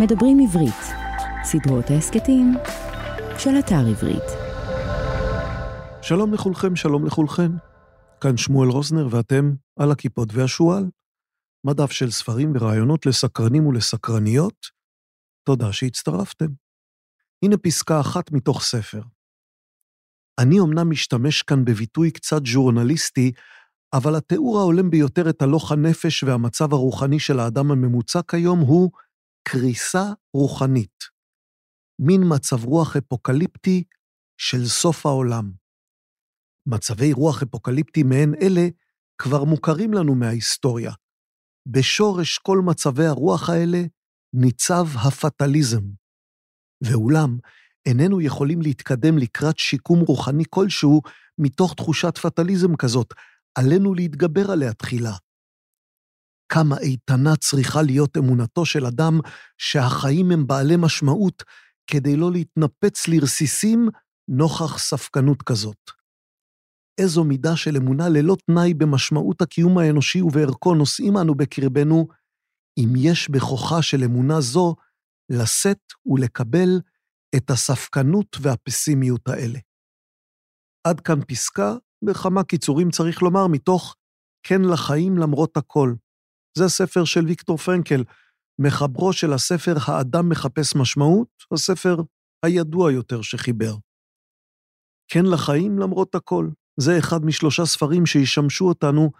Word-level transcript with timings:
מדברים 0.00 0.38
עברית, 0.40 0.82
סדרות 1.44 1.90
ההסכתים 1.90 2.54
של 3.38 3.50
אתר 3.58 3.86
עברית. 3.90 4.22
שלום 6.02 6.34
לכולכם, 6.34 6.76
שלום 6.76 7.06
לכולכן. 7.06 7.50
כאן 8.20 8.36
שמואל 8.36 8.68
רוזנר 8.68 9.08
ואתם 9.10 9.52
על 9.78 9.90
הכיפות 9.90 10.28
והשועל. 10.32 10.84
מדף 11.66 11.90
של 11.90 12.10
ספרים 12.10 12.52
ורעיונות 12.54 13.06
לסקרנים 13.06 13.66
ולסקרניות. 13.66 14.66
תודה 15.44 15.72
שהצטרפתם. 15.72 16.48
הנה 17.44 17.56
פסקה 17.56 18.00
אחת 18.00 18.32
מתוך 18.32 18.62
ספר. 18.62 19.02
אני 20.38 20.60
אמנם 20.60 20.90
משתמש 20.90 21.42
כאן 21.42 21.64
בביטוי 21.64 22.10
קצת 22.10 22.40
ז'ורנליסטי, 22.46 23.32
אבל 23.92 24.16
התיאור 24.16 24.58
ההולם 24.58 24.90
ביותר 24.90 25.30
את 25.30 25.42
הלוך 25.42 25.72
הנפש 25.72 26.22
והמצב 26.22 26.72
הרוחני 26.72 27.18
של 27.18 27.40
האדם 27.40 27.70
הממוצע 27.70 28.20
כיום 28.28 28.60
הוא 28.60 28.90
קריסה 29.48 30.04
רוחנית. 30.34 31.04
מין 31.98 32.20
מצב 32.34 32.64
רוח 32.64 32.96
אפוקליפטי 32.96 33.84
של 34.40 34.66
סוף 34.66 35.06
העולם. 35.06 35.52
מצבי 36.66 37.12
רוח 37.12 37.42
אפוקליפטי 37.42 38.02
מעין 38.02 38.34
אלה 38.42 38.68
כבר 39.18 39.44
מוכרים 39.44 39.94
לנו 39.94 40.14
מההיסטוריה. 40.14 40.92
בשורש 41.66 42.38
כל 42.38 42.58
מצבי 42.66 43.06
הרוח 43.06 43.50
האלה 43.50 43.78
ניצב 44.34 44.86
הפטליזם. 45.06 45.82
ואולם, 46.84 47.38
איננו 47.86 48.20
יכולים 48.20 48.62
להתקדם 48.62 49.18
לקראת 49.18 49.58
שיקום 49.58 50.00
רוחני 50.00 50.44
כלשהו 50.50 51.02
מתוך 51.38 51.74
תחושת 51.74 52.18
פטליזם 52.18 52.76
כזאת, 52.76 53.14
עלינו 53.58 53.94
להתגבר 53.94 54.50
עליה 54.50 54.72
תחילה. 54.74 55.16
כמה 56.48 56.78
איתנה 56.78 57.36
צריכה 57.36 57.82
להיות 57.82 58.16
אמונתו 58.16 58.66
של 58.66 58.86
אדם 58.86 59.20
שהחיים 59.58 60.30
הם 60.30 60.46
בעלי 60.46 60.76
משמעות 60.78 61.42
כדי 61.86 62.16
לא 62.16 62.32
להתנפץ 62.32 63.08
לרסיסים 63.08 63.88
נוכח 64.28 64.78
ספקנות 64.78 65.42
כזאת. 65.42 65.90
איזו 67.00 67.24
מידה 67.24 67.56
של 67.56 67.76
אמונה 67.76 68.08
ללא 68.08 68.36
תנאי 68.46 68.74
במשמעות 68.74 69.42
הקיום 69.42 69.78
האנושי 69.78 70.22
ובערכו 70.22 70.74
נושאים 70.74 71.16
אנו 71.18 71.34
בקרבנו, 71.34 72.08
אם 72.78 72.88
יש 72.96 73.30
בכוחה 73.30 73.82
של 73.82 74.04
אמונה 74.04 74.40
זו 74.40 74.74
לשאת 75.32 75.92
ולקבל 76.06 76.80
את 77.36 77.50
הספקנות 77.50 78.36
והפסימיות 78.42 79.28
האלה. 79.28 79.58
עד 80.86 81.00
כאן 81.00 81.24
פסקה, 81.28 81.74
בכמה 82.04 82.44
קיצורים 82.44 82.90
צריך 82.90 83.22
לומר, 83.22 83.46
מתוך 83.46 83.96
כן 84.42 84.62
לחיים 84.72 85.18
למרות 85.18 85.56
הכל. 85.56 85.94
זה 86.56 86.64
הספר 86.64 87.04
של 87.04 87.24
ויקטור 87.26 87.56
פרנקל, 87.56 88.04
מחברו 88.58 89.12
של 89.12 89.32
הספר 89.32 89.74
"האדם 89.86 90.28
מחפש 90.28 90.76
משמעות", 90.76 91.28
הספר 91.52 91.96
הידוע 92.42 92.92
יותר 92.92 93.22
שחיבר. 93.22 93.74
כן 95.08 95.26
לחיים 95.26 95.78
למרות 95.78 96.14
הכל. 96.14 96.48
זה 96.80 96.98
אחד 96.98 97.24
משלושה 97.24 97.66
ספרים 97.66 98.06
שישמשו 98.06 98.68
אותנו 98.68 99.10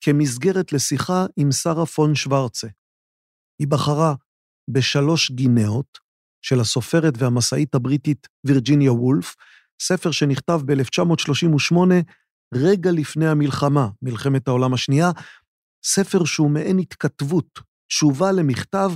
כמסגרת 0.00 0.72
לשיחה 0.72 1.26
עם 1.36 1.52
שרה 1.52 1.86
פון 1.86 2.14
שוורצה. 2.14 2.68
היא 3.58 3.68
בחרה 3.68 4.14
בשלוש 4.70 5.30
גינאות 5.30 5.98
של 6.42 6.60
הסופרת 6.60 7.14
והמסאית 7.18 7.74
הבריטית 7.74 8.28
וירג'יניה 8.44 8.92
וולף, 8.92 9.36
ספר 9.82 10.10
שנכתב 10.10 10.60
ב-1938, 10.64 11.76
רגע 12.54 12.90
לפני 12.90 13.28
המלחמה, 13.28 13.88
מלחמת 14.02 14.48
העולם 14.48 14.74
השנייה, 14.74 15.10
ספר 15.94 16.24
שהוא 16.24 16.50
מעין 16.50 16.78
התכתבות, 16.78 17.60
תשובה 17.90 18.32
למכתב, 18.32 18.90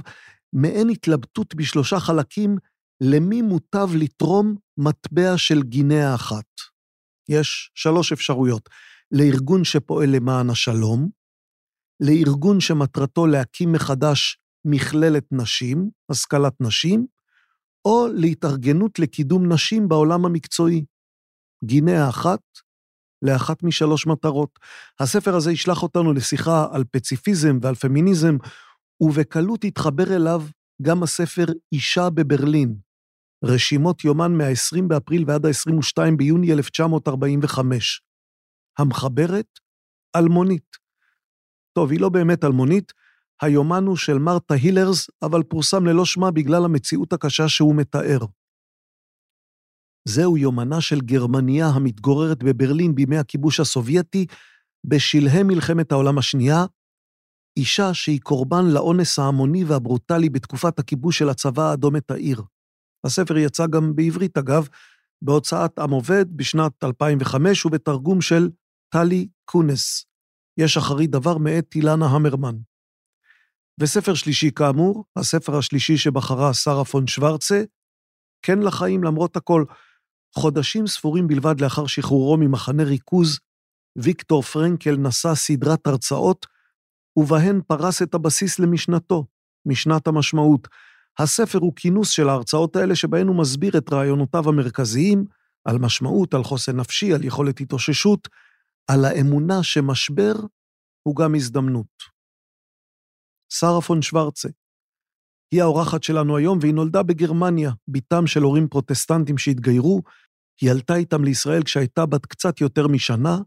מעין 0.53 0.89
התלבטות 0.89 1.55
בשלושה 1.55 2.01
חלקים, 2.01 2.57
למי 3.01 3.43
מוטב 3.43 3.89
לתרום 3.95 4.57
מטבע 4.77 5.39
של 5.39 5.63
גינאה 5.63 6.15
אחת. 6.15 6.45
יש 7.29 7.71
שלוש 7.75 8.13
אפשרויות, 8.13 8.69
לארגון 9.11 9.65
שפועל 9.65 10.11
למען 10.11 10.51
השלום, 10.51 11.09
לארגון 12.01 12.61
שמטרתו 12.61 13.27
להקים 13.27 13.73
מחדש 13.73 14.39
מכללת 14.65 15.25
נשים, 15.33 15.91
השכלת 16.11 16.61
נשים, 16.61 17.07
או 17.85 18.07
להתארגנות 18.15 18.99
לקידום 18.99 19.53
נשים 19.53 19.89
בעולם 19.89 20.25
המקצועי. 20.25 20.85
גינאה 21.65 22.09
אחת 22.09 22.41
לאחת 23.23 23.63
משלוש 23.63 24.07
מטרות. 24.07 24.59
הספר 25.01 25.35
הזה 25.37 25.53
ישלח 25.53 25.83
אותנו 25.83 26.13
לשיחה 26.13 26.67
על 26.73 26.85
פציפיזם 26.91 27.59
ועל 27.63 27.75
פמיניזם, 27.75 28.37
ובקלות 29.01 29.65
יתחבר 29.65 30.17
אליו 30.17 30.43
גם 30.83 31.03
הספר 31.03 31.45
אישה 31.73 32.11
בברלין, 32.11 32.75
רשימות 33.45 34.05
יומן 34.05 34.33
מה-20 34.33 34.83
באפריל 34.87 35.25
ועד 35.27 35.47
ה-22 35.47 36.17
ביוני 36.17 36.53
1945. 36.53 38.03
המחברת, 38.79 39.59
אלמונית. 40.17 40.77
טוב, 41.73 41.91
היא 41.91 42.01
לא 42.01 42.09
באמת 42.09 42.45
אלמונית, 42.45 42.93
היומן 43.43 43.85
הוא 43.85 43.97
של 43.97 44.19
מרתה 44.19 44.55
הילרס, 44.55 45.11
אבל 45.23 45.43
פורסם 45.43 45.87
ללא 45.87 46.05
שמה 46.05 46.31
בגלל 46.31 46.65
המציאות 46.65 47.13
הקשה 47.13 47.49
שהוא 47.49 47.75
מתאר. 47.75 48.19
זהו 50.05 50.37
יומנה 50.37 50.81
של 50.81 51.01
גרמניה 51.01 51.67
המתגוררת 51.67 52.43
בברלין 52.43 52.95
בימי 52.95 53.19
הכיבוש 53.19 53.61
הסובייטי, 53.61 54.27
בשלהי 54.85 55.43
מלחמת 55.43 55.93
העולם 55.93 56.19
השנייה, 56.19 56.65
אישה 57.57 57.95
שהיא 57.95 58.21
קורבן 58.21 58.65
לאונס 58.65 59.19
ההמוני 59.19 59.65
והברוטלי 59.65 60.31
בתקופת 60.31 60.79
הכיבוש 60.79 61.19
של 61.19 61.29
הצבא 61.29 61.63
האדום 61.63 61.97
את 61.97 62.11
העיר. 62.11 62.43
הספר 63.07 63.37
יצא 63.37 63.67
גם 63.67 63.97
בעברית, 63.97 64.39
אגב, 64.39 64.69
בהוצאת 65.23 65.79
עם 65.79 65.91
עובד 65.91 66.37
בשנת 66.37 66.85
2005 66.85 67.67
ובתרגום 67.67 68.21
של 68.21 68.51
טלי 68.89 69.29
קונס. 69.45 70.07
יש 70.59 70.77
אחרי 70.77 71.07
דבר 71.07 71.39
מאת 71.39 71.75
אילנה 71.75 72.07
המרמן. 72.07 72.55
וספר 73.81 74.15
שלישי 74.15 74.51
כאמור, 74.51 75.05
הספר 75.17 75.59
השלישי 75.59 75.97
שבחרה 75.97 76.55
שרה 76.55 76.85
פון 76.85 77.07
שוורצה, 77.07 77.63
כן 78.43 78.59
לחיים 78.59 79.05
למרות 79.05 79.37
הכל. 79.37 79.65
חודשים 80.35 80.87
ספורים 80.87 81.27
בלבד 81.27 81.61
לאחר 81.61 81.87
שחרורו 81.87 82.37
ממחנה 82.37 82.83
ריכוז, 82.83 83.39
ויקטור 83.97 84.43
פרנקל 84.43 84.97
נשא 84.97 85.35
סדרת 85.35 85.87
הרצאות, 85.87 86.47
ובהן 87.17 87.61
פרס 87.67 88.03
את 88.03 88.15
הבסיס 88.15 88.59
למשנתו, 88.59 89.27
משנת 89.67 90.07
המשמעות. 90.07 90.69
הספר 91.19 91.59
הוא 91.59 91.73
כינוס 91.77 92.11
של 92.11 92.29
ההרצאות 92.29 92.77
האלה, 92.77 92.97
שבהן 92.97 93.27
הוא 93.27 93.37
מסביר 93.37 93.79
את 93.79 93.93
רעיונותיו 93.93 94.49
המרכזיים, 94.49 95.25
על 95.65 95.79
משמעות, 95.79 96.35
על 96.35 96.45
חוסן 96.45 96.77
נפשי, 96.77 97.13
על 97.13 97.25
יכולת 97.25 97.61
התאוששות, 97.61 98.29
על 98.91 99.05
האמונה 99.05 99.63
שמשבר 99.63 100.33
הוא 101.03 101.17
גם 101.17 101.35
הזדמנות. 101.35 102.03
שרה 103.53 103.81
פון 103.81 104.03
שוורצה. 104.03 104.49
היא 105.53 105.63
האורחת 105.63 106.03
שלנו 106.03 106.37
היום, 106.37 106.59
והיא 106.61 106.75
נולדה 106.75 107.03
בגרמניה, 107.03 107.73
בתם 107.89 108.27
של 108.27 108.43
הורים 108.43 108.69
פרוטסטנטים 108.69 109.39
שהתגיירו. 109.39 110.03
היא 110.61 110.71
עלתה 110.71 110.97
איתם 110.97 111.25
לישראל 111.25 111.63
כשהייתה 111.63 112.07
בת 112.07 112.27
קצת 112.27 112.61
יותר 112.61 112.89
משנה. 112.89 113.39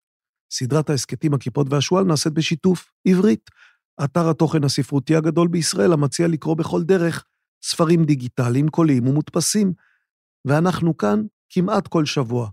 סדרת 0.52 0.90
ההסכתים 0.90 1.34
הכיפות 1.34 1.66
והשועל 1.70 2.05
נעשית 2.05 2.32
בשיתוף 2.32 2.90
עברית, 3.06 3.50
אתר 4.05 4.31
התוכן 4.31 4.64
הספרותי 4.64 5.16
הגדול 5.16 5.49
בישראל 5.49 5.93
המציע 5.93 6.28
לקרוא 6.28 6.56
בכל 6.56 6.82
דרך 6.82 7.25
ספרים 7.64 8.05
דיגיטליים, 8.05 8.69
קוליים 8.69 9.06
ומודפסים. 9.08 9.72
ואנחנו 10.44 10.96
כאן 10.96 11.22
כמעט 11.50 11.88
כל 11.88 12.06
שבוע. 12.06 12.50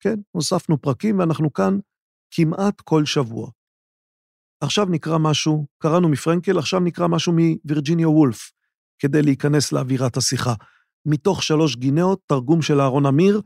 כן, 0.00 0.14
הוספנו 0.30 0.80
פרקים 0.80 1.18
ואנחנו 1.18 1.52
כאן 1.52 1.78
כמעט 2.30 2.80
כל 2.80 3.04
שבוע. 3.04 3.50
עכשיו 4.60 4.86
נקרא 4.86 5.18
משהו, 5.18 5.66
קראנו 5.78 6.08
מפרנקל, 6.08 6.58
עכשיו 6.58 6.80
נקרא 6.80 7.08
משהו 7.08 7.32
מווירג'יניה 7.32 8.08
וולף, 8.08 8.52
כדי 8.98 9.22
להיכנס 9.22 9.72
לאווירת 9.72 10.16
השיחה. 10.16 10.54
מתוך 11.06 11.42
שלוש 11.42 11.76
גינאות, 11.76 12.20
תרגום 12.26 12.62
של 12.62 12.80
אהרון 12.80 13.06
אמיר. 13.06 13.40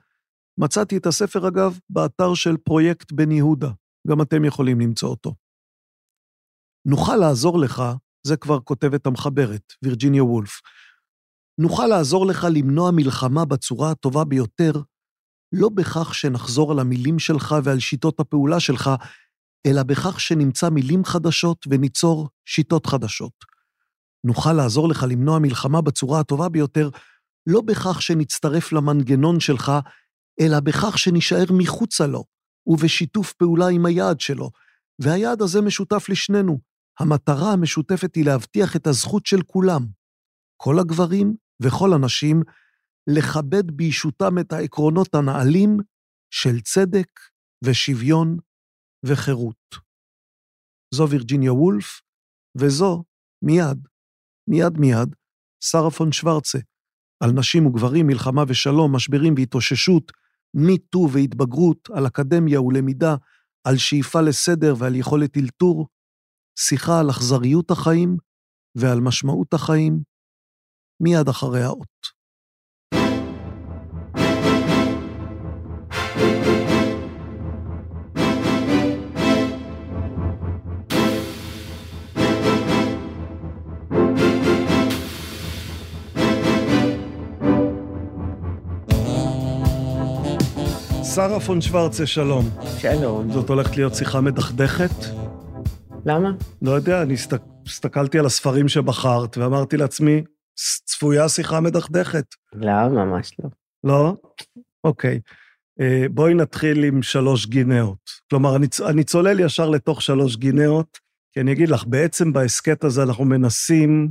מצאתי 0.59 0.97
את 0.97 1.07
הספר, 1.07 1.49
אגב, 1.49 1.79
באתר 1.91 2.35
של 2.35 2.57
פרויקט 2.57 3.13
בן 3.13 3.33
יהודה. 3.33 3.71
גם 4.09 4.23
אתם 4.23 4.45
יכולים 4.45 4.81
למצוא 4.81 5.09
אותו. 5.09 5.35
נוכל 6.87 7.17
לעזור 7.17 7.59
לך, 7.59 7.83
זה 8.27 8.37
כבר 8.37 8.61
כותבת 8.61 9.07
המחברת, 9.07 9.73
וירג'יניה 9.83 10.25
וולף, 10.25 10.61
נוכל 11.59 11.87
לעזור 11.87 12.27
לך 12.27 12.47
למנוע 12.55 12.91
מלחמה 12.91 13.45
בצורה 13.45 13.91
הטובה 13.91 14.25
ביותר, 14.25 14.73
לא 15.53 15.69
בכך 15.69 16.15
שנחזור 16.15 16.73
על 16.73 16.79
המילים 16.79 17.19
שלך 17.19 17.55
ועל 17.65 17.79
שיטות 17.79 18.21
הפעולה 18.21 18.61
שלך, 18.61 18.91
אלא 19.67 19.83
בכך 19.83 20.21
שנמצא 20.21 20.71
מילים 20.71 21.05
חדשות 21.05 21.67
וניצור 21.71 22.29
שיטות 22.45 22.87
חדשות. 22.87 23.33
נוכל 24.25 24.53
לעזור 24.53 24.89
לך 24.89 25.07
למנוע 25.09 25.39
מלחמה 25.39 25.81
בצורה 25.81 26.21
הטובה 26.21 26.49
ביותר, 26.49 26.91
לא 27.47 27.61
בכך 27.61 28.03
שנצטרף 28.03 28.73
למנגנון 28.73 29.41
שלך, 29.41 29.73
אלא 30.41 30.61
בכך 30.61 30.99
שנישאר 30.99 31.45
מחוצה 31.59 32.07
לו, 32.07 32.25
ובשיתוף 32.67 33.33
פעולה 33.33 33.69
עם 33.69 33.87
היעד 33.87 34.21
שלו, 34.21 34.51
והיעד 35.03 35.43
הזה 35.43 35.61
משותף 35.61 36.09
לשנינו. 36.09 36.61
המטרה 36.99 37.53
המשותפת 37.53 38.15
היא 38.15 38.25
להבטיח 38.25 38.77
את 38.77 38.87
הזכות 38.87 39.27
של 39.27 39.43
כולם, 39.43 39.87
כל 40.57 40.79
הגברים 40.79 41.37
וכל 41.63 41.93
הנשים, 41.93 42.43
לכבד 43.07 43.71
בישותם 43.71 44.39
את 44.41 44.53
העקרונות 44.53 45.15
הנעלים 45.15 45.77
של 46.31 46.61
צדק 46.61 47.09
ושוויון 47.65 48.39
וחירות. 49.07 49.75
זו 50.95 51.11
וירג'יניה 51.11 51.53
וולף, 51.53 52.01
וזו, 52.59 53.05
מיד, 53.43 53.89
מיד 54.51 54.79
מיד, 54.79 55.15
שרה 55.65 55.91
פון 55.91 56.13
שוורצה, 56.13 56.59
על 57.25 57.31
נשים 57.33 57.67
וגברים, 57.67 58.07
מלחמה 58.07 58.43
ושלום, 58.49 58.97
משברים 58.97 59.35
והתאוששות, 59.37 60.13
מיטו 60.55 61.09
והתבגרות, 61.13 61.89
על 61.93 62.07
אקדמיה 62.07 62.61
ולמידה, 62.61 63.17
על 63.65 63.77
שאיפה 63.77 64.21
לסדר 64.21 64.75
ועל 64.79 64.95
יכולת 64.95 65.37
אלתור, 65.37 65.89
שיחה 66.59 67.01
על 67.01 67.11
אכזריות 67.11 67.71
החיים 67.71 68.17
ועל 68.75 69.01
משמעות 69.01 69.55
החיים, 69.55 70.03
מיד 71.01 71.29
אחרי 71.29 71.63
האות. 71.63 72.24
שרה 91.15 91.41
פון 91.41 91.61
שוורצה, 91.61 92.07
שלום. 92.07 92.51
שלום. 92.79 93.33
זאת 93.33 93.49
הולכת 93.49 93.77
להיות 93.77 93.95
שיחה 93.95 94.21
מדכדכת? 94.21 95.05
למה? 96.07 96.31
לא 96.63 96.71
יודע, 96.71 97.03
אני. 97.03 97.15
הסתכלתי 97.67 98.19
על 98.19 98.27
הספרים 98.27 98.69
שבחרת 98.69 99.39
ואמרתי 99.39 99.77
לעצמי, 99.77 100.23
צפויה 100.85 101.29
שיחה 101.29 101.61
מדכדכת. 101.61 102.25
לא, 102.53 102.89
ממש 102.89 103.33
לא. 103.39 103.51
לא? 103.85 104.15
אוקיי. 104.85 105.21
אה, 105.81 106.07
בואי 106.11 106.35
נתחיל 106.35 106.85
עם 106.85 107.03
שלוש 107.03 107.47
גינאות. 107.47 108.11
כלומר, 108.31 108.57
אני, 108.57 108.67
אני 108.89 109.05
צולל 109.05 109.41
ישר 109.41 109.71
לתוך 109.71 110.03
שלוש 110.03 110.37
גינאות, 110.37 110.99
כי 111.33 111.41
אני 111.41 111.53
אגיד 111.53 111.69
לך, 111.69 111.85
בעצם 111.87 112.33
בהסכת 112.33 112.85
הזה 112.85 113.03
אנחנו 113.03 113.25
מנסים 113.25 114.11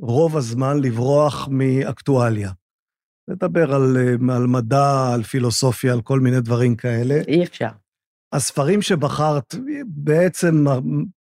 רוב 0.00 0.36
הזמן 0.36 0.80
לברוח 0.80 1.48
מאקטואליה. 1.50 2.50
לדבר 3.30 3.74
על, 3.74 3.96
אה, 3.96 4.36
על 4.36 4.46
מדע, 4.46 5.12
על 5.14 5.22
פילוסופיה, 5.22 5.92
על 5.92 6.02
כל 6.02 6.20
מיני 6.20 6.40
דברים 6.40 6.76
כאלה. 6.76 7.14
אי 7.28 7.44
אפשר. 7.44 7.68
הספרים 8.32 8.82
שבחרת 8.82 9.54
בעצם 9.86 10.64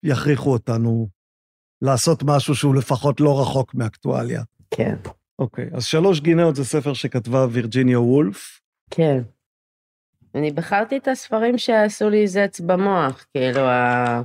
יכריחו 0.03 0.51
אותנו 0.51 1.07
לעשות 1.81 2.23
משהו 2.23 2.55
שהוא 2.55 2.75
לפחות 2.75 3.21
לא 3.21 3.41
רחוק 3.41 3.75
מאקטואליה. 3.75 4.43
כן. 4.71 4.95
אוקיי, 5.39 5.69
אז 5.73 5.85
שלוש 5.85 6.19
גינאות 6.19 6.55
זה 6.55 6.65
ספר 6.65 6.93
שכתבה 6.93 7.47
וירג'יניה 7.51 7.99
וולף. 7.99 8.59
כן. 8.89 9.21
אני 10.35 10.51
בחרתי 10.51 10.97
את 10.97 11.07
הספרים 11.07 11.57
שעשו 11.57 12.09
לי 12.09 12.27
זץ 12.27 12.59
במוח, 12.59 13.25
כאילו, 13.33 13.61
ה... 13.61 14.21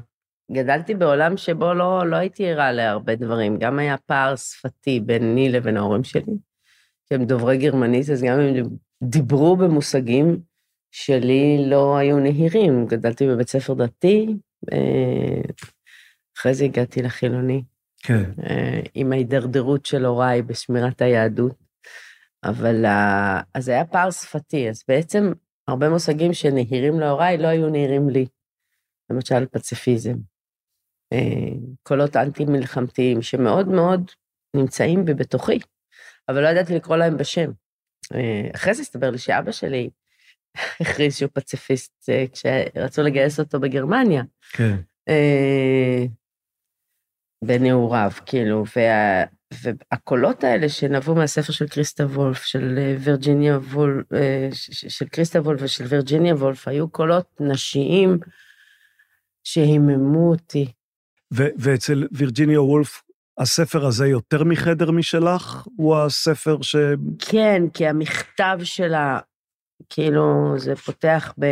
גדלתי 0.52 0.94
בעולם 0.94 1.36
שבו 1.36 1.74
לא, 1.74 2.06
לא 2.06 2.16
הייתי 2.16 2.50
ערה 2.50 2.72
להרבה 2.72 3.16
דברים, 3.16 3.58
גם 3.58 3.78
היה 3.78 3.96
פער 3.96 4.36
שפתי 4.36 5.00
ביני 5.00 5.48
לבין 5.48 5.76
ההורים 5.76 6.04
שלי. 6.04 6.32
שהם 7.12 7.24
דוברי 7.24 7.58
גרמנית, 7.58 8.10
אז 8.10 8.22
גם 8.22 8.40
הם 8.40 8.54
דיברו 9.02 9.56
במושגים 9.56 10.40
שלי 10.90 11.64
לא 11.66 11.96
היו 11.96 12.18
נהירים. 12.18 12.86
גדלתי 12.86 13.26
בבית 13.28 13.48
ספר 13.48 13.74
דתי, 13.74 14.36
אה, 14.72 15.42
אחרי 16.38 16.54
זה 16.54 16.64
הגעתי 16.64 17.02
לחילוני. 17.02 17.62
כן. 17.98 18.30
אה, 18.42 18.80
עם 18.94 19.12
ההידרדרות 19.12 19.86
של 19.86 20.04
הוריי 20.04 20.42
בשמירת 20.42 21.02
היהדות. 21.02 21.54
אבל 22.44 22.84
אז 23.54 23.68
היה 23.68 23.84
פער 23.84 24.10
שפתי, 24.10 24.68
אז 24.68 24.84
בעצם 24.88 25.32
הרבה 25.68 25.88
מושגים 25.88 26.32
שנהירים 26.32 27.00
להוריי 27.00 27.38
לא 27.38 27.46
היו 27.46 27.70
נהירים 27.70 28.08
לי. 28.08 28.26
למשל 29.10 29.46
פציפיזם. 29.46 30.14
אה, 31.12 31.58
קולות 31.82 32.16
אנטי-מלחמתיים 32.16 33.22
שמאוד 33.22 33.68
מאוד 33.68 34.10
נמצאים 34.56 35.04
בי 35.04 35.14
בתוכי. 35.14 35.58
אבל 36.28 36.42
לא 36.42 36.48
ידעתי 36.48 36.74
לקרוא 36.74 36.96
להם 36.96 37.16
בשם. 37.16 37.50
אה, 38.14 38.50
אחרי 38.54 38.74
זה 38.74 38.82
הסתבר 38.82 39.10
לי 39.10 39.18
שאבא 39.18 39.52
שלי 39.52 39.90
הכריז 40.80 41.16
שהוא 41.16 41.30
פציפיסט 41.32 42.08
אה, 42.08 42.24
כשרצו 42.32 43.02
לגייס 43.02 43.40
אותו 43.40 43.60
בגרמניה. 43.60 44.22
כן. 44.52 44.76
אה, 45.08 46.04
בנעוריו, 47.44 48.10
כאילו, 48.26 48.64
וה, 48.76 49.24
והקולות 49.62 50.44
האלה 50.44 50.68
שנבעו 50.68 51.14
מהספר 51.14 51.52
של 51.52 51.68
קריסטה 51.68 52.04
וולף, 52.04 52.42
של 52.42 52.78
וירג'יניה 53.00 53.56
וולף, 53.56 54.04
של 54.88 55.08
קריסטה 55.08 55.40
וולף 55.40 55.60
ושל 55.62 55.84
וירג'יניה 55.84 56.34
וולף, 56.34 56.68
היו 56.68 56.88
קולות 56.88 57.40
נשיים 57.40 58.18
שהיממו 59.44 60.30
אותי. 60.30 60.72
ואצל 61.30 62.08
וירג'יניה 62.12 62.62
וולף 62.62 63.02
הספר 63.38 63.86
הזה 63.86 64.06
יותר 64.06 64.44
מחדר 64.44 64.90
משלך? 64.90 65.66
הוא 65.76 65.96
הספר 65.96 66.62
ש... 66.62 66.76
כן, 67.18 67.62
כי 67.74 67.86
המכתב 67.86 68.58
שלה, 68.62 69.18
כאילו, 69.90 70.54
זה 70.56 70.76
פותח 70.76 71.34
ב... 71.38 71.46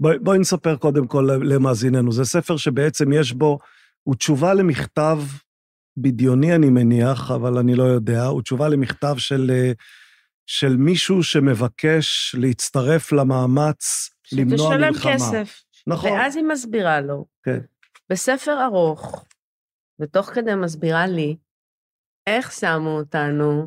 בואי 0.00 0.18
בוא 0.18 0.36
נספר 0.36 0.76
קודם 0.76 1.06
כל 1.06 1.28
למאזיננו. 1.42 2.12
זה 2.12 2.24
ספר 2.24 2.56
שבעצם 2.56 3.12
יש 3.12 3.32
בו, 3.32 3.58
הוא 4.02 4.14
תשובה 4.14 4.54
למכתב 4.54 5.18
בדיוני, 5.96 6.54
אני 6.54 6.70
מניח, 6.70 7.30
אבל 7.30 7.58
אני 7.58 7.74
לא 7.74 7.82
יודע, 7.82 8.24
הוא 8.24 8.42
תשובה 8.42 8.68
למכתב 8.68 9.14
של, 9.18 9.70
של 10.46 10.76
מישהו 10.76 11.22
שמבקש 11.22 12.36
להצטרף 12.38 13.12
למאמץ 13.12 14.10
למנוע 14.32 14.76
מלחמה. 14.76 14.92
שתשלם 14.92 15.14
כסף. 15.14 15.62
נכון. 15.86 16.10
ואז 16.12 16.36
היא 16.36 16.44
מסבירה 16.44 17.00
לו. 17.00 17.24
כן. 17.42 17.58
בספר 18.10 18.64
ארוך, 18.64 19.24
ותוך 20.00 20.26
כדי 20.26 20.54
מסבירה 20.54 21.06
לי 21.06 21.36
איך 22.26 22.52
שמו 22.52 22.98
אותנו 22.98 23.66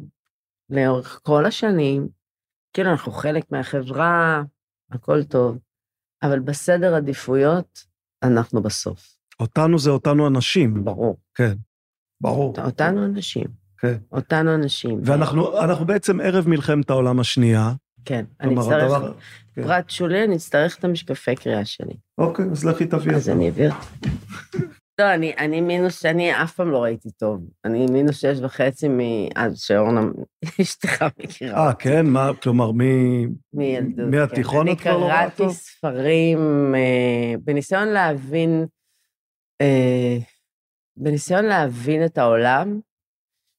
לאורך 0.69 1.19
כל 1.23 1.45
השנים, 1.45 2.07
כאילו 2.73 2.91
אנחנו 2.91 3.11
חלק 3.11 3.51
מהחברה, 3.51 4.43
הכל 4.91 5.23
טוב, 5.23 5.57
אבל 6.23 6.39
בסדר 6.39 6.95
עדיפויות, 6.95 7.85
אנחנו 8.23 8.61
בסוף. 8.61 9.15
אותנו 9.39 9.79
זה 9.79 9.89
אותנו 9.89 10.27
אנשים. 10.27 10.83
ברור. 10.83 11.17
כן, 11.35 11.53
ברור. 12.21 12.53
אותנו 12.65 13.05
אנשים. 13.05 13.47
כן. 13.77 13.97
אותנו 14.11 14.55
אנשים. 14.55 14.99
ואנחנו 15.03 15.85
בעצם 15.85 16.19
ערב 16.21 16.47
מלחמת 16.47 16.89
העולם 16.89 17.19
השנייה. 17.19 17.73
כן, 18.05 18.25
אני 18.41 18.59
אצטרך, 18.59 18.83
הדבר... 18.83 19.13
כן. 19.55 19.63
פרט 19.63 19.89
שולי, 19.89 20.23
אני 20.23 20.35
אצטרך 20.35 20.79
את 20.79 20.83
המשקפי 20.83 21.35
קריאה 21.35 21.65
שלי. 21.65 21.93
אוקיי, 22.17 22.45
אז 22.51 22.65
לכי 22.65 22.85
תביא. 22.85 23.15
אז 23.15 23.29
אני 23.29 23.51
אותם. 23.51 23.75
לא, 24.99 25.13
אני, 25.13 25.33
אני 25.37 25.61
מינוס, 25.61 26.05
אני 26.05 26.43
אף 26.43 26.55
פעם 26.55 26.71
לא 26.71 26.83
ראיתי 26.83 27.11
טוב. 27.11 27.41
אני 27.65 27.85
מינוס 27.85 28.21
שש 28.21 28.39
וחצי 28.43 28.87
מאז 28.89 29.59
שאורנה, 29.59 30.01
אשתך 30.61 31.05
מכירה. 31.19 31.67
אה, 31.67 31.73
כן? 31.73 32.05
מה, 32.05 32.29
כלומר, 32.41 32.71
מ... 32.71 32.77
מילדות, 33.53 34.07
מהתיכון 34.11 34.67
כן. 34.67 34.73
את 34.73 34.79
כבר 34.81 34.97
לא 34.97 35.05
רואה 35.05 35.29
טוב? 35.29 35.47
אני 35.47 35.47
קראתי 35.47 35.53
ספרים 35.53 36.75
אה, 36.75 37.33
בניסיון 37.43 37.87
להבין, 37.87 38.65
אה, 39.61 40.17
בניסיון 40.97 41.45
להבין 41.45 42.05
את 42.05 42.17
העולם, 42.17 42.79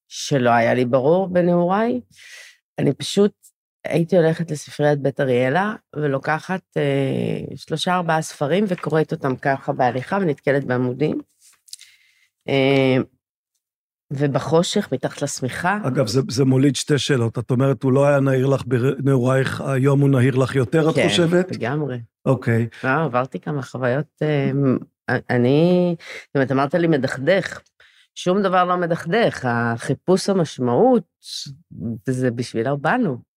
שלא 0.08 0.50
היה 0.50 0.74
לי 0.74 0.84
ברור 0.84 1.28
בנעוריי, 1.28 2.00
אני 2.78 2.92
פשוט 2.92 3.43
הייתי 3.84 4.16
הולכת 4.16 4.50
לספריית 4.50 4.98
בית 4.98 5.20
אריאלה, 5.20 5.74
ולוקחת 5.96 6.62
אה, 6.76 7.56
שלושה 7.56 7.94
ארבעה 7.94 8.22
ספרים 8.22 8.64
וקוראת 8.68 9.12
אותם 9.12 9.36
ככה 9.36 9.72
בהליכה 9.72 10.18
ונתקלת 10.20 10.64
בעמודים. 10.64 11.20
אה, 12.48 12.96
ובחושך, 14.10 14.88
מתחת 14.92 15.22
לשמיכה. 15.22 15.78
אגב, 15.86 16.06
זה, 16.06 16.20
זה 16.30 16.44
מוליד 16.44 16.76
שתי 16.76 16.98
שאלות. 16.98 17.38
את 17.38 17.50
אומרת, 17.50 17.82
הוא 17.82 17.92
לא 17.92 18.06
היה 18.06 18.20
נהיר 18.20 18.46
לך 18.46 18.62
בנעורייך, 18.66 19.60
היום 19.60 20.00
הוא 20.00 20.10
נהיר 20.10 20.36
לך 20.36 20.54
יותר, 20.54 20.90
את 20.90 20.94
כן, 20.94 21.08
חושבת? 21.08 21.50
לגמרי. 21.50 21.98
אוקיי. 22.26 22.68
לא, 22.84 22.90
עברתי 23.04 23.40
כמה 23.40 23.62
חוויות, 23.62 24.06
אה, 24.22 24.50
אני, 25.30 25.94
זאת 26.26 26.34
אומרת, 26.34 26.52
אמרת 26.52 26.74
לי 26.74 26.86
מדכדך, 26.86 27.60
שום 28.14 28.42
דבר 28.42 28.64
לא 28.64 28.76
מדכדך, 28.76 29.44
החיפוש 29.44 30.28
המשמעות, 30.28 31.02
זה 32.06 32.30
בשבילה 32.30 32.76
באנו. 32.76 33.33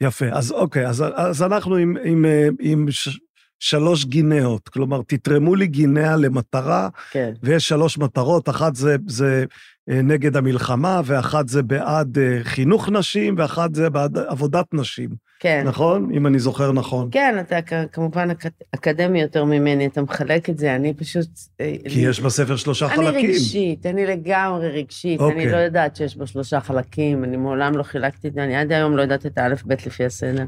יפה, 0.00 0.26
אז 0.32 0.52
אוקיי, 0.52 0.86
אז, 0.86 1.04
אז 1.14 1.42
אנחנו 1.42 1.76
עם, 1.76 1.96
עם, 2.04 2.24
אה, 2.24 2.48
עם 2.60 2.86
ש, 2.90 3.18
שלוש 3.60 4.04
גינאות, 4.04 4.68
כלומר, 4.68 5.00
תתרמו 5.06 5.54
לי 5.54 5.66
גינאה 5.66 6.16
למטרה, 6.16 6.88
כן, 7.10 7.32
ויש 7.42 7.68
שלוש 7.68 7.98
מטרות, 7.98 8.48
אחת 8.48 8.76
זה, 8.76 8.96
זה 9.06 9.44
אה, 9.90 10.02
נגד 10.02 10.36
המלחמה, 10.36 11.00
ואחת 11.04 11.48
זה 11.48 11.62
בעד 11.62 12.18
אה, 12.18 12.38
חינוך 12.42 12.88
נשים, 12.88 13.34
ואחת 13.38 13.74
זה 13.74 13.90
בעד 13.90 14.18
עבודת 14.18 14.66
נשים, 14.72 15.10
כן. 15.40 15.62
נכון? 15.66 16.10
אם 16.14 16.26
אני 16.26 16.38
זוכר 16.38 16.72
נכון. 16.72 17.08
כן, 17.12 17.36
אתה 17.40 17.58
כמובן 17.92 18.30
אק- 18.30 18.46
אקדמי 18.74 19.20
יותר 19.20 19.44
ממני, 19.44 19.86
אתה 19.86 20.02
מחלק 20.02 20.50
את 20.50 20.58
זה, 20.58 20.76
אני 20.76 20.94
פשוט... 20.94 21.28
אה, 21.60 21.74
כי 21.88 22.00
יש 22.00 22.20
בספר 22.20 22.56
שלושה 22.56 22.86
אני 22.86 22.96
חלקים. 22.96 23.30
רגשית, 23.30 23.86
אני 23.86 24.06
לגמרי 24.06 24.68
רגשית, 24.68 25.20
אוקיי. 25.20 25.42
אני 25.44 25.52
לא 25.52 25.56
יודעת 25.56 25.96
שיש 25.96 26.16
בו 26.16 26.26
שלושה 26.26 26.60
חלקים, 26.60 27.24
אני 27.24 27.36
מעולם 27.36 27.76
לא 27.76 27.82
חילקתי 27.82 28.28
את 28.28 28.34
זה, 28.34 28.44
אני 28.44 28.56
עד 28.56 28.72
היום 28.72 28.96
לא 28.96 29.02
יודעת 29.02 29.26
את 29.26 29.38
האלף-בית 29.38 29.86
לפי 29.86 30.04
הסדר. 30.04 30.44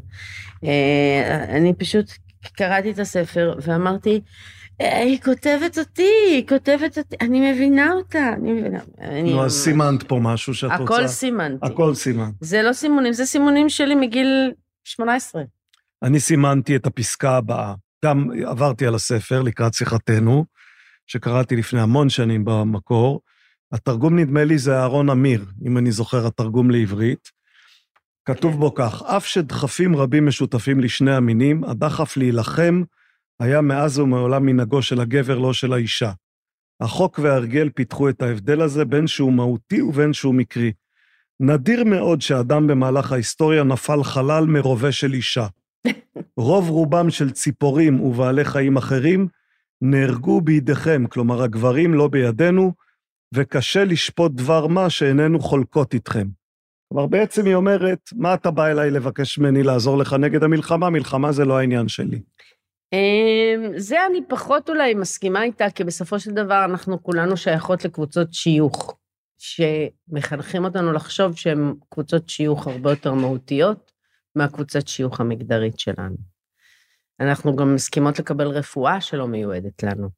אני 1.49 1.75
פשוט 1.75 2.11
קראתי 2.57 2.91
את 2.91 2.99
הספר 2.99 3.55
ואמרתי, 3.63 4.21
"אה, 4.81 4.99
היא 4.99 5.21
כותבת 5.21 5.79
אותי, 5.79 6.11
היא 6.31 6.49
כותבת 6.49 6.99
אותי, 6.99 7.17
אני 7.21 7.53
מבינה 7.53 7.93
אותה, 7.93 8.29
אני 8.33 8.53
מבינה. 8.53 8.81
אני 9.01 9.33
נו, 9.33 9.45
אז 9.45 9.53
סימנת 9.53 10.03
פה 10.03 10.19
משהו 10.23 10.55
שאת 10.55 10.71
רוצה. 10.71 10.85
הכל 10.85 11.07
סימנתי. 11.07 11.67
הכל 11.67 11.95
סימנת. 11.95 12.35
זה 12.41 12.63
לא 12.63 12.73
סימונים, 12.73 13.13
זה 13.13 13.27
סימונים 13.27 13.69
שלי 13.69 13.95
מגיל 13.95 14.53
18. 14.85 15.43
אני 16.03 16.21
סימנתי 16.21 16.77
את 16.77 16.87
הפסקה 16.87 17.37
הבאה. 17.37 17.75
גם 18.05 18.29
עברתי 18.47 18.87
על 18.87 18.95
הספר 18.95 19.43
לקראת 19.43 19.75
שיחתנו, 19.75 20.45
שקראתי 21.07 21.57
לפני 21.57 21.81
המון 21.81 22.09
שנים 22.09 22.45
במקור. 22.45 23.21
התרגום, 23.73 24.19
נדמה 24.19 24.45
לי, 24.45 24.59
זה 24.59 24.77
אהרון 24.77 25.11
אמיר, 25.11 25.45
אם 25.67 25.79
אני 25.79 25.93
זוכר, 25.93 26.27
התרגום 26.27 26.71
לעברית. 26.71 27.38
כתוב 28.29 28.59
בו 28.59 28.75
כך, 28.75 29.03
אף 29.03 29.27
שדחפים 29.27 29.97
רבים 29.97 30.27
משותפים 30.27 30.81
לשני 30.81 31.15
המינים, 31.15 31.65
הדחף 31.65 32.17
להילחם 32.17 32.83
היה 33.41 33.61
מאז 33.61 33.99
ומעולם 33.99 34.47
מנהגו 34.47 34.83
של 34.83 35.01
הגבר, 35.01 35.39
לא 35.39 35.53
של 35.53 35.73
האישה. 35.73 36.13
החוק 36.81 37.19
וההרגל 37.23 37.71
פיתחו 37.75 38.09
את 38.09 38.23
ההבדל 38.23 38.61
הזה 38.61 38.85
בין 38.85 39.07
שהוא 39.07 39.33
מהותי 39.33 39.83
ובין 39.83 40.13
שהוא 40.13 40.35
מקרי. 40.35 40.73
נדיר 41.41 41.85
מאוד 41.85 42.21
שאדם 42.21 42.67
במהלך 42.67 43.13
ההיסטוריה 43.13 43.65
נפל 43.65 44.03
חלל 44.03 44.47
מרובה 44.47 44.93
של 44.93 45.13
אישה. 45.13 45.47
רוב 46.37 46.69
רובם 46.69 47.11
של 47.11 47.31
ציפורים 47.31 48.01
ובעלי 48.01 48.45
חיים 48.45 48.77
אחרים 48.77 49.29
נהרגו 49.83 50.41
בידיכם, 50.41 51.07
כלומר 51.07 51.43
הגברים 51.43 51.95
לא 51.95 52.09
בידינו, 52.09 52.73
וקשה 53.35 53.85
לשפוט 53.85 54.33
דבר 54.33 54.67
מה 54.67 54.91
שאיננו 54.91 55.41
חולקות 55.41 55.95
איתכם. 55.95 56.38
כלומר, 56.89 57.07
בעצם 57.07 57.47
היא 57.47 57.55
אומרת, 57.55 58.11
מה 58.17 58.35
אתה 58.35 58.51
בא 58.51 58.67
אליי 58.67 58.91
לבקש 58.91 59.39
ממני 59.39 59.63
לעזור 59.63 59.99
לך 59.99 60.13
נגד 60.13 60.43
המלחמה? 60.43 60.91
מלחמה 60.91 61.33
זה 61.33 61.45
לא 61.45 61.59
העניין 61.59 61.89
שלי. 61.89 62.21
אמ, 62.93 63.73
זה 63.77 64.07
אני 64.07 64.21
פחות 64.29 64.71
אולי 64.71 64.95
מסכימה 64.95 65.43
איתה, 65.43 65.71
כי 65.71 65.85
בסופו 65.85 66.21
של 66.21 66.31
דבר 66.31 66.65
אנחנו 66.65 67.03
כולנו 67.03 67.37
שייכות 67.37 67.85
לקבוצות 67.85 68.35
שיוך, 68.35 68.97
שמחנכים 69.39 70.65
אותנו 70.65 70.93
לחשוב 70.93 71.37
שהן 71.37 71.75
קבוצות 71.89 72.29
שיוך 72.29 72.67
הרבה 72.67 72.91
יותר 72.91 73.15
מהותיות 73.15 73.93
מהקבוצת 74.37 74.89
שיוך 74.89 75.21
המגדרית 75.21 75.79
שלנו. 75.79 76.17
אנחנו 77.21 77.57
גם 77.57 77.75
מסכימות 77.75 78.19
לקבל 78.19 78.47
רפואה 78.47 79.01
שלא 79.01 79.29
מיועדת 79.29 79.83
לנו, 79.83 80.09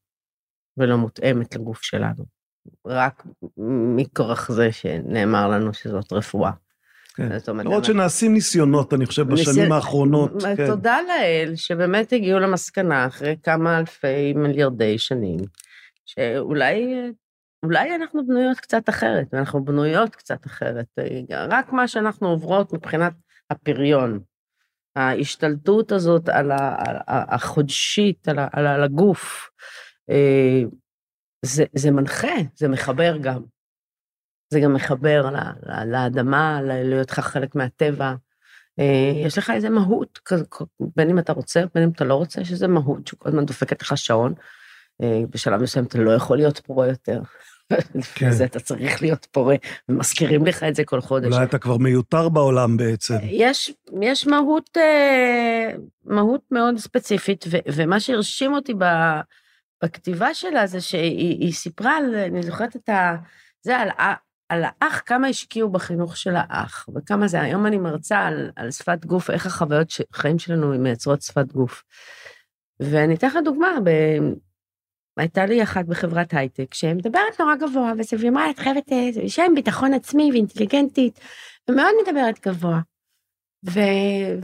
ולא 0.77 0.97
מותאמת 0.97 1.55
לגוף 1.55 1.83
שלנו. 1.83 2.40
רק 2.87 3.25
מכורח 3.97 4.53
זה 4.53 4.73
שנאמר 4.73 5.49
לנו 5.49 5.75
שזאת 5.75 6.13
רפואה. 6.13 6.51
כן. 7.15 7.29
למרות 7.55 7.85
שנעשים 7.85 8.35
ניסיונות, 8.35 8.95
אני 8.95 9.07
חושב, 9.07 9.23
בשנים 9.29 9.63
ניסי- 9.65 9.75
האחרונות. 9.75 10.43
כן. 10.57 10.67
תודה 10.67 10.99
לאל, 11.09 11.53
שבאמת 11.57 12.13
הגיעו 12.13 12.39
למסקנה 12.39 13.07
אחרי 13.07 13.37
כמה 13.43 13.79
אלפי 13.79 14.33
מיליארדי 14.33 14.99
שנים, 14.99 15.37
שאולי 16.07 16.95
אולי 17.63 17.95
אנחנו 17.95 18.27
בנויות 18.27 18.57
קצת 18.61 18.89
אחרת, 18.89 19.27
ואנחנו 19.33 19.65
בנויות 19.65 20.15
קצת 20.17 20.47
אחרת. 20.47 20.87
רק 21.31 21.73
מה 21.73 21.89
שאנחנו 21.89 22.29
עוברות 22.29 22.73
מבחינת 22.73 23.13
הפריון, 23.51 24.21
ההשתלטות 24.97 25.93
הזאת 25.93 26.29
על 26.29 26.51
החודשית, 27.09 28.29
על 28.29 28.39
על 28.53 28.67
על 28.67 28.83
הגוף, 28.83 29.51
אה, 30.11 30.63
זה, 31.43 31.65
זה 31.75 31.91
מנחה, 31.91 32.33
זה 32.55 32.69
מחבר 32.69 33.17
גם. 33.17 33.43
זה 34.53 34.61
גם 34.61 34.75
מחבר 34.75 35.31
ל- 35.31 35.71
ל- 35.73 35.85
לאדמה, 35.93 36.61
להיותך 36.63 37.21
חלק 37.21 37.55
מהטבע. 37.55 38.15
אה, 38.79 39.13
יש 39.27 39.39
לך 39.39 39.51
איזה 39.51 39.71
מהות, 39.71 40.19
בין 40.97 41.11
אם 41.11 41.19
אתה 41.19 41.33
רוצה, 41.33 41.63
בין 41.75 41.83
אם 41.83 41.91
אתה 41.91 42.05
לא 42.05 42.15
רוצה, 42.15 42.41
יש 42.41 42.53
איזה 42.53 42.69
מהות 42.69 43.07
שכל 43.07 43.29
הזמן 43.29 43.47
דופקת 43.47 43.83
לך 43.83 43.99
שעון. 43.99 44.35
אה, 45.03 45.23
בשלב 45.31 45.63
מסוים 45.63 45.85
אתה 45.85 45.99
לא 45.99 46.11
יכול 46.11 46.37
להיות 46.37 46.59
פורה 46.59 46.87
יותר. 46.89 47.21
לפני 47.71 48.03
כן. 48.15 48.31
זה 48.31 48.45
אתה 48.45 48.61
צריך 48.61 49.03
להיות 49.03 49.27
פורה, 49.31 49.57
ומזכירים 49.89 50.47
לך 50.47 50.63
את 50.63 50.75
זה 50.75 50.85
כל 50.85 51.01
חודש. 51.01 51.33
אולי 51.33 51.45
אתה 51.45 51.59
כבר 51.59 51.77
מיותר 51.77 52.29
בעולם 52.29 52.77
בעצם. 52.77 53.15
יש, 53.23 53.73
יש 54.03 54.27
מהות, 54.27 54.71
אה, 54.77 55.73
מהות 56.05 56.41
מאוד 56.51 56.79
ספציפית, 56.79 57.45
ו, 57.51 57.57
ומה 57.73 58.01
שהרשים 58.01 58.55
אותי 58.55 58.75
ב, 58.79 58.85
בכתיבה 59.83 60.35
שלה 60.35 60.67
זה 60.67 60.81
שהיא 60.81 61.39
היא 61.41 61.53
סיפרה 61.53 61.97
על, 61.97 62.15
אני 62.15 62.43
זוכרת 62.43 62.77
את 62.77 62.89
ה... 62.89 63.17
זה 63.63 63.77
על, 63.77 63.89
על 64.49 64.63
האח, 64.65 65.03
כמה 65.07 65.27
השקיעו 65.27 65.71
בחינוך 65.71 66.17
של 66.17 66.35
האח, 66.37 66.89
וכמה 66.95 67.29
זה, 67.29 67.41
היום 67.41 67.67
אני 67.67 67.79
מרצה 67.79 68.19
על, 68.19 68.51
על 68.57 68.71
שפת 68.71 69.05
גוף, 69.05 69.31
איך 69.31 69.47
החוויות 69.47 69.91
ש- 69.91 70.03
חיים 70.13 70.39
שלנו 70.39 70.79
מייצרות 70.79 71.23
שפת 71.23 71.53
גוף. 71.53 71.83
ואני 72.81 73.15
אתן 73.15 73.27
לך 73.27 73.37
דוגמה, 73.45 73.69
ב... 73.85 73.91
הייתה 75.17 75.47
לי 75.47 75.63
אחת 75.63 75.85
בחברת 75.85 76.35
הייטק 76.35 76.75
שמדברת 76.75 77.41
נורא 77.41 77.55
גבוה, 77.57 77.93
וזה, 77.99 78.29
אמרה, 78.29 78.51
את 78.51 78.59
חייבת, 78.59 78.93
אישה 79.17 79.45
עם 79.45 79.55
ביטחון 79.55 79.95
עצמי 79.95 80.31
ואינטליגנטית, 80.33 81.21
ומאוד 81.71 81.95
מדברת 82.03 82.47
גבוה. 82.47 82.81
ו... 83.71 83.81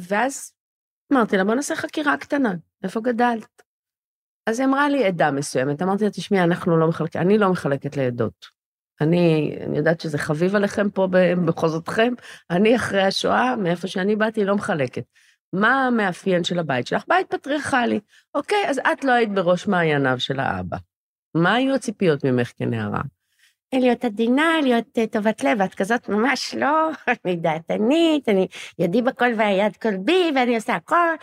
ואז 0.08 0.52
אמרתי 1.12 1.36
לה, 1.36 1.44
בוא 1.44 1.54
נעשה 1.54 1.76
חקירה 1.76 2.16
קטנה, 2.16 2.54
איפה 2.84 3.00
גדלת? 3.00 3.65
אז 4.46 4.60
היא 4.60 4.68
אמרה 4.68 4.88
לי 4.88 5.04
עדה 5.04 5.30
מסוימת, 5.30 5.82
אמרתי 5.82 6.04
לה, 6.04 6.10
תשמעי, 6.10 6.42
אנחנו 6.42 6.76
לא 6.76 6.88
מחלקים, 6.88 7.20
אני 7.20 7.38
לא 7.38 7.50
מחלקת 7.50 7.96
לעדות. 7.96 8.56
אני, 9.00 9.56
אני 9.66 9.78
יודעת 9.78 10.00
שזה 10.00 10.18
חביב 10.18 10.56
עליכם 10.56 10.90
פה 10.90 11.08
במחוזותכם, 11.10 12.14
אני 12.50 12.76
אחרי 12.76 13.02
השואה, 13.02 13.56
מאיפה 13.56 13.88
שאני 13.88 14.16
באתי, 14.16 14.44
לא 14.44 14.54
מחלקת. 14.54 15.04
מה 15.52 15.86
המאפיין 15.86 16.44
של 16.44 16.58
הבית 16.58 16.86
שלך? 16.86 17.04
בית 17.08 17.34
פטריארכלי. 17.34 18.00
אוקיי, 18.34 18.68
אז 18.68 18.78
את 18.78 19.04
לא 19.04 19.12
היית 19.12 19.32
בראש 19.32 19.66
מעייניו 19.66 20.20
של 20.20 20.40
האבא. 20.40 20.76
מה 21.34 21.54
היו 21.54 21.74
הציפיות 21.74 22.24
ממך 22.24 22.52
כנערה? 22.58 23.00
להיות 23.74 24.04
עדינה, 24.04 24.52
להיות 24.62 24.98
אה, 24.98 25.06
טובת 25.06 25.44
לב, 25.44 25.60
את 25.60 25.74
כזאת 25.74 26.08
ממש 26.08 26.54
לא, 26.54 26.90
אני 27.24 27.36
דעתנית, 27.36 28.28
אני 28.28 28.46
ידי 28.78 29.02
בכל 29.02 29.32
והיד 29.36 29.76
כל 29.76 29.96
בי, 29.96 30.32
ואני 30.34 30.56
עושה 30.56 30.74
הכל. 30.74 31.14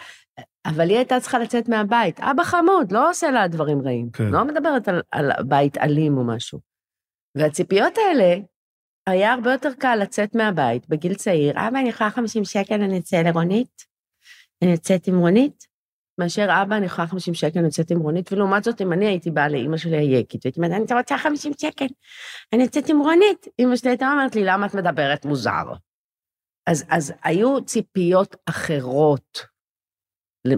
אבל 0.66 0.90
היא 0.90 0.98
הייתה 0.98 1.20
צריכה 1.20 1.40
לצאת 1.40 1.70
מהבית. 1.70 2.20
אבא 2.20 2.44
חמוד, 2.44 2.92
לא 2.92 3.10
עושה 3.10 3.32
לה 3.32 3.48
דברים 3.48 3.82
רעים. 3.82 4.10
כן. 4.12 4.28
לא 4.28 4.46
מדברת 4.46 4.88
על, 4.88 5.02
על 5.12 5.32
בית 5.48 5.78
אלים 5.78 6.18
או 6.18 6.24
משהו. 6.24 6.60
והציפיות 7.38 7.94
האלה, 7.98 8.36
היה 9.08 9.34
הרבה 9.34 9.52
יותר 9.52 9.70
קל 9.80 9.96
לצאת 9.96 10.36
מהבית 10.36 10.90
בגיל 10.90 11.14
צעיר, 11.14 11.52
אבא, 11.52 11.80
אני 11.80 11.90
יכולה 11.90 12.10
50 12.10 12.46
שקל, 12.46 12.82
אני 12.82 13.00
אצא 13.00 13.22
לרונית? 13.22 13.86
אני 14.64 14.72
יוצאת 14.72 15.08
עם 15.08 15.20
רונית? 15.20 15.68
מאשר 16.20 16.48
אבא, 16.62 16.78
אני 16.78 16.86
יכולה 16.86 17.08
50 17.08 17.34
שקל, 17.34 17.60
אני 17.60 17.68
יוצאת 17.68 17.92
עם 17.92 18.00
רונית, 18.00 18.32
ולעומת 18.32 18.64
זאת, 18.64 18.82
אם 18.82 18.94
אני 18.94 19.06
הייתי 19.06 19.32
באה 19.32 19.50
לאימא 19.50 19.78
שלי 19.78 19.98
היקית, 19.98 20.46
והייתי 20.46 20.60
אומרת, 20.60 20.72
אני 20.72 21.00
רוצה 21.00 21.18
50 21.18 21.54
שקל, 21.62 21.86
אני 22.54 22.64
יוצאת 22.64 22.90
עם 22.90 23.00
רונית, 23.00 23.48
אימא 23.60 23.76
שלי 23.76 23.90
הייתה 23.90 24.12
אומרת 24.12 24.36
לי, 24.36 24.44
למה 24.46 24.66
את 24.66 24.76
מדברת 24.76 25.26
מוזר? 25.26 25.74
אז, 26.68 26.86
אז 26.90 27.14
היו 27.24 27.66
ציפיות 27.66 28.36
אחרות 28.46 29.53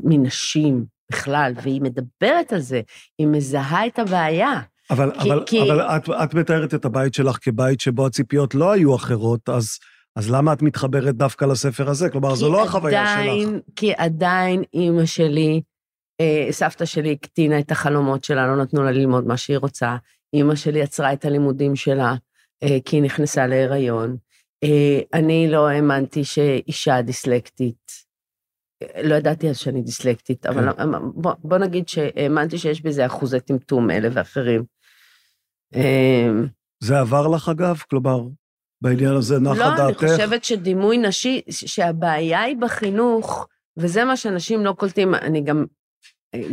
מנשים 0.03 0.85
בכלל, 1.11 1.53
והיא 1.63 1.81
מדברת 1.81 2.53
על 2.53 2.59
זה, 2.59 2.81
היא 3.17 3.27
מזהה 3.27 3.87
את 3.87 3.99
הבעיה. 3.99 4.59
אבל, 4.89 5.11
כי- 5.11 5.31
אבל, 5.31 5.43
כי- 5.45 5.61
אבל 5.61 5.81
את, 5.81 6.09
את 6.23 6.33
מתארת 6.33 6.73
את 6.73 6.85
הבית 6.85 7.13
שלך 7.13 7.37
כבית 7.41 7.79
שבו 7.81 8.05
הציפיות 8.05 8.55
לא 8.55 8.71
היו 8.71 8.95
אחרות, 8.95 9.49
אז 9.49 9.77
אז 10.17 10.31
למה 10.31 10.53
את 10.53 10.61
מתחברת 10.61 11.15
דווקא 11.15 11.45
לספר 11.45 11.89
הזה? 11.89 12.09
כלומר, 12.09 12.35
זו 12.35 12.51
לא 12.51 12.63
החוויה 12.63 13.01
עדיין, 13.13 13.49
שלך. 13.49 13.61
כי 13.75 13.93
עדיין 13.97 14.63
אימא 14.73 15.05
שלי, 15.05 15.61
אה, 16.21 16.47
סבתא 16.51 16.85
שלי 16.85 17.11
הקטינה 17.11 17.59
את 17.59 17.71
החלומות 17.71 18.23
שלה, 18.23 18.47
לא 18.47 18.55
נתנו 18.63 18.83
לה 18.83 18.91
ללמוד 18.91 19.27
מה 19.27 19.37
שהיא 19.37 19.57
רוצה. 19.57 19.95
אימא 20.33 20.55
שלי 20.55 20.81
עצרה 20.81 21.13
את 21.13 21.25
הלימודים 21.25 21.75
שלה, 21.75 22.15
אה, 22.63 22.77
כי 22.85 22.95
היא 22.95 23.03
נכנסה 23.03 23.47
להיריון. 23.47 24.17
אה, 24.63 24.99
אני 25.13 25.47
לא 25.51 25.67
האמנתי 25.67 26.23
שאישה 26.23 27.01
דיסלקטית, 27.01 27.91
לא 29.03 29.15
ידעתי 29.15 29.49
אז 29.49 29.57
שאני 29.57 29.81
דיסלקטית, 29.81 30.45
אבל 30.45 30.73
כן. 30.73 30.83
בוא, 31.13 31.33
בוא 31.39 31.57
נגיד 31.57 31.89
שהאמנתי 31.89 32.57
שיש 32.57 32.81
בזה 32.81 33.05
אחוזי 33.05 33.39
טמטום 33.39 33.91
אלה 33.91 34.09
ואחרים. 34.13 34.63
אה, 35.75 36.29
זה 36.79 36.99
עבר 36.99 37.27
לך, 37.27 37.49
אגב? 37.49 37.77
כלומר, 37.89 38.21
בעניין 38.81 39.15
הזה 39.15 39.39
נחה 39.39 39.69
לא, 39.69 39.77
דעתך? 39.77 40.03
אני 40.03 40.11
חושבת 40.11 40.43
שדימוי 40.43 40.97
נשי, 40.97 41.41
שהבעיה 41.49 42.41
היא 42.41 42.57
בחינוך, 42.57 43.47
וזה 43.77 44.05
מה 44.05 44.17
שאנשים 44.17 44.65
לא 44.65 44.73
קולטים, 44.73 45.15
אני 45.15 45.41
גם, 45.41 45.65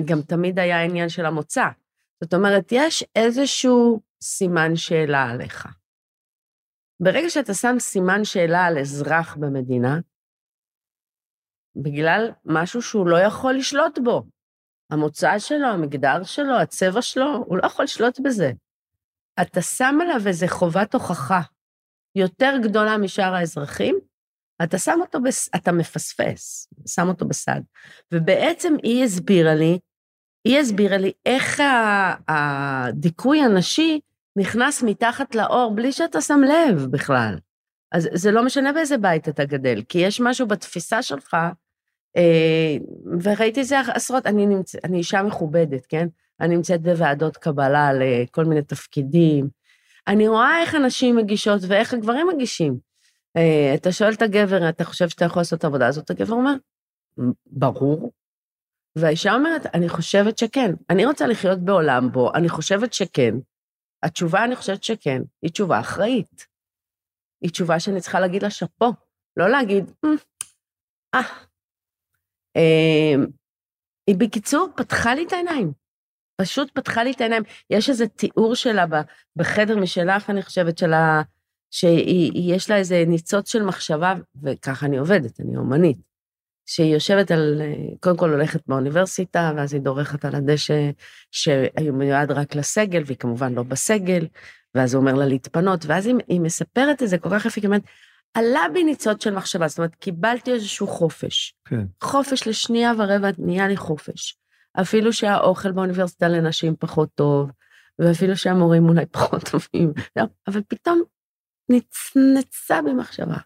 גם 0.04 0.22
תמיד 0.22 0.58
היה 0.58 0.80
העניין 0.80 1.08
של 1.08 1.26
המוצא. 1.26 1.66
זאת 2.20 2.34
אומרת, 2.34 2.68
יש 2.72 3.04
איזשהו 3.16 4.00
סימן 4.22 4.76
שאלה 4.76 5.22
עליך. 5.22 5.66
ברגע 7.02 7.30
שאתה 7.30 7.54
שם 7.54 7.76
סימן 7.78 8.24
שאלה 8.24 8.64
על 8.64 8.78
אזרח 8.78 9.36
במדינה, 9.36 9.98
בגלל 11.76 12.30
משהו 12.44 12.82
שהוא 12.82 13.06
לא 13.06 13.16
יכול 13.16 13.54
לשלוט 13.54 13.98
בו, 13.98 14.22
המוצא 14.90 15.38
שלו, 15.38 15.66
המגדר 15.66 16.22
שלו, 16.22 16.56
הצבע 16.56 17.02
שלו, 17.02 17.44
הוא 17.46 17.58
לא 17.58 17.66
יכול 17.66 17.84
לשלוט 17.84 18.20
בזה. 18.20 18.52
אתה 19.42 19.62
שם 19.62 19.98
עליו 20.02 20.28
איזה 20.28 20.48
חובת 20.48 20.94
הוכחה 20.94 21.40
יותר 22.14 22.54
גדולה 22.62 22.98
משאר 22.98 23.34
האזרחים, 23.34 23.98
אתה 24.62 24.78
שם 24.78 24.98
אותו, 25.00 25.22
בס... 25.22 25.50
אתה 25.56 25.72
מפספס, 25.72 26.68
שם 26.88 27.08
אותו 27.08 27.28
בסד. 27.28 27.60
ובעצם 28.12 28.74
היא 28.82 29.04
הסבירה 29.04 29.54
לי, 29.54 29.78
היא 30.44 30.58
הסבירה 30.58 30.96
לי 30.96 31.12
איך 31.26 31.62
הדיכוי 32.28 33.40
הנשי 33.40 34.00
נכנס 34.36 34.82
מתחת 34.82 35.34
לאור 35.34 35.72
בלי 35.74 35.92
שאתה 35.92 36.20
שם 36.20 36.40
לב 36.40 36.86
בכלל. 36.90 37.38
אז 37.92 38.08
זה 38.14 38.30
לא 38.30 38.44
משנה 38.44 38.72
באיזה 38.72 38.98
בית 38.98 39.28
אתה 39.28 39.44
גדל, 39.44 39.82
כי 39.88 39.98
יש 39.98 40.20
משהו 40.20 40.46
בתפיסה 40.46 41.02
שלך, 41.02 41.36
וראיתי 43.22 43.60
את 43.60 43.66
זה 43.66 43.80
עשרות, 43.80 44.26
אני, 44.26 44.46
נמצ... 44.46 44.74
אני 44.84 44.98
אישה 44.98 45.22
מכובדת, 45.22 45.86
כן? 45.86 46.08
אני 46.40 46.56
נמצאת 46.56 46.82
בוועדות 46.82 47.36
קבלה 47.36 47.90
לכל 47.92 48.44
מיני 48.44 48.62
תפקידים. 48.62 49.48
אני 50.08 50.28
רואה 50.28 50.60
איך 50.60 50.74
הנשים 50.74 51.16
מגישות 51.16 51.60
ואיך 51.68 51.94
הגברים 51.94 52.26
מגישים. 52.34 52.78
אה, 53.36 53.74
אתה 53.74 53.92
שואל 53.92 54.12
את 54.12 54.22
הגבר, 54.22 54.68
אתה 54.68 54.84
חושב 54.84 55.08
שאתה 55.08 55.24
יכול 55.24 55.40
לעשות 55.40 55.58
את 55.58 55.64
העבודה 55.64 55.86
הזאת? 55.86 56.10
הגבר 56.10 56.34
אומר, 56.34 56.54
ברור. 57.46 58.12
והאישה 58.96 59.34
אומרת, 59.34 59.66
אני 59.74 59.88
חושבת 59.88 60.38
שכן. 60.38 60.74
אני 60.90 61.06
רוצה 61.06 61.26
לחיות 61.26 61.58
בעולם 61.58 62.12
בו, 62.12 62.34
אני 62.34 62.48
חושבת 62.48 62.92
שכן. 62.92 63.34
התשובה, 64.02 64.44
אני 64.44 64.56
חושבת 64.56 64.84
שכן, 64.84 65.22
היא 65.42 65.50
תשובה 65.50 65.80
אחראית. 65.80 66.46
היא 67.42 67.50
תשובה 67.50 67.80
שאני 67.80 68.00
צריכה 68.00 68.20
להגיד 68.20 68.42
לה 68.42 68.50
שאפו, 68.50 68.92
לא 69.36 69.48
להגיד, 69.50 69.90
"אמ, 70.04 70.16
אה. 71.14 71.20
אה, 72.56 73.24
היא 74.06 74.16
בקיצור 74.16 74.68
פתחה 74.76 75.14
לי 75.14 75.24
את 75.26 75.32
העיניים. 75.32 75.72
פשוט 76.40 76.70
פתחה 76.74 77.04
לי 77.04 77.10
את 77.10 77.20
העיניים. 77.20 77.42
יש 77.70 77.90
איזה 77.90 78.08
תיאור 78.08 78.54
שלה 78.54 78.84
בחדר 79.36 79.76
משלך, 79.76 80.30
אני 80.30 80.42
חושבת, 80.42 80.78
שלה, 80.78 81.22
שיש 81.70 82.70
לה 82.70 82.76
איזה 82.76 83.04
ניצוץ 83.06 83.52
של 83.52 83.62
מחשבה, 83.62 84.14
וככה 84.42 84.86
אני 84.86 84.98
עובדת, 84.98 85.40
אני 85.40 85.56
אומנית. 85.56 85.96
שהיא 86.66 86.94
יושבת 86.94 87.30
על, 87.30 87.62
אה, 87.64 87.96
קודם 88.00 88.16
כל 88.16 88.30
הולכת 88.30 88.60
באוניברסיטה, 88.66 89.52
ואז 89.56 89.72
היא 89.72 89.82
דורכת 89.82 90.24
על 90.24 90.34
הדשא 90.34 90.90
שהיו 91.30 91.92
מיועד 91.92 92.30
רק 92.30 92.54
לסגל, 92.54 93.02
והיא 93.06 93.16
כמובן 93.18 93.52
לא 93.52 93.62
בסגל, 93.62 94.26
ואז 94.74 94.94
הוא 94.94 95.00
אומר 95.00 95.14
לה 95.14 95.26
להתפנות, 95.26 95.86
ואז 95.86 96.06
היא, 96.06 96.14
היא 96.28 96.40
מספרת 96.40 97.02
את 97.02 97.08
זה 97.08 97.18
כל 97.18 97.28
כך 97.30 97.46
יפה, 97.46 97.60
היא 97.60 97.66
אומרת, 97.66 97.82
עלה 98.34 98.62
בי 98.72 98.84
ניצוץ 98.84 99.24
של 99.24 99.34
מחשבה, 99.34 99.68
זאת 99.68 99.78
אומרת, 99.78 99.94
קיבלתי 99.94 100.52
איזשהו 100.52 100.86
חופש. 100.86 101.54
כן. 101.64 101.84
חופש 102.02 102.48
לשנייה 102.48 102.92
ורבע 102.98 103.28
נהיה 103.38 103.68
לי 103.68 103.76
חופש. 103.76 104.38
אפילו 104.80 105.12
שהאוכל 105.12 105.72
באוניברסיטה 105.72 106.28
לנשים 106.28 106.76
פחות 106.78 107.08
טוב, 107.14 107.50
ואפילו 107.98 108.36
שהמורים 108.36 108.88
אולי 108.88 109.06
פחות 109.06 109.42
טובים, 109.50 109.92
לא, 110.16 110.22
אבל 110.48 110.62
פתאום 110.68 111.02
נצנצה 111.68 112.82
בי 112.82 112.92
מחשבה. 112.92 113.36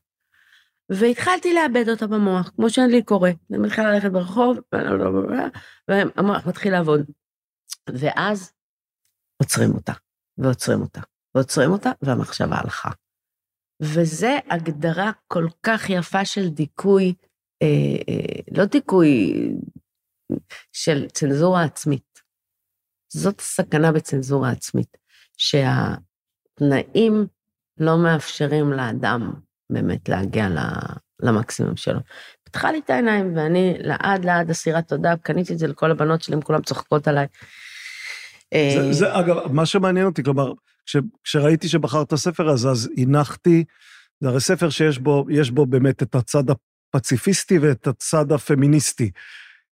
והתחלתי 0.89 1.55
לאבד 1.55 1.89
אותה 1.89 2.07
במוח, 2.07 2.51
כמו 2.57 2.71
שלי 2.71 3.03
קורה. 3.03 3.31
אני 3.51 3.59
מתחילה 3.59 3.93
ללכת 3.93 4.11
ברחוב, 4.11 4.59
והמוח 5.89 6.47
מתחיל 6.47 6.73
לעבוד. 6.73 7.01
ואז 7.89 8.53
עוצרים 9.43 9.75
אותה, 9.75 9.93
ועוצרים 10.39 10.81
אותה, 10.81 11.01
ועוצרים 11.35 11.71
אותה, 11.71 11.91
והמחשבה 12.03 12.57
הלכה. 12.57 12.91
וזה 13.81 14.39
הגדרה 14.51 15.11
כל 15.29 15.47
כך 15.63 15.91
יפה 15.91 16.25
של 16.25 16.49
דיכוי, 16.49 17.15
אה, 17.63 17.67
אה, 18.09 18.41
לא 18.53 18.65
דיכוי 18.65 19.35
של 20.73 21.09
צנזורה 21.09 21.65
עצמית. 21.65 22.23
זאת 23.13 23.41
הסכנה 23.41 23.93
בצנזורה 23.93 24.51
עצמית, 24.51 24.97
שהתנאים 25.37 27.27
לא 27.81 27.99
מאפשרים 27.99 28.73
לאדם 28.73 29.33
באמת 29.71 30.09
להגיע 30.09 30.49
למקסימום 31.23 31.77
שלו. 31.77 32.01
פתחה 32.45 32.73
לי 32.73 32.79
את 32.79 32.91
העיניים, 32.91 33.37
ואני 33.37 33.75
לעד 33.79 34.25
לעד 34.25 34.51
אסירת 34.51 34.89
תודה, 34.89 35.17
קניתי 35.17 35.53
את 35.53 35.59
זה 35.59 35.67
לכל 35.67 35.91
הבנות 35.91 36.23
שלי, 36.23 36.35
הם 36.35 36.43
כולם 36.43 36.63
צוחקות 36.63 37.09
עליי. 37.09 37.27
זה, 38.55 38.93
זה, 38.93 39.19
אגב, 39.19 39.53
מה 39.53 39.67
שמעניין 39.67 40.07
אותי, 40.07 40.23
כלומר, 40.23 40.53
כש, 40.87 40.97
כשראיתי 41.25 41.69
שבחרת 41.69 42.07
את 42.07 42.13
הספר 42.13 42.49
הזה, 42.49 42.69
אז 42.69 42.91
הנחתי, 42.97 43.65
זה 44.21 44.29
הרי 44.29 44.41
ספר 44.41 44.71
שיש 44.71 44.99
בו, 44.99 45.27
יש 45.31 45.51
בו 45.51 45.67
באמת 45.67 46.03
את 46.03 46.15
הצד 46.15 46.45
הפציפיסטי 46.51 47.59
ואת 47.59 47.87
הצד 47.87 48.33
הפמיניסטי. 48.33 49.11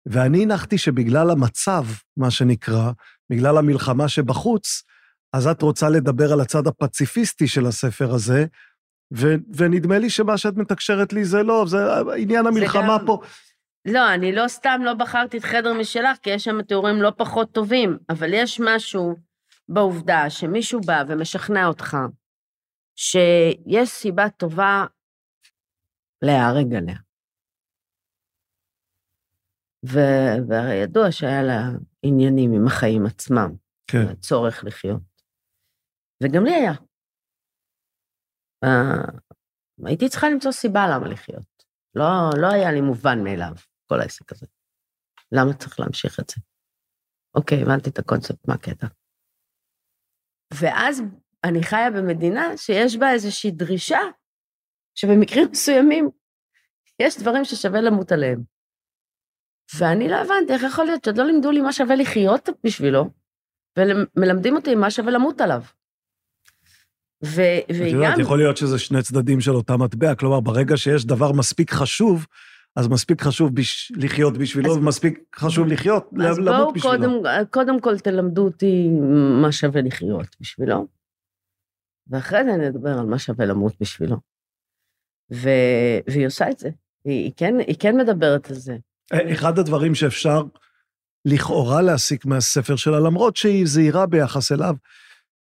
ואני 0.06 0.44
הנחתי 0.44 0.78
שבגלל 0.78 1.30
המצב, 1.30 1.84
מה 2.18 2.32
שנקרא, 2.32 2.92
בגלל 3.30 3.58
המלחמה 3.58 4.08
שבחוץ, 4.08 4.84
אז 5.34 5.48
את 5.48 5.62
רוצה 5.62 5.90
לדבר 5.90 6.34
על 6.34 6.42
הצד 6.42 6.68
הפציפיסטי 6.68 7.48
של 7.48 7.66
הספר 7.66 8.14
הזה, 8.14 8.46
ו- 9.14 9.36
ונדמה 9.56 9.98
לי 9.98 10.10
שמה 10.10 10.38
שאת 10.38 10.58
מתקשרת 10.58 11.14
לי 11.14 11.26
זה 11.26 11.44
לא, 11.44 11.66
זה 11.68 11.78
עניין 12.18 12.48
המלחמה 12.48 12.98
גם... 12.98 13.06
פה. 13.06 13.22
לא, 13.86 14.14
אני 14.14 14.32
לא 14.32 14.48
סתם 14.48 14.82
לא 14.84 14.94
בחרתי 14.94 15.38
את 15.38 15.44
חדר 15.44 15.74
משלך, 15.74 16.18
כי 16.22 16.30
יש 16.30 16.44
שם 16.44 16.62
תיאורים 16.62 17.02
לא 17.02 17.12
פחות 17.18 17.52
טובים, 17.52 17.98
אבל 18.10 18.34
יש 18.34 18.60
משהו 18.64 19.16
בעובדה 19.74 20.30
שמישהו 20.30 20.82
בא 20.88 21.04
ומשכנע 21.08 21.68
אותך 21.68 21.98
שיש 22.96 23.90
סיבה 23.90 24.30
טובה 24.30 24.86
להיהרג 26.22 26.74
עליה. 26.74 26.98
ו- 29.86 30.38
והרי 30.48 30.76
ידוע 30.84 31.12
שהיה 31.12 31.44
לה 31.44 31.62
עניינים 32.04 32.52
עם 32.54 32.68
החיים 32.68 33.06
עצמם, 33.06 33.50
כן. 33.88 34.12
הצורך 34.12 34.64
לחיות. 34.64 35.02
וגם 36.24 36.44
לי 36.46 36.52
היה. 36.52 36.74
Uh, 38.66 39.20
הייתי 39.86 40.10
צריכה 40.10 40.28
למצוא 40.30 40.52
סיבה 40.52 40.82
למה 40.92 41.08
לחיות. 41.08 41.64
לא, 41.96 42.06
לא 42.42 42.48
היה 42.48 42.72
לי 42.72 42.82
מובן 42.82 43.24
מאליו, 43.24 43.54
כל 43.88 44.00
העסק 44.02 44.32
הזה. 44.32 44.46
למה 45.32 45.54
צריך 45.54 45.80
להמשיך 45.80 46.20
את 46.20 46.30
זה? 46.30 46.42
אוקיי, 47.36 47.62
הבנתי 47.62 47.90
את 47.90 48.00
הקונספט, 48.00 48.48
מה 48.48 48.54
הקטע? 48.54 48.88
ואז 50.54 51.04
אני 51.44 51.64
חיה 51.64 51.92
במדינה 51.92 52.58
שיש 52.58 52.98
בה 52.98 53.12
איזושהי 53.12 53.52
דרישה 53.52 54.00
שבמקרים 54.96 55.48
מסוימים 55.52 56.10
יש 57.00 57.20
דברים 57.20 57.46
ששווה 57.46 57.82
למות 57.82 58.12
עליהם. 58.12 58.42
ואני 59.78 60.10
לא 60.10 60.16
הבנתי 60.16 60.54
איך 60.54 60.64
יכול 60.64 60.86
להיות 60.86 61.04
שעוד 61.04 61.18
לא 61.18 61.26
לימדו 61.26 61.52
לי 61.52 61.62
מה 61.62 61.74
שווה 61.74 61.96
לחיות 61.96 62.50
בשבילו, 62.64 63.10
ומלמדים 63.78 64.56
אותי 64.56 64.76
מה 64.76 64.92
שווה 64.92 65.12
למות 65.12 65.42
עליו. 65.42 65.62
ו- 67.26 67.42
וגם... 67.70 67.88
את 67.88 67.94
יודעת, 67.94 68.20
יכול 68.20 68.38
להיות 68.38 68.58
שזה 68.58 68.80
שני 68.80 69.02
צדדים 69.02 69.42
של 69.42 69.52
אותה 69.52 69.78
מטבע, 69.78 70.16
כלומר, 70.16 70.40
ברגע 70.40 70.78
שיש 70.78 71.06
דבר 71.06 71.32
מספיק 71.32 71.72
חשוב, 71.72 72.26
אז 72.76 72.88
מספיק 72.88 73.22
חשוב 73.22 73.56
בש... 73.56 73.92
לחיות 73.96 74.38
בשבילו, 74.38 74.72
אז... 74.72 74.78
ומספיק 74.78 75.20
חשוב 75.36 75.68
לחיות, 75.68 76.10
אז 76.30 76.40
למות 76.40 76.74
בשבילו. 76.74 76.94
אז 76.94 77.00
בואו 77.02 77.48
קודם 77.50 77.82
כל 77.82 78.00
תלמדו 78.00 78.44
אותי 78.44 78.88
מה 79.42 79.52
שווה 79.52 79.82
לחיות 79.82 80.36
בשבילו, 80.42 80.88
ואחרי 82.08 82.44
זה 82.44 82.52
נדבר 82.52 83.00
על 83.00 83.06
מה 83.06 83.20
שווה 83.20 83.46
למות 83.46 83.74
בשבילו. 83.82 84.18
ו... 85.34 85.50
והיא 86.08 86.28
עושה 86.28 86.50
את 86.50 86.60
זה, 86.60 86.70
היא, 87.06 87.24
היא, 87.24 87.32
כן, 87.38 87.54
היא 87.68 87.76
כן 87.80 87.98
מדברת 87.98 88.50
על 88.50 88.56
זה. 88.56 88.78
אחד 89.32 89.60
הדברים 89.60 89.96
שאפשר 89.96 90.44
לכאורה 91.26 91.82
להסיק 91.82 92.26
מהספר 92.26 92.76
שלה, 92.76 93.00
למרות 93.00 93.36
שהיא 93.36 93.66
זהירה 93.66 94.06
ביחס 94.06 94.52
אליו, 94.52 94.76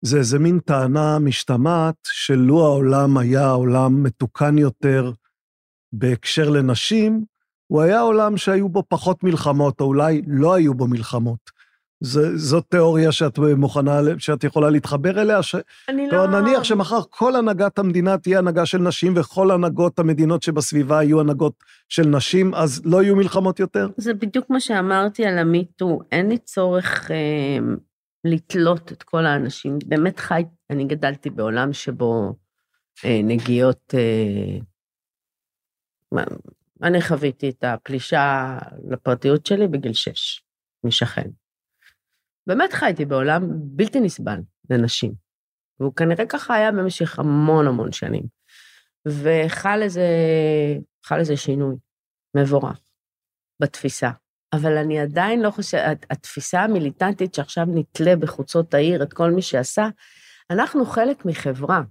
זה 0.02 0.18
איזה 0.18 0.40
מין 0.40 0.60
טענה 0.60 1.20
משתמעת 1.20 1.96
שלו 2.04 2.66
העולם 2.66 3.18
היה 3.18 3.50
עולם 3.50 4.04
מתוקן 4.04 4.58
יותר 4.58 5.12
בהקשר 5.98 6.50
לנשים, 6.50 7.24
הוא 7.68 7.82
היה 7.82 8.00
עולם 8.00 8.38
שהיו 8.38 8.70
בו 8.70 8.84
פחות 8.90 9.24
מלחמות, 9.24 9.82
או 9.82 9.86
אולי 9.86 10.22
לא 10.28 10.54
היו 10.54 10.74
בו 10.74 10.88
מלחמות. 10.88 11.58
זה, 12.00 12.38
זאת 12.38 12.66
תיאוריה 12.70 13.12
שאת 13.12 13.40
מוכנה, 13.40 14.00
שאת 14.18 14.44
יכולה 14.44 14.70
להתחבר 14.70 15.22
אליה? 15.22 15.44
ש... 15.44 15.56
אני 15.90 16.08
לא... 16.12 16.28
נניח 16.28 16.64
שמחר 16.64 17.00
כל 17.10 17.36
הנהגת 17.36 17.80
המדינה 17.80 18.18
תהיה 18.18 18.40
הנהגה 18.40 18.66
של 18.66 18.78
נשים, 18.78 19.14
וכל 19.16 19.52
הנהגות 19.52 20.00
המדינות 20.00 20.44
שבסביבה 20.44 21.04
יהיו 21.04 21.20
הנהגות 21.20 21.54
של 21.90 22.08
נשים, 22.08 22.54
אז 22.56 22.82
לא 22.86 23.04
יהיו 23.04 23.16
מלחמות 23.16 23.60
יותר? 23.60 23.90
זה 23.98 24.14
בדיוק 24.14 24.50
מה 24.50 24.60
שאמרתי 24.60 25.26
על 25.26 25.38
המיטו, 25.38 26.00
אין 26.12 26.30
לי 26.30 26.38
צורך 26.38 27.12
אה, 27.12 27.76
לתלות 28.26 28.92
את 28.92 29.04
כל 29.04 29.26
האנשים. 29.26 29.80
באמת 29.86 30.20
חי, 30.20 30.44
אני 30.70 30.86
גדלתי 30.86 31.30
בעולם 31.30 31.74
שבו 31.74 32.36
אה, 33.06 33.20
נגיעות... 33.24 33.94
אה, 33.94 34.60
אני 36.84 37.02
חוויתי 37.02 37.50
את 37.50 37.64
הפלישה 37.64 38.58
לפרטיות 38.90 39.46
שלי 39.46 39.68
בגיל 39.68 39.94
שש, 39.94 40.44
משכן. 40.84 41.30
באמת 42.48 42.74
חייתי 42.74 43.06
בעולם 43.06 43.42
בלתי 43.52 44.00
נסבל 44.00 44.40
לנשים. 44.70 45.14
והוא 45.80 45.94
כנראה 45.94 46.26
ככה 46.26 46.56
היה 46.56 46.72
במשך 46.72 47.20
המון 47.20 47.68
המון 47.68 47.92
שנים. 47.92 48.24
וחל 49.08 49.80
איזה, 49.82 50.08
חל 51.06 51.20
איזה 51.20 51.38
שינוי 51.38 51.76
מבורך 52.36 52.80
בתפיסה. 53.60 54.10
אבל 54.54 54.78
אני 54.78 55.00
עדיין 55.00 55.42
לא 55.42 55.52
חושבת, 55.52 56.06
התפיסה 56.10 56.62
המיליטנטית 56.62 57.34
שעכשיו 57.34 57.66
נתלה 57.66 58.16
בחוצות 58.16 58.74
העיר 58.74 59.04
את 59.04 59.14
כל 59.14 59.32
מי 59.32 59.42
שעשה, 59.42 59.88
אנחנו 60.50 60.86
חלק 60.86 61.26
מחברה. 61.26 61.82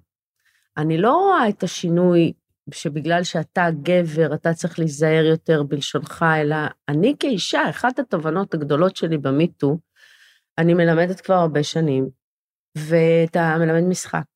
אני 0.76 0.98
לא 0.98 1.12
רואה 1.12 1.48
את 1.48 1.62
השינוי 1.62 2.32
שבגלל 2.74 3.24
שאתה 3.24 3.66
גבר, 3.82 4.34
אתה 4.34 4.54
צריך 4.54 4.78
להיזהר 4.78 5.24
יותר 5.24 5.62
בלשונך, 5.62 6.24
אלא 6.42 6.56
אני 6.88 7.14
כאישה, 7.18 7.70
אחת 7.70 7.98
התובנות 7.98 8.54
הגדולות 8.54 8.96
שלי 8.96 9.18
במיטו, 9.18 9.78
אני 10.58 10.74
מלמדת 10.74 11.20
כבר 11.20 11.34
הרבה 11.34 11.62
שנים, 11.62 12.08
ואתה 12.78 13.56
מלמד 13.58 13.88
משחק. 13.88 14.26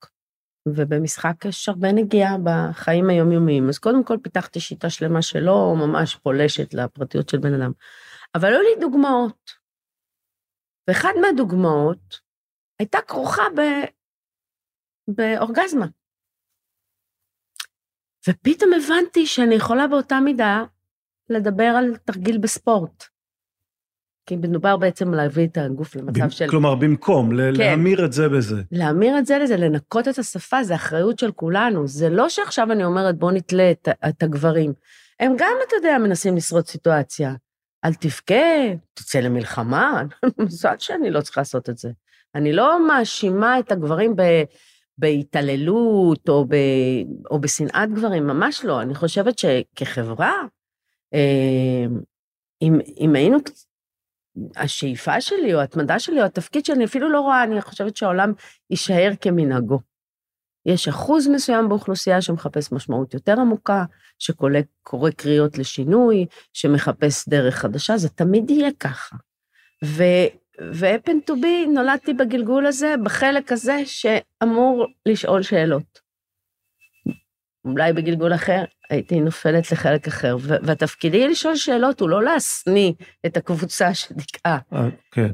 ובמשחק 0.69 1.45
יש 1.45 1.69
הרבה 1.69 1.93
נגיעה 1.93 2.37
בחיים 2.45 3.11
היומיומיים. 3.11 3.69
אז 3.69 3.79
קודם 3.79 4.05
כל 4.05 4.17
פיתחתי 4.23 4.61
שיטה 4.61 4.91
שלמה 4.91 5.23
שלא 5.23 5.75
ממש 5.79 6.17
פולשת 6.17 6.75
לפרטיות 6.75 7.29
של 7.29 7.39
בן 7.39 7.55
אדם. 7.55 7.73
אבל 8.35 8.49
היו 8.53 8.61
לי 8.63 8.81
דוגמאות. 8.81 9.51
ואחת 10.89 11.15
מהדוגמאות 11.21 12.21
הייתה 12.79 12.99
כרוכה 13.09 13.43
ב... 13.57 13.61
באורגזמה. 15.09 15.87
ופתאום 18.29 18.71
הבנתי 18.73 19.27
שאני 19.27 19.55
יכולה 19.55 19.87
באותה 19.87 20.21
מידה 20.21 20.65
לדבר 21.31 21.65
על 21.65 21.97
תרגיל 22.05 22.39
בספורט. 22.39 23.05
כי 24.27 24.37
מדובר 24.37 24.77
בעצם 24.77 25.15
להביא 25.15 25.47
את 25.47 25.59
הגוף 25.59 25.97
למצב 25.97 26.27
ב- 26.27 26.31
של... 26.31 26.49
כלומר, 26.49 26.75
במקום, 26.75 27.33
ל- 27.33 27.57
כן. 27.57 27.71
להמיר 27.71 28.05
את 28.05 28.13
זה 28.13 28.29
בזה. 28.29 28.63
להמיר 28.73 29.19
את 29.19 29.27
זה 29.27 29.39
לזה, 29.39 29.57
לנקות 29.57 30.09
את 30.09 30.19
השפה, 30.19 30.65
זה 30.65 30.75
אחריות 30.75 31.19
של 31.19 31.33
כולנו. 31.33 31.89
זה 31.89 32.09
לא 32.11 32.29
שעכשיו 32.29 32.73
אני 32.73 32.85
אומרת, 32.85 33.19
בוא 33.19 33.33
נתלה 33.33 33.71
את, 33.71 33.89
את 34.09 34.23
הגברים. 34.23 34.73
הם 35.21 35.33
גם, 35.39 35.53
אתה 35.69 35.77
יודע, 35.77 35.99
מנסים 35.99 36.37
לשרוד 36.37 36.67
סיטואציה. 36.67 37.35
אל 37.85 37.95
תבכה, 37.95 38.35
תצא 38.95 39.21
למלחמה. 39.21 40.03
מזל 40.39 40.75
שאני 40.79 41.11
לא 41.11 41.21
צריכה 41.21 41.41
לעשות 41.41 41.71
את 41.71 41.79
זה. 41.79 41.91
אני 42.35 42.53
לא 42.53 42.87
מאשימה 42.89 43.59
את 43.59 43.73
הגברים 43.73 44.17
ב, 44.17 44.23
בהתעללות 45.01 46.29
או, 46.29 46.45
ב, 46.45 46.55
או 47.31 47.41
בשנאת 47.41 47.93
גברים, 47.93 48.27
ממש 48.27 48.65
לא. 48.65 48.83
אני 48.83 48.95
חושבת 48.95 49.39
שכחברה, 49.39 50.33
אה, 51.15 51.87
אם, 52.63 52.79
אם 53.01 53.15
היינו 53.15 53.39
השאיפה 54.57 55.21
שלי, 55.21 55.55
או 55.55 55.61
ההתמדה 55.61 55.99
שלי, 55.99 56.21
או 56.21 56.27
התפקיד 56.27 56.65
שלי, 56.65 56.85
אפילו 56.85 57.11
לא 57.11 57.21
רואה, 57.21 57.45
אני 57.45 57.63
חושבת 57.63 57.97
שהעולם 57.97 58.33
יישאר 58.71 59.11
כמנהגו. 59.21 59.79
יש 60.67 60.89
אחוז 60.89 61.29
מסוים 61.29 61.69
באוכלוסייה 61.69 62.23
שמחפש 62.23 62.73
משמעות 62.73 63.15
יותר 63.15 63.41
עמוקה, 63.41 63.85
שקורא 64.19 65.11
קריאות 65.17 65.59
לשינוי, 65.59 66.27
שמחפש 66.53 67.29
דרך 67.29 67.55
חדשה, 67.55 67.97
זה 67.97 68.09
תמיד 68.09 68.51
יהיה 68.51 68.71
ככה. 68.81 69.17
ו-happen 70.73 71.31
to 71.31 71.35
be, 71.35 71.69
נולדתי 71.75 72.15
בגלגול 72.15 72.67
הזה, 72.67 72.95
בחלק 73.05 73.53
הזה 73.53 73.77
שאמור 73.85 74.87
לשאול 75.07 75.43
שאלות. 75.43 76.01
אולי 77.65 77.93
בגלגול 77.93 78.35
אחר 78.35 78.65
הייתי 78.91 79.21
נופלת 79.21 79.73
לחלק 79.73 80.07
אחר, 80.07 80.37
והתפקידי 80.43 81.29
לשאול 81.29 81.57
שאלות 81.57 82.01
הוא 82.01 82.09
לא 82.09 82.23
להשניא 82.23 82.93
את 83.27 83.37
הקבוצה 83.37 83.95
שדיכאה, 83.95 84.59
אה, 84.73 84.89
כן. 85.11 85.31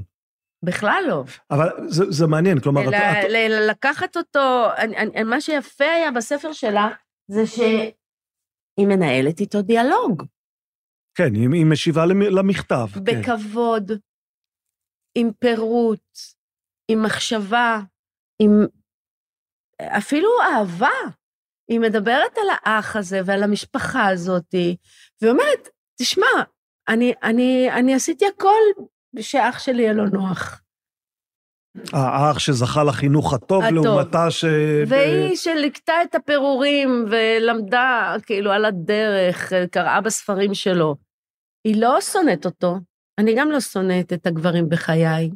בכלל 0.64 1.02
לא. 1.08 1.24
אבל 1.50 1.68
זה, 1.88 2.04
זה 2.10 2.26
מעניין, 2.26 2.60
כלומר, 2.60 2.82
את, 2.82 2.86
אלא 2.88 2.96
את, 2.96 3.24
ל- 3.30 3.70
לקחת 3.70 4.16
אותו, 4.16 4.66
אני, 4.78 4.96
אני, 4.96 5.22
מה 5.22 5.40
שיפה 5.40 5.84
היה 5.84 6.10
בספר 6.10 6.52
שלה, 6.52 6.88
זה 7.28 7.46
שהיא 7.46 7.92
מנהלת 8.86 9.40
איתו 9.40 9.62
דיאלוג, 9.62 10.22
כן, 11.14 11.34
היא, 11.34 11.48
היא 11.52 11.66
משיבה 11.66 12.06
למ- 12.06 12.22
למכתב. 12.22 12.86
כן. 12.92 13.00
עם 15.18 15.30
פירוט, 15.38 16.18
עם 16.88 17.02
מחשבה, 17.02 17.80
עם 18.42 18.50
אפילו 19.82 20.28
אהבה. 20.42 20.96
היא 21.68 21.80
מדברת 21.80 22.38
על 22.38 22.46
האח 22.50 22.96
הזה 22.96 23.20
ועל 23.24 23.42
המשפחה 23.42 24.08
הזאתי, 24.08 24.76
והיא 25.20 25.32
אומרת, 25.32 25.68
תשמע, 25.98 26.26
אני, 26.88 27.12
אני, 27.22 27.68
אני 27.72 27.94
עשיתי 27.94 28.26
הכל 28.26 28.82
שאח 29.20 29.58
שלי 29.58 29.82
יהיה 29.82 29.92
לו 29.92 30.04
נוח. 30.04 30.60
האח 31.92 32.38
שזכה 32.38 32.84
לחינוך 32.84 33.34
הטוב, 33.34 33.64
הטוב. 33.64 33.84
לעומתה 33.84 34.30
ש... 34.30 34.44
והיא 34.88 35.36
שליקטה 35.36 35.92
את 36.02 36.14
הפירורים 36.14 37.04
ולמדה 37.10 38.14
כאילו 38.22 38.52
על 38.52 38.64
הדרך, 38.64 39.52
קראה 39.70 40.00
בספרים 40.00 40.54
שלו. 40.54 40.96
היא 41.64 41.80
לא 41.80 42.00
שונאת 42.00 42.46
אותו, 42.46 42.74
אני 43.18 43.34
גם 43.36 43.50
לא 43.50 43.60
שונאת 43.60 44.12
את 44.12 44.26
הגברים 44.26 44.68
בחיי. 44.68 45.30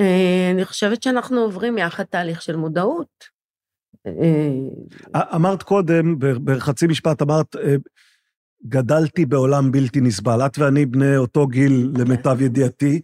אה, 0.00 0.50
אני 0.54 0.64
חושבת 0.64 1.02
שאנחנו 1.02 1.40
עוברים 1.40 1.78
יחד 1.78 2.04
תהליך 2.04 2.42
של 2.42 2.56
מודעות. 2.56 3.24
אה, 4.06 5.36
אמרת 5.36 5.62
קודם, 5.62 6.18
בחצי 6.18 6.86
משפט 6.86 7.22
אמרת, 7.22 7.56
אה, 7.56 7.74
גדלתי 8.66 9.26
בעולם 9.26 9.72
בלתי 9.72 10.00
נסבל. 10.00 10.46
את 10.46 10.58
ואני 10.58 10.86
בני 10.86 11.16
אותו 11.16 11.46
גיל, 11.46 11.92
למיטב 11.98 12.40
ידיעתי. 12.40 13.00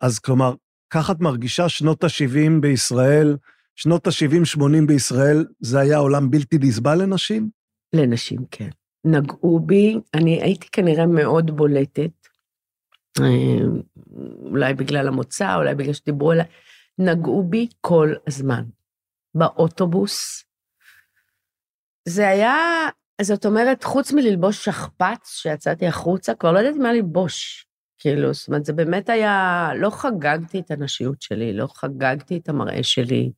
אז 0.00 0.18
כלומר, 0.18 0.54
ככה 0.90 1.12
את 1.12 1.20
מרגישה 1.20 1.68
שנות 1.68 2.04
ה-70 2.04 2.60
בישראל, 2.60 3.36
שנות 3.76 4.06
ה-70-80 4.06 4.86
בישראל, 4.86 5.44
זה 5.60 5.78
היה 5.78 5.98
עולם 5.98 6.30
בלתי 6.30 6.58
נסבל 6.58 7.02
לנשים? 7.02 7.48
לנשים, 7.92 8.38
כן. 8.50 8.68
נגעו 9.04 9.60
בי, 9.60 9.96
אני 10.14 10.42
הייתי 10.42 10.68
כנראה 10.72 11.06
מאוד 11.06 11.56
בולטת, 11.56 12.23
אולי 14.44 14.74
בגלל 14.74 15.08
המוצא, 15.08 15.54
אולי 15.56 15.74
בגלל 15.74 15.92
שדיברו 15.92 16.30
עליי, 16.30 16.46
נגעו 16.98 17.42
בי 17.42 17.68
כל 17.80 18.14
הזמן. 18.26 18.64
באוטובוס. 19.34 20.44
זה 22.08 22.28
היה, 22.28 22.56
זאת 23.22 23.46
אומרת, 23.46 23.84
חוץ 23.84 24.12
מללבוש 24.12 24.64
שכפ"ץ 24.64 25.28
שיצאתי 25.28 25.86
החוצה, 25.86 26.34
כבר 26.34 26.52
לא 26.52 26.58
ידעתי 26.58 26.78
מה 26.78 26.92
ללבוש. 26.92 27.66
כאילו, 27.98 28.34
זאת 28.34 28.48
אומרת, 28.48 28.64
זה 28.64 28.72
באמת 28.72 29.08
היה, 29.08 29.70
לא 29.76 29.90
חגגתי 29.90 30.60
את 30.60 30.70
הנשיות 30.70 31.22
שלי, 31.22 31.52
לא 31.52 31.66
חגגתי 31.66 32.36
את 32.36 32.48
המראה 32.48 32.82
שלי, 32.82 33.32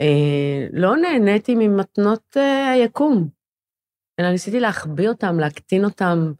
אה, 0.00 0.66
לא 0.72 0.96
נהניתי 0.96 1.54
ממתנות 1.54 2.36
אה, 2.36 2.70
היקום, 2.70 3.28
אלא 4.20 4.30
ניסיתי 4.30 4.60
להחביא 4.60 5.08
אותם, 5.08 5.38
להקטין 5.40 5.84
אותם, 5.84 6.32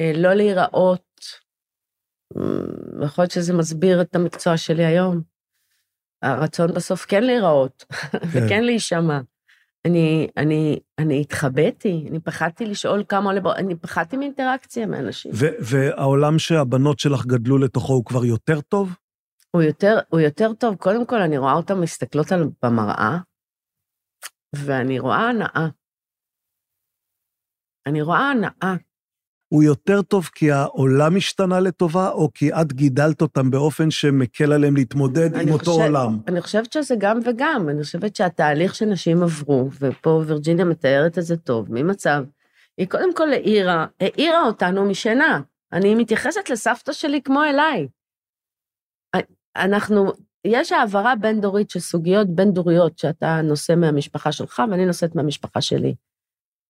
אה, 0.00 0.12
לא 0.14 0.34
להיראות. 0.34 1.05
אה, 2.40 3.04
יכול 3.04 3.22
להיות 3.22 3.30
שזה 3.30 3.52
מסביר 3.52 4.00
את 4.00 4.14
המקצוע 4.14 4.56
שלי 4.56 4.84
היום. 4.84 5.20
הרצון 6.22 6.72
בסוף 6.72 7.04
כן 7.04 7.24
להיראות, 7.24 7.84
וכן 8.32 8.64
להישמע. 8.64 9.20
אני, 9.86 10.28
אני, 10.36 10.80
אני 10.98 11.20
התחבאתי, 11.20 12.06
אני 12.10 12.20
פחדתי 12.20 12.66
לשאול 12.66 13.04
כמה 13.08 13.30
עולה, 13.30 13.40
אני 13.56 13.74
פחדתי 13.76 14.16
מאינטראקציה 14.16 14.86
מאנשים. 14.86 15.32
ו- 15.34 15.56
והעולם 15.60 16.38
שהבנות 16.38 16.98
שלך 16.98 17.26
גדלו 17.26 17.58
לתוכו 17.58 17.92
הוא 17.92 18.04
כבר 18.04 18.24
יותר 18.24 18.60
טוב? 18.60 18.96
הוא 19.50 19.62
יותר, 19.62 19.98
הוא 20.08 20.20
יותר 20.20 20.52
טוב, 20.52 20.76
קודם 20.76 21.06
כל 21.06 21.20
אני 21.20 21.38
רואה 21.38 21.52
אותן 21.52 21.74
מסתכלות 21.74 22.32
על 22.32 22.48
במראה, 22.62 23.18
ואני 24.56 24.98
רואה 24.98 25.28
הנאה. 25.28 25.68
אני 27.86 28.02
רואה 28.02 28.30
הנאה. 28.30 28.74
הוא 29.56 29.62
יותר 29.62 30.02
טוב 30.02 30.30
כי 30.34 30.52
העולם 30.52 31.16
השתנה 31.16 31.60
לטובה, 31.60 32.10
או 32.10 32.30
כי 32.34 32.52
את 32.52 32.72
גידלת 32.72 33.22
אותם 33.22 33.50
באופן 33.50 33.90
שמקל 33.90 34.52
עליהם 34.52 34.76
להתמודד 34.76 35.36
עם 35.36 35.48
אותו 35.48 35.70
חושב, 35.70 35.82
עולם? 35.82 36.18
אני 36.28 36.40
חושבת 36.40 36.72
שזה 36.72 36.94
גם 36.98 37.20
וגם. 37.24 37.68
אני 37.68 37.82
חושבת 37.82 38.16
שהתהליך 38.16 38.74
שנשים 38.74 39.22
עברו, 39.22 39.68
ופה 39.80 40.22
וירג'יניה 40.26 40.64
מתארת 40.64 41.18
את 41.18 41.22
זה 41.22 41.36
טוב, 41.36 41.66
ממצב, 41.70 42.24
היא 42.76 42.88
קודם 42.88 43.14
כל 43.14 43.32
העירה, 43.32 43.86
העירה 44.00 44.42
אותנו 44.46 44.84
משינה. 44.84 45.40
אני 45.72 45.94
מתייחסת 45.94 46.50
לסבתא 46.50 46.92
שלי 46.92 47.22
כמו 47.22 47.44
אליי. 47.44 47.88
אנחנו, 49.56 50.12
יש 50.46 50.72
העברה 50.72 51.16
בין-דורית 51.16 51.70
של 51.70 51.80
סוגיות 51.80 52.28
בין-דוריות 52.28 52.98
שאתה 52.98 53.40
נושא 53.42 53.74
מהמשפחה 53.76 54.32
שלך 54.32 54.62
ואני 54.70 54.86
נושאת 54.86 55.14
מהמשפחה 55.14 55.60
שלי. 55.60 55.94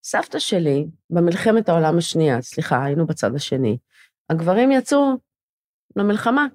סבתא 0.09 0.39
שלי, 0.39 0.87
במלחמת 1.11 1.69
העולם 1.69 1.99
השנייה, 1.99 2.43
סליחה, 2.43 2.85
היינו 2.85 3.07
בצד 3.07 3.35
השני, 3.35 3.79
הגברים 4.31 4.73
יצאו 4.73 4.99
למלחמה, 5.97 6.47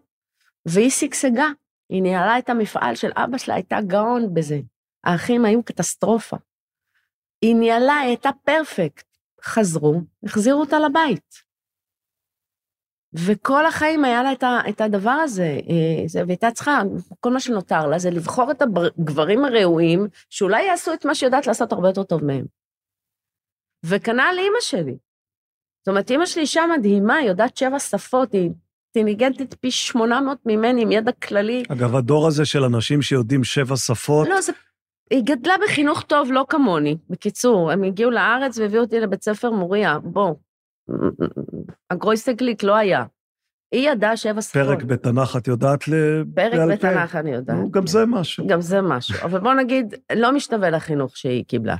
והיא 0.66 0.90
שגשגה. 0.90 1.48
היא 1.90 2.02
ניהלה 2.02 2.40
את 2.40 2.50
המפעל 2.50 2.96
של 2.96 3.10
אבא 3.16 3.38
שלה, 3.38 3.56
הייתה 3.56 3.82
גאון 3.88 4.34
בזה. 4.34 4.60
האחים 5.04 5.46
היו 5.46 5.64
קטסטרופה. 5.64 6.38
היא 7.42 7.56
ניהלה, 7.56 7.96
היא 7.96 8.08
הייתה 8.08 8.30
פרפקט. 8.44 9.06
חזרו, 9.44 10.02
החזירו 10.24 10.60
אותה 10.60 10.80
לבית. 10.80 11.36
וכל 13.14 13.66
החיים 13.66 14.06
היה 14.06 14.24
לה 14.24 14.32
את, 14.70 14.82
הדבר 14.82 15.10
הזה, 15.10 15.60
אה, 15.70 16.24
והייתה 16.28 16.52
צריכה, 16.52 16.82
כל 17.20 17.34
מה 17.34 17.40
שנותר 17.40 17.88
לה 17.88 18.00
זה 18.00 18.10
לבחור 18.10 18.52
את 18.52 18.62
הגברים 18.62 19.46
הראויים, 19.46 20.08
שאולי 20.30 20.64
יעשו 20.64 20.94
את 20.94 21.06
מה 21.06 21.16
שהיא 21.16 21.28
יודעת 21.28 21.48
לעשות 21.48 21.72
הרבה 21.72 21.88
יותר 21.90 22.04
טוב 22.04 22.24
מהם. 22.24 22.61
וכנ"ל 23.86 24.36
אימא 24.38 24.60
שלי. 24.62 24.98
זאת 25.82 25.88
אומרת, 25.88 26.12
אימא 26.12 26.26
שלי 26.26 26.42
אישה 26.42 26.62
מדהימה, 26.78 27.16
היא 27.16 27.30
יודעת 27.30 27.58
שבע 27.58 27.80
שפות, 27.80 28.34
היא 28.34 28.50
אינטליגנטית 28.96 29.54
פי 29.54 29.72
800 29.72 30.38
ממני, 30.46 30.82
עם 30.82 30.92
ידע 30.92 31.12
כללי. 31.12 31.64
אגב, 31.70 31.96
הדור 31.96 32.28
הזה 32.28 32.46
של 32.46 32.64
אנשים 32.64 33.02
שיודעים 33.02 33.44
שבע 33.44 33.76
שפות... 33.76 34.28
לא, 34.28 34.42
זה... 34.42 34.52
היא 35.10 35.24
גדלה 35.24 35.54
בחינוך 35.64 36.04
טוב, 36.04 36.32
לא 36.32 36.46
כמוני. 36.50 36.98
בקיצור, 37.10 37.72
הם 37.72 37.84
הגיעו 37.84 38.12
לארץ 38.12 38.58
והביאו 38.58 38.82
אותי 38.82 39.00
לבית 39.00 39.24
ספר 39.24 39.52
מוריה, 39.52 40.00
בוא. 40.00 40.36
הגרויסטגליק 41.92 42.64
לא 42.64 42.76
היה. 42.76 43.06
היא 43.72 43.90
ידעה 43.90 44.18
שבע 44.18 44.42
שפות. 44.42 44.64
פרק 44.64 44.84
בתנ"ך 44.84 45.36
את 45.38 45.48
יודעת 45.48 45.88
ל... 45.88 45.94
פרק 46.36 46.60
בתנ"ך 46.72 47.16
אני 47.16 47.32
יודעת. 47.32 47.58
נו, 47.58 47.72
גם 47.72 47.88
זה 47.88 48.06
משהו. 48.06 48.48
גם 48.48 48.62
זה 48.62 48.82
משהו. 48.82 49.16
אבל 49.24 49.40
בוא 49.40 49.54
נגיד, 49.54 49.96
לא 50.16 50.32
משתווה 50.32 50.70
לחינוך 50.70 51.18
שהיא 51.18 51.46
קיבלה. 51.46 51.76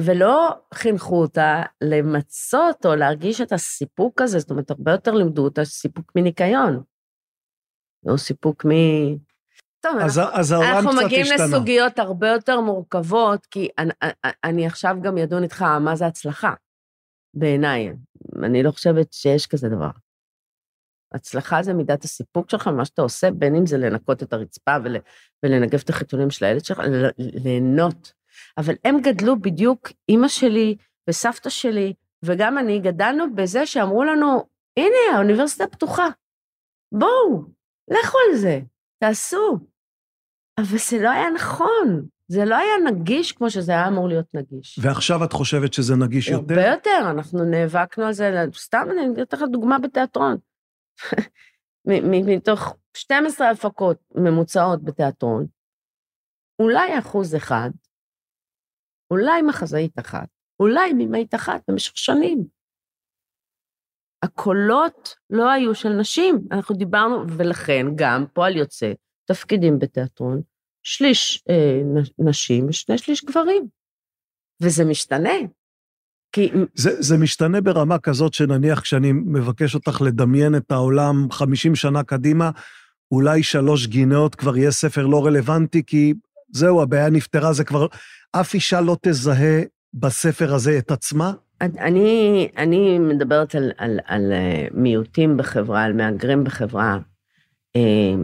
ולא 0.00 0.54
חינכו 0.74 1.20
אותה 1.20 1.62
למצות 1.80 2.86
או 2.86 2.94
להרגיש 2.94 3.40
את 3.40 3.52
הסיפוק 3.52 4.20
הזה, 4.20 4.38
זאת 4.38 4.50
אומרת, 4.50 4.70
הרבה 4.70 4.92
יותר 4.92 5.12
לימדו 5.12 5.44
אותה 5.44 5.64
סיפוק 5.64 6.12
מניקיון. 6.16 6.82
לא 8.06 8.16
סיפוק 8.16 8.64
מ... 8.64 8.70
טוב, 9.80 9.96
אז, 10.00 10.18
אנחנו, 10.18 10.40
אז 10.40 10.52
העולם 10.52 10.76
אנחנו 10.76 10.90
קצת 10.90 11.04
מגיעים 11.04 11.22
השתנה. 11.22 11.46
לסוגיות 11.46 11.98
הרבה 11.98 12.28
יותר 12.28 12.60
מורכבות, 12.60 13.46
כי 13.46 13.68
אני, 13.78 13.92
אני 14.44 14.66
עכשיו 14.66 14.96
גם 15.02 15.18
ידון 15.18 15.42
איתך 15.42 15.62
מה 15.62 15.96
זה 15.96 16.06
הצלחה, 16.06 16.54
בעיניי. 17.34 17.92
אני 18.42 18.62
לא 18.62 18.70
חושבת 18.70 19.12
שיש 19.12 19.46
כזה 19.46 19.68
דבר. 19.68 19.90
הצלחה 21.14 21.62
זה 21.62 21.74
מידת 21.74 22.04
הסיפוק 22.04 22.50
שלך, 22.50 22.66
מה 22.68 22.84
שאתה 22.84 23.02
עושה, 23.02 23.30
בין 23.30 23.56
אם 23.56 23.66
זה 23.66 23.78
לנקות 23.78 24.22
את 24.22 24.32
הרצפה 24.32 24.76
ול, 24.84 24.96
ולנגב 25.42 25.80
את 25.84 25.90
החיתולים 25.90 26.30
של 26.30 26.44
הילד 26.44 26.64
שלך, 26.64 26.80
ליהנות. 27.18 28.12
אבל 28.58 28.74
הם 28.84 29.00
גדלו 29.00 29.40
בדיוק, 29.40 29.88
אימא 30.08 30.28
שלי 30.28 30.76
וסבתא 31.10 31.50
שלי, 31.50 31.92
וגם 32.24 32.58
אני, 32.58 32.80
גדלנו 32.80 33.34
בזה 33.34 33.66
שאמרו 33.66 34.04
לנו, 34.04 34.46
הנה, 34.76 35.16
האוניברסיטה 35.16 35.66
פתוחה. 35.66 36.08
בואו, 36.92 37.44
לכו 37.90 38.18
על 38.30 38.36
זה, 38.36 38.60
תעשו. 38.98 39.58
אבל 40.58 40.78
זה 40.78 40.98
לא 41.02 41.10
היה 41.10 41.30
נכון, 41.30 42.06
זה 42.28 42.44
לא 42.44 42.56
היה 42.56 42.90
נגיש 42.92 43.32
כמו 43.32 43.50
שזה 43.50 43.72
היה 43.72 43.88
אמור 43.88 44.08
להיות 44.08 44.26
נגיש. 44.34 44.78
ועכשיו 44.82 45.24
את 45.24 45.32
חושבת 45.32 45.72
שזה 45.72 45.96
נגיש 45.96 46.28
יותר? 46.28 46.54
הרבה 46.54 46.66
יותר, 46.66 47.10
אנחנו 47.10 47.44
נאבקנו 47.44 48.04
על 48.04 48.12
זה, 48.12 48.44
סתם 48.54 48.86
אני 48.92 49.22
אתן 49.22 49.36
לך 49.36 49.42
דוגמה 49.52 49.78
בתיאטרון. 49.78 50.36
מתוך 52.26 52.76
12 52.96 53.50
הפקות 53.50 53.96
ממוצעות 54.14 54.84
בתיאטרון, 54.84 55.46
אולי 56.58 56.98
אחוז 56.98 57.36
אחד, 57.36 57.70
אולי 59.12 59.42
מחזאית 59.42 59.98
אחת, 59.98 60.28
אולי 60.60 60.92
מימית 60.92 61.34
אחת 61.34 61.62
במשך 61.68 61.96
שנים. 61.96 62.44
הקולות 64.22 65.14
לא 65.30 65.50
היו 65.50 65.74
של 65.74 65.88
נשים, 65.88 66.38
אנחנו 66.52 66.74
דיברנו, 66.74 67.24
ולכן 67.28 67.86
גם 67.94 68.24
פועל 68.32 68.56
יוצא, 68.56 68.92
תפקידים 69.24 69.78
בתיאטרון, 69.78 70.42
שליש 70.82 71.44
אה, 71.50 71.80
נשים 72.18 72.68
ושני 72.68 72.98
שליש 72.98 73.24
גברים. 73.24 73.68
וזה 74.62 74.84
משתנה. 74.84 75.34
כי... 76.32 76.50
זה, 76.74 77.02
זה 77.02 77.18
משתנה 77.18 77.60
ברמה 77.60 77.98
כזאת 77.98 78.34
שנניח 78.34 78.80
כשאני 78.80 79.12
מבקש 79.12 79.74
אותך 79.74 80.00
לדמיין 80.00 80.56
את 80.56 80.72
העולם 80.72 81.30
50 81.30 81.74
שנה 81.74 82.02
קדימה, 82.02 82.50
אולי 83.10 83.42
שלוש 83.42 83.86
גינאות 83.86 84.34
כבר 84.34 84.56
יהיה 84.56 84.70
ספר 84.70 85.06
לא 85.06 85.26
רלוונטי, 85.26 85.82
כי 85.86 86.14
זהו, 86.52 86.82
הבעיה 86.82 87.10
נפתרה, 87.10 87.52
זה 87.52 87.64
כבר... 87.64 87.86
אף 88.32 88.54
אישה 88.54 88.80
לא 88.80 88.96
תזהה 89.02 89.62
בספר 89.94 90.54
הזה 90.54 90.78
את 90.78 90.90
עצמה? 90.90 91.32
אני, 91.60 92.48
אני 92.56 92.98
מדברת 92.98 93.54
על, 93.54 93.72
על, 93.76 93.98
על 94.04 94.32
אה, 94.32 94.66
מיעוטים 94.74 95.36
בחברה, 95.36 95.84
על 95.84 95.92
מהגרים 95.92 96.44
בחברה. 96.44 96.98
אה, 97.76 98.14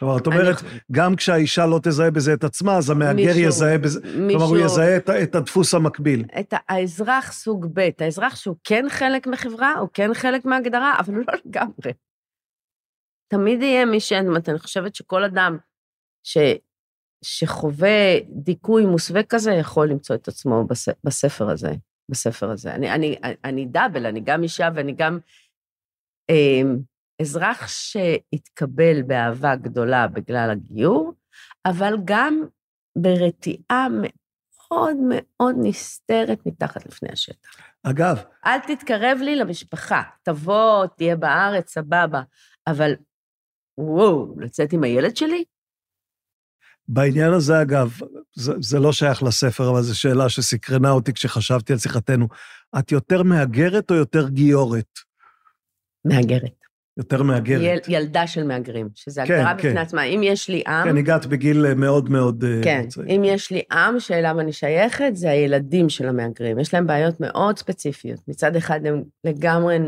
כלומר, 0.00 0.18
את 0.18 0.26
אומרת, 0.26 0.62
אני... 0.62 0.78
גם 0.92 1.16
כשהאישה 1.16 1.66
לא 1.66 1.80
תזהה 1.82 2.10
בזה 2.10 2.32
את 2.32 2.44
עצמה, 2.44 2.76
אז 2.76 2.90
המהגר 2.90 3.14
מישהו, 3.14 3.40
יזהה 3.40 3.78
בזה, 3.78 4.00
מישהו, 4.04 4.28
כלומר, 4.28 4.44
הוא 4.44 4.58
יזהה 4.58 4.96
את, 4.96 5.10
את 5.10 5.34
הדפוס 5.34 5.74
המקביל. 5.74 6.24
את 6.40 6.54
האזרח 6.68 7.32
סוג 7.32 7.66
ב', 7.74 7.88
האזרח 8.00 8.36
שהוא 8.36 8.56
כן 8.64 8.84
חלק 8.88 9.26
מחברה, 9.26 9.74
הוא 9.78 9.88
כן 9.92 10.14
חלק 10.14 10.44
מהגדרה, 10.44 10.94
אבל 10.98 11.14
לא 11.14 11.32
לגמרי. 11.46 11.92
תמיד 13.28 13.62
יהיה 13.62 13.84
מי 13.84 14.00
ש... 14.00 14.12
אני 14.12 14.58
חושבת 14.58 14.94
שכל 14.94 15.24
אדם 15.24 15.58
ש... 16.22 16.38
שחווה 17.24 18.20
דיכוי 18.28 18.86
מוסווה 18.86 19.22
כזה, 19.22 19.52
יכול 19.52 19.90
למצוא 19.90 20.16
את 20.16 20.28
עצמו 20.28 20.66
בספר 21.04 21.50
הזה, 21.50 21.72
בספר 22.08 22.50
הזה. 22.50 22.74
אני, 22.74 22.90
אני, 22.90 23.16
אני 23.44 23.66
דאבל, 23.66 24.06
אני 24.06 24.20
גם 24.20 24.42
אישה 24.42 24.68
ואני 24.74 24.92
גם 24.92 25.18
אה, 26.30 26.62
אזרח 27.20 27.68
שהתקבל 27.68 29.02
באהבה 29.02 29.56
גדולה 29.56 30.06
בגלל 30.06 30.50
הגיור, 30.50 31.12
אבל 31.66 31.94
גם 32.04 32.42
ברתיעה 32.98 33.86
מאוד 33.90 34.96
מאוד 35.08 35.54
נסתרת 35.62 36.46
מתחת 36.46 36.86
לפני 36.86 37.08
השטח. 37.12 37.50
אגב... 37.82 38.22
אל 38.46 38.58
תתקרב 38.58 39.18
לי 39.22 39.36
למשפחה, 39.36 40.02
תבוא, 40.22 40.86
תהיה 40.86 41.16
בארץ, 41.16 41.74
סבבה, 41.74 42.22
אבל 42.66 42.92
וואו, 43.78 44.40
לצאת 44.40 44.72
עם 44.72 44.84
הילד 44.84 45.16
שלי? 45.16 45.44
בעניין 46.88 47.32
הזה, 47.32 47.62
אגב, 47.62 47.98
זה, 48.34 48.52
זה 48.60 48.78
לא 48.78 48.92
שייך 48.92 49.22
לספר, 49.22 49.70
אבל 49.70 49.82
זו 49.82 49.98
שאלה 49.98 50.28
שסקרנה 50.28 50.90
אותי 50.90 51.12
כשחשבתי 51.12 51.72
על 51.72 51.78
שיחתנו. 51.78 52.28
את 52.78 52.92
יותר 52.92 53.22
מהגרת 53.22 53.90
או 53.90 53.96
יותר 53.96 54.28
גיורת? 54.28 54.98
מהגרת. 56.04 56.66
יותר 56.98 57.22
מהגרת. 57.22 57.62
יל, 57.62 57.78
ילדה 57.96 58.26
של 58.26 58.44
מהגרים, 58.44 58.88
שזה 58.94 59.22
כן, 59.26 59.34
הגדרה 59.34 59.54
כן. 59.58 59.68
בפני 59.68 59.80
עצמה. 59.80 60.02
אם 60.02 60.20
יש 60.22 60.48
לי 60.48 60.62
עם... 60.66 60.84
כן, 60.84 60.96
הגעת 60.96 61.26
בגיל 61.26 61.74
מאוד 61.74 62.10
מאוד... 62.10 62.44
אה, 62.44 62.60
כן, 62.64 62.88
צעיר. 62.88 63.16
אם 63.16 63.22
יש 63.24 63.50
לי 63.50 63.62
עם 63.72 64.00
שאליו 64.00 64.40
אני 64.40 64.52
שייכת, 64.52 65.10
זה 65.12 65.30
הילדים 65.30 65.88
של 65.88 66.08
המהגרים. 66.08 66.58
יש 66.58 66.74
להם 66.74 66.86
בעיות 66.86 67.20
מאוד 67.20 67.58
ספציפיות. 67.58 68.20
מצד 68.28 68.56
אחד 68.56 68.86
הם 68.86 69.02
לגמרי 69.24 69.78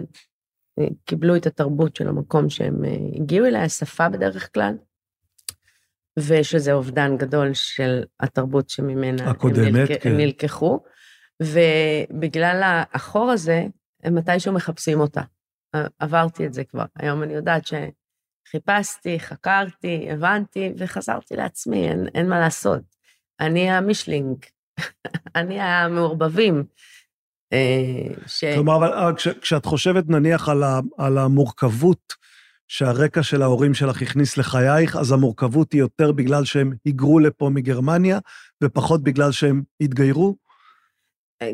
אה, 0.79 0.87
קיבלו 1.05 1.37
את 1.37 1.47
התרבות 1.47 1.97
של 1.97 2.09
המקום 2.09 2.51
שהם 2.51 2.85
אה, 2.85 2.97
הגיעו 3.15 3.47
אליה, 3.47 3.63
השפה 3.65 4.09
בדרך 4.09 4.55
כלל. 4.55 4.75
ויש 6.23 6.55
לזה 6.55 6.73
אובדן 6.73 7.17
גדול 7.17 7.55
של 7.55 8.03
התרבות 8.21 8.71
שממנה 8.71 9.31
הקודמת, 9.31 9.67
הם, 9.67 9.77
נלק... 9.77 10.03
כן. 10.03 10.11
הם 10.11 10.17
נלקחו, 10.17 10.81
ובגלל 11.43 12.83
החור 12.93 13.31
הזה, 13.31 13.67
הם 14.03 14.15
מתישהו 14.15 14.53
מחפשים 14.53 15.01
אותה. 15.01 15.23
עברתי 15.99 16.47
את 16.47 16.55
זה 16.55 16.65
כבר. 16.65 16.85
היום 16.99 17.23
אני 17.23 17.35
יודעת 17.35 17.63
שחיפשתי, 17.67 19.21
חקרתי, 19.21 20.09
הבנתי, 20.11 20.73
וחזרתי 20.79 21.37
לעצמי, 21.37 21.89
אין, 21.89 22.07
אין 22.15 22.29
מה 22.29 22.41
לעשות. 22.41 22.83
אני 23.41 23.71
המישלינג, 23.71 24.37
אני 25.37 25.61
המעורבבים. 25.61 26.65
אה, 27.53 28.15
ש... 28.27 28.45
כלומר, 28.45 28.77
אבל 28.77 29.17
כש, 29.17 29.29
כשאת 29.29 29.65
חושבת 29.65 30.05
נניח 30.09 30.49
על, 30.49 30.63
ה, 30.63 30.81
על 30.99 31.19
המורכבות 31.19 32.15
שהרקע 32.69 33.23
של 33.23 33.43
ההורים 33.43 33.75
שלך 33.75 34.03
הכניס 34.03 34.37
לחייך, 34.37 34.97
אז 34.97 35.13
המורכבות 35.13 35.73
היא 35.73 35.81
יותר 35.81 36.13
בגלל 36.13 36.45
שהם 36.45 36.73
היגרו 36.85 37.19
לפה 37.19 37.51
מגרמניה, 37.55 38.19
ופחות 38.65 39.03
בגלל 39.03 39.33
שהם 39.33 39.63
התגיירו? 39.81 40.37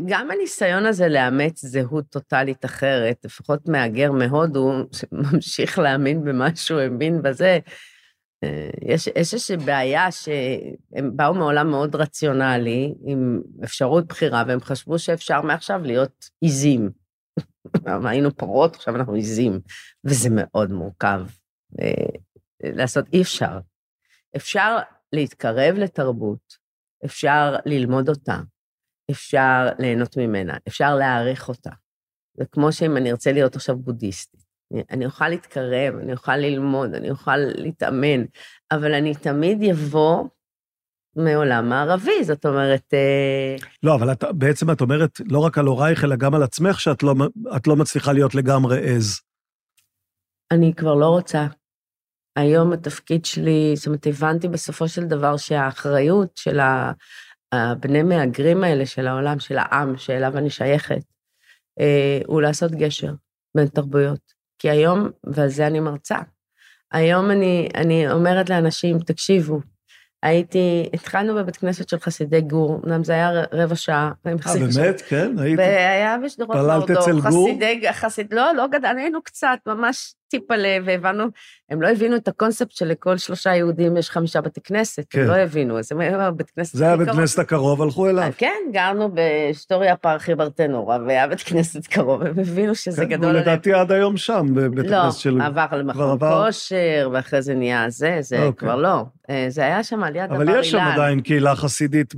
גם 0.07 0.31
הניסיון 0.31 0.87
הזה 0.87 1.09
לאמץ 1.09 1.64
זהות 1.64 2.05
טוטאלית 2.11 2.64
אחרת, 2.64 3.24
לפחות 3.24 3.68
מהגר 3.68 4.12
מהודו, 4.12 4.72
שממשיך 4.92 5.79
להאמין 5.79 6.24
במה 6.24 6.57
שהוא 6.57 6.81
האמין 6.81 7.22
בזה, 7.22 7.59
אה, 8.44 8.70
יש, 8.83 9.07
יש 9.07 9.35
איזושהי 9.35 9.57
בעיה 9.57 10.12
שהם 10.12 11.11
באו 11.16 11.35
מעולם 11.35 11.70
מאוד 11.70 11.96
רציונלי, 11.96 12.94
עם 13.07 13.40
אפשרות 13.64 14.07
בחירה, 14.07 14.44
והם 14.46 14.61
חשבו 14.61 14.98
שאפשר 14.98 15.40
מעכשיו 15.40 15.81
להיות 15.85 16.31
עיזים. 16.40 17.03
היינו 18.05 18.37
פרות, 18.37 18.77
עכשיו 18.77 18.96
אנחנו 18.96 19.14
עיזים, 19.14 19.61
וזה 20.05 20.29
מאוד 20.33 20.70
מורכב 20.70 21.20
אה, 21.81 22.18
לעשות, 22.62 23.05
אי 23.12 23.22
אפשר. 23.22 23.59
אפשר 24.37 24.79
להתקרב 25.12 25.74
לתרבות, 25.74 26.64
אפשר 27.05 27.57
ללמוד 27.66 28.09
אותה, 28.09 28.38
אפשר 29.11 29.68
ליהנות 29.79 30.16
ממנה, 30.16 30.57
אפשר 30.68 30.94
להעריך 30.94 31.48
אותה. 31.48 31.70
זה 32.35 32.44
כמו 32.53 32.72
שאם 32.72 32.96
אני 32.96 33.11
ארצה 33.11 33.33
להיות 33.33 33.57
עכשיו 33.57 33.77
בודהיסטית. 33.77 34.44
אני 34.90 35.07
אוכל 35.07 35.29
להתקרב, 35.29 35.94
אני 36.03 36.12
אוכל 36.12 36.37
ללמוד, 36.37 36.94
אני 36.94 37.11
אוכל 37.11 37.37
להתאמן, 37.37 38.24
אבל 38.72 38.94
אני 38.94 39.14
תמיד 39.14 39.62
יבוא 39.62 40.29
מעולם 41.16 41.68
מערבי, 41.68 42.24
זאת 42.24 42.46
אומרת... 42.46 42.94
אה, 42.94 43.57
לא, 43.83 43.94
אבל 43.94 44.12
את, 44.12 44.24
בעצם 44.33 44.70
את 44.70 44.81
אומרת 44.81 45.20
לא 45.29 45.38
רק 45.38 45.59
על 45.59 45.66
הורייך, 45.66 46.05
אלא 46.05 46.16
גם 46.16 46.35
על 46.35 46.42
עצמך, 46.42 46.81
שאת 46.81 47.03
לא, 47.03 47.14
לא 47.66 47.77
מצליחה 47.77 48.12
להיות 48.12 48.35
לגמרי 48.35 48.94
עז. 48.94 49.20
אני 50.50 50.74
כבר 50.74 50.94
לא 50.94 51.07
רוצה. 51.07 51.46
היום 52.37 52.72
התפקיד 52.72 53.24
שלי, 53.24 53.72
זאת 53.77 53.87
אומרת, 53.87 54.07
הבנתי 54.07 54.48
בסופו 54.48 54.88
של 54.88 55.05
דבר 55.05 55.37
שהאחריות 55.37 56.37
של 56.37 56.61
הבני 57.53 58.03
מהגרים 58.03 58.64
האלה, 58.64 58.87
של 58.87 59.07
העולם, 59.07 59.38
של 59.38 59.59
העם 59.59 59.96
שאליו 59.96 60.38
אני 60.38 60.50
שייכת, 60.50 61.03
אה, 61.81 62.18
הוא 62.27 62.42
לעשות 62.42 62.72
גשר 62.72 63.12
בין 63.57 63.66
תרבויות. 63.66 64.35
כי 64.59 64.70
היום, 64.70 65.09
ועל 65.24 65.48
זה 65.48 65.66
אני 65.66 65.81
מרצה, 65.81 66.18
היום 66.92 67.31
אני, 67.31 67.68
אני 67.74 68.12
אומרת 68.12 68.50
לאנשים, 68.50 68.98
תקשיבו, 68.98 69.61
הייתי, 70.24 70.88
התחלנו 70.94 71.34
בבית 71.34 71.56
כנסת 71.56 71.88
של 71.88 71.98
חסידי 71.98 72.40
גור, 72.40 72.80
אמנם 72.84 73.04
זה 73.04 73.12
היה 73.12 73.30
רבע 73.52 73.74
שעה. 73.74 74.12
אה, 74.26 74.32
באמת? 74.37 75.00
כן? 75.00 75.38
הייתי... 75.38 75.62
והיה 75.62 76.16
בשדרות 76.24 76.56
מורדור. 76.56 76.87
פללת 76.87 76.98
אצל 76.98 77.20
גור? 77.20 77.48
חסידי, 77.48 77.92
חסיד, 77.92 78.34
לא, 78.34 78.52
לא 78.54 78.66
גדלנו, 78.66 78.98
היינו 78.98 79.22
קצת, 79.22 79.58
ממש 79.66 80.14
טיפלה, 80.28 80.78
והבנו, 80.84 81.24
הם 81.70 81.82
לא 81.82 81.88
הבינו 81.88 82.16
את 82.16 82.28
הקונספט 82.28 82.70
שלכל 82.70 83.16
שלושה 83.16 83.54
יהודים 83.54 83.96
יש 83.96 84.10
חמישה 84.10 84.40
בתי 84.40 84.60
כנסת, 84.60 85.06
כן. 85.10 85.20
הם 85.20 85.26
לא 85.26 85.34
הבינו, 85.34 85.78
אז 85.78 85.92
הם 85.92 86.00
היו 86.00 86.18
בבית 86.32 86.50
כנסת 86.50 86.78
זה 86.78 86.84
היה 86.87 86.96
בית 86.96 87.08
כנסת 87.10 87.38
הקרוב, 87.38 87.82
הלכו 87.82 88.08
אליו. 88.08 88.32
כן, 88.38 88.60
גרנו 88.72 89.10
בשטוריה 89.14 89.96
פרחי 89.96 90.34
ברטנורה, 90.34 90.98
והיה 91.06 91.26
בית 91.26 91.40
כנסת 91.40 91.87
קרוב, 91.87 92.22
הם 92.22 92.38
הבינו 92.38 92.74
שזה 92.74 93.02
כן, 93.02 93.08
גדול 93.08 93.28
עליהם. 93.28 93.42
לדעתי 93.42 93.72
עד 93.72 93.92
היום 93.92 94.16
שם, 94.16 94.46
בבית 94.54 94.90
לא, 94.90 94.96
הכנסת 94.96 95.18
של... 95.18 95.30
לא, 95.30 95.44
עבר 95.44 95.66
למכון 95.72 96.18
כושר, 96.18 97.08
ואחרי 97.12 97.42
זה 97.42 97.54
נהיה 97.54 97.84
זה, 97.88 98.18
זה 98.20 98.42
אוקיי. 98.42 98.68
כבר 98.68 98.76
לא. 98.76 99.04
אה, 99.30 99.46
זה 99.48 99.64
היה 99.64 99.82
שם 99.82 100.04
על 100.04 100.16
יד 100.16 100.26
דבר 100.26 100.40
אילן. 100.40 100.48
אבל 100.48 100.60
יש 100.60 100.70
שם 100.70 100.78
עדיין 100.78 101.20
קהילה 101.20 101.56
חסידית 101.56 102.14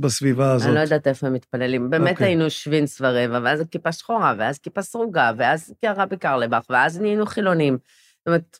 בסביבה 0.00 0.52
הזאת. 0.52 0.66
אני 0.66 0.74
לא 0.74 0.80
יודעת 0.80 1.06
איפה 1.06 1.26
הם 1.26 1.32
מתפללים. 1.32 1.90
באמת 1.90 2.12
אוקיי. 2.12 2.26
היינו 2.26 2.50
שווינץ 2.50 3.00
ורבע, 3.00 3.40
ואז 3.44 3.64
כיפה 3.70 3.92
שחורה, 3.92 4.34
ואז 4.38 4.58
כיפה 4.58 4.82
סרוגה, 4.82 5.30
ואז 5.36 5.74
רבי 5.84 6.16
קרלבך, 6.16 6.60
ואז 6.70 7.00
נהיינו 7.00 7.26
חילונים. 7.26 7.49
זאת 7.58 8.26
אומרת, 8.26 8.58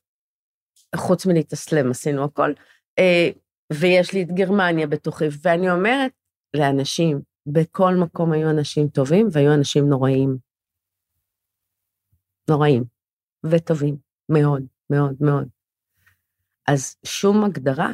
חוץ 0.96 1.26
מלהתאסלם 1.26 1.90
עשינו 1.90 2.24
הכל. 2.24 2.52
אה, 2.98 3.30
ויש 3.72 4.12
לי 4.12 4.22
את 4.22 4.28
גרמניה 4.32 4.86
בתוכי, 4.86 5.24
ואני 5.42 5.70
אומרת 5.70 6.12
לאנשים, 6.54 7.20
בכל 7.46 7.94
מקום 7.94 8.32
היו 8.32 8.50
אנשים 8.50 8.88
טובים 8.88 9.28
והיו 9.32 9.54
אנשים 9.54 9.88
נוראים. 9.88 10.36
נוראים 12.50 12.84
וטובים, 13.46 13.96
מאוד, 14.28 14.62
מאוד, 14.90 15.14
מאוד. 15.20 15.48
אז 16.66 16.96
שום 17.04 17.44
הגדרה 17.44 17.90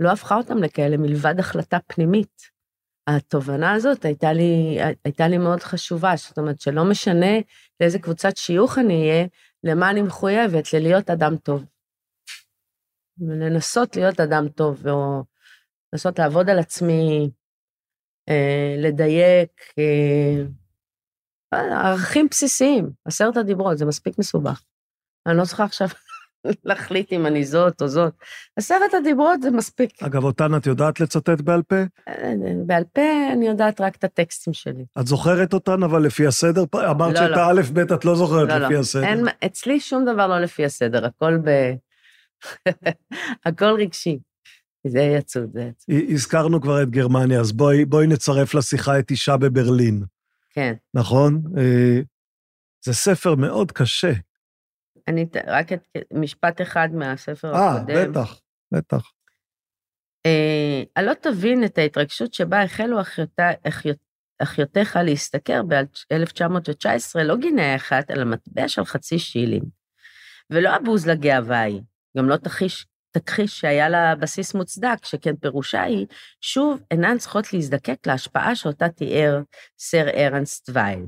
לא 0.00 0.12
הפכה 0.12 0.36
אותם 0.36 0.58
לכאלה 0.58 0.96
מלבד 0.96 1.34
החלטה 1.38 1.78
פנימית. 1.86 2.56
התובנה 3.06 3.72
הזאת 3.72 4.04
הייתה 4.04 4.32
לי, 4.32 4.78
הייתה 5.04 5.28
לי 5.28 5.38
מאוד 5.38 5.60
חשובה, 5.62 6.12
זאת 6.16 6.38
אומרת 6.38 6.60
שלא 6.60 6.84
משנה 6.84 7.36
לאיזה 7.80 7.98
קבוצת 7.98 8.36
שיוך 8.36 8.78
אני 8.78 9.10
אהיה, 9.10 9.26
למה 9.64 9.90
אני 9.90 10.02
מחויבת, 10.02 10.72
ללהיות 10.72 11.10
אדם 11.10 11.36
טוב. 11.36 11.64
ולנסות 13.18 13.96
להיות 13.96 14.20
אדם 14.20 14.48
טוב, 14.48 14.86
או 14.88 15.24
לנסות 15.92 16.18
לעבוד 16.18 16.50
על 16.50 16.58
עצמי, 16.58 17.30
אה, 18.28 18.74
לדייק, 18.78 19.50
אה, 19.78 20.42
ערכים 21.52 22.26
בסיסיים, 22.30 22.90
עשרת 23.04 23.36
הדיברות, 23.36 23.78
זה 23.78 23.84
מספיק 23.84 24.18
מסובך. 24.18 24.62
אני 25.26 25.36
לא 25.36 25.44
צריכה 25.44 25.64
עכשיו 25.64 25.88
להחליט 26.64 27.12
אם 27.12 27.26
אני 27.26 27.44
זאת 27.44 27.82
או 27.82 27.88
זאת. 27.88 28.12
עשרת 28.56 28.94
הדיברות 28.94 29.42
זה 29.42 29.50
מספיק. 29.50 30.02
אגב, 30.02 30.24
אותן 30.24 30.56
את 30.56 30.66
יודעת 30.66 31.00
לצטט 31.00 31.40
בעל 31.40 31.62
פה? 31.62 31.76
אה, 32.08 32.32
בעל 32.66 32.84
פה 32.92 33.02
אני 33.32 33.46
יודעת 33.46 33.80
רק 33.80 33.96
את 33.96 34.04
הטקסטים 34.04 34.52
שלי. 34.52 34.84
את 35.00 35.06
זוכרת 35.06 35.52
אותן, 35.52 35.82
אבל 35.82 36.02
לפי 36.02 36.26
הסדר? 36.26 36.64
אמרת 36.90 37.14
לא, 37.14 37.20
שאת 37.20 37.30
לא. 37.30 37.36
האלף-בית 37.36 37.92
את 37.92 38.04
לא 38.04 38.14
זוכרת 38.14 38.48
לא, 38.48 38.58
לפי 38.58 38.74
לא. 38.74 38.78
הסדר. 38.78 39.04
אין, 39.04 39.26
אצלי 39.46 39.80
שום 39.80 40.04
דבר 40.04 40.26
לא 40.26 40.38
לפי 40.38 40.64
הסדר, 40.64 41.06
הכל 41.06 41.38
ב... 41.44 41.50
הכל 43.46 43.74
רגשי. 43.78 44.18
זה 44.86 45.00
יצוד, 45.00 45.50
זה 45.52 45.62
יצוד. 45.62 45.94
הזכרנו 46.10 46.60
כבר 46.60 46.82
את 46.82 46.90
גרמניה, 46.90 47.40
אז 47.40 47.52
בואי, 47.52 47.84
בואי 47.84 48.06
נצרף 48.06 48.54
לשיחה 48.54 48.98
את 48.98 49.10
אישה 49.10 49.36
בברלין. 49.36 50.02
כן. 50.50 50.74
נכון? 50.94 51.42
אה, 51.58 52.00
זה 52.84 52.94
ספר 52.94 53.34
מאוד 53.34 53.72
קשה. 53.72 54.12
אני 55.08 55.26
רק 55.46 55.72
את 55.72 55.86
משפט 56.12 56.60
אחד 56.60 56.88
מהספר 56.92 57.54
아, 57.54 57.58
הקודם. 57.58 57.96
אה, 57.96 58.08
בטח, 58.08 58.40
בטח. 58.72 59.12
אה, 60.26 61.02
לא 61.02 61.14
תבין 61.14 61.64
את 61.64 61.78
ההתרגשות 61.78 62.34
שבה 62.34 62.62
החלו 62.62 62.98
אחיותיך 64.42 64.98
להשתכר 65.04 65.62
ב-1919, 65.62 67.22
לא 67.24 67.36
גינאה 67.36 67.76
אחת, 67.76 68.10
אלא 68.10 68.24
מטבע 68.24 68.68
של 68.68 68.84
חצי 68.84 69.18
שילים. 69.18 69.62
ולא 70.50 70.68
הבוז 70.68 71.06
לגאווה 71.06 71.60
היא, 71.60 71.80
גם 72.16 72.28
לא 72.28 72.36
תחיש, 72.36 72.86
תכחיש 73.10 73.60
שהיה 73.60 73.88
לה 73.88 74.14
בסיס 74.14 74.54
מוצדק, 74.54 75.04
שכן 75.04 75.36
פירושה 75.36 75.82
היא, 75.82 76.06
שוב 76.40 76.80
אינן 76.90 77.18
צריכות 77.18 77.52
להזדקק 77.52 78.06
להשפעה 78.06 78.56
שאותה 78.56 78.88
תיאר 78.88 79.40
סר 79.78 80.08
ארנסט 80.08 80.70
וייל. 80.72 81.06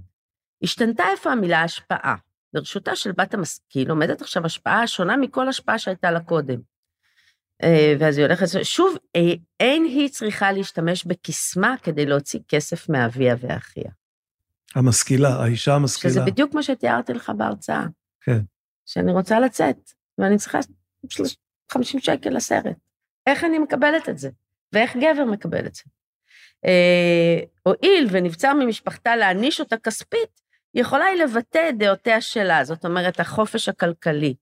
השתנתה 0.62 1.04
איפה 1.12 1.32
המילה 1.32 1.62
השפעה. 1.62 2.14
ברשותה 2.52 2.96
של 2.96 3.12
בת 3.12 3.34
המשכיל 3.34 3.90
עומדת 3.90 4.20
עכשיו 4.20 4.46
השפעה 4.46 4.86
שונה 4.86 5.16
מכל 5.16 5.48
השפעה 5.48 5.78
שהייתה 5.78 6.10
לה 6.10 6.20
קודם. 6.20 6.60
אה, 7.62 7.94
ואז 7.98 8.18
היא 8.18 8.26
הולכת, 8.26 8.46
שוב, 8.62 8.96
אה, 9.16 9.20
אין 9.60 9.84
היא 9.84 10.08
צריכה 10.08 10.52
להשתמש 10.52 11.04
בקסמה 11.04 11.74
כדי 11.82 12.06
להוציא 12.06 12.40
כסף 12.48 12.88
מאביה 12.88 13.36
ואחיה. 13.40 13.90
המשכילה, 14.74 15.28
האישה 15.28 15.74
המשכילה. 15.74 16.12
שזה 16.12 16.20
בדיוק 16.20 16.54
מה 16.54 16.62
שתיארתי 16.62 17.12
לך 17.12 17.32
בהרצאה. 17.36 17.86
כן. 18.20 18.40
שאני 18.86 19.12
רוצה 19.12 19.40
לצאת, 19.40 19.76
ואני 20.18 20.38
צריכה 20.38 20.58
50 21.72 22.00
שקל 22.00 22.30
לסרט. 22.30 22.76
איך 23.26 23.44
אני 23.44 23.58
מקבלת 23.58 24.08
את 24.08 24.18
זה? 24.18 24.30
ואיך 24.72 24.96
גבר 24.96 25.24
מקבל 25.24 25.66
את 25.66 25.74
זה? 25.74 25.82
אה, 26.64 27.40
הואיל 27.62 28.08
ונבצר 28.10 28.54
ממשפחתה 28.54 29.16
להעניש 29.16 29.60
אותה 29.60 29.76
כספית, 29.76 30.40
יכולה 30.78 31.04
היא 31.04 31.22
לבטא 31.22 31.68
את 31.68 31.78
דעותיה 31.78 32.20
שלה, 32.20 32.64
זאת 32.64 32.84
אומרת, 32.84 33.20
החופש 33.20 33.68
הכלכלי, 33.68 34.34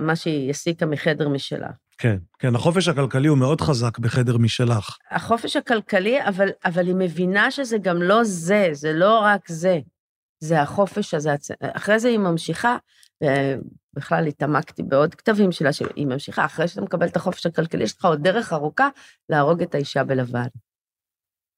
מה 0.00 0.16
שהיא 0.16 0.50
הסיקה 0.50 0.86
מחדר 0.86 1.28
משלה. 1.28 1.68
כן, 1.98 2.16
כן, 2.38 2.54
החופש 2.54 2.88
הכלכלי 2.88 3.28
הוא 3.28 3.38
מאוד 3.38 3.60
חזק 3.60 3.98
בחדר 3.98 4.36
משלך. 4.36 4.96
החופש 5.10 5.56
הכלכלי, 5.56 6.24
אבל, 6.24 6.48
אבל 6.64 6.86
היא 6.86 6.94
מבינה 6.94 7.50
שזה 7.50 7.78
גם 7.78 8.02
לא 8.02 8.24
זה, 8.24 8.68
זה 8.72 8.92
לא 8.92 9.20
רק 9.20 9.48
זה, 9.48 9.78
זה 10.40 10.60
החופש 10.60 11.14
הזה. 11.14 11.34
אחרי 11.62 11.98
זה 11.98 12.08
היא 12.08 12.18
ממשיכה, 12.18 12.76
בכלל 13.94 14.26
התעמקתי 14.26 14.82
בעוד 14.82 15.14
כתבים 15.14 15.52
שלה, 15.52 15.72
שהיא 15.72 16.06
ממשיכה, 16.06 16.44
אחרי 16.44 16.68
שאתה 16.68 16.80
מקבל 16.80 17.06
את 17.06 17.16
החופש 17.16 17.46
הכלכלי, 17.46 17.84
יש 17.84 17.98
לך 17.98 18.04
עוד 18.04 18.22
דרך 18.22 18.52
ארוכה 18.52 18.88
להרוג 19.28 19.62
את 19.62 19.74
האישה 19.74 20.04
בלבן. 20.04 20.46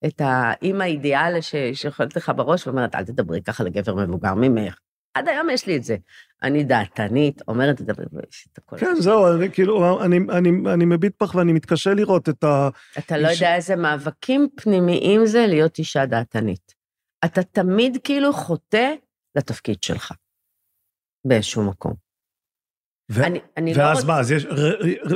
את 0.06 0.20
האימא 0.24 0.82
האידיאל 0.82 1.40
שיכולת 1.74 2.16
לך 2.16 2.32
בראש 2.36 2.66
ואומרת, 2.66 2.94
אל 2.94 3.04
תדברי 3.04 3.42
ככה 3.42 3.64
לגבר 3.64 3.94
מבוגר 3.94 4.34
ממך. 4.34 4.78
עד 5.14 5.28
היום 5.28 5.50
יש 5.50 5.66
לי 5.66 5.76
את 5.76 5.84
זה. 5.84 5.96
אני 6.42 6.64
דעתנית, 6.64 7.42
אומרת 7.48 7.80
את 7.80 8.58
הכל. 8.58 8.78
כן, 8.78 8.94
זהו, 8.98 9.36
אני 9.36 9.50
כאילו, 9.52 10.04
אני, 10.04 10.16
אני, 10.16 10.50
אני 10.74 10.84
מביט 10.84 11.22
בך 11.22 11.34
ואני 11.34 11.52
מתקשה 11.52 11.94
לראות 11.94 12.28
את 12.28 12.44
ה... 12.44 12.68
אתה 12.98 13.18
לא 13.18 13.28
יודע 13.28 13.54
איזה 13.54 13.76
מאבקים 13.76 14.48
פנימיים 14.54 15.26
זה 15.26 15.46
להיות 15.46 15.78
אישה 15.78 16.06
דעתנית. 16.06 16.74
אתה 17.24 17.42
תמיד 17.42 17.98
כאילו 18.04 18.32
חוטא 18.32 18.92
לתפקיד 19.36 19.82
שלך, 19.82 20.12
באיזשהו 21.26 21.62
מקום. 21.62 22.03
ו- 23.12 23.24
אני, 23.24 23.40
אני 23.56 23.74
לא 23.74 23.82
ואז 23.82 24.04
לא 24.04 24.14
מה, 24.14 24.18
רוצ... 24.18 24.30
יש, 24.30 24.46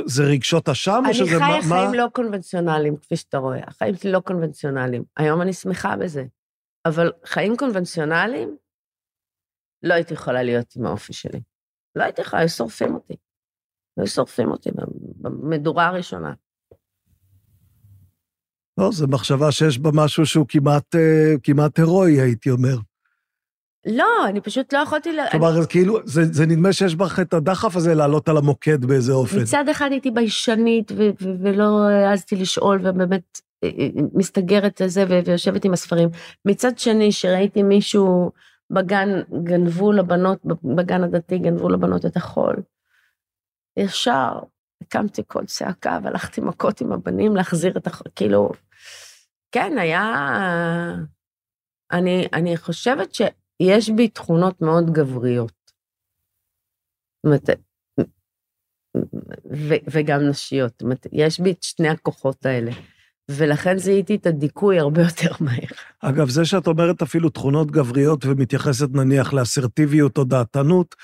זה 0.05 0.23
רגשות 0.23 0.69
אשם 0.69 1.03
או 1.07 1.13
שזה 1.13 1.39
מה... 1.39 1.55
אני 1.55 1.61
חיה 1.61 1.77
חיים 1.77 1.93
לא 1.93 2.07
קונבנציונליים, 2.13 2.97
כפי 2.97 3.15
שאתה 3.15 3.37
רואה. 3.37 3.63
החיים 3.67 3.95
שלי 3.95 4.11
לא 4.11 4.19
קונבנציונליים. 4.19 5.03
היום 5.17 5.41
אני 5.41 5.53
שמחה 5.53 5.95
בזה. 5.95 6.25
אבל 6.85 7.11
חיים 7.25 7.57
קונבנציונליים, 7.57 8.57
לא 9.83 9.93
הייתי 9.93 10.13
יכולה 10.13 10.43
להיות 10.43 10.75
עם 10.75 10.85
האופי 10.85 11.13
שלי. 11.13 11.41
לא 11.95 12.03
הייתי 12.03 12.21
יכולה, 12.21 12.41
היו 12.41 12.49
שורפים 12.49 12.93
אותי. 12.93 13.15
היו 13.97 14.07
שורפים 14.07 14.51
אותי 14.51 14.69
במדורה 15.15 15.87
הראשונה. 15.87 16.33
לא, 18.79 18.91
זו 18.91 19.07
מחשבה 19.07 19.51
שיש 19.51 19.79
בה 19.79 19.89
משהו 19.93 20.25
שהוא 20.25 20.45
כמעט, 20.49 20.95
אה, 20.95 21.33
כמעט 21.43 21.79
הירואי, 21.79 22.21
הייתי 22.21 22.49
אומר. 22.49 22.75
לא, 23.85 24.27
אני 24.27 24.41
פשוט 24.41 24.73
לא 24.73 24.79
יכולתי... 24.79 25.09
כלומר, 25.31 25.57
אני... 25.57 25.67
כאילו, 25.69 25.99
זה, 26.05 26.21
זה 26.25 26.45
נדמה 26.45 26.73
שיש 26.73 26.95
בך 26.95 27.19
את 27.19 27.33
הדחף 27.33 27.75
הזה 27.75 27.95
לעלות 27.95 28.29
על 28.29 28.37
המוקד 28.37 28.85
באיזה 28.85 29.13
אופן. 29.13 29.41
מצד 29.41 29.69
אחד 29.69 29.87
הייתי 29.91 30.11
ביישנית 30.11 30.91
ו- 30.91 31.09
ו- 31.21 31.43
ולא 31.43 31.89
העזתי 31.89 32.35
לשאול, 32.35 32.79
ובאמת 32.83 33.39
אה, 33.63 33.69
אה, 33.79 33.87
מסתגרת 34.13 34.81
לזה 34.81 35.05
ויושבת 35.09 35.65
עם 35.65 35.73
הספרים. 35.73 36.09
מצד 36.45 36.79
שני, 36.79 37.11
שראיתי 37.11 37.63
מישהו 37.63 38.31
בגן, 38.69 39.09
גנבו 39.43 39.91
לבנות, 39.91 40.39
בגן 40.75 41.03
הדתי 41.03 41.37
גנבו 41.37 41.69
לבנות 41.69 42.05
את 42.05 42.17
החול. 42.17 42.55
ישר 43.77 44.39
הקמתי 44.81 45.23
קול 45.23 45.45
צעקה 45.45 45.99
והלכתי 46.03 46.41
מכות 46.41 46.81
עם 46.81 46.91
הבנים 46.91 47.35
להחזיר 47.35 47.77
את 47.77 47.87
החול, 47.87 48.07
כאילו, 48.15 48.51
כן, 49.51 49.77
היה... 49.77 50.25
אני, 51.91 52.27
אני 52.33 52.57
חושבת 52.57 53.13
שיש 53.61 53.89
בי 53.89 54.07
תכונות 54.07 54.61
מאוד 54.61 54.91
גבריות. 54.91 55.71
זאת 57.25 57.49
ו- 59.51 59.83
וגם 59.91 60.21
נשיות. 60.29 60.83
יש 61.11 61.39
בי 61.39 61.51
את 61.51 61.63
שני 61.63 61.89
הכוחות 61.89 62.45
האלה. 62.45 62.71
ולכן 63.29 63.77
זיהיתי 63.77 64.15
את 64.15 64.25
הדיכוי 64.25 64.79
הרבה 64.79 65.01
יותר 65.01 65.31
מהר. 65.39 65.69
אגב, 65.99 66.29
זה 66.29 66.45
שאת 66.45 66.67
אומרת 66.67 67.01
אפילו 67.01 67.29
תכונות 67.29 67.71
גבריות 67.71 68.25
ומתייחסת 68.25 68.89
נניח 68.93 69.33
לאסרטיביות 69.33 70.17
או 70.17 70.23
דעתנות, 70.23 70.95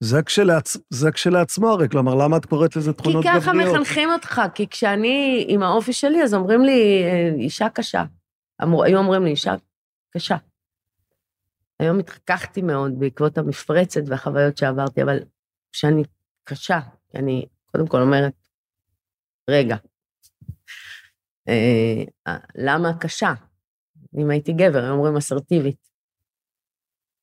זה, 0.00 0.22
כשלעצ... 0.22 0.76
זה 0.90 1.10
כשלעצמו 1.10 1.68
הרי, 1.68 1.88
כלומר, 1.88 2.14
למה 2.14 2.36
את 2.36 2.46
קוראת 2.46 2.76
לזה 2.76 2.92
תכונות 2.92 3.24
גבריות? 3.24 3.42
כי 3.42 3.48
ככה 3.48 3.52
גבריות? 3.52 3.74
מחנכים 3.74 4.10
אותך, 4.12 4.42
כי 4.54 4.68
כשאני 4.68 5.44
עם 5.48 5.62
האופי 5.62 5.92
שלי, 5.92 6.22
אז 6.22 6.34
אומרים 6.34 6.64
לי, 6.64 7.02
אה, 7.04 7.30
אישה 7.38 7.68
קשה. 7.68 8.04
אמור, 8.62 8.84
היו 8.84 8.98
אומרים 8.98 9.24
לי, 9.24 9.30
אישה 9.30 9.54
קשה. 10.14 10.36
היום 11.78 11.98
התחככתי 11.98 12.62
מאוד 12.62 12.98
בעקבות 12.98 13.38
המפרצת 13.38 14.00
והחוויות 14.06 14.56
שעברתי, 14.56 15.02
אבל 15.02 15.18
כשאני 15.72 16.02
קשה, 16.44 16.80
אני 17.14 17.46
קודם 17.66 17.86
כל 17.86 18.00
אומרת, 18.00 18.32
רגע, 19.50 19.76
אה, 21.48 22.36
למה 22.54 22.98
קשה? 22.98 23.32
אם 24.18 24.30
הייתי 24.30 24.52
גבר, 24.52 24.82
היו 24.84 24.92
אומרים 24.92 25.16
אסרטיבית. 25.16 25.88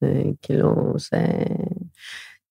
אה, 0.04 0.32
כאילו, 0.42 0.94
זה... 0.98 1.18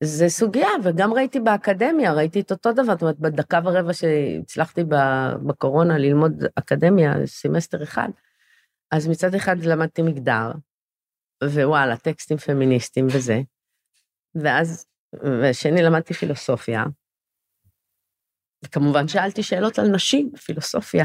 זה 0.04 0.28
סוגיה, 0.28 0.68
וגם 0.84 1.12
ראיתי 1.14 1.40
באקדמיה, 1.40 2.12
ראיתי 2.12 2.40
את 2.40 2.50
אותו 2.50 2.72
דבר, 2.72 2.92
זאת 2.92 3.02
אומרת, 3.02 3.18
בדקה 3.18 3.60
ורבע 3.64 3.92
שהצלחתי 3.92 4.84
בקורונה 5.46 5.98
ללמוד 5.98 6.44
אקדמיה, 6.54 7.26
סמסטר 7.26 7.82
אחד, 7.82 8.08
אז 8.90 9.08
מצד 9.08 9.34
אחד 9.34 9.58
למדתי 9.58 10.02
מגדר, 10.02 10.52
ווואלה, 11.44 11.96
טקסטים 11.96 12.36
פמיניסטיים 12.36 13.06
וזה, 13.06 13.38
ואז, 14.34 14.86
ושני 15.14 15.82
למדתי 15.82 16.14
פילוסופיה, 16.14 16.84
וכמובן 18.64 19.08
שאלתי 19.08 19.42
שאלות 19.42 19.78
על 19.78 19.88
נשים 19.94 20.30
בפילוסופיה, 20.32 21.04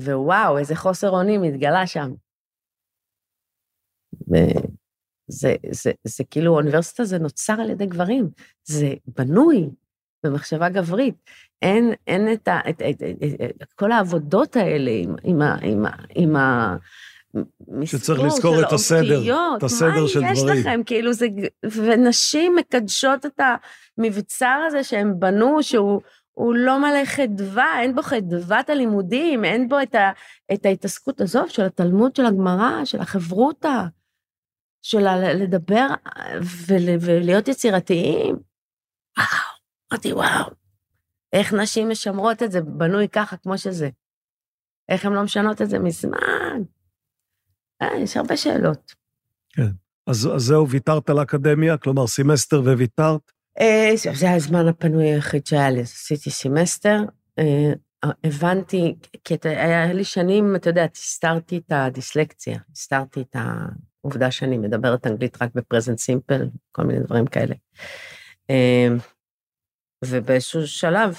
ווואו, 0.00 0.58
איזה 0.58 0.76
חוסר 0.76 1.10
אונים 1.10 1.42
התגלה 1.42 1.86
שם. 1.86 2.10
זה, 5.28 5.54
זה, 5.70 5.92
זה 6.04 6.24
כאילו, 6.30 6.56
אוניברסיטה 6.56 7.04
זה 7.04 7.18
נוצר 7.18 7.52
על 7.52 7.70
ידי 7.70 7.86
גברים, 7.86 8.30
זה 8.64 8.94
בנוי 9.06 9.70
במחשבה 10.24 10.68
גברית. 10.68 11.14
אין, 11.62 11.92
אין 12.06 12.32
את, 12.32 12.48
ה, 12.48 12.60
את, 12.70 12.82
את, 12.82 13.02
את, 13.02 13.40
את, 13.44 13.62
את 13.62 13.72
כל 13.72 13.92
העבודות 13.92 14.56
האלה 14.56 14.90
עם, 14.90 15.14
עם, 15.24 15.42
ה, 15.42 15.56
עם, 15.62 15.86
ה, 15.86 15.90
עם 16.14 16.36
ה... 16.36 16.76
שצריך 17.84 18.20
לזכור 18.20 18.62
את 18.62 18.72
הסדר, 18.72 19.22
את 19.56 19.62
הסדר 19.62 20.06
של 20.06 20.20
דברים. 20.20 20.46
מה 20.46 20.54
יש 20.54 20.60
לכם? 20.60 20.80
כאילו 20.86 21.12
זה... 21.12 21.26
ונשים 21.64 22.56
מקדשות 22.56 23.26
את 23.26 23.40
המבצר 23.98 24.58
הזה 24.66 24.84
שהם 24.84 25.20
בנו, 25.20 25.62
שהוא 25.62 26.00
הוא 26.32 26.54
לא 26.54 26.78
מלא 26.78 27.04
חדווה, 27.04 27.80
אין 27.80 27.94
בו 27.94 28.02
חדוות 28.02 28.70
הלימודים, 28.70 29.44
אין 29.44 29.68
בו 29.68 29.82
את, 29.82 29.94
ה, 29.94 30.10
את 30.52 30.66
ההתעסקות 30.66 31.20
הזאת 31.20 31.50
של 31.50 31.62
התלמוד, 31.62 32.16
של 32.16 32.26
הגמרא, 32.26 32.84
של 32.84 33.00
החברותה. 33.00 33.84
של 34.82 34.98
לדבר 35.42 35.86
ול, 36.66 36.96
ולהיות 37.00 37.48
יצירתיים. 37.48 38.36
וואו, 39.18 39.28
אמרתי 39.92 40.12
וואו, 40.12 40.50
איך 41.32 41.54
נשים 41.54 41.88
משמרות 41.88 42.42
את 42.42 42.52
זה 42.52 42.60
בנוי 42.60 43.08
ככה 43.08 43.36
כמו 43.36 43.58
שזה. 43.58 43.88
איך 44.88 45.04
הן 45.04 45.12
לא 45.12 45.22
משנות 45.22 45.62
את 45.62 45.70
זה 45.70 45.78
מזמן? 45.78 46.62
אה, 47.82 47.98
יש 47.98 48.16
הרבה 48.16 48.36
שאלות. 48.36 48.94
כן. 49.52 49.70
אז, 50.06 50.28
אז 50.34 50.42
זהו, 50.42 50.68
ויתרת 50.68 51.10
על 51.10 51.18
האקדמיה? 51.18 51.76
כלומר, 51.76 52.06
סמסטר 52.06 52.60
וויתרת? 52.60 53.32
אה, 53.60 53.90
זה 54.14 54.32
הזמן 54.32 54.68
הפנוי 54.68 55.04
היחיד 55.04 55.46
שהיה 55.46 55.70
לי, 55.70 55.80
עשיתי 55.80 56.30
סמסטר. 56.30 57.02
אה, 57.38 57.72
הבנתי, 58.24 58.94
כי 59.24 59.36
היה 59.44 59.92
לי 59.92 60.04
שנים, 60.04 60.56
אתה 60.56 60.70
יודע, 60.70 60.86
הסתרתי 60.94 61.58
את 61.58 61.72
הדיסלקציה, 61.72 62.58
הסתרתי 62.72 63.20
את 63.20 63.36
ה... 63.36 63.66
עובדה 64.00 64.30
שאני 64.30 64.58
מדברת 64.58 65.06
אנגלית 65.06 65.42
רק 65.42 65.50
ב 65.54 65.59
present 65.59 65.98
simple, 65.98 66.48
כל 66.72 66.82
מיני 66.82 67.00
דברים 67.00 67.26
כאלה. 67.26 67.54
אמ, 68.50 68.98
ובאיזשהו 70.04 70.66
שלב 70.66 71.16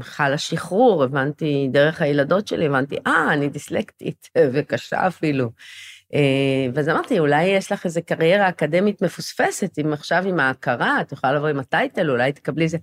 חל 0.00 0.32
השחרור, 0.32 1.04
הבנתי 1.04 1.68
דרך 1.70 2.02
הילדות 2.02 2.48
שלי, 2.48 2.66
הבנתי, 2.66 2.96
אה, 3.06 3.32
אני 3.32 3.48
דיסלקטית, 3.48 4.28
וקשה 4.52 5.06
אפילו. 5.06 5.50
אמ, 6.12 6.72
ואז 6.74 6.88
אמרתי, 6.88 7.18
אולי 7.18 7.44
יש 7.44 7.72
לך 7.72 7.84
איזו 7.84 8.00
קריירה 8.06 8.48
אקדמית 8.48 9.02
מפוספסת, 9.02 9.78
אם 9.78 9.92
עכשיו 9.92 10.22
עם 10.26 10.40
ההכרה, 10.40 11.00
את 11.00 11.12
יכולה 11.12 11.32
לבוא 11.32 11.48
עם 11.48 11.58
הטייטל, 11.58 12.10
אולי 12.10 12.32
תקבלי 12.32 12.64
איזה... 12.64 12.78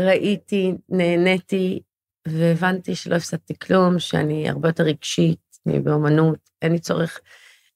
ראיתי, 0.00 0.72
נהניתי, 0.88 1.80
והבנתי 2.28 2.94
שלא 2.94 3.14
הפסדתי 3.14 3.54
כלום, 3.58 3.98
שאני 3.98 4.48
הרבה 4.48 4.68
יותר 4.68 4.84
רגשית 4.84 5.38
באמנות, 5.66 6.38
אין 6.62 6.72
לי 6.72 6.78
צורך 6.78 7.20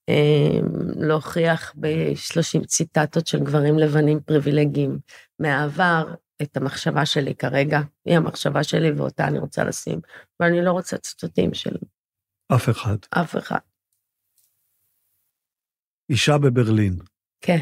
אמ, 0.09 0.66
להוכיח 0.96 1.74
ב-30 1.80 2.66
ציטטות 2.66 3.26
של 3.26 3.38
גברים 3.40 3.78
לבנים 3.78 4.20
פריבילגיים 4.20 4.98
מהעבר 5.38 6.14
את 6.43 6.57
המחשבה 6.57 7.07
שלי 7.07 7.34
כרגע, 7.34 7.80
היא 8.05 8.16
המחשבה 8.16 8.64
שלי 8.64 8.91
ואותה 8.91 9.28
אני 9.28 9.38
רוצה 9.38 9.64
לשים, 9.64 10.01
ואני 10.41 10.64
לא 10.64 10.72
רוצה 10.72 10.99
ציטוטים 10.99 11.55
של... 11.55 11.76
אף 12.55 12.68
אחד. 12.68 12.97
אף 13.11 13.36
אחד. 13.36 13.59
אישה 16.11 16.38
בברלין. 16.38 16.99
כן. 17.41 17.59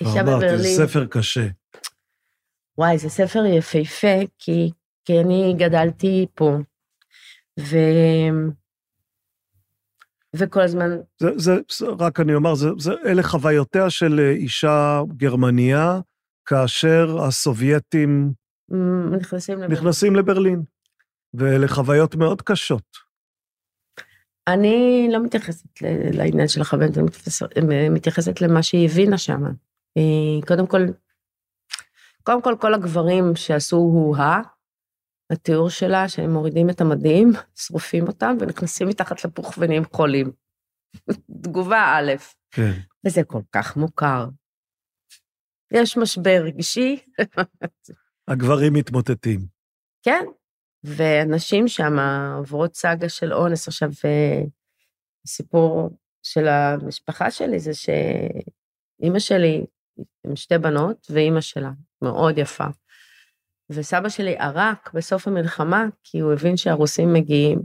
אישה 0.00 0.20
אמרת, 0.20 0.26
בברלין. 0.26 0.58
זה 0.58 0.86
ספר 0.86 1.06
קשה. 1.06 1.46
וואי, 2.78 2.98
זה 2.98 3.08
ספר 3.08 3.44
יפהפה, 3.46 4.16
כי, 4.38 4.70
כי 5.04 5.20
אני 5.20 5.54
גדלתי 5.58 6.26
פה, 6.34 6.56
ו... 7.60 7.76
וכל 10.36 10.60
הזמן... 10.60 10.90
זה, 11.18 11.28
זה, 11.36 11.52
זה 11.70 11.86
רק 11.98 12.20
אני 12.20 12.34
אומר, 12.34 12.54
זה, 12.54 12.68
זה, 12.78 12.92
אלה 13.06 13.22
חוויותיה 13.22 13.90
של 13.90 14.20
אה, 14.20 14.30
אישה 14.30 15.00
גרמניה, 15.16 16.00
כאשר 16.46 17.24
הסובייטים... 17.28 18.32
נכנסים 19.20 19.58
לברלין. 19.58 19.78
נכנסים 19.78 20.16
לברלין. 20.16 20.62
ואלה 21.34 21.68
חוויות 21.68 22.14
מאוד 22.14 22.42
קשות. 22.42 23.06
אני 24.48 25.08
לא 25.12 25.22
מתייחסת 25.22 25.68
לעניין 26.12 26.48
של 26.48 26.60
החוויות, 26.60 26.98
אני 26.98 27.88
מתייחסת 27.88 28.40
למה 28.40 28.62
שהיא 28.62 28.88
הבינה 28.88 29.18
שם. 29.18 29.42
קודם 30.46 30.66
כל, 30.66 30.82
קודם 32.22 32.42
כל, 32.42 32.56
כל 32.60 32.74
הגברים 32.74 33.36
שעשו 33.36 33.76
הוא-הא, 33.76 34.42
התיאור 35.32 35.70
שלה 35.70 36.08
שהם 36.08 36.32
מורידים 36.32 36.70
את 36.70 36.80
המדים, 36.80 37.32
שרופים 37.60 38.06
אותם 38.06 38.36
ונכנסים 38.40 38.88
מתחת 38.88 39.24
לפוך 39.24 39.54
ונהיים 39.58 39.82
חולים. 39.92 40.32
תגובה 41.42 41.98
א', 41.98 42.12
כן. 42.50 42.72
וזה 43.06 43.24
כל 43.24 43.40
כך 43.52 43.76
מוכר. 43.76 44.28
יש 45.70 45.96
משבר 45.96 46.42
רגשי. 46.44 46.98
הגברים 48.28 48.72
מתמוטטים. 48.72 49.40
כן, 50.02 50.24
ונשים 50.84 51.68
שם 51.68 51.98
עוברות 52.36 52.74
סאגה 52.74 53.08
של 53.08 53.32
אונס. 53.32 53.68
עכשיו, 53.68 53.90
הסיפור 55.24 55.90
של 56.22 56.48
המשפחה 56.48 57.30
שלי 57.30 57.58
זה 57.58 57.70
שאימא 57.74 59.18
שלי 59.18 59.66
עם 60.26 60.36
שתי 60.36 60.58
בנות 60.58 61.06
ואימא 61.10 61.40
שלה, 61.40 61.70
מאוד 62.02 62.38
יפה. 62.38 62.66
וסבא 63.70 64.08
שלי 64.08 64.36
ערק 64.38 64.90
בסוף 64.94 65.28
המלחמה, 65.28 65.84
כי 66.04 66.18
הוא 66.18 66.32
הבין 66.32 66.56
שהרוסים 66.56 67.12
מגיעים. 67.12 67.58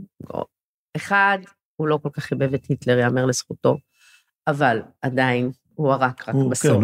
אחד, 0.96 1.38
הוא 1.76 1.88
לא 1.88 1.98
כל 2.02 2.08
כך 2.12 2.22
חיבב 2.22 2.54
את 2.54 2.64
היטלר, 2.64 2.98
יאמר 2.98 3.26
לזכותו, 3.26 3.76
אבל 4.46 4.82
עדיין 5.02 5.50
הוא 5.82 5.92
ערק 5.92 6.28
רק 6.28 6.34
הוא, 6.34 6.50
בסוף. 6.50 6.72
כן, 6.72 6.82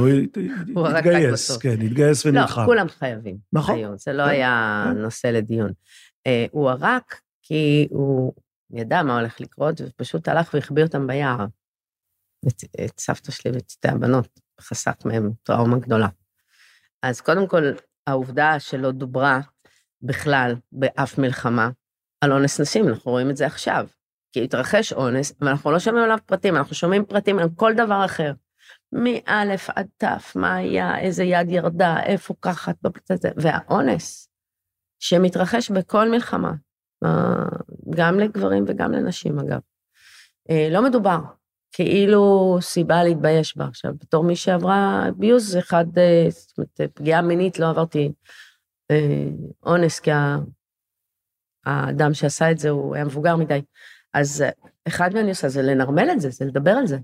הוא 0.75 0.87
הרג 0.87 0.97
רק 0.97 1.07
התגייס, 1.07 1.33
בסוף. 1.33 1.63
כן, 1.63 1.81
התגייס 1.83 2.27
ונלחם. 2.27 2.61
לא, 2.61 2.67
כולם 2.67 2.89
חייבים. 2.89 3.37
נכון. 3.53 3.75
היום, 3.75 3.95
זה 3.97 4.13
לא 4.13 4.25
כן, 4.25 4.29
היה 4.29 4.85
כן. 4.87 4.99
נושא 4.99 5.27
לדיון. 5.27 5.73
אה, 6.27 6.47
הוא 6.51 6.71
ערק 6.71 7.21
כי 7.43 7.89
הוא 7.91 8.33
ידע 8.71 9.03
מה 9.03 9.19
הולך 9.19 9.41
לקרות, 9.41 9.81
ופשוט 9.81 10.29
הלך 10.29 10.55
והחביא 10.55 10.83
אותם 10.83 11.07
ביער. 11.07 11.47
את, 12.49 12.65
את 12.85 13.01
סבתא 13.01 13.33
שלי 13.33 13.51
ואת 13.51 13.71
שתי 13.71 13.89
הבנות, 13.89 14.41
חסך 14.61 14.95
מהם 15.05 15.31
טראומה 15.43 15.79
גדולה. 15.79 16.09
אז 17.03 17.21
קודם 17.21 17.47
כל, 17.47 17.63
העובדה 18.07 18.61
שלא 18.61 18.91
דוברה 18.91 19.41
בכלל 20.03 20.55
באף 20.73 21.19
מלחמה 21.19 21.71
על 22.21 22.33
אונס 22.33 22.61
נשים, 22.61 22.89
אנחנו 22.89 23.11
רואים 23.11 23.31
את 23.31 23.37
זה 23.37 23.47
עכשיו. 23.47 23.87
כי 24.33 24.45
התרחש 24.45 24.93
אונס, 24.93 25.33
אבל 25.41 25.49
אנחנו 25.49 25.73
לא 25.73 25.79
שומעים 25.79 26.05
עליו 26.05 26.19
פרטים, 26.27 26.57
אנחנו 26.57 26.75
שומעים 26.75 27.05
פרטים 27.05 27.39
על 27.39 27.49
כל 27.57 27.73
דבר 27.77 28.05
אחר. 28.05 28.33
מא' 28.93 29.55
עד 29.77 29.87
ת', 29.97 30.37
מה 30.37 30.55
היה, 30.55 30.99
איזה 30.99 31.25
יד 31.25 31.51
ירדה, 31.51 32.03
איפה 32.03 32.35
ככה, 32.43 32.73
והאונס 33.37 34.29
שמתרחש 34.99 35.71
בכל 35.71 36.11
מלחמה, 36.11 36.53
אה, 37.05 37.45
גם 37.91 38.19
לגברים 38.19 38.65
וגם 38.69 38.93
לנשים 38.93 39.39
אגב, 39.39 39.61
אה, 40.51 40.69
לא 40.71 40.83
מדובר, 40.83 41.19
כאילו 41.73 42.57
סיבה 42.61 43.05
להתבייש 43.05 43.57
בה. 43.57 43.65
עכשיו, 43.65 43.93
בתור 44.01 44.25
מי 44.25 44.37
שעברה 44.37 45.09
abuse, 45.09 45.59
אחד, 45.59 45.99
אה, 45.99 46.27
זאת 46.31 46.59
אומרת, 46.59 46.95
פגיעה 46.95 47.23
מינית, 47.23 47.59
לא 47.59 47.71
עברתי 47.71 48.13
אונס, 49.67 50.01
כי 50.01 50.11
האדם 51.67 52.15
שעשה 52.15 52.51
את 52.51 52.59
זה, 52.59 52.69
הוא 52.69 52.95
היה 52.95 53.05
מבוגר 53.05 53.37
מדי. 53.37 53.63
אז 54.15 54.45
אחד 54.89 55.15
מה 55.15 55.21
אני 55.21 55.31
עושה 55.31 55.49
זה 55.49 55.63
לנרמל 55.63 56.11
את 56.13 56.21
זה, 56.21 56.31
זה 56.31 56.45
לדבר 56.45 56.71
על 56.71 56.87
זה. 56.87 56.99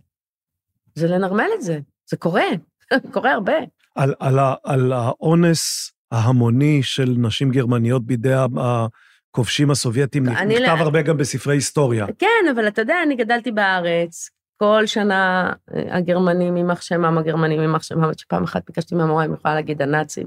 זה 0.94 1.08
לנרמל 1.08 1.48
את 1.54 1.62
זה, 1.62 1.78
זה 2.10 2.16
קורה, 2.16 2.42
קורה 3.14 3.32
הרבה. 3.32 3.52
על, 3.94 4.14
על, 4.20 4.38
ה- 4.38 4.54
על 4.64 4.92
האונס 4.92 5.92
ההמוני 6.12 6.82
של 6.82 7.14
נשים 7.18 7.50
גרמניות 7.50 8.06
בידי 8.06 8.32
הכובשים 8.56 9.70
הסובייטים, 9.70 10.24
נכתב 10.26 10.48
לא- 10.60 10.68
הרבה 10.68 11.02
גם 11.02 11.16
בספרי 11.16 11.56
היסטוריה. 11.56 12.06
כן, 12.18 12.26
אבל 12.54 12.68
אתה 12.68 12.82
יודע, 12.82 12.96
אני 13.06 13.16
גדלתי 13.16 13.52
בארץ, 13.52 14.30
כל 14.56 14.82
שנה 14.86 15.52
אה, 15.74 15.96
הגרמנים, 15.96 16.56
יימח 16.56 16.82
שמם, 16.82 17.18
הגרמנים, 17.18 17.60
יימח 17.60 17.82
שמם, 17.82 18.04
עד 18.04 18.18
שפעם 18.18 18.44
אחת 18.44 18.62
ביקשתי 18.66 18.94
מהמורה, 18.94 19.24
אם 19.24 19.34
יכולה 19.34 19.54
להגיד 19.54 19.82
הנאצים, 19.82 20.26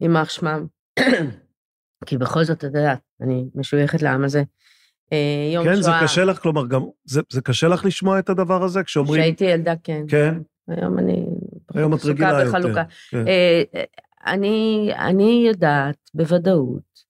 יימח 0.00 0.30
שמם. 0.30 0.66
כי 2.06 2.16
בכל 2.18 2.44
זאת, 2.44 2.58
אתה 2.58 2.66
יודע, 2.66 2.94
אני 3.20 3.44
משויכת 3.54 4.02
לעם 4.02 4.24
הזה. 4.24 4.42
אה, 5.12 5.50
יום 5.54 5.64
כן, 5.64 5.74
זה 5.74 5.82
שואה, 5.82 6.02
קשה 6.02 6.24
לך, 6.24 6.38
כלומר, 6.38 6.66
גם, 6.66 6.82
זה, 7.04 7.20
זה 7.30 7.40
קשה 7.40 7.68
לך 7.68 7.84
לשמוע 7.84 8.18
את 8.18 8.28
הדבר 8.28 8.62
הזה 8.64 8.82
כשאומרים, 8.82 9.20
כשהייתי 9.22 9.44
ילדה, 9.44 9.74
כן. 9.84 10.04
כן, 10.08 10.34
היום 10.68 10.98
אני 10.98 11.26
היום 11.74 11.94
את 11.94 12.04
רגילה 12.04 12.28
יותר. 12.28 12.48
בחלוקה. 12.48 12.82
כן. 13.10 13.28
אה, 13.28 13.62
אני, 14.26 14.90
אני 14.98 15.44
יודעת 15.48 16.10
בוודאות, 16.14 17.08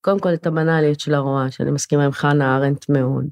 קודם 0.00 0.20
כל 0.20 0.34
את 0.34 0.46
הבנאליות 0.46 1.00
של 1.00 1.14
הרוע, 1.14 1.50
שאני 1.50 1.70
מסכימה 1.70 2.04
עם 2.04 2.12
חנה 2.12 2.56
ארנדט 2.56 2.88
מאוד, 2.88 3.24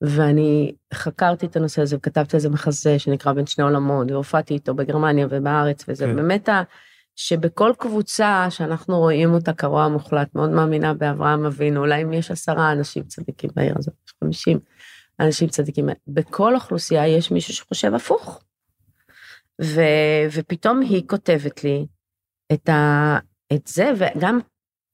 ואני 0.00 0.74
חקרתי 0.94 1.46
את 1.46 1.56
הנושא 1.56 1.82
הזה 1.82 1.96
וכתבתי 1.96 2.36
על 2.36 2.40
זה 2.40 2.48
מחזה 2.48 2.98
שנקרא 2.98 3.32
בין 3.32 3.46
שני 3.46 3.64
עולמות, 3.64 4.10
והופעתי 4.10 4.54
איתו 4.54 4.74
בגרמניה 4.74 5.26
ובארץ, 5.30 5.84
וזה 5.88 6.04
כן. 6.04 6.16
באמת 6.16 6.48
ה... 6.48 6.62
שבכל 7.16 7.72
קבוצה 7.78 8.46
שאנחנו 8.50 8.98
רואים 8.98 9.34
אותה 9.34 9.52
כרוע 9.52 9.88
מוחלט, 9.88 10.34
מאוד 10.34 10.50
מאמינה 10.50 10.94
באברהם 10.94 11.44
אבינו, 11.44 11.80
אולי 11.80 12.02
אם 12.02 12.12
יש 12.12 12.30
עשרה 12.30 12.72
אנשים 12.72 13.02
צדיקים 13.02 13.50
בעיר 13.54 13.74
הזאת, 13.78 13.94
יש 14.06 14.14
חמישים 14.24 14.58
אנשים 15.20 15.48
צדיקים, 15.48 15.88
בכל 16.06 16.54
אוכלוסייה 16.54 17.08
יש 17.08 17.30
מישהו 17.30 17.54
שחושב 17.54 17.94
הפוך. 17.94 18.44
ו, 19.62 19.80
ופתאום 20.32 20.80
היא 20.80 21.02
כותבת 21.08 21.64
לי 21.64 21.86
את, 22.52 22.68
ה, 22.68 23.18
את 23.52 23.66
זה, 23.66 23.90
וגם 23.98 24.38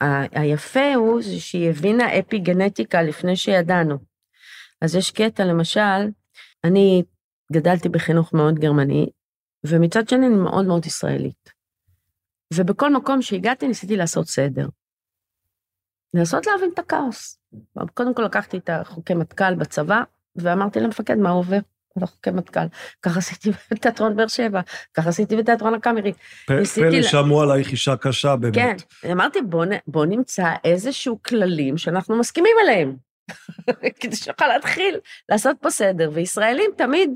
ה, 0.03 0.41
היפה 0.41 0.95
הוא 0.95 1.23
שהיא 1.23 1.71
הבינה 1.71 2.19
אפי 2.19 2.39
גנטיקה 2.39 3.03
לפני 3.03 3.37
שידענו. 3.37 3.99
אז 4.81 4.95
יש 4.95 5.11
קטע, 5.11 5.45
למשל, 5.45 6.09
אני 6.65 7.03
גדלתי 7.53 7.89
בחינוך 7.89 8.35
מאוד 8.35 8.59
גרמני, 8.59 9.07
ומצד 9.67 10.09
שני 10.09 10.27
אני 10.27 10.35
מאוד 10.35 10.67
מאוד 10.67 10.87
ישראלית. 10.87 11.60
ובכל 12.55 12.93
מקום 12.93 13.23
שהגעתי 13.23 13.69
ניסיתי 13.69 13.97
לעשות 13.97 14.29
סדר. 14.29 14.69
לנסות 16.15 16.47
להבין 16.47 16.71
את 16.75 16.79
הכאוס. 16.79 17.39
קודם 17.95 18.15
כל 18.15 18.23
לקחתי 18.23 18.59
את 18.59 18.71
החוקי 18.73 19.15
מטכ"ל 19.15 19.55
בצבא, 19.55 20.03
ואמרתי 20.37 20.81
למפקד 20.81 21.17
מה 21.17 21.31
עובר 21.31 21.59
על 21.97 22.03
החוקי 22.03 22.31
מטכ"ל. 22.31 22.67
ככה 23.03 23.19
עשיתי 23.19 23.51
בתיאטרון 23.71 24.17
באר 24.17 24.27
שבע, 24.27 24.61
ככה 24.95 25.09
עשיתי 25.09 25.37
בתיאטרון 25.37 25.75
הקאמרי. 25.75 26.13
פלא 26.47 26.65
שאמרו 27.03 27.43
עלייך 27.43 27.71
אישה 27.71 27.97
קשה 27.97 28.37
באמת. 28.37 28.55
כן, 28.55 28.77
אמרתי 29.13 29.43
בוא, 29.43 29.65
בוא 29.87 30.07
נמצא 30.07 30.45
איזשהו 30.65 31.23
כללים 31.23 31.79
שאנחנו 31.79 32.19
מסכימים 32.19 32.57
עליהם, 32.63 32.97
כדי 34.01 34.17
שנוכל 34.17 34.47
להתחיל 34.47 34.99
לעשות 35.29 35.57
פה 35.61 35.71
סדר, 35.71 36.11
וישראלים 36.15 36.71
תמיד 36.77 37.11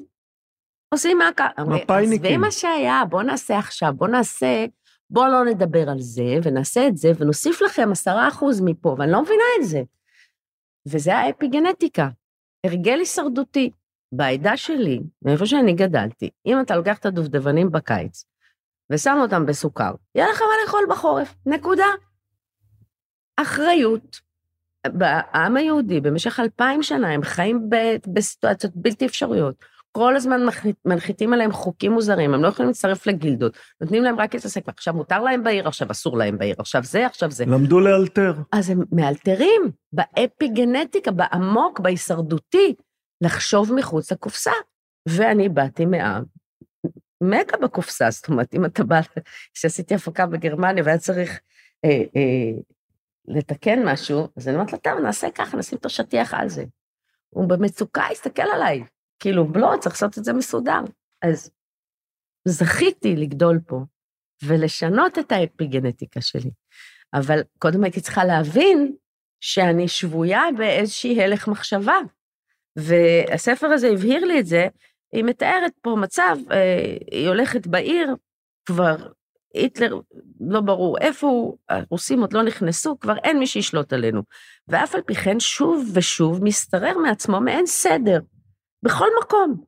עושים 0.89 1.19
מהקה. 1.19 1.49
מפא"יניקים. 1.59 2.25
עזבי 2.25 2.37
מה 2.37 2.51
שהיה, 2.51 3.03
בוא 3.09 3.23
נעשה 3.23 3.59
עכשיו, 3.59 3.93
בוא 3.97 4.09
נעשה, 4.09 4.65
בוא 5.11 5.29
לא 5.29 5.45
נדבר 5.45 5.91
על 5.91 6.01
זה, 6.01 6.39
ונעשה 6.43 6.89
את 6.89 6.97
זה, 6.97 7.13
ונוסיף 7.19 7.63
לכם 7.63 7.89
עשרה 7.93 8.29
אחוז 8.29 8.61
מפה, 8.61 8.97
ואני 8.99 9.13
לא 9.13 9.23
מבינה 9.23 9.45
את 9.61 9.69
זה. 9.69 9.83
וזה 10.89 11.17
האפיגנטיקה, 11.17 12.09
הרגל 12.67 12.99
הישרדותי. 12.99 13.71
בעדה 14.17 14.57
שלי, 14.57 15.01
מאיפה 15.23 15.47
שאני 15.47 15.73
גדלתי, 15.73 16.31
אם 16.47 16.61
אתה 16.61 16.77
לוקח 16.77 16.99
את 16.99 17.07
הדובדבנים 17.07 17.71
בקיץ, 17.71 18.25
ושם 18.91 19.17
אותם 19.21 19.47
בסוכר, 19.47 19.95
יהיה 20.15 20.31
לך 20.31 20.41
מה 20.41 20.65
לאכול 20.65 20.87
בחורף, 20.91 21.35
נקודה. 21.47 21.87
אחריות. 23.37 24.21
בעם 24.87 25.57
היהודי, 25.57 26.01
במשך 26.01 26.41
אלפיים 26.41 26.83
שנה, 26.83 27.09
הם 27.09 27.23
חיים 27.23 27.71
בסיטואציות 28.15 28.73
בלתי 28.77 29.07
אפשריות. 29.07 29.65
כל 29.97 30.17
הזמן 30.17 30.41
מנחיתים 30.85 31.33
עליהם 31.33 31.53
חוקים 31.53 31.93
מוזרים, 31.93 32.35
הם 32.35 32.43
לא 32.43 32.49
יכולים 32.49 32.69
להצטרף 32.69 33.07
לגילדות, 33.07 33.59
נותנים 33.81 34.03
להם 34.03 34.21
רק 34.21 34.35
להתעסק, 34.35 34.69
עכשיו 34.69 34.95
מותר 34.95 35.23
להם 35.23 35.45
בעיר, 35.45 35.69
עכשיו 35.69 35.91
אסור 35.91 36.19
להם 36.19 36.39
בעיר, 36.39 36.55
עכשיו 36.59 36.85
זה, 36.85 37.07
עכשיו 37.07 37.31
זה. 37.31 37.45
למדו 37.45 37.81
לאלתר. 37.81 38.35
אז 38.53 38.71
הם 38.71 38.83
מאלתרים 38.93 39.71
באפיגנטיקה, 39.93 41.11
בעמוק, 41.11 41.81
בהישרדותי, 41.81 42.75
לחשוב 43.21 43.75
מחוץ 43.75 44.13
לקופסה. 44.13 44.53
ואני 45.09 45.49
באתי 45.49 45.87
מעם, 45.87 46.25
מגה 47.21 47.57
בקופסה, 47.63 48.11
זאת 48.11 48.29
אומרת, 48.29 48.55
אם 48.55 48.65
אתה 48.65 48.85
בא, 48.85 49.01
כשעשיתי 49.55 49.95
הפקה 49.95 50.27
בגרמניה 50.27 50.85
והיה 50.85 50.99
צריך 50.99 51.41
אה, 51.85 51.91
אה, 51.91 52.61
לתקן 53.29 53.89
משהו, 53.89 54.29
אז 54.37 54.49
אני 54.49 54.57
אומרת 54.57 54.73
לו, 54.73 54.79
טוב, 54.79 54.99
נעשה 54.99 55.31
ככה, 55.35 55.57
נשים 55.57 55.79
את 55.79 55.87
השטיח 55.87 56.35
על 56.35 56.49
זה. 56.49 56.65
הוא 57.31 57.49
במצוקה, 57.49 58.05
הסתכל 58.13 58.43
עליי, 58.55 58.85
כאילו, 59.21 59.47
לא, 59.55 59.75
צריך 59.81 59.95
לעשות 59.95 60.19
את 60.19 60.25
זה 60.25 60.33
מסודר. 60.33 60.81
אז 61.23 61.51
זכיתי 62.49 63.17
לגדול 63.17 63.61
פה 63.67 63.81
ולשנות 64.45 65.19
את 65.19 65.33
האפיגנטיקה 65.33 66.21
שלי. 66.21 66.51
אבל 67.15 67.41
קודם 67.59 67.85
הייתי 67.85 68.01
צריכה 68.01 68.25
להבין 68.25 68.97
שאני 69.41 69.89
שבויה 69.89 70.43
באיזושהי 70.57 71.23
הלך 71.23 71.49
מחשבה. 71.49 71.97
והספר 72.77 73.67
הזה 73.67 73.89
הבהיר 73.89 74.25
לי 74.25 74.41
את 74.41 74.47
זה, 74.47 74.67
היא 75.13 75.25
מתארת 75.25 75.73
פה 75.83 75.97
מצב, 76.01 76.37
אה, 76.51 76.97
היא 77.11 77.29
הולכת 77.29 77.67
בעיר, 77.67 78.15
כבר 78.67 78.97
היטלר, 79.55 80.01
לא 80.41 80.61
ברור 80.61 80.99
איפה 80.99 81.27
הוא, 81.27 81.59
הרוסים 81.69 82.21
עוד 82.21 82.33
לא 82.33 82.43
נכנסו, 82.43 82.99
כבר 83.01 83.17
אין 83.17 83.39
מי 83.39 83.47
שישלוט 83.47 83.93
עלינו. 83.93 84.23
ואף 84.69 84.95
על 84.95 85.03
פי 85.03 85.15
כן, 85.15 85.41
שוב 85.41 85.91
ושוב 85.95 86.45
משתרר 86.45 86.99
מעצמו 86.99 87.41
מעין 87.41 87.67
סדר, 87.67 88.21
בכל 88.85 89.09
מקום, 89.23 89.65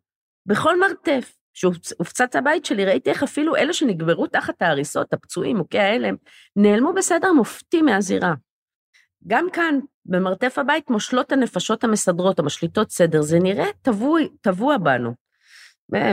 בכל 0.47 0.81
מרתף. 0.81 1.33
כשהופצץ 1.55 2.37
הבית 2.37 2.65
שלי, 2.65 2.85
ראיתי 2.85 3.11
איך 3.11 3.23
אפילו 3.23 3.57
אלה 3.57 3.73
שנגברו 3.73 4.27
תחת 4.27 4.63
ההריסות, 4.63 5.13
הפצועים, 5.13 5.57
מוכי 5.57 5.79
ההלם, 5.79 6.15
נעלמו 6.57 6.93
בסדר 6.93 7.33
מופתי 7.33 7.83
מהזירה. 7.83 8.35
גם 9.27 9.47
כאן, 9.53 9.79
במרתף 10.07 10.59
הבית, 10.59 10.91
מושלות 10.91 11.33
הנפשות 11.33 11.85
המסדרות, 11.85 12.39
המשליטות 12.39 12.91
סדר, 12.91 13.23
זה 13.23 13.39
נראה 13.39 13.67
טבוע, 13.83 14.21
טבוע 14.41 14.79
בנו. 14.79 15.15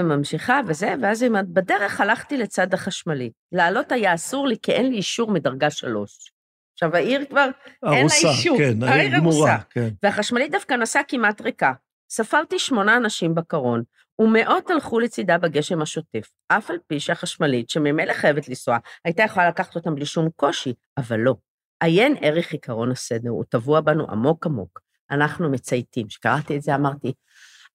ממשיכה 0.03 0.59
וזה, 0.67 0.93
ואז 1.01 1.23
עם- 1.23 1.53
בדרך 1.53 2.01
הלכתי 2.01 2.37
לצד 2.37 2.73
החשמלי. 2.73 3.31
לעלות 3.51 3.91
היה 3.91 4.13
אסור 4.13 4.47
לי, 4.47 4.55
כי 4.61 4.71
אין 4.71 4.89
לי 4.89 4.95
אישור 4.95 5.31
מדרגה 5.31 5.69
שלוש. 5.69 6.31
עכשיו, 6.73 6.95
העיר 6.95 7.25
כבר, 7.29 7.49
לה 7.83 7.99
ארוסה, 8.01 8.27
אישור. 8.29 8.57
כן, 8.57 8.83
העיר 8.83 9.17
גמורה. 9.17 9.57
כן. 9.69 9.89
והחשמלית 10.03 10.51
דווקא 10.51 10.73
נסעה 10.73 11.03
כמעט 11.03 11.41
ריקה. 11.41 11.73
ספרתי 12.15 12.59
שמונה 12.59 12.97
אנשים 12.97 13.35
בקרון, 13.35 13.83
ומאות 14.19 14.69
הלכו 14.69 14.99
לצידה 14.99 15.37
בגשם 15.37 15.81
השוטף, 15.81 16.29
אף 16.47 16.69
על 16.69 16.77
פי 16.87 16.99
שהחשמלית, 16.99 17.69
שממילא 17.69 18.13
חייבת 18.13 18.47
לנסוע, 18.49 18.77
הייתה 19.05 19.23
יכולה 19.23 19.49
לקחת 19.49 19.75
אותם 19.75 19.95
בלי 19.95 20.05
שום 20.05 20.29
קושי, 20.35 20.73
אבל 20.97 21.19
לא. 21.19 21.35
עיין 21.79 22.15
ערך 22.21 22.51
עיקרון 22.51 22.91
הסדר, 22.91 23.29
הוא 23.29 23.43
טבוע 23.49 23.81
בנו 23.81 24.11
עמוק 24.11 24.45
עמוק. 24.45 24.79
אנחנו 25.11 25.51
מצייתים. 25.51 26.07
כשקראתי 26.07 26.57
את 26.57 26.61
זה 26.61 26.75
אמרתי, 26.75 27.13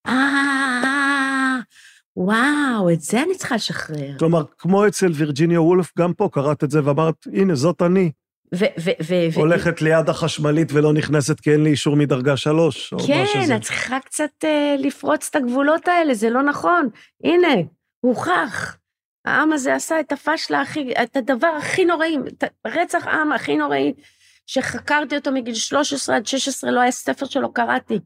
אה. 0.06 1.58
ו- 8.54 8.64
ו- 8.80 8.90
ו- 9.08 9.34
הולכת 9.34 9.82
ליד 9.82 10.08
החשמלית 10.08 10.72
ולא 10.72 10.92
נכנסת 10.92 11.40
כי 11.40 11.52
אין 11.52 11.64
לי 11.64 11.70
אישור 11.70 11.96
מדרגה 11.96 12.36
שלוש, 12.36 12.94
כן. 13.06 13.56
את 13.56 13.62
צריכה 13.62 14.00
קצת 14.00 14.30
אה, 14.44 14.76
לפרוץ 14.78 15.28
את 15.30 15.36
הגבולות 15.36 15.88
האלה, 15.88 16.14
זה 16.14 16.30
לא 16.30 16.42
נכון. 16.42 16.88
הנה, 17.24 17.48
הוכח. 18.00 18.76
העם 19.24 19.52
הזה 19.52 19.74
עשה 19.74 20.00
את 20.00 20.12
הפשלה 20.12 20.60
הכי, 20.60 20.92
את 21.02 21.16
הדבר 21.16 21.54
הכי 21.58 21.84
נוראי, 21.84 22.16
את 22.28 22.44
רצח 22.66 23.06
העם 23.06 23.32
הכי 23.32 23.56
נוראי, 23.56 23.94
שחקרתי 24.46 25.16
אותו 25.16 25.32
מגיל 25.32 25.54
13 25.54 26.16
עד 26.16 26.26
16, 26.26 26.70
לא 26.70 26.80
היה 26.80 26.90
ספר 26.90 27.26
שלא 27.26 27.48
קראתי. 27.54 27.98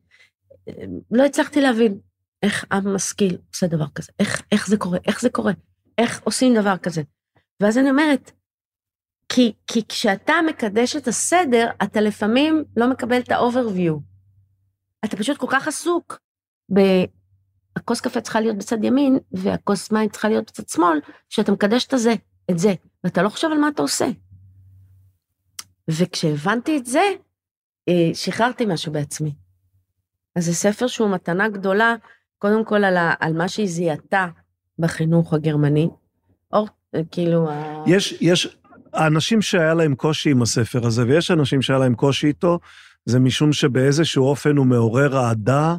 אה, 0.69 0.75
לא 1.11 1.25
הצלחתי 1.25 1.61
להבין 1.61 1.99
איך 2.43 2.65
עם 2.73 2.95
משכיל 2.95 3.37
עושה 3.55 3.67
דבר 3.67 3.87
כזה, 3.95 4.13
איך, 4.19 4.43
איך 4.53 4.69
זה 4.69 4.77
קורה, 4.77 4.99
איך 5.07 5.21
זה 5.21 5.31
קורה, 5.31 5.53
איך 5.99 6.21
עושים 6.25 6.55
דבר 6.55 6.77
כזה. 6.77 7.03
ואז 7.61 7.79
אני 7.79 7.91
אומרת, 7.91 8.31
כי, 9.35 9.53
כי 9.67 9.87
כשאתה 9.89 10.33
מקדש 10.49 10.97
את 10.97 11.09
הסדר, 11.09 11.71
אתה 11.83 12.01
לפעמים 12.01 12.65
לא 12.77 12.91
מקבל 12.91 13.19
את 13.19 13.31
ה-overview. 13.31 13.93
אתה 15.05 15.17
פשוט 15.17 15.37
כל 15.37 15.47
כך 15.51 15.69
עסוק 15.69 16.21
ב... 16.75 16.81
הכוס 17.77 18.01
קפה 18.01 18.21
צריכה 18.21 18.41
להיות 18.41 18.57
בצד 18.57 18.85
ימין, 18.85 19.19
והכוס 19.33 19.93
מים 19.93 20.09
צריכה 20.09 20.29
להיות 20.29 20.47
בצד 20.47 20.69
שמאל, 20.69 21.01
שאתה 21.29 21.53
מקדש 21.53 21.87
את 21.87 21.93
הזה, 21.93 22.15
את 22.51 22.59
זה, 22.59 22.75
ואתה 23.05 23.23
לא 23.23 23.29
חושב 23.29 23.49
על 23.53 23.59
מה 23.59 23.69
אתה 23.69 23.83
עושה. 23.83 24.07
וכשהבנתי 25.89 26.79
את 26.79 26.87
זה, 26.87 27.03
אה, 27.89 28.11
שחררתי 28.15 28.67
משהו 28.67 28.93
בעצמי. 28.93 29.35
אז 30.37 30.45
זה 30.45 30.55
ספר 30.55 30.87
שהוא 30.87 31.11
מתנה 31.11 31.49
גדולה, 31.49 31.95
קודם 32.39 32.65
כל 32.65 32.85
על, 32.85 32.97
ה, 32.97 33.15
על 33.21 33.33
מה 33.33 33.49
שהיא 33.49 33.69
זיהתה 33.69 34.27
בחינוך 34.79 35.35
הגרמני. 35.35 35.89
או 36.53 36.67
כאילו... 37.11 37.51
ה- 37.51 37.85
יש, 37.87 38.19
יש 38.21 38.57
האנשים 38.93 39.43
שהיה 39.43 39.75
להם 39.75 39.95
קושי 39.95 40.31
עם 40.31 40.43
הספר 40.43 40.87
הזה, 40.87 41.05
ויש 41.07 41.31
אנשים 41.31 41.63
שהיה 41.63 41.79
להם 41.79 41.95
קושי 41.95 42.27
איתו, 42.27 42.59
זה 43.05 43.21
משום 43.21 43.53
שבאיזשהו 43.53 44.25
אופן 44.25 44.57
הוא 44.57 44.67
מעורר 44.67 45.19
אהדה 45.19 45.77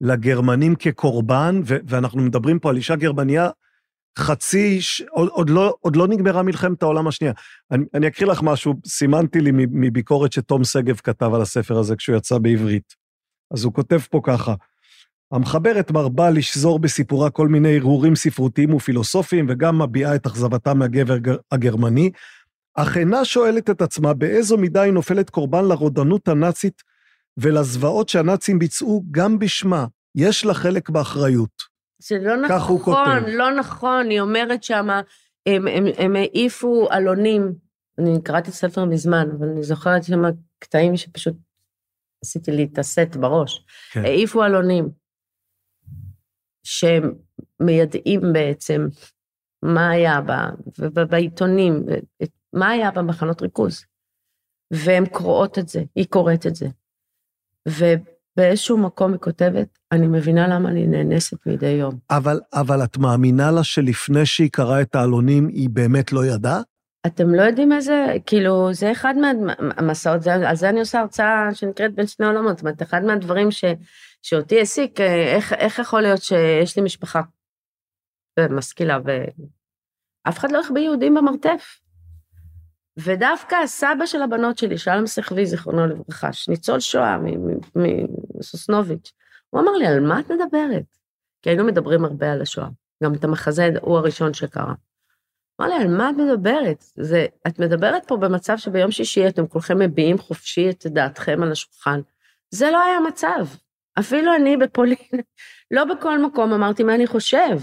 לגרמנים 0.00 0.74
כקורבן, 0.74 1.60
ו- 1.64 1.76
ואנחנו 1.86 2.20
מדברים 2.22 2.58
פה 2.58 2.70
על 2.70 2.76
אישה 2.76 2.96
גרמניה 2.96 3.50
חצי, 4.18 4.80
ש- 4.80 5.02
עוד, 5.10 5.28
עוד, 5.28 5.50
לא, 5.50 5.74
עוד 5.80 5.96
לא 5.96 6.08
נגמרה 6.08 6.42
מלחמת 6.42 6.82
העולם 6.82 7.08
השנייה. 7.08 7.32
אני, 7.70 7.84
אני 7.94 8.06
אקריא 8.06 8.30
לך 8.30 8.42
משהו, 8.42 8.74
סימנתי 8.86 9.40
לי 9.40 9.50
מביקורת 9.54 10.32
שתום 10.32 10.64
שגב 10.64 10.96
כתב 10.96 11.34
על 11.34 11.42
הספר 11.42 11.78
הזה 11.78 11.96
כשהוא 11.96 12.16
יצא 12.16 12.38
בעברית. 12.38 12.94
אז 13.54 13.64
הוא 13.64 13.72
כותב 13.72 13.98
פה 14.10 14.20
ככה, 14.24 14.54
המחברת 15.32 15.90
מרבה 15.90 16.30
לשזור 16.30 16.78
בסיפורה 16.78 17.30
כל 17.30 17.48
מיני 17.48 17.76
הרהורים 17.76 18.16
ספרותיים 18.16 18.74
ופילוסופיים, 18.74 19.46
וגם 19.48 19.82
מביעה 19.82 20.14
את 20.14 20.26
אכזבתה 20.26 20.74
מהגבר 20.74 21.16
גר- 21.18 21.36
הגרמני, 21.52 22.10
אך 22.74 22.96
אינה 22.96 23.24
שואלת 23.24 23.70
את 23.70 23.82
עצמה 23.82 24.14
באיזו 24.14 24.56
מידה 24.58 24.82
היא 24.82 24.92
נופלת 24.92 25.30
קורבן 25.30 25.64
לרודנות 25.64 26.28
הנאצית 26.28 26.82
ולזוועות 27.36 28.08
שהנאצים 28.08 28.58
ביצעו 28.58 29.04
גם 29.10 29.38
בשמה. 29.38 29.86
יש 30.14 30.44
לה 30.44 30.54
חלק 30.54 30.90
באחריות. 30.90 31.74
זה 32.02 32.18
לא 32.18 32.48
כך 32.48 32.62
הוא 32.62 32.80
נכון, 32.80 32.94
כותב. 32.94 33.26
לא 33.26 33.54
נכון, 33.54 34.06
היא 34.10 34.20
אומרת 34.20 34.62
שמה, 34.64 35.00
הם, 35.46 35.66
הם, 35.66 35.84
הם 35.98 36.16
העיפו 36.16 36.88
עלונים, 36.90 37.52
אני 37.98 38.22
קראתי 38.22 38.48
את 38.48 38.54
הספר 38.54 38.84
מזמן, 38.84 39.28
אבל 39.38 39.48
אני 39.48 39.62
זוכרת 39.62 40.04
שם 40.04 40.22
קטעים 40.58 40.96
שפשוט 40.96 41.34
עשיתי 42.24 42.50
להתעסט 42.52 43.16
בראש. 43.20 43.64
כן. 43.92 44.04
העיפו 44.04 44.42
עלונים, 44.42 44.88
שהם 46.64 47.12
מיידעים 47.60 48.20
בעצם 48.32 48.86
מה 49.62 49.90
היה 49.90 50.20
בה, 50.20 50.50
ובעיתונים, 50.78 51.82
מה 52.52 52.70
היה 52.70 52.90
במחנות 52.90 53.42
ריכוז. 53.42 53.84
והן 54.70 55.06
קוראות 55.06 55.58
את 55.58 55.68
זה, 55.68 55.82
היא 55.94 56.06
קוראת 56.08 56.46
את 56.46 56.54
זה. 56.54 56.66
ובאיזשהו 57.68 58.78
מקום 58.78 59.12
היא 59.12 59.20
כותבת, 59.20 59.78
אני 59.92 60.06
מבינה 60.06 60.48
למה 60.48 60.68
אני 60.68 60.86
נאנסת 60.86 61.46
מדי 61.46 61.66
יום. 61.66 61.98
אבל, 62.10 62.40
אבל 62.52 62.84
את 62.84 62.96
מאמינה 62.96 63.50
לה 63.50 63.64
שלפני 63.64 64.26
שהיא 64.26 64.50
קראה 64.52 64.80
את 64.80 64.94
העלונים, 64.94 65.48
היא 65.48 65.70
באמת 65.70 66.12
לא 66.12 66.26
ידעה? 66.26 66.60
אתם 67.06 67.34
לא 67.34 67.42
יודעים 67.42 67.72
איזה, 67.72 68.06
כאילו, 68.26 68.72
זה 68.72 68.92
אחד 68.92 69.14
מהמסעות, 69.16 70.22
זה, 70.22 70.34
על 70.34 70.56
זה 70.56 70.68
אני 70.68 70.80
עושה 70.80 71.00
הרצאה 71.00 71.54
שנקראת 71.54 71.94
בין 71.94 72.06
שני 72.06 72.26
עולמות, 72.26 72.56
זאת 72.56 72.60
אומרת, 72.60 72.82
אחד 72.82 73.04
מהדברים 73.04 73.50
ש, 73.50 73.64
שאותי 74.22 74.58
העסיק, 74.58 75.00
אה, 75.00 75.36
איך, 75.36 75.52
איך 75.52 75.78
יכול 75.78 76.00
להיות 76.00 76.22
שיש 76.22 76.76
לי 76.76 76.82
משפחה 76.82 77.20
משכילה, 78.50 78.98
ואף 79.04 80.38
אחד 80.38 80.52
לא 80.52 80.60
החביא 80.60 80.82
יהודים 80.82 81.14
במרתף. 81.14 81.80
ודווקא 82.96 83.54
הסבא 83.54 84.06
של 84.06 84.22
הבנות 84.22 84.58
שלי, 84.58 84.78
שלום 84.78 85.06
סחבי, 85.06 85.46
זיכרונו 85.46 85.86
לברכה, 85.86 86.28
ניצול 86.48 86.80
שואה 86.80 87.16
מסוסנוביץ', 88.38 89.12
הוא 89.50 89.60
אמר 89.60 89.72
לי, 89.72 89.86
על 89.86 90.00
מה 90.00 90.20
את 90.20 90.30
מדברת? 90.30 90.84
כי 91.42 91.50
היינו 91.50 91.64
מדברים 91.64 92.04
הרבה 92.04 92.32
על 92.32 92.42
השואה. 92.42 92.68
גם 93.02 93.14
את 93.14 93.24
המחזה 93.24 93.70
הוא 93.80 93.98
הראשון 93.98 94.34
שקרה. 94.34 94.74
אמר 95.60 95.68
לי, 95.68 95.74
על 95.74 95.96
מה 95.96 96.10
את 96.10 96.14
מדברת? 96.14 96.84
זה, 96.96 97.26
את 97.46 97.58
מדברת 97.58 98.08
פה 98.08 98.16
במצב 98.16 98.56
שביום 98.56 98.90
שישי 98.90 99.28
אתם 99.28 99.46
כולכם 99.46 99.78
מביעים 99.78 100.18
חופשי 100.18 100.70
את 100.70 100.86
דעתכם 100.86 101.42
על 101.42 101.52
השולחן. 101.52 102.00
זה 102.50 102.70
לא 102.70 102.82
היה 102.82 103.00
מצב. 103.00 103.46
אפילו 103.98 104.34
אני 104.34 104.56
בפולין, 104.56 104.96
לא 105.70 105.84
בכל 105.84 106.22
מקום 106.22 106.52
אמרתי 106.52 106.82
מה 106.82 106.94
אני 106.94 107.06
חושב. 107.06 107.58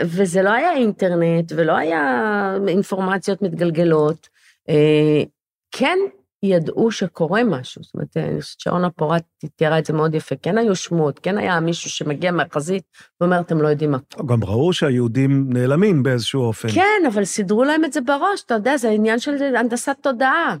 וזה 0.00 0.42
לא 0.42 0.50
היה 0.50 0.72
אינטרנט, 0.72 1.52
ולא 1.56 1.76
היה 1.76 2.54
אינפורמציות 2.68 3.42
מתגלגלות. 3.42 4.28
אה, 4.68 5.22
כן 5.70 5.98
ידעו 6.42 6.90
שקורה 6.90 7.44
משהו, 7.44 7.82
זאת 7.82 7.94
אומרת, 7.94 8.16
אני 8.16 8.40
חושבת 8.40 8.60
שאורנה 8.60 8.90
פורט 8.90 9.24
תיארה 9.56 9.78
את 9.78 9.84
זה 9.84 9.92
מאוד 9.92 10.14
יפה, 10.14 10.36
כן 10.36 10.58
היו 10.58 10.76
שמועות, 10.76 11.18
כן 11.18 11.38
היה 11.38 11.60
מישהו 11.60 11.90
שמגיע 11.90 12.32
מהחזית 12.32 12.82
ואומר, 13.20 13.40
אתם 13.40 13.60
לא 13.60 13.68
יודעים 13.68 13.90
מה 13.90 13.98
גם 14.26 14.44
ראו 14.44 14.72
שהיהודים 14.72 15.52
נעלמים 15.52 16.02
באיזשהו 16.02 16.42
אופן. 16.42 16.68
כן, 16.68 17.06
אבל 17.12 17.24
סידרו 17.24 17.64
להם 17.64 17.84
את 17.84 17.92
זה 17.92 18.00
בראש, 18.00 18.42
אתה 18.46 18.54
יודע, 18.54 18.76
זה 18.76 18.90
עניין 18.90 19.18
של 19.18 19.56
הנדסת 19.56 19.96
תודעה. 20.02 20.56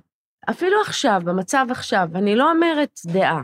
אפילו 0.50 0.80
עכשיו, 0.80 1.22
במצב 1.24 1.66
עכשיו, 1.70 2.08
אני 2.14 2.36
לא 2.36 2.50
אומרת 2.50 3.00
דעה. 3.06 3.42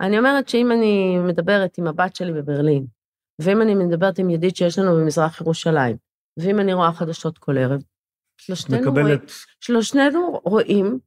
אני 0.00 0.18
אומרת 0.18 0.48
שאם 0.48 0.72
אני 0.72 1.18
מדברת 1.18 1.78
עם 1.78 1.86
הבת 1.86 2.16
שלי 2.16 2.32
בברלין, 2.32 2.86
ואם 3.38 3.62
אני 3.62 3.74
מדברת 3.74 4.18
עם 4.18 4.30
ידיד 4.30 4.56
שיש 4.56 4.78
לנו 4.78 4.96
במזרח 4.96 5.40
ירושלים, 5.40 5.96
ואם 6.38 6.60
אני 6.60 6.74
רואה 6.74 6.92
חדשות 6.92 7.38
כל 7.38 7.58
ערב, 7.58 7.82
שלושתנו, 8.40 8.76
רואים, 8.76 9.06
מקבלת... 9.06 9.32
שלושתנו 9.60 10.40
רואים 10.44 10.98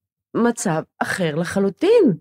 מצב 0.44 0.82
אחר 1.00 1.36
לחלוטין. 1.36 2.18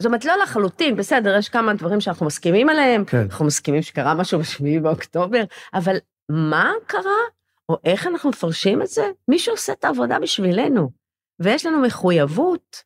זאת 0.00 0.06
אומרת, 0.06 0.24
לא 0.24 0.36
לחלוטין, 0.42 0.96
בסדר, 0.96 1.36
יש 1.38 1.48
כמה 1.48 1.74
דברים 1.74 2.00
שאנחנו 2.00 2.26
מסכימים 2.26 2.68
עליהם, 2.68 3.04
כן. 3.04 3.18
אנחנו 3.30 3.44
מסכימים 3.44 3.82
שקרה 3.82 4.14
משהו 4.14 4.38
ב-7 4.38 4.82
באוקטובר, 4.82 5.42
אבל 5.74 5.96
מה 6.28 6.72
קרה, 6.86 7.20
או 7.68 7.76
איך 7.84 8.06
אנחנו 8.06 8.30
מפרשים 8.30 8.82
את 8.82 8.86
זה? 8.86 9.10
מישהו 9.28 9.52
עושה 9.52 9.72
את 9.72 9.84
העבודה 9.84 10.18
בשבילנו. 10.18 10.90
ויש 11.40 11.66
לנו 11.66 11.82
מחויבות, 11.82 12.82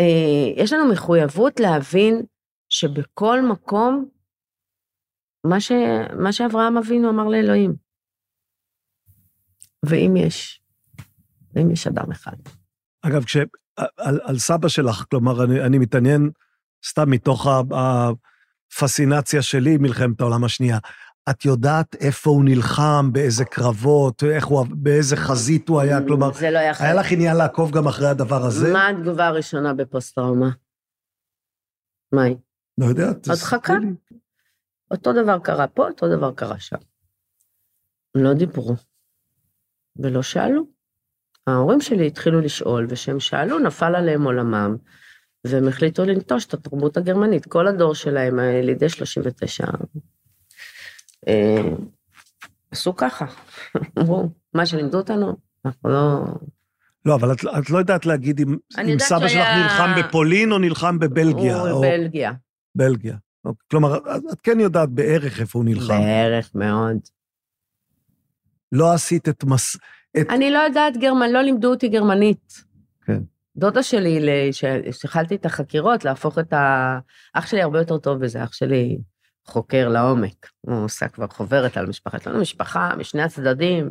אה, 0.00 0.62
יש 0.62 0.72
לנו 0.72 0.92
מחויבות 0.92 1.60
להבין 1.60 2.22
שבכל 2.68 3.42
מקום, 3.42 4.08
מה, 5.44 5.60
ש, 5.60 5.72
מה 6.18 6.32
שאברהם 6.32 6.76
אבינו 6.78 7.10
אמר 7.10 7.28
לאלוהים. 7.28 7.74
ואם 9.86 10.16
יש, 10.16 10.62
ואם 11.54 11.70
יש 11.70 11.86
אדם 11.86 12.12
אחד. 12.12 12.36
אגב, 13.02 13.24
כש... 13.24 13.36
על, 13.96 14.20
על 14.22 14.38
סבא 14.38 14.68
שלך, 14.68 15.04
כלומר, 15.10 15.44
אני, 15.44 15.60
אני 15.60 15.78
מתעניין 15.78 16.30
סתם 16.86 17.10
מתוך 17.10 17.46
הפסינציה 18.72 19.42
שלי, 19.42 19.76
מלחמת 19.76 20.20
העולם 20.20 20.44
השנייה. 20.44 20.78
את 21.30 21.44
יודעת 21.44 21.94
איפה 21.94 22.30
הוא 22.30 22.44
נלחם, 22.44 23.12
באיזה 23.12 23.44
קרבות, 23.44 24.24
איך 24.24 24.46
הוא, 24.46 24.66
באיזה 24.70 25.16
חזית 25.16 25.68
הוא 25.68 25.80
היה, 25.80 25.98
כלומר, 26.06 26.32
זה 26.32 26.50
לא 26.50 26.58
היה 26.58 26.72
היה 26.78 26.94
לך 26.94 27.12
עניין 27.12 27.36
לעקוב 27.36 27.70
גם 27.70 27.88
אחרי 27.88 28.08
הדבר 28.08 28.44
הזה? 28.44 28.72
מה 28.72 28.88
התגובה 28.88 29.26
הראשונה 29.26 29.74
בפוסט-טראומה? 29.74 30.50
מה 32.12 32.22
היא? 32.22 32.36
לא 32.78 32.86
יודע, 32.86 33.12
תספרי 33.12 33.34
הדחקה. 33.34 33.78
לי. 33.78 34.16
אותו 34.90 35.12
דבר 35.12 35.38
קרה 35.38 35.66
פה, 35.66 35.88
אותו 35.88 36.16
דבר 36.16 36.32
קרה 36.32 36.60
שם. 36.60 36.76
לא 38.14 38.34
דיברו 38.34 38.74
ולא 39.96 40.22
שאלו. 40.22 40.79
ההורים 41.46 41.80
שלי 41.80 42.06
התחילו 42.06 42.40
לשאול, 42.40 42.86
וכשהם 42.88 43.20
שאלו, 43.20 43.58
נפל 43.58 43.94
עליהם 43.94 44.22
עולמם, 44.24 44.76
והם 45.44 45.68
החליטו 45.68 46.04
לנטוש 46.04 46.44
את 46.46 46.54
התרבות 46.54 46.96
הגרמנית. 46.96 47.46
כל 47.46 47.66
הדור 47.66 47.94
שלהם, 47.94 48.38
ילידי 48.38 48.88
39, 48.88 49.64
אה, 51.28 51.62
עשו 52.70 52.96
ככה. 52.96 53.26
אמרו, 53.98 54.28
מה 54.54 54.66
שלימדו 54.66 54.98
אותנו, 54.98 55.36
אנחנו 55.64 55.90
לא... 55.90 56.24
לא, 57.06 57.14
אבל 57.14 57.32
את, 57.32 57.38
את 57.58 57.70
לא 57.70 57.78
יודעת 57.78 58.06
להגיד 58.06 58.40
אם, 58.40 58.56
אם 58.80 58.88
יודעת 58.88 59.08
סבא 59.08 59.18
שלך 59.20 59.30
שהיה- 59.30 59.62
נלחם 59.62 59.90
בפולין 60.00 60.52
או 60.52 60.58
נלחם 60.58 60.98
בבלגיה. 60.98 61.60
הוא 61.60 61.68
או... 61.70 61.80
בלגיה. 61.80 62.32
בלגיה. 62.74 63.16
אוקיי. 63.44 63.66
כלומר, 63.70 63.96
את- 63.96 64.02
את 64.32 64.40
כן 64.42 64.60
יודעת 64.60 64.88
בערך 64.88 65.40
איפה 65.40 65.58
הוא 65.58 65.64
נלחם. 65.64 65.88
בערך 65.98 66.50
מאוד. 66.54 66.96
לא 68.72 68.92
עשית 68.92 69.28
את 69.28 69.44
מס... 69.44 69.76
את... 70.16 70.26
אני 70.30 70.50
לא 70.50 70.58
יודעת 70.58 70.96
גרמנ... 70.96 71.30
לא 71.30 71.42
לימדו 71.42 71.70
אותי 71.70 71.88
גרמנית. 71.88 72.54
כן. 73.04 73.18
דודה 73.56 73.82
שלי, 73.82 74.20
ל- 74.20 74.52
ש- 74.52 74.64
שהתחלתי 75.00 75.34
את 75.34 75.46
החקירות, 75.46 76.04
להפוך 76.04 76.38
את 76.38 76.52
ה... 76.52 76.98
אח 77.34 77.46
שלי 77.46 77.62
הרבה 77.62 77.78
יותר 77.78 77.98
טוב 77.98 78.18
בזה, 78.24 78.44
אח 78.44 78.52
שלי 78.52 78.98
חוקר 79.46 79.88
לעומק. 79.88 80.50
הוא 80.60 80.84
עושה 80.84 81.08
כבר 81.08 81.26
חוברת 81.28 81.76
על 81.76 81.86
משפחה. 81.86 82.16
יש 82.16 82.26
לנו 82.26 82.40
משפחה 82.40 82.96
משני 82.96 83.22
הצדדים, 83.22 83.90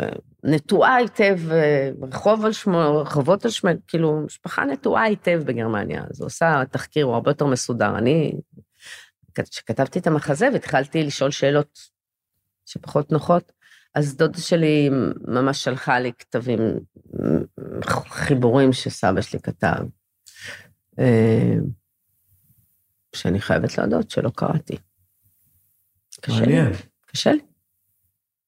אה, 0.00 0.08
נטועה 0.44 0.94
היטב, 0.94 1.38
אה, 1.50 1.90
רחוב 2.12 2.44
על 2.44 2.52
שמו, 2.52 3.00
רחובות 3.00 3.44
על 3.44 3.50
שמו, 3.50 3.70
כאילו, 3.86 4.20
משפחה 4.26 4.64
נטועה 4.64 5.02
היטב 5.02 5.42
בגרמניה. 5.44 6.02
אז 6.10 6.20
הוא 6.20 6.26
עושה 6.26 6.62
תחקיר, 6.70 7.06
הוא 7.06 7.14
הרבה 7.14 7.30
יותר 7.30 7.46
מסודר. 7.46 7.98
אני, 7.98 8.32
כשכתבתי 9.34 9.98
את 9.98 10.06
המחזה 10.06 10.48
והתחלתי 10.52 11.02
לשאול 11.04 11.30
שאלות 11.30 11.78
שפחות 12.66 13.12
נוחות, 13.12 13.52
אז 13.94 14.16
דודה 14.16 14.38
שלי 14.38 14.90
ממש 15.28 15.64
שלחה 15.64 15.98
לי 15.98 16.12
כתבים, 16.18 16.60
חיבורים 18.08 18.72
שסבא 18.72 19.20
שלי 19.20 19.40
כתב, 19.40 19.76
אה, 20.98 21.54
שאני 23.14 23.40
חייבת 23.40 23.78
להודות 23.78 24.10
שלא 24.10 24.30
קראתי. 24.36 24.76
קשה 26.20 26.34
לי, 26.34 26.40
מעניין. 26.40 26.72
קשה 27.06 27.32
לי. 27.32 27.40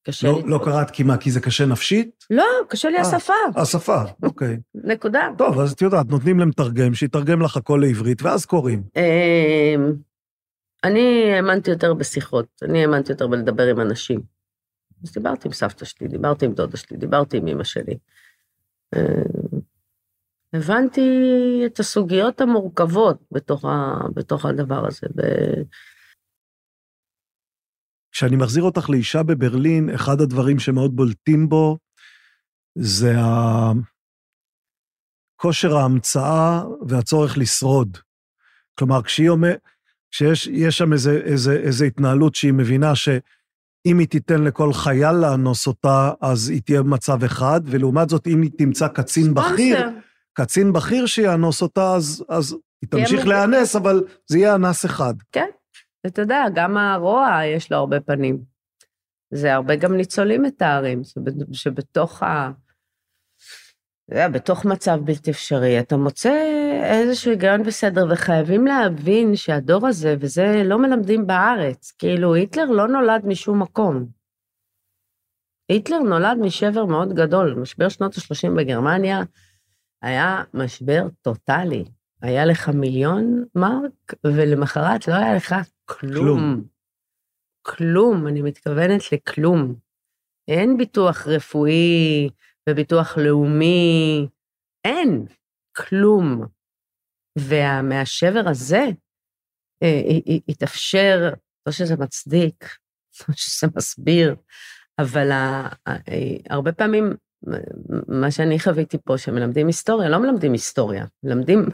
קשה 0.03 0.27
לא, 0.27 0.41
לי. 0.43 0.49
לא 0.49 0.59
קראת 0.63 0.91
כי 0.91 1.03
מה, 1.03 1.17
כי 1.17 1.31
זה 1.31 1.39
קשה 1.39 1.65
נפשית? 1.65 2.25
לא, 2.29 2.43
קשה 2.69 2.89
לי 2.89 2.97
אה. 2.97 3.01
השפה, 3.01 3.33
השפה, 3.55 4.01
אוקיי. 4.23 4.59
נקודה. 4.93 5.29
טוב, 5.37 5.59
אז 5.59 5.71
את 5.71 5.81
יודעת, 5.81 6.05
נותנים 6.05 6.39
למתרגם, 6.39 6.93
שיתרגם 6.93 7.41
לך 7.41 7.57
הכל 7.57 7.79
לעברית, 7.81 8.21
ואז 8.21 8.45
קוראים. 8.45 8.83
אה, 8.97 9.75
אני 10.83 11.33
האמנתי 11.33 11.71
יותר 11.71 11.93
בשיחות, 11.93 12.45
אני 12.61 12.81
האמנתי 12.81 13.11
יותר 13.11 13.27
בלדבר 13.27 13.67
עם 13.67 13.79
אנשים. 13.79 14.32
אז 15.03 15.11
דיברתי 15.11 15.47
עם 15.47 15.53
סבתא 15.53 15.85
שלי, 15.85 16.07
דיברתי 16.07 16.45
עם 16.45 16.53
דודה 16.53 16.77
שלי, 16.77 16.97
דיברתי 16.97 17.37
עם 17.37 17.47
אמא 17.47 17.63
שלי. 17.63 17.97
אה, 18.95 19.23
הבנתי 20.53 21.01
את 21.65 21.79
הסוגיות 21.79 22.41
המורכבות 22.41 23.17
בתוך, 23.31 23.65
ה, 23.65 23.95
בתוך 24.13 24.45
הדבר 24.45 24.87
הזה. 24.87 25.07
ב... 25.15 25.21
כשאני 28.11 28.35
מחזיר 28.35 28.63
אותך 28.63 28.89
לאישה 28.89 29.23
בברלין, 29.23 29.89
אחד 29.89 30.21
הדברים 30.21 30.59
שמאוד 30.59 30.95
בולטים 30.95 31.49
בו 31.49 31.77
זה. 32.75 33.13
כושר 35.43 35.75
ההמצאה 35.75 36.63
והצורך 36.87 37.37
לשרוד. 37.37 37.97
כלומר, 38.79 39.03
כשהיא 39.03 39.29
אומרת, 39.29 39.59
כשיש 40.11 40.47
יש 40.47 40.77
שם 40.77 40.93
איזה, 40.93 41.21
איזה, 41.25 41.53
איזה 41.53 41.85
התנהלות 41.85 42.35
שהיא 42.35 42.53
מבינה 42.53 42.95
שאם 43.87 43.99
היא 43.99 44.07
תיתן 44.07 44.43
לכל 44.43 44.73
חייל 44.73 45.11
לאנוס 45.11 45.67
אותה, 45.67 46.11
אז 46.21 46.49
היא 46.49 46.61
תהיה 46.65 46.83
במצב 46.83 47.23
אחד, 47.23 47.61
ולעומת 47.65 48.09
זאת, 48.09 48.27
אם 48.27 48.41
היא 48.41 48.51
תמצא 48.57 48.87
קצין 48.87 49.33
בכיר. 49.33 49.89
קצין 50.33 50.73
בכיר 50.73 51.05
שיאנוס 51.05 51.61
אותה, 51.61 51.93
אז, 51.95 52.25
אז 52.29 52.57
היא 52.81 52.89
תמשיך. 52.89 53.27
להיאנס, 53.27 53.75
אבל 53.75 54.03
זה 54.27 54.37
יהיה 54.37 54.55
אנס 54.55 54.85
אחד. 54.85 55.13
כן, 55.31 55.47
אתה 56.07 56.21
יודע, 56.21 56.43
גם 56.55 56.77
הרוע 56.77 57.39
יש 57.55 57.71
לו 57.71 57.77
הרבה 57.77 57.99
פנים. 57.99 58.39
זה 59.33 59.53
הרבה 59.53 59.75
גם 59.75 59.93
ניצולים 59.93 60.41
מתארים, 60.41 61.03
שב- 61.03 61.53
שבתוך 61.53 62.23
ה... 62.23 62.51
אתה 64.05 64.13
יודע, 64.15 64.27
בתוך 64.29 64.65
מצב 64.65 64.99
בלתי 65.03 65.31
אפשרי, 65.31 65.79
אתה 65.79 65.97
מוצא 65.97 66.31
איזשהו 66.83 67.31
היגיון 67.31 67.61
וסדר, 67.65 68.05
וחייבים 68.09 68.65
להבין 68.65 69.35
שהדור 69.35 69.87
הזה, 69.87 70.15
וזה 70.19 70.61
לא 70.65 70.79
מלמדים 70.79 71.27
בארץ, 71.27 71.91
כאילו, 71.97 72.33
היטלר 72.33 72.65
לא 72.65 72.87
נולד 72.87 73.25
משום 73.25 73.61
מקום. 73.61 74.05
היטלר 75.69 75.99
נולד 75.99 76.37
משבר 76.41 76.85
מאוד 76.85 77.13
גדול, 77.13 77.53
משבר 77.53 77.89
שנות 77.89 78.15
ה-30 78.17 78.57
בגרמניה 78.57 79.21
היה 80.01 80.43
משבר 80.53 81.07
טוטאלי. 81.21 81.85
היה 82.21 82.45
לך 82.45 82.69
מיליון 82.69 83.45
מרק, 83.55 84.13
ולמחרת 84.23 85.07
לא 85.07 85.13
היה 85.13 85.35
לך 85.35 85.55
כלום. 85.85 86.13
כלום. 86.15 86.63
כלום, 87.61 88.27
אני 88.27 88.41
מתכוונת 88.41 89.01
לכלום. 89.11 89.75
אין 90.47 90.77
ביטוח 90.77 91.27
רפואי 91.27 92.29
וביטוח 92.69 93.17
לאומי, 93.17 94.27
אין, 94.85 95.25
כלום. 95.75 96.45
ומהשבר 97.39 98.43
הזה 98.49 98.85
אה, 99.83 100.01
התאפשר, 100.47 101.33
לא 101.65 101.71
שזה 101.71 101.95
מצדיק, 101.95 102.77
לא 103.29 103.35
שזה 103.37 103.67
מסביר, 103.75 104.35
אבל 104.99 105.31
אה, 105.31 105.67
הרבה 106.49 106.71
פעמים 106.71 107.13
מה 108.07 108.31
שאני 108.31 108.59
חוויתי 108.59 108.97
פה, 109.05 109.17
שמלמדים 109.17 109.67
היסטוריה, 109.67 110.09
לא 110.09 110.17
מלמדים 110.17 110.51
היסטוריה, 110.51 111.05
מלמדים 111.23 111.65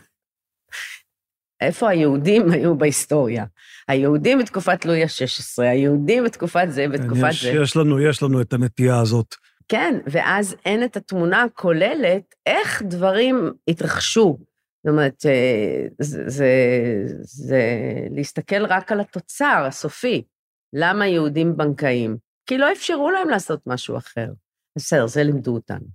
איפה 1.62 1.90
היהודים 1.90 2.50
היו 2.54 2.78
בהיסטוריה. 2.78 3.46
היהודים 3.88 4.40
בתקופת 4.40 4.86
לואי 4.86 5.04
ה-16, 5.04 5.64
היהודים 5.64 6.24
בתקופת 6.24 6.68
זה, 6.70 6.88
בתקופת 6.88 7.22
כן, 7.22 7.30
יש, 7.30 7.44
זה. 7.44 7.50
יש, 7.64 7.78
לנו, 7.78 8.02
יש 8.02 8.24
לנו 8.24 8.42
את 8.42 8.54
הנטייה 8.54 9.00
הזאת. 9.00 9.36
כן, 9.70 10.00
ואז 10.06 10.56
אין 10.66 10.84
את 10.84 10.98
התמונה 10.98 11.44
הכוללת, 11.44 12.36
איך 12.46 12.82
דברים 12.82 13.52
התרחשו. 13.68 14.38
זאת 14.86 14.92
אומרת, 14.92 15.26
אה, 15.26 15.88
זה, 16.02 16.24
זה, 16.28 16.52
זה 17.22 17.62
להסתכל 18.12 18.66
רק 18.66 18.92
על 18.92 19.00
התוצר 19.00 19.64
הסופי. 19.68 20.24
למה 20.74 21.08
יהודים 21.08 21.58
בנקאים? 21.58 22.18
כי 22.50 22.58
לא 22.58 22.72
אפשרו 22.72 23.12
להם 23.12 23.30
לעשות 23.30 23.62
משהו 23.68 23.98
אחר. 23.98 24.28
בסדר, 24.78 25.08
זה 25.08 25.24
לימדו 25.24 25.54
אותנו. 25.54 25.86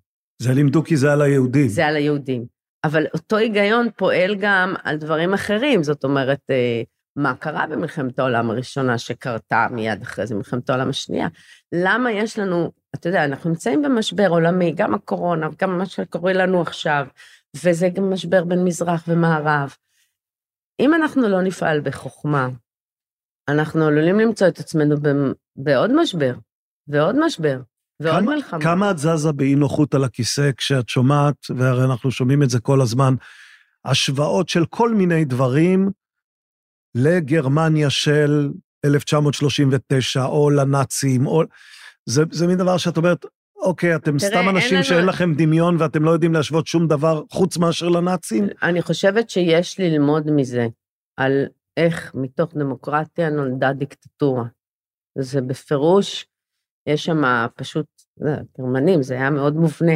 זה 0.42 0.52
לימדו 0.52 0.84
כי 0.84 0.96
זה 0.96 1.12
על 1.12 1.22
היהודים. 1.22 1.68
זה 1.68 1.86
על 1.86 1.96
היהודים. 1.96 2.46
אבל 2.84 3.06
אותו 3.14 3.36
היגיון 3.36 3.88
פועל 3.96 4.36
גם 4.40 4.74
על 4.84 4.96
דברים 4.96 5.34
אחרים, 5.34 5.82
זאת 5.82 6.04
אומרת, 6.04 6.40
אה, 6.50 6.82
מה 7.16 7.34
קרה 7.34 7.66
במלחמת 7.66 8.18
העולם 8.18 8.50
הראשונה 8.50 8.98
שקרתה 8.98 9.66
מיד 9.70 10.02
אחרי 10.02 10.26
זה, 10.26 10.34
מלחמת 10.34 10.70
העולם 10.70 10.88
השנייה? 10.88 11.28
למה 11.74 12.12
יש 12.12 12.38
לנו, 12.38 12.72
אתה 12.94 13.08
יודע, 13.08 13.24
אנחנו 13.24 13.50
נמצאים 13.50 13.82
במשבר 13.82 14.28
עולמי, 14.28 14.72
גם 14.72 14.94
הקורונה, 14.94 15.48
גם 15.62 15.78
מה 15.78 15.86
שקורה 15.86 16.32
לנו 16.32 16.60
עכשיו, 16.62 17.06
וזה 17.64 17.88
גם 17.88 18.12
משבר 18.12 18.44
בין 18.44 18.64
מזרח 18.64 19.04
ומערב. 19.08 19.74
אם 20.80 20.94
אנחנו 20.94 21.28
לא 21.28 21.42
נפעל 21.42 21.80
בחוכמה, 21.80 22.48
אנחנו 23.48 23.86
עלולים 23.86 24.20
למצוא 24.20 24.48
את 24.48 24.58
עצמנו 24.58 24.96
ב- 25.02 25.32
בעוד 25.56 25.90
משבר, 25.94 26.34
ועוד 26.88 27.16
משבר, 27.24 27.60
ועוד 28.00 28.22
כמה- 28.22 28.34
מלחמה. 28.34 28.60
כמה 28.60 28.90
את 28.90 28.98
זזה 28.98 29.32
באי 29.32 29.54
נוחות 29.54 29.94
על 29.94 30.04
הכיסא 30.04 30.50
כשאת 30.56 30.88
שומעת, 30.88 31.34
והרי 31.56 31.84
אנחנו 31.84 32.10
שומעים 32.10 32.42
את 32.42 32.50
זה 32.50 32.60
כל 32.60 32.80
הזמן, 32.80 33.14
השוואות 33.84 34.48
של 34.48 34.66
כל 34.66 34.94
מיני 34.94 35.24
דברים 35.24 35.90
לגרמניה 36.94 37.90
של 37.90 38.50
1939, 38.84 40.24
או 40.24 40.50
לנאצים, 40.50 41.26
או... 41.26 41.42
זה, 42.06 42.22
זה 42.30 42.46
מין 42.46 42.58
דבר 42.58 42.76
שאת 42.76 42.96
אומרת, 42.96 43.26
אוקיי, 43.56 43.94
אתם 43.96 44.18
תראה, 44.18 44.30
סתם 44.30 44.48
אנשים 44.48 44.74
לנו- 44.74 44.84
שאין 44.84 45.06
לכם 45.06 45.34
דמיון 45.34 45.76
ואתם 45.80 46.04
לא 46.04 46.10
יודעים 46.10 46.32
להשוות 46.32 46.66
שום 46.66 46.88
דבר 46.88 47.22
חוץ 47.30 47.56
מאשר 47.56 47.88
לנאצים? 47.88 48.46
אני 48.62 48.82
חושבת 48.82 49.30
שיש 49.30 49.80
ללמוד 49.80 50.30
מזה, 50.30 50.66
על 51.16 51.46
איך 51.76 52.12
מתוך 52.14 52.54
דמוקרטיה 52.54 53.30
נולדה 53.30 53.72
דיקטטורה. 53.72 54.44
זה 55.18 55.40
בפירוש, 55.40 56.26
יש 56.88 57.04
שם 57.04 57.22
פשוט, 57.56 57.86
זה, 58.16 58.36
גרמנים, 58.58 59.02
זה 59.02 59.14
היה 59.14 59.30
מאוד 59.30 59.54
מובנה. 59.56 59.92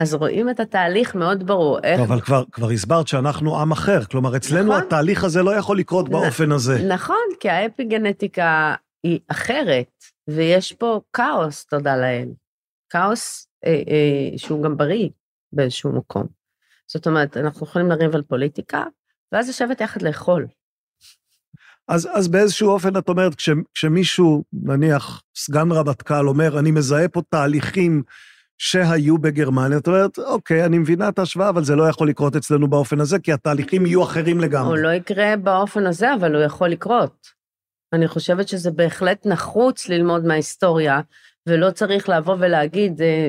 אז 0.00 0.14
רואים 0.14 0.50
את 0.50 0.60
התהליך 0.60 1.14
מאוד 1.14 1.46
ברור, 1.46 1.78
איך... 1.84 2.00
טוב, 2.00 2.12
אבל 2.12 2.20
כבר, 2.20 2.44
כבר 2.52 2.70
הסברת 2.70 3.08
שאנחנו 3.08 3.60
עם 3.60 3.72
אחר, 3.72 4.04
כלומר, 4.04 4.36
אצלנו 4.36 4.72
נכון. 4.72 4.82
התהליך 4.82 5.24
הזה 5.24 5.42
לא 5.42 5.56
יכול 5.56 5.78
לקרות 5.78 6.08
נ- 6.08 6.12
באופן 6.12 6.52
הזה. 6.52 6.78
נכון, 6.88 7.26
כי 7.40 7.48
האפיגנטיקה 7.48 8.74
היא 9.02 9.20
אחרת, 9.28 10.04
ויש 10.28 10.72
פה 10.72 11.00
כאוס, 11.12 11.64
תודה 11.64 11.96
לאל. 11.96 12.28
כאוס 12.90 13.46
אה, 13.66 13.70
אה, 13.70 14.38
שהוא 14.38 14.62
גם 14.62 14.76
בריא 14.76 15.08
באיזשהו 15.52 15.92
מקום. 15.92 16.26
זאת 16.86 17.06
אומרת, 17.06 17.36
אנחנו 17.36 17.66
יכולים 17.66 17.88
לריב 17.88 18.14
על 18.14 18.22
פוליטיקה, 18.22 18.84
ואז 19.32 19.48
לשבת 19.48 19.80
יחד 19.80 20.02
לאכול. 20.02 20.46
אז, 21.88 22.08
אז 22.12 22.28
באיזשהו 22.28 22.70
אופן 22.70 22.96
את 22.96 23.08
אומרת, 23.08 23.34
כש, 23.34 23.48
כשמישהו, 23.74 24.44
נניח 24.52 25.22
סגן 25.36 25.72
רמטכ"ל, 25.72 26.28
אומר, 26.28 26.58
אני 26.58 26.70
מזהה 26.70 27.08
פה 27.08 27.22
תהליכים 27.30 28.02
שהיו 28.62 29.18
בגרמניה, 29.18 29.78
את 29.78 29.86
אומרת, 29.86 30.18
אוקיי, 30.18 30.64
אני 30.64 30.78
מבינה 30.78 31.08
את 31.08 31.18
ההשוואה, 31.18 31.48
אבל 31.48 31.64
זה 31.64 31.76
לא 31.76 31.88
יכול 31.88 32.08
לקרות 32.08 32.36
אצלנו 32.36 32.68
באופן 32.70 33.00
הזה, 33.00 33.18
כי 33.18 33.32
התהליכים 33.32 33.86
יהיו 33.86 34.02
אחרים 34.02 34.36
הוא 34.36 34.44
לגמרי. 34.44 34.82
לא 34.82 34.88
יקרה 34.88 35.36
באופן 35.36 35.86
הזה, 35.86 36.14
אבל 36.14 36.34
הוא 36.34 36.42
יכול 36.42 36.68
לקרות. 36.68 37.26
אני 37.92 38.08
חושבת 38.08 38.48
שזה 38.48 38.70
בהחלט 38.70 39.26
נחוץ 39.26 39.88
ללמוד 39.88 40.24
מההיסטוריה, 40.24 41.00
ולא 41.46 41.70
צריך 41.70 42.08
לבוא 42.08 42.36
ולהגיד, 42.40 43.02
אה, 43.02 43.28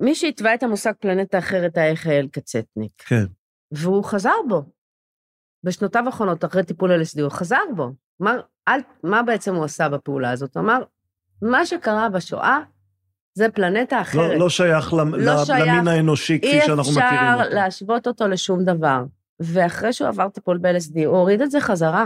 מי 0.00 0.14
שהתווה 0.14 0.54
את 0.54 0.62
המושג 0.62 0.92
פלנטה 1.00 1.38
אחרת 1.38 1.76
היה 1.76 1.90
יחיאל 1.90 2.28
קצטניק, 2.32 2.92
כן. 2.98 3.24
והוא 3.70 4.04
חזר 4.04 4.36
בו. 4.48 4.62
בשנותיו 5.64 6.06
האחרונות, 6.06 6.44
אחרי 6.44 6.64
טיפול 6.64 7.02
LSD, 7.02 7.22
הוא 7.22 7.30
חזר 7.30 7.62
בו. 7.76 7.92
אמר, 8.22 8.40
אל, 8.68 8.80
מה 9.02 9.22
בעצם 9.22 9.54
הוא 9.54 9.64
עשה 9.64 9.88
בפעולה 9.88 10.30
הזאת? 10.30 10.56
הוא 10.56 10.62
אמר, 10.64 10.82
מה 11.42 11.66
שקרה 11.66 12.08
בשואה 12.08 12.58
זה 13.36 13.48
פלנטה 13.48 14.00
אחרת. 14.00 14.14
לא, 14.30 14.38
לא 14.38 14.48
שייך 14.48 14.94
למ- 14.94 15.14
לא 15.14 15.44
שייך. 15.44 15.66
למין 15.68 15.88
האנושי 15.88 16.38
כפי 16.38 16.60
שאנחנו 16.66 16.92
מכירים 16.92 17.08
אי 17.12 17.32
אפשר 17.34 17.42
אותו. 17.44 17.54
להשוות 17.54 18.06
אותו 18.06 18.28
לשום 18.28 18.64
דבר. 18.64 19.04
ואחרי 19.40 19.92
שהוא 19.92 20.08
עבר 20.08 20.28
טיפול 20.28 20.58
ב-LSD, 20.58 21.06
הוא 21.06 21.16
הוריד 21.16 21.40
את 21.42 21.50
זה 21.50 21.60
חזרה. 21.60 22.04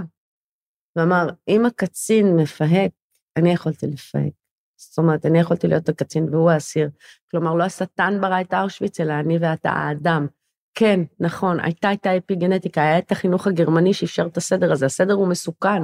ואמר, 0.97 1.27
אם 1.49 1.67
הקצין 1.67 2.37
מפהק, 2.37 2.91
אני 3.37 3.53
יכולתי 3.53 3.87
לפהק. 3.87 4.33
זאת 4.77 4.99
אומרת, 4.99 5.27
אני 5.27 5.39
יכולתי 5.41 5.69
להיות 5.69 5.89
הקצין 5.89 6.35
והוא 6.35 6.51
האסיר. 6.51 6.89
כלומר, 7.31 7.55
לא 7.55 7.65
השטן 7.65 8.21
ברא 8.21 8.41
את 8.41 8.55
אושוויץ, 8.55 9.01
אלא 9.01 9.13
אני 9.13 9.39
ואתה 9.41 9.71
האדם. 9.71 10.27
כן, 10.75 11.01
נכון, 11.21 11.61
הייתה 11.61 11.93
את 11.93 12.07
האפיגנטיקה, 12.07 12.83
היה 12.83 12.99
את 12.99 13.13
החינוך 13.13 13.47
הגרמני 13.47 13.95
שאפשר 13.95 14.27
את 14.27 14.37
הסדר 14.37 14.73
הזה. 14.73 14.87
הסדר 14.87 15.15
הוא 15.15 15.29
מסוכן. 15.29 15.83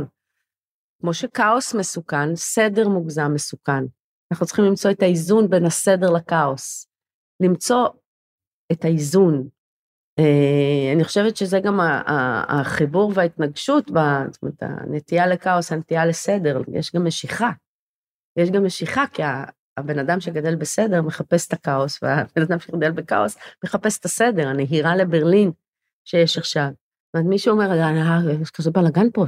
כמו 1.01 1.15
שכאוס 1.15 1.75
מסוכן, 1.75 2.37
סדר 2.37 2.89
מוגזם 2.89 3.31
מסוכן. 3.35 3.85
אנחנו 4.33 4.47
צריכים 4.47 4.65
למצוא 4.65 4.91
את 4.91 5.03
האיזון 5.03 5.51
בין 5.51 5.65
הסדר 5.65 6.11
לכאוס. 6.11 6.89
למצוא 7.41 7.89
את 8.73 8.85
האיזון. 8.85 9.49
אה, 10.19 10.93
אני 10.95 11.05
חושבת 11.05 11.37
שזה 11.37 11.61
גם 11.61 11.81
החיבור 12.49 13.13
וההתנגשות, 13.15 13.87
זאת 13.87 14.43
אומרת, 14.43 14.63
הנטייה 14.63 15.27
לכאוס, 15.27 15.73
הנטייה 15.73 16.07
לסדר, 16.07 16.61
יש 16.73 16.95
גם 16.95 17.05
משיכה. 17.05 17.51
יש 18.39 18.51
גם 18.51 18.65
משיכה, 18.65 19.05
כי 19.13 19.23
הבן 19.77 19.99
אדם 19.99 20.21
שגדל 20.21 20.55
בסדר 20.55 21.03
מחפש 21.03 21.47
את 21.49 21.53
הכאוס, 21.53 22.03
והבן 22.03 22.43
אדם 22.43 22.59
שגדל 22.59 22.91
בכאוס 22.91 23.37
מחפש 23.65 23.99
את 23.99 24.05
הסדר, 24.05 24.49
הנהירה 24.49 24.97
לברלין 24.97 25.51
שיש 26.05 26.39
עכשיו. 26.39 26.69
זאת 26.69 27.15
אומרת, 27.15 27.29
מישהו 27.29 27.53
אומר, 27.53 27.71
"אה, 27.71 28.33
יש 28.43 28.51
כזה 28.51 28.71
בלאגן 28.71 29.11
פה, 29.15 29.25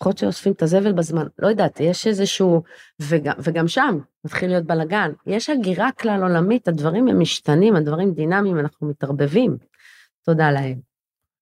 יכול 0.00 0.10
להיות 0.10 0.18
שאוספים 0.18 0.52
את 0.52 0.62
הזבל 0.62 0.92
בזמן, 0.92 1.26
לא 1.38 1.48
יודעת, 1.48 1.80
יש 1.80 2.06
איזשהו, 2.06 2.62
וגם, 3.00 3.34
וגם 3.38 3.68
שם 3.68 3.98
מתחיל 4.24 4.48
להיות 4.48 4.64
בלאגן. 4.64 5.10
יש 5.26 5.50
הגירה 5.50 5.92
כלל 5.92 6.22
עולמית, 6.22 6.68
הדברים 6.68 7.08
הם 7.08 7.20
משתנים, 7.20 7.76
הדברים 7.76 8.12
דינמיים, 8.14 8.58
אנחנו 8.58 8.88
מתערבבים. 8.88 9.56
תודה 10.24 10.50
להם. 10.50 10.80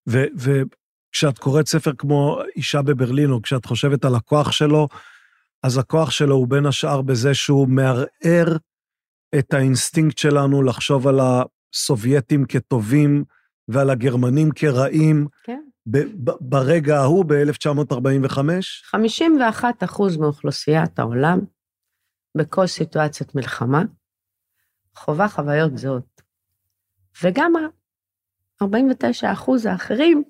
ו- 0.08 0.26
וכשאת 0.36 1.38
קוראת 1.38 1.66
ספר 1.66 1.92
כמו 1.98 2.38
אישה 2.56 2.82
בברלין, 2.82 3.30
או 3.30 3.42
כשאת 3.42 3.66
חושבת 3.66 4.04
על 4.04 4.14
הכוח 4.14 4.52
שלו, 4.52 4.88
אז 5.62 5.78
הכוח 5.78 6.10
שלו 6.10 6.34
הוא 6.34 6.48
בין 6.48 6.66
השאר 6.66 7.02
בזה 7.02 7.34
שהוא 7.34 7.68
מערער 7.68 8.56
את 9.38 9.54
האינסטינקט 9.54 10.18
שלנו 10.18 10.62
לחשוב 10.62 11.08
על 11.08 11.20
הסובייטים 11.20 12.44
כטובים 12.44 13.24
ועל 13.68 13.90
הגרמנים 13.90 14.50
כרעים. 14.54 15.26
כן. 15.42 15.62
ברגע 16.40 16.96
ההוא, 16.96 17.24
ב-1945, 17.24 18.38
51 18.84 19.82
אחוז 19.82 20.16
מאוכלוסיית 20.16 20.98
העולם, 20.98 21.38
בכל 22.36 22.66
סיטואציית 22.66 23.34
מלחמה, 23.34 23.82
חווה 24.96 25.28
חוויות 25.28 25.78
זהות. 25.78 26.22
וגם 27.22 27.52
ה-49 27.56 29.32
אחוז 29.32 29.66
האחרים, 29.66 30.22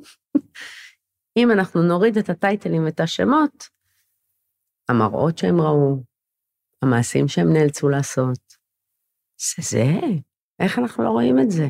אם 1.36 1.50
אנחנו 1.50 1.82
נוריד 1.82 2.18
את 2.18 2.28
הטייטלים 2.28 2.84
ואת 2.84 3.00
השמות, 3.00 3.68
המראות 4.88 5.38
שהם 5.38 5.60
ראו, 5.60 6.02
המעשים 6.82 7.28
שהם 7.28 7.52
נאלצו 7.52 7.88
לעשות, 7.88 8.38
זה 9.36 9.62
זה. 9.62 9.84
איך 10.58 10.78
אנחנו 10.78 11.04
לא 11.04 11.10
רואים 11.10 11.38
את 11.38 11.50
זה? 11.50 11.68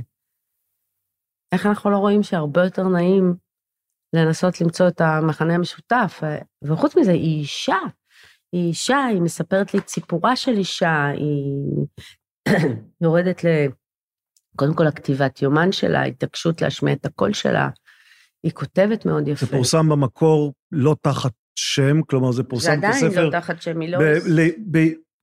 איך 1.53 1.67
אנחנו 1.67 1.91
לא 1.91 1.97
רואים 1.97 2.23
שהרבה 2.23 2.65
יותר 2.65 2.89
נעים 2.89 3.35
לנסות 4.15 4.61
למצוא 4.61 4.89
את 4.89 5.01
המחנה 5.01 5.55
המשותף? 5.55 6.23
וחוץ 6.65 6.97
מזה, 6.97 7.13
היא 7.13 7.41
אישה. 7.41 7.79
היא 8.53 8.69
אישה, 8.69 9.05
היא 9.05 9.21
מספרת 9.21 9.75
לי 9.75 9.81
את 9.81 9.89
סיפורה 9.89 10.37
של 10.37 10.53
אישה, 10.53 11.07
היא 11.07 11.87
יורדת 13.03 13.45
ל... 13.45 13.49
קודם 14.57 14.75
כל, 14.75 14.87
הכתיבת 14.87 15.43
יומן 15.43 15.73
שלה, 15.73 16.03
התעקשות 16.03 16.63
להשמיע 16.63 16.95
את 16.95 17.07
הקול 17.07 17.33
שלה. 17.33 17.69
היא 18.43 18.53
כותבת 18.53 19.07
מאוד 19.07 19.29
יפה. 19.29 19.47
זה 19.47 19.53
פורסם 19.53 19.89
במקור 19.89 20.53
לא 20.73 20.97
תחת 21.03 21.33
שם, 21.55 22.03
כלומר 22.03 22.33
זה 22.33 22.37
זה 22.37 22.43
פורסם 22.43 22.73
עדיין 22.73 23.09
כספר. 23.11 23.29
לא 23.29 23.41
תחת 23.41 23.63
שם 23.63 23.75
ב- 23.75 23.77
מילוס. 23.77 24.03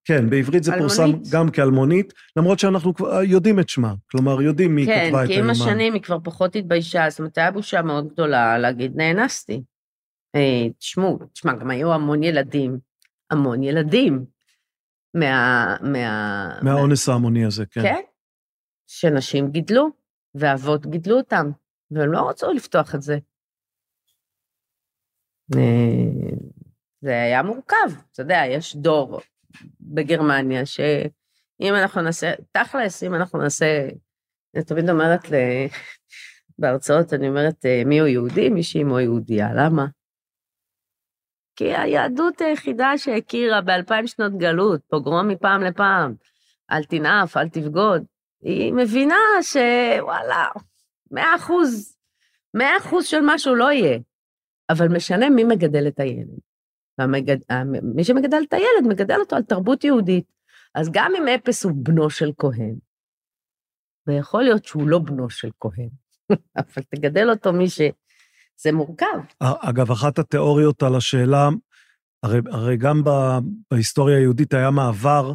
כן, 0.09 0.29
בעברית 0.29 0.63
זה 0.63 0.71
פורסם 0.79 1.03
אלמונית. 1.03 1.27
גם 1.31 1.51
כאלמונית, 1.51 2.13
למרות 2.35 2.59
שאנחנו 2.59 2.93
כבר 2.93 3.23
יודעים 3.23 3.59
את 3.59 3.69
שמה, 3.69 3.93
כלומר 4.11 4.41
יודעים 4.41 4.75
מי 4.75 4.85
כן, 4.85 5.05
כתבה 5.05 5.23
את 5.23 5.27
כי 5.27 5.33
עם 5.33 5.49
היומן. 5.49 5.51
השנים 5.51 5.93
היא 5.93 6.01
כבר 6.01 6.17
פחות 6.23 6.55
התביישה, 6.55 7.09
זאת 7.09 7.19
אומרת, 7.19 7.37
היה 7.37 7.51
בושה 7.51 7.81
מאוד 7.81 8.07
גדולה 8.07 8.57
להגיד, 8.57 8.95
נאנסתי. 8.95 9.63
אה, 10.35 10.69
תשמעו, 10.77 11.19
תשמע, 11.33 11.53
גם 11.53 11.69
היו 11.69 11.93
המון 11.93 12.23
ילדים, 12.23 12.79
המון 13.29 13.63
ילדים 13.63 14.25
מה... 15.13 15.75
מה... 15.81 16.59
מהאונס 16.61 17.09
ההמוני 17.09 17.45
הזה, 17.45 17.65
כן. 17.65 17.81
כן, 17.81 18.01
שנשים 18.87 19.51
גידלו, 19.51 19.89
ואבות 20.35 20.85
גידלו 20.85 21.17
אותם, 21.17 21.51
והם 21.91 22.11
לא 22.11 22.29
רצו 22.29 22.51
לפתוח 22.51 22.95
את 22.95 23.01
זה. 23.01 23.17
אה, 25.55 26.35
זה 27.01 27.21
היה 27.21 27.43
מורכב, 27.43 27.75
אתה 28.11 28.21
יודע, 28.21 28.41
יש 28.47 28.75
דור 28.75 29.19
בגרמניה 29.81 30.65
שאם 30.65 31.75
אנחנו 31.75 32.01
נעשה, 32.01 32.31
תכלס, 32.51 33.03
אם 33.03 33.15
אנחנו 33.15 33.39
נעשה, 33.39 33.87
אני 34.55 34.63
תמיד 34.63 34.89
אומרת 34.89 35.31
ל... 35.31 35.35
בהרצאות, 36.59 37.13
אני 37.13 37.29
אומרת, 37.29 37.65
אה, 37.65 37.81
מי 37.85 37.99
הוא 37.99 38.07
יהודי? 38.07 38.49
מי 38.49 38.63
שאימו 38.63 38.99
יהודייה, 38.99 39.53
למה? 39.53 39.85
כי 41.55 41.75
היהדות 41.75 42.41
היחידה 42.41 42.97
שהכירה 42.97 43.61
באלפיים 43.61 44.07
שנות 44.07 44.37
גלות, 44.37 44.81
פוגרום 44.87 45.27
מפעם 45.27 45.63
לפעם, 45.63 46.13
אל 46.71 46.83
תנאף, 46.83 47.37
אל 47.37 47.49
תבגוד, 47.49 48.03
היא 48.41 48.73
מבינה 48.73 49.15
שוואלה, 49.41 50.47
מאה 51.11 51.35
אחוז, 51.35 51.97
מאה 52.53 52.77
אחוז 52.77 53.05
של 53.05 53.19
משהו 53.25 53.55
לא 53.55 53.71
יהיה. 53.71 53.99
אבל 54.69 54.87
משנה 54.87 55.29
מי 55.29 55.43
מגדל 55.43 55.87
את 55.87 55.99
הילד. 55.99 56.39
והמגד... 56.99 57.37
המ- 57.49 57.95
מי 57.95 58.03
שמגדל 58.03 58.41
את 58.47 58.53
הילד, 58.53 58.87
מגדל 58.87 59.15
אותו 59.19 59.35
על 59.35 59.43
תרבות 59.43 59.83
יהודית. 59.83 60.25
אז 60.75 60.89
גם 60.91 61.11
אם 61.17 61.27
אפס 61.27 61.63
הוא 61.63 61.71
בנו 61.75 62.09
של 62.09 62.31
כהן, 62.37 62.75
ויכול 64.07 64.43
להיות 64.43 64.65
שהוא 64.65 64.87
לא 64.87 64.99
בנו 64.99 65.29
של 65.29 65.49
כהן, 65.59 65.89
אבל 66.57 66.83
תגדל 66.95 67.29
אותו 67.29 67.53
מי 67.53 67.69
ש... 67.69 67.81
זה 68.61 68.71
מורכב. 68.71 69.05
אגב, 69.39 69.91
אחת 69.91 70.19
התיאוריות 70.19 70.83
על 70.83 70.95
השאלה, 70.95 71.49
הרי, 72.23 72.39
הרי 72.51 72.77
גם 72.77 73.03
בהיסטוריה 73.71 74.17
היהודית 74.17 74.53
היה 74.53 74.71
מעבר 74.71 75.33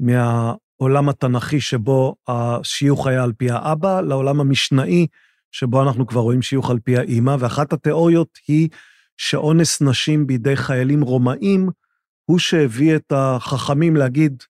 מהעולם 0.00 1.08
התנ"כי 1.08 1.60
שבו 1.60 2.16
השיוך 2.28 3.06
היה 3.06 3.24
על 3.24 3.32
פי 3.32 3.50
האבא, 3.50 4.00
לעולם 4.00 4.40
המשנאי, 4.40 5.06
שבו 5.50 5.82
אנחנו 5.82 6.06
כבר 6.06 6.20
רואים 6.20 6.42
שיוך 6.42 6.70
על 6.70 6.78
פי 6.78 6.98
האימא, 6.98 7.36
ואחת 7.38 7.72
התיאוריות 7.72 8.38
היא 8.48 8.68
שאונס 9.16 9.82
נשים 9.82 10.26
בידי 10.26 10.56
חיילים 10.56 11.02
רומאים, 11.02 11.70
הוא 12.24 12.38
שהביא 12.38 12.96
את 12.96 13.12
החכמים 13.16 13.96
להגיד, 13.96 14.42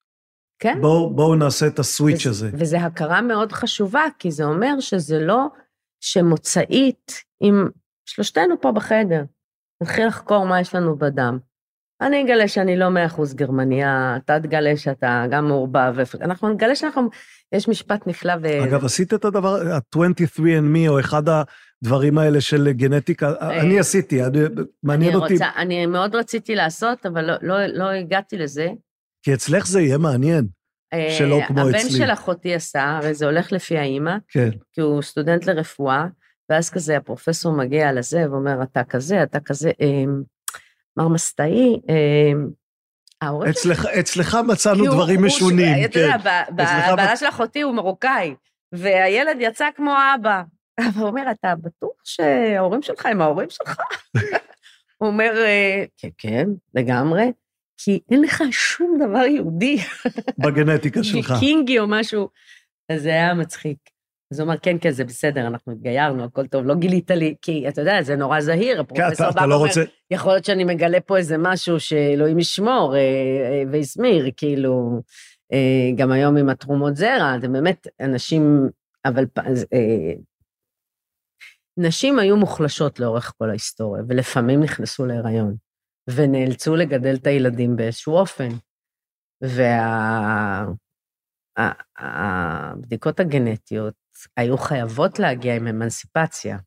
כן? 0.58 0.78
בואו 0.80 1.14
בוא 1.14 1.36
נעשה 1.36 1.66
את 1.66 1.78
הסוויץ' 1.78 2.26
וזה- 2.26 2.30
הזה. 2.30 2.50
וזו 2.58 2.76
הכרה 2.76 3.22
מאוד 3.22 3.52
חשובה, 3.52 4.02
כי 4.18 4.30
זה 4.30 4.44
אומר 4.44 4.80
שזה 4.80 5.18
לא 5.18 5.46
שמוצאית, 6.00 7.12
אם 7.42 7.64
שלושתנו 8.06 8.60
פה 8.60 8.72
בחדר, 8.72 9.24
נתחיל 9.82 10.06
לחקור 10.06 10.46
מה 10.46 10.60
יש 10.60 10.74
לנו 10.74 10.96
בדם. 10.98 11.38
אני 12.00 12.22
אגלה 12.22 12.48
שאני 12.48 12.76
לא 12.76 12.88
מאה 12.88 13.06
אחוז 13.06 13.34
גרמניה, 13.34 14.16
אתה 14.16 14.40
תגלה 14.40 14.76
שאתה 14.76 15.24
גם 15.30 15.48
מעורבב, 15.48 15.96
אנחנו 16.20 16.48
נגלה 16.48 16.76
שאנחנו, 16.76 17.08
יש 17.52 17.68
משפט 17.68 18.06
נפלא 18.06 18.32
ו... 18.42 18.64
אגב, 18.64 18.84
עשית 18.84 19.14
את 19.14 19.24
הדבר, 19.24 19.56
ה-23andMe, 19.72 20.88
או 20.88 21.00
אחד 21.00 21.22
הדברים 21.83 22.18
האלה 22.18 22.41
של 22.41 22.72
גנטיקה, 22.72 23.33
אני 23.41 23.78
עשיתי, 23.78 24.24
אני- 24.24 24.39
מעניין 24.83 25.11
אני 25.14 25.22
אותי, 25.22 25.33
רוצה, 25.33 25.47
אני 25.57 25.87
מאוד 25.87 26.14
רציתי 26.14 26.55
לעשות, 26.55 27.07
אבל 27.07 27.24
לא, 27.24 27.35
לא, 27.43 27.66
לא 27.66 27.91
הגעתי 27.91 28.39
לזה. 28.39 28.68
כי 29.22 29.35
אצלך 29.35 29.66
זה 29.66 29.80
יהיה 29.80 29.99
מעניין. 29.99 30.47
שלא 31.18 31.41
אה, 31.41 31.47
כמו 31.47 31.61
הבן 31.61 31.74
אצלי. 31.74 31.91
של 31.91 32.11
אחותי 32.12 32.55
עשה, 32.55 32.83
הרי 33.03 33.14
זה 33.14 33.26
הולך 33.26 33.53
לפי 33.53 33.78
האימא, 33.78 34.16
כן. 34.28 34.51
כי 34.72 34.80
הוא 34.80 35.03
סטודנט 35.03 35.47
לרפואה, 35.47 36.07
ואז 36.51 36.70
כזה 36.70 36.97
הפרופסור 36.97 37.53
מגיע 37.57 37.93
לזה 37.93 38.30
ואומר, 38.30 38.62
אתה 38.62 38.85
כזה, 38.85 39.22
אתה 39.22 39.41
כזה, 39.41 39.70
אמ, 39.80 40.22
מר 40.97 41.09
מסטאי, 41.09 41.76
ההורים 43.22 43.53
שלך... 43.53 43.62
אצלך, 43.62 43.87
אצלך 43.87 44.37
מצאנו 44.49 44.85
דברים 44.87 45.18
הוא- 45.18 45.26
משונים, 45.26 45.85
אתה 45.85 45.93
כן. 45.95 46.01
יודע, 46.01 46.16
ב- 46.16 46.57
ב- 46.57 46.61
אצלך 46.61 46.89
הבעלה 46.89 47.12
מצ- 47.12 47.20
של 47.20 47.28
אחותי 47.28 47.61
הוא 47.62 47.74
מרוקאי, 47.74 48.35
והילד 48.72 49.37
יצא 49.41 49.66
כמו 49.76 49.95
אבא. 50.14 50.43
אבל 50.80 51.00
הוא 51.00 51.08
אומר, 51.08 51.22
אתה 51.30 51.54
בטוח 51.62 51.90
שההורים 52.04 52.82
שלך 52.82 53.06
הם 53.06 53.22
ההורים 53.22 53.50
שלך? 53.50 53.76
הוא 54.98 55.08
אומר, 55.08 55.32
"אה, 55.44 55.84
כן, 55.96 56.08
כן, 56.18 56.48
לגמרי, 56.74 57.32
כי 57.78 58.00
אין 58.10 58.20
לך 58.22 58.42
שום 58.50 58.98
דבר 59.08 59.24
יהודי. 59.24 59.78
בגנטיקה 60.44 61.04
שלך. 61.04 61.30
ויקינגי 61.30 61.78
או 61.78 61.86
משהו. 61.88 62.28
אז 62.88 63.02
זה 63.02 63.08
היה 63.08 63.34
מצחיק. 63.34 63.78
אז 64.32 64.40
הוא 64.40 64.46
אמר, 64.46 64.56
כן, 64.56 64.76
כן, 64.80 64.90
זה 64.90 65.04
בסדר, 65.04 65.46
אנחנו 65.46 65.72
התגיירנו, 65.72 66.24
הכל 66.24 66.46
טוב, 66.46 66.66
לא 66.66 66.74
גילית 66.74 67.10
לי, 67.10 67.34
כי 67.42 67.68
אתה 67.68 67.80
יודע, 67.80 68.02
זה 68.02 68.16
נורא 68.16 68.40
זהיר, 68.40 68.74
כן, 68.74 68.80
הפרופסור 68.80 69.30
בא 69.30 69.46
לא 69.46 69.54
ואומר. 69.54 69.70
יכול 70.10 70.32
להיות 70.32 70.44
שאני 70.44 70.64
מגלה 70.64 71.00
פה 71.00 71.16
איזה 71.16 71.36
משהו 71.38 71.80
שאלוהים 71.80 72.38
ישמור 72.38 72.96
אה, 72.96 73.00
אה, 73.00 73.62
ויסמיר, 73.70 74.30
כאילו, 74.36 75.00
גם 75.96 76.12
היום 76.12 76.36
עם 76.36 76.48
התרומות 76.48 76.96
זרע, 76.96 77.34
זה 77.40 77.48
באמת 77.48 77.86
אנשים, 78.00 78.68
אבל 79.04 79.24
נשים 81.76 82.18
היו 82.18 82.36
מוחלשות 82.36 83.00
לאורך 83.00 83.32
כל 83.38 83.50
ההיסטוריה, 83.50 84.02
ולפעמים 84.08 84.62
נכנסו 84.62 85.06
להיריון, 85.06 85.56
ונאלצו 86.10 86.76
לגדל 86.76 87.14
את 87.14 87.26
הילדים 87.26 87.76
באיזשהו 87.76 88.12
אופן. 88.12 88.48
והבדיקות 91.56 93.20
הגנטיות 93.20 93.94
היו 94.36 94.58
חייבות 94.58 95.18
להגיע 95.18 95.56
עם 95.56 95.66
אמנסיפציה, 95.66 96.58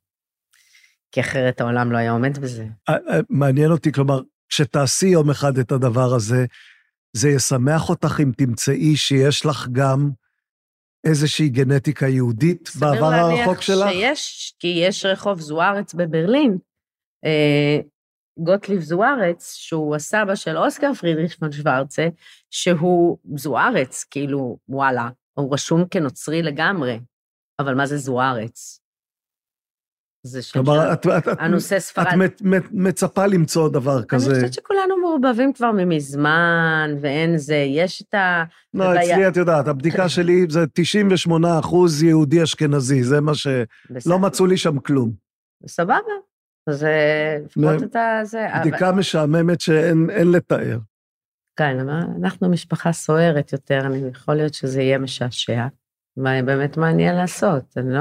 כי 1.12 1.20
אחרת 1.20 1.60
העולם 1.60 1.92
לא 1.92 1.98
היה 1.98 2.10
עומד 2.10 2.38
בזה. 2.38 2.66
מעניין 3.30 3.70
אותי, 3.70 3.92
כלומר, 3.92 4.20
כשתעשי 4.48 5.06
יום 5.06 5.30
אחד 5.30 5.58
את 5.58 5.72
הדבר 5.72 6.14
הזה, 6.14 6.46
זה 7.12 7.28
ישמח 7.28 7.88
אותך 7.88 8.20
אם 8.22 8.32
תמצאי 8.36 8.96
שיש 8.96 9.46
לך 9.46 9.68
גם 9.72 10.10
איזושהי 11.08 11.48
גנטיקה 11.48 12.08
יהודית 12.08 12.70
בעבר 12.78 13.06
הרחוק 13.06 13.60
שלך? 13.60 13.76
סביר 13.76 13.86
להניח 13.86 14.18
שיש, 14.18 14.54
כי 14.58 14.68
יש 14.68 15.04
רחוב 15.04 15.40
זוארץ 15.40 15.94
בברלין, 15.94 16.58
אה, 17.24 17.78
גוטליב 18.38 18.80
זוארץ, 18.80 19.54
שהוא 19.54 19.96
הסבא 19.96 20.34
של 20.34 20.58
אוסקר 20.58 20.94
פרידריך 20.94 21.38
פון 21.38 21.52
שוורצה, 21.52 22.08
שהוא 22.50 23.18
זוארץ, 23.36 24.04
כאילו, 24.10 24.58
וואלה, 24.68 25.08
הוא 25.34 25.54
רשום 25.54 25.84
כנוצרי 25.90 26.42
לגמרי, 26.42 27.00
אבל 27.58 27.74
מה 27.74 27.86
זה 27.86 27.96
זוארץ? 27.96 28.80
זה 30.26 30.42
שם 30.42 30.52
כלומר, 30.64 30.82
של 31.02 31.10
את, 31.10 31.28
את, 31.28 31.40
אנוסי 31.40 31.80
ספרד. 31.80 32.06
את 32.06 32.12
מצ- 32.12 32.42
מצ- 32.42 32.68
מצפה 32.72 33.26
למצוא 33.26 33.68
דבר 33.68 34.02
כזה. 34.02 34.30
אני 34.30 34.34
חושבת 34.34 34.52
שכולנו 34.52 34.96
מעורבבים 35.00 35.52
כבר 35.52 35.70
ממזמן, 35.72 36.90
ואין 37.00 37.38
זה, 37.38 37.54
יש 37.56 38.02
את 38.02 38.14
ה... 38.14 38.44
לא, 38.74 38.84
ובעיה- 38.84 39.14
אצלי, 39.14 39.28
את 39.28 39.36
יודעת, 39.36 39.68
הבדיקה 39.68 40.08
שלי 40.14 40.46
זה 40.48 40.64
98 40.72 41.58
אחוז 41.58 42.02
יהודי 42.02 42.42
אשכנזי, 42.42 43.02
זה 43.04 43.20
מה 43.20 43.34
ש... 43.34 43.46
בסדר, 43.90 44.12
לא 44.12 44.18
מצאו 44.18 44.46
לי 44.46 44.56
שם 44.56 44.78
כלום. 44.78 45.12
סבבה. 45.66 45.96
זה 46.70 46.90
לפחות 47.44 47.82
את 47.82 47.96
ה... 47.96 48.20
זה... 48.24 48.46
בדיקה 48.60 48.92
משעממת 48.92 49.60
שאין 49.60 50.10
אין 50.10 50.30
לתאר. 50.32 50.78
כן, 51.58 51.80
אבל 51.80 52.00
אנחנו 52.22 52.48
משפחה 52.50 52.92
סוערת 52.92 53.52
יותר, 53.52 53.80
אני 53.86 54.08
יכול 54.12 54.34
להיות 54.34 54.54
שזה 54.54 54.82
יהיה 54.82 54.98
משעשע. 54.98 55.66
באמת 56.16 56.76
מעניין 56.76 57.16
לעשות, 57.16 57.62
אני 57.76 57.94
לא... 57.94 58.00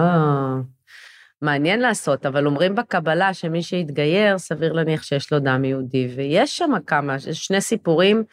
מעניין 1.46 1.80
לעשות, 1.80 2.26
אבל 2.26 2.46
אומרים 2.46 2.76
בקבלה 2.76 3.34
שמי 3.34 3.64
שהתגייר, 3.64 4.38
סביר 4.38 4.74
להניח 4.74 5.04
שיש 5.04 5.34
לו 5.34 5.40
דם 5.40 5.66
יהודי, 5.66 6.08
ויש 6.16 6.58
שם 6.58 6.72
כמה, 6.88 7.20
שני 7.20 7.62
סיפורים, 7.62 8.24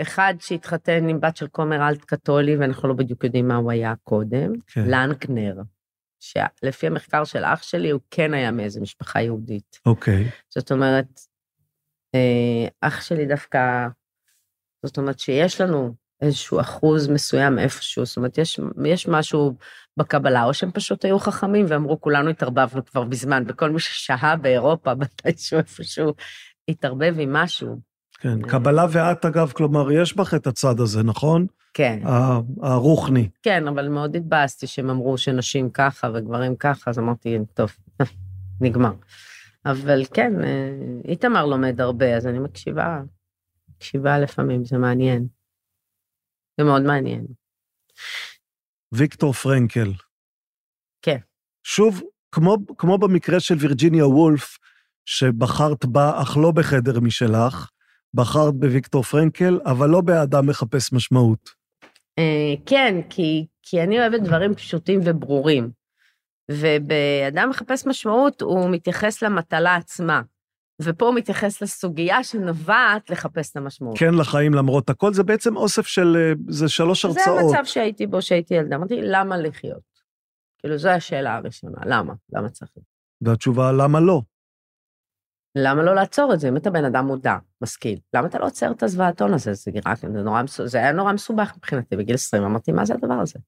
אחד 0.00 0.34
שהתחתן 0.40 1.08
עם 1.08 1.20
בת 1.20 1.36
של 1.36 1.48
כומר 1.48 1.88
אלט 1.88 2.04
קתולי, 2.04 2.56
ואנחנו 2.56 2.88
לא 2.88 2.94
בדיוק 2.94 3.24
יודעים 3.24 3.48
מה 3.48 3.56
הוא 3.56 3.70
היה 3.70 3.94
קודם, 4.02 4.52
כן. 4.66 4.84
לנקנר, 4.86 5.54
שלפי 6.20 6.86
המחקר 6.86 7.24
של 7.24 7.44
אח 7.44 7.62
שלי, 7.62 7.90
הוא 7.90 8.00
כן 8.10 8.34
היה 8.34 8.50
מאיזה 8.50 8.80
משפחה 8.80 9.22
יהודית. 9.22 9.80
אוקיי. 9.86 10.28
זאת 10.48 10.72
אומרת, 10.72 11.20
אה, 12.14 12.68
אח 12.80 13.00
שלי 13.00 13.26
דווקא, 13.26 13.88
זאת 14.86 14.98
אומרת 14.98 15.18
שיש 15.18 15.60
לנו 15.60 15.94
איזשהו 16.22 16.60
אחוז 16.60 17.08
מסוים 17.08 17.58
איפשהו, 17.58 18.06
זאת 18.06 18.16
אומרת, 18.16 18.38
יש, 18.38 18.60
יש 18.84 19.08
משהו 19.08 19.54
בקבלה, 19.96 20.44
או 20.44 20.54
שהם 20.54 20.70
פשוט 20.70 21.04
היו 21.04 21.18
חכמים 21.18 21.66
ואמרו, 21.68 22.00
כולנו 22.00 22.30
התערבבנו 22.30 22.84
כבר 22.84 23.04
בזמן, 23.04 23.44
וכל 23.48 23.70
מי 23.70 23.80
ששהה 23.80 24.36
באירופה, 24.36 24.92
מתישהו 25.00 25.58
איפשהו, 25.58 26.14
התערבב 26.68 27.14
עם 27.18 27.32
משהו. 27.32 27.76
כן, 28.20 28.42
קבלה 28.42 28.86
ואת, 28.90 29.24
אגב, 29.24 29.52
כלומר, 29.52 29.92
יש 29.92 30.16
בך 30.16 30.34
את 30.34 30.46
הצד 30.46 30.80
הזה, 30.80 31.02
נכון? 31.02 31.46
כן, 31.74 32.00
הרוחני. 32.62 33.28
כן, 33.42 33.68
אבל 33.68 33.88
מאוד 33.88 34.16
התבאסתי 34.16 34.66
שהם 34.66 34.90
אמרו 34.90 35.18
שנשים 35.18 35.70
ככה 35.70 36.10
וגברים 36.14 36.56
ככה, 36.56 36.90
אז 36.90 36.98
אמרתי, 36.98 37.38
טוב, 37.54 37.76
נגמר. 38.60 38.92
אבל 39.66 40.02
כן, 40.14 40.44
אה, 40.44 40.70
איתמר 41.04 41.46
לומד 41.46 41.80
הרבה, 41.80 42.16
אז 42.16 42.26
אני 42.26 42.38
מקשיבה, 42.38 43.00
מקשיבה 43.76 44.18
לפעמים, 44.18 44.64
זה 44.64 44.78
מעניין. 44.78 45.26
זה 46.60 46.64
מאוד 46.64 46.82
מעניין. 46.82 47.26
ויקטור 48.92 49.32
פרנקל. 49.32 49.92
כן. 51.02 51.18
שוב, 51.64 52.02
כמו, 52.32 52.56
כמו 52.78 52.98
במקרה 52.98 53.40
של 53.40 53.54
וירג'יניה 53.60 54.06
וולף, 54.06 54.58
שבחרת 55.06 55.84
בה, 55.84 56.22
אך 56.22 56.36
לא 56.36 56.50
בחדר 56.50 57.00
משלך, 57.00 57.70
בחרת 58.14 58.54
בוויקטור 58.54 59.02
פרנקל, 59.02 59.60
אבל 59.66 59.88
לא 59.88 60.00
באדם 60.00 60.46
מחפש 60.46 60.92
משמעות. 60.92 61.50
אה, 62.18 62.54
כן, 62.66 63.00
כי, 63.10 63.46
כי 63.62 63.82
אני 63.82 64.00
אוהבת 64.00 64.20
דברים 64.20 64.54
פשוטים 64.54 65.00
וברורים. 65.04 65.70
ובאדם 66.50 67.50
מחפש 67.50 67.86
משמעות, 67.86 68.40
הוא 68.40 68.70
מתייחס 68.70 69.22
למטלה 69.22 69.76
עצמה. 69.76 70.22
ופה 70.82 71.06
הוא 71.06 71.14
מתייחס 71.14 71.62
לסוגיה 71.62 72.24
שנובעת 72.24 73.10
לחפש 73.10 73.50
את 73.50 73.56
המשמעות. 73.56 73.98
כן 73.98 74.14
לחיים 74.14 74.54
למרות 74.54 74.90
הכל, 74.90 75.14
זה 75.14 75.22
בעצם 75.22 75.56
אוסף 75.56 75.86
של, 75.86 76.16
אה, 76.16 76.32
זה 76.48 76.68
שלוש 76.68 77.06
זה 77.06 77.08
הרצאות. 77.08 77.38
המצב 77.40 77.64
שהייתי 77.64 78.06
בו 78.06 78.18
כשהייתי 78.18 78.54
ילדה. 78.54 78.76
אמרתי, 78.76 79.00
למה 79.02 79.36
לחיות? 79.36 79.90
כאילו, 80.58 80.78
זו 80.78 80.88
השאלה 80.88 81.36
הראשונה, 81.36 81.78
למה? 81.86 82.14
למה 82.32 82.48
צריך? 82.48 82.70
והתשובה, 83.20 83.72
למה 83.72 84.00
לא? 84.00 84.22
למה 85.54 85.82
לא 85.82 85.94
לעצור 85.94 86.34
את 86.34 86.40
זה? 86.40 86.48
אם 86.48 86.56
אתה 86.56 86.70
בן 86.70 86.84
אדם 86.84 87.06
מודע, 87.06 87.36
משכיל, 87.60 87.98
למה 88.14 88.26
אתה 88.26 88.38
לא 88.38 88.46
עוצר 88.46 88.70
את 88.70 88.82
הזוועתון 88.82 89.34
הזה? 89.34 89.54
זה, 89.54 89.70
רק, 89.86 89.98
זה, 89.98 90.08
נורא, 90.08 90.42
זה 90.64 90.78
היה 90.78 90.92
נורא 90.92 91.12
מסובך 91.12 91.52
מבחינתי 91.56 91.96
בגיל 91.96 92.14
20, 92.14 92.42
אמרתי, 92.42 92.72
מה 92.72 92.84
זה 92.84 92.94
הדבר 92.94 93.14
הזה? 93.14 93.38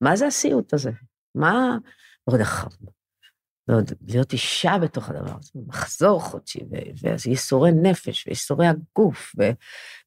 מה 0.00 0.16
זה 0.16 0.26
הסיוט 0.26 0.74
הזה? 0.74 0.90
מה... 1.34 1.78
יודע, 3.76 3.94
להיות 4.08 4.32
אישה 4.32 4.78
בתוך 4.78 5.08
הדבר 5.10 5.36
הזה, 5.38 5.50
מחזור 5.66 6.20
חודשי, 6.20 6.60
וייסורי 7.26 7.70
נפש, 7.72 8.26
וייסורי 8.26 8.66
הגוף, 8.66 9.32
ו- 9.38 9.50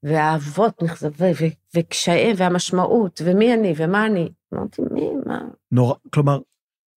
והאהבות 0.04 0.84
נכזבי, 0.84 1.32
וקשיים, 1.76 2.36
והמשמעות, 2.38 3.22
ומי 3.26 3.54
אני, 3.54 3.74
ומה 3.78 4.06
אני. 4.06 4.32
אמרתי, 4.54 4.82
מי, 4.92 5.10
מה? 5.26 5.42
נורא, 5.72 5.96
כלומר, 6.14 6.40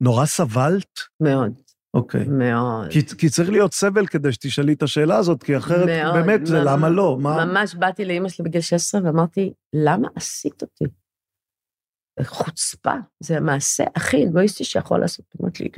נורא 0.01 0.27
סבלת? 0.27 1.01
מאוד, 1.21 1.53
אוקיי. 1.95 2.25
מאוד. 2.25 2.89
כי, 2.91 3.07
כי 3.19 3.29
צריך 3.29 3.51
להיות 3.51 3.75
סבל 3.75 4.07
כדי 4.07 4.33
שתשאלי 4.33 4.73
את 4.73 4.83
השאלה 4.83 5.17
הזאת, 5.17 5.43
כי 5.43 5.57
אחרת 5.57 5.87
מאוד, 5.87 6.15
באמת 6.15 6.47
זה 6.47 6.55
ממש- 6.59 6.67
למה 6.67 6.89
לא? 6.89 7.19
מה? 7.21 7.45
ממש 7.45 7.75
באתי 7.75 8.05
לאימא 8.05 8.29
שלי 8.29 8.45
בגיל 8.45 8.61
16 8.61 9.01
ואמרתי, 9.05 9.53
למה 9.73 10.09
עשית 10.15 10.63
אותי? 10.63 10.85
חוצפה, 12.25 12.93
זה 13.21 13.37
המעשה 13.37 13.85
הכי 13.97 14.25
אגואיסטי 14.25 14.65
שיכול 14.65 15.01
לעשות. 15.01 15.27
אמרתי 15.43 15.65
לי, 15.65 15.71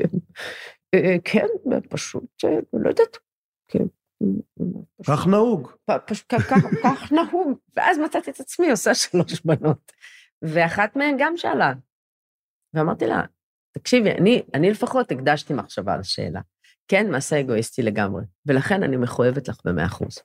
כן, 0.93 0.99
"אה, 1.05 1.16
כן, 1.24 1.47
פשוט, 1.91 2.45
אה, 2.45 2.51
לא 2.72 2.89
יודעת, 2.89 3.16
כן. 3.68 3.84
כך 5.07 5.26
נהוג. 5.26 5.72
כך 6.84 7.12
נהוג. 7.12 7.59
ואז 7.76 7.99
מצאתי 7.99 8.30
את 8.30 8.41
עצמי 8.41 8.70
עושה 8.70 8.95
שלוש 9.05 9.41
בנות. 9.45 9.93
ואחת 10.43 10.97
מהן 10.97 11.16
גם 11.18 11.36
שאלה. 11.36 11.72
ואמרתי 12.74 13.07
לה, 13.07 13.22
תקשיבי, 13.72 14.11
אני, 14.11 14.43
אני 14.55 14.70
לפחות 14.70 15.12
הקדשתי 15.12 15.55
מחשבה 15.55 15.97
לשאלה. 15.97 16.41
כן, 16.89 17.11
מעשה 17.11 17.41
אגואיסטי 17.41 17.82
לגמרי, 17.82 18.22
ולכן 18.47 18.82
אני 18.82 18.97
מחויבת 18.97 19.49
לך 19.49 19.61
במאה 19.64 19.86
אחוז. 19.86 20.18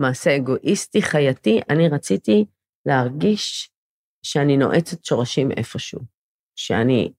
מעשה 0.00 0.36
אגואיסטי, 0.36 1.02
חייתי, 1.02 1.60
אני 1.70 1.88
רציתי 1.88 2.44
להרגיש 2.86 3.70
שאני 4.22 4.56
נועצת 4.56 5.04
שורשים 5.04 5.50
איפשהו. 5.50 6.00
שאני, 6.58 7.12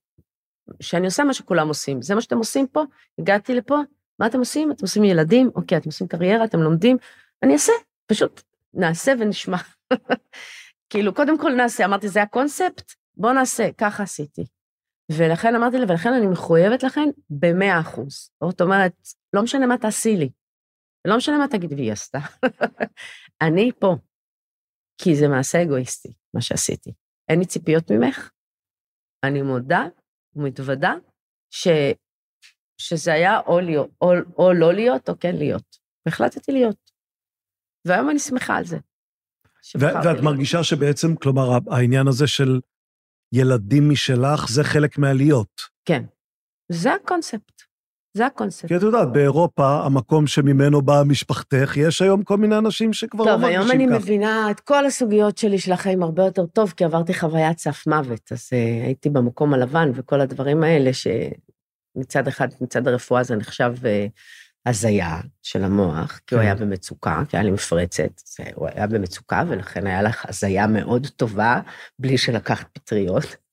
שאני 0.79 1.05
עושה 1.05 1.23
מה 1.23 1.33
שכולם 1.33 1.67
עושים. 1.67 2.01
זה 2.01 2.15
מה 2.15 2.21
שאתם 2.21 2.37
עושים 2.37 2.67
פה, 2.67 2.83
הגעתי 3.19 3.55
לפה, 3.55 3.77
מה 4.19 4.27
אתם 4.27 4.39
עושים? 4.39 4.71
אתם 4.71 4.81
עושים 4.81 5.03
ילדים? 5.03 5.51
אוקיי, 5.55 5.77
אתם 5.77 5.89
עושים 5.89 6.07
קריירה, 6.07 6.45
אתם 6.45 6.59
לומדים? 6.59 6.97
אני 7.43 7.53
אעשה, 7.53 7.73
פשוט 8.07 8.41
נעשה 8.73 9.13
ונשמע. 9.19 9.57
כאילו, 10.89 11.13
קודם 11.13 11.39
כל 11.39 11.51
נעשה, 11.51 11.85
אמרתי, 11.85 12.09
זה 12.09 12.21
הקונספט? 12.21 12.93
בוא 13.17 13.33
נעשה, 13.33 13.69
ככה 13.77 14.03
עשיתי. 14.03 14.45
ולכן 15.11 15.55
אמרתי 15.55 15.77
לה, 15.77 15.85
ולכן 15.89 16.13
אני 16.13 16.27
מחויבת 16.27 16.83
לכן 16.83 17.09
במאה 17.29 17.79
אחוז. 17.79 18.31
זאת 18.43 18.61
אומרת, 18.61 18.93
לא 19.33 19.43
משנה 19.43 19.67
מה 19.67 19.77
תעשי 19.77 20.17
לי, 20.17 20.29
לא 21.07 21.17
משנה 21.17 21.37
מה 21.37 21.47
תגידי, 21.47 21.75
והיא 21.75 21.91
עשתה. 21.91 22.19
אני 23.41 23.71
פה, 23.79 23.95
כי 24.97 25.15
זה 25.15 25.27
מעשה 25.27 25.63
אגואיסטי, 25.63 26.13
מה 26.33 26.41
שעשיתי. 26.41 26.93
אין 27.29 27.39
לי 27.39 27.45
ציפיות 27.45 27.91
ממך. 27.91 28.29
אני 29.23 29.41
מודה 29.41 29.87
ומתוודה 30.35 30.93
ש, 31.51 31.67
שזה 32.77 33.13
היה 33.13 33.39
או, 33.39 33.59
להיות, 33.59 33.89
או, 34.01 34.11
או 34.37 34.53
לא 34.53 34.73
להיות 34.73 35.09
או 35.09 35.19
כן 35.19 35.35
להיות. 35.35 35.77
והחלטתי 36.05 36.51
להיות. 36.51 36.91
והיום 37.87 38.09
אני 38.09 38.19
שמחה 38.19 38.55
על 38.55 38.65
זה. 38.65 38.77
ואת 39.75 40.05
להיות. 40.05 40.23
מרגישה 40.23 40.63
שבעצם, 40.63 41.15
כלומר, 41.15 41.59
העניין 41.71 42.07
הזה 42.07 42.27
של 42.27 42.59
ילדים 43.33 43.89
משלך, 43.89 44.47
זה 44.49 44.63
חלק 44.63 44.97
מהעליות. 44.97 45.61
כן. 45.85 46.03
זה 46.71 46.93
הקונספט. 46.93 47.61
זה 48.15 48.25
הקונספט. 48.25 48.67
כי 48.67 48.75
את 48.75 48.81
יודעת, 48.81 49.11
באירופה, 49.11 49.85
המקום 49.85 50.27
שממנו 50.27 50.81
באה 50.81 51.03
משפחתך, 51.03 51.73
יש 51.77 52.01
היום 52.01 52.23
כל 52.23 52.37
מיני 52.37 52.57
אנשים 52.57 52.93
שכבר 52.93 53.23
לא 53.23 53.31
טוב, 53.31 53.41
מרגישים 53.41 53.59
היום 53.59 53.67
ככה. 53.67 53.75
אני 53.75 53.85
מבינה 53.85 54.51
את 54.51 54.59
כל 54.59 54.85
הסוגיות 54.85 55.37
שלי 55.37 55.59
של 55.59 55.71
החיים 55.71 56.03
הרבה 56.03 56.25
יותר 56.25 56.45
טוב, 56.45 56.73
כי 56.77 56.83
עברתי 56.83 57.13
חוויית 57.13 57.59
סף 57.59 57.87
מוות, 57.87 58.31
אז 58.31 58.49
uh, 58.49 58.85
הייתי 58.85 59.09
במקום 59.09 59.53
הלבן 59.53 59.91
וכל 59.93 60.21
הדברים 60.21 60.63
האלה, 60.63 60.91
שמצד 60.93 62.27
אחד, 62.27 62.47
מצד 62.61 62.87
הרפואה 62.87 63.23
זה 63.23 63.35
נחשב 63.35 63.73
uh, 63.81 64.11
הזיה 64.65 65.21
של 65.41 65.63
המוח, 65.63 66.19
כי 66.27 66.35
הוא 66.35 66.41
כן. 66.41 66.47
היה 66.47 66.55
במצוקה, 66.55 67.21
כי 67.29 67.37
היה 67.37 67.43
לי 67.43 67.51
מפרצת, 67.51 68.21
זה, 68.25 68.43
הוא 68.55 68.67
היה 68.67 68.87
במצוקה, 68.87 69.43
ולכן 69.47 69.87
היה 69.87 70.01
לך 70.01 70.25
הזיה 70.29 70.67
מאוד 70.67 71.07
טובה, 71.07 71.59
בלי 71.99 72.17
שלקחת 72.17 72.67
פטריות. 72.73 73.44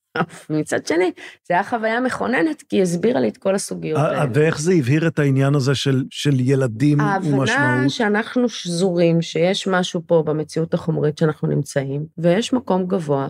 מצד 0.51 0.87
שני, 0.87 1.13
זו 1.49 1.55
הייתה 1.55 1.69
חוויה 1.71 2.01
מכוננת, 2.01 2.63
כי 2.63 2.77
היא 2.77 2.83
הסבירה 2.83 3.21
לי 3.21 3.29
את 3.29 3.37
כל 3.37 3.55
הסוגיות 3.55 3.99
אה, 3.99 4.07
האלה. 4.07 4.31
ואיך 4.35 4.61
זה 4.61 4.73
הבהיר 4.73 5.07
את 5.07 5.19
העניין 5.19 5.55
הזה 5.55 5.75
של, 5.75 6.05
של 6.11 6.41
ילדים 6.41 7.01
ההבנה 7.01 7.39
ומשמעות? 7.39 7.91
שאנחנו 7.91 8.49
שזורים, 8.49 9.23
שיש 9.23 9.67
משהו 9.67 10.03
פה 10.07 10.23
במציאות 10.27 10.75
החומרית 10.75 11.19
שאנחנו 11.19 11.49
נמצאים, 11.49 12.07
ויש 12.19 12.53
מקום 12.53 12.87
גבוה 12.87 13.29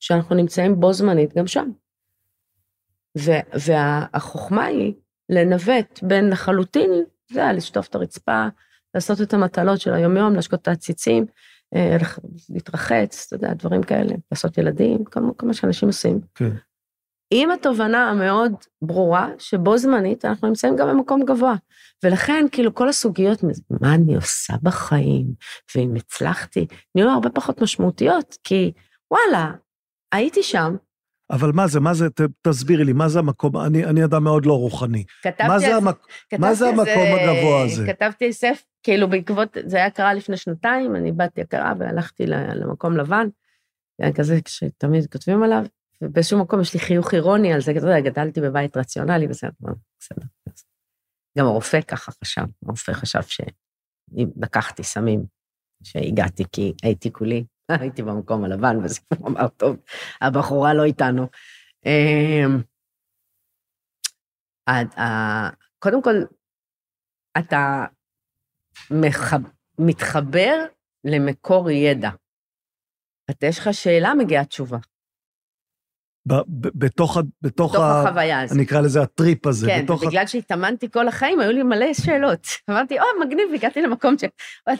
שאנחנו 0.00 0.34
נמצאים 0.34 0.80
בו 0.80 0.92
זמנית 0.92 1.34
גם 1.36 1.46
שם. 1.46 1.70
ו- 3.18 3.58
והחוכמה 3.66 4.64
היא 4.64 4.92
לנווט 5.28 6.00
בין 6.02 6.30
לחלוטין, 6.30 6.90
זה 7.32 7.40
היה 7.42 7.52
לשטוף 7.52 7.88
את 7.88 7.94
הרצפה, 7.94 8.46
לעשות 8.94 9.20
את 9.20 9.34
המטלות 9.34 9.80
של 9.80 9.94
היומיום, 9.94 10.34
להשקות 10.34 10.62
את 10.62 10.68
העציצים, 10.68 11.26
להתרחץ, 12.50 13.24
אתה 13.26 13.36
יודע, 13.36 13.54
דברים 13.54 13.82
כאלה, 13.82 14.14
לעשות 14.32 14.58
ילדים, 14.58 15.04
כל 15.04 15.20
כל 15.36 15.46
מה 15.46 15.54
שאנשים 15.54 15.88
עושים. 15.88 16.20
כן. 16.34 16.50
עם 17.34 17.50
התובנה 17.50 18.10
המאוד 18.10 18.52
ברורה, 18.82 19.28
שבו 19.38 19.78
זמנית 19.78 20.24
אנחנו 20.24 20.48
נמצאים 20.48 20.76
גם 20.76 20.88
במקום 20.88 21.24
גבוה. 21.24 21.54
ולכן, 22.04 22.46
כאילו, 22.52 22.74
כל 22.74 22.88
הסוגיות, 22.88 23.44
מה 23.80 23.94
אני 23.94 24.14
עושה 24.16 24.54
בחיים, 24.62 25.26
ואם 25.74 25.94
הצלחתי, 25.96 26.66
נהיו 26.94 27.10
הרבה 27.10 27.30
פחות 27.30 27.62
משמעותיות, 27.62 28.36
כי 28.44 28.72
וואלה, 29.10 29.52
הייתי 30.12 30.42
שם, 30.42 30.76
אבל 31.32 31.52
מה 31.54 31.66
זה, 31.66 31.80
מה 31.80 31.94
זה, 31.94 32.10
ת, 32.10 32.20
תסבירי 32.42 32.84
לי, 32.84 32.92
מה 32.92 33.08
זה 33.08 33.18
המקום, 33.18 33.56
אני, 33.56 33.84
אני 33.84 34.04
אדם 34.04 34.24
מאוד 34.24 34.46
לא 34.46 34.52
רוחני. 34.58 35.04
כתבתי 35.22 35.48
מה 35.48 35.58
זה, 35.58 35.66
על 35.66 35.72
המק... 35.72 36.06
מה 36.38 36.54
זה 36.54 36.68
המקום 36.68 37.06
הגבוה 37.20 37.64
הזה? 37.64 37.86
כתבתי 37.86 38.32
ספר, 38.32 38.64
כאילו 38.82 39.10
בעקבות, 39.10 39.56
זה 39.66 39.76
היה 39.76 39.90
קרה 39.90 40.14
לפני 40.14 40.36
שנתיים, 40.36 40.96
אני 40.96 41.12
באתי 41.12 41.40
הכרה 41.40 41.72
והלכתי 41.78 42.26
למקום 42.26 42.96
לבן, 42.96 43.26
זה 43.98 44.04
היה 44.04 44.12
כזה 44.12 44.38
שתמיד 44.48 45.06
כותבים 45.12 45.42
עליו, 45.42 45.62
ובאיזשהו 46.02 46.38
מקום 46.38 46.60
יש 46.60 46.74
לי 46.74 46.80
חיוך 46.80 47.14
אירוני 47.14 47.52
על 47.52 47.60
זה, 47.60 47.72
אתה 47.72 47.80
יודע, 47.80 48.00
גדלתי 48.00 48.40
בבית 48.40 48.76
רציונלי 48.76 49.26
וזה, 49.30 49.46
אבל 49.62 49.72
בסדר. 50.00 50.26
גם 51.38 51.46
הרופא 51.46 51.80
ככה 51.80 52.12
חשב, 52.12 52.44
הרופא 52.66 52.92
חשב 52.92 53.22
שאם 53.22 54.28
לקחתי 54.36 54.82
סמים, 54.82 55.24
שהגעתי 55.82 56.44
כי 56.52 56.72
הייתי 56.82 57.12
כולי, 57.12 57.44
הייתי 57.80 58.02
במקום 58.02 58.44
הלבן, 58.44 58.76
הוא 59.18 59.28
אמר, 59.28 59.48
טוב, 59.48 59.76
הבחורה 60.20 60.74
לא 60.74 60.84
איתנו. 60.84 61.26
אמ, 61.86 62.62
ה- 64.66 65.00
ה- 65.00 65.50
קודם 65.78 66.02
כל, 66.02 66.14
אתה 67.38 67.84
מתחבר 69.78 70.64
למקור 71.04 71.70
ידע. 71.70 72.10
אתה, 73.30 73.46
יש 73.46 73.58
לך 73.58 73.68
שאלה, 73.72 74.14
מגיעה 74.14 74.44
תשובה. 74.44 74.78
בתוך, 76.74 77.16
ה, 77.16 77.20
בתוך, 77.42 77.70
בתוך 77.72 77.74
ה... 77.74 78.02
החוויה 78.02 78.40
הזאת. 78.40 78.56
אני 78.56 78.64
אקרא 78.66 78.80
לזה 78.80 79.02
הטריפ 79.02 79.46
הזה. 79.46 79.66
כן, 79.66 79.84
בתוך 79.84 80.02
ה... 80.02 80.06
ובגלל 80.06 80.26
שהתאמנתי 80.26 80.90
כל 80.90 81.08
החיים, 81.08 81.40
היו 81.40 81.52
לי 81.52 81.62
מלא 81.62 81.94
שאלות. 81.94 82.46
אמרתי, 82.70 83.00
או, 83.00 83.04
מגניב, 83.26 83.48
הגעתי 83.54 83.82
למקום 83.82 84.14
ש... 84.18 84.24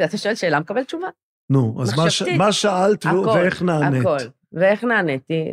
אתה 0.05 0.19
שואל 0.19 0.35
שאלה, 0.35 0.61
מקבל 0.61 0.85
תשובה. 0.85 1.09
נו, 1.51 1.83
אז 1.83 1.99
מה, 1.99 2.11
ש... 2.11 2.23
מה 2.23 2.53
שאלת. 2.53 3.07
הכל, 3.07 3.29
ואיך 3.29 3.63
נענית? 3.63 4.01
הכל. 4.01 4.19
ואיך 4.53 4.85
נעניתי? 4.85 5.51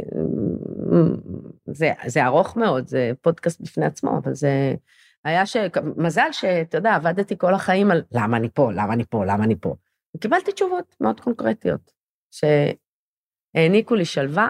זה, 1.65 1.91
זה 2.07 2.25
ארוך 2.25 2.57
מאוד, 2.57 2.87
זה 2.87 3.11
פודקאסט 3.21 3.61
בפני 3.61 3.85
עצמו, 3.85 4.17
אבל 4.17 4.33
זה 4.33 4.75
היה 5.23 5.45
ש... 5.45 5.57
מזל 5.97 6.31
שאתה 6.31 6.77
יודע, 6.77 6.95
עבדתי 6.95 7.37
כל 7.37 7.53
החיים 7.53 7.91
על 7.91 8.03
למה 8.11 8.37
אני 8.37 8.49
פה, 8.49 8.71
למה 8.71 8.93
אני 8.93 9.05
פה, 9.05 9.25
למה 9.25 9.43
אני 9.43 9.55
פה. 9.55 9.75
וקיבלתי 10.15 10.51
תשובות 10.51 10.95
מאוד 11.01 11.19
קונקרטיות, 11.19 11.91
שהעניקו 12.31 13.95
לי 13.95 14.05
שלווה, 14.05 14.49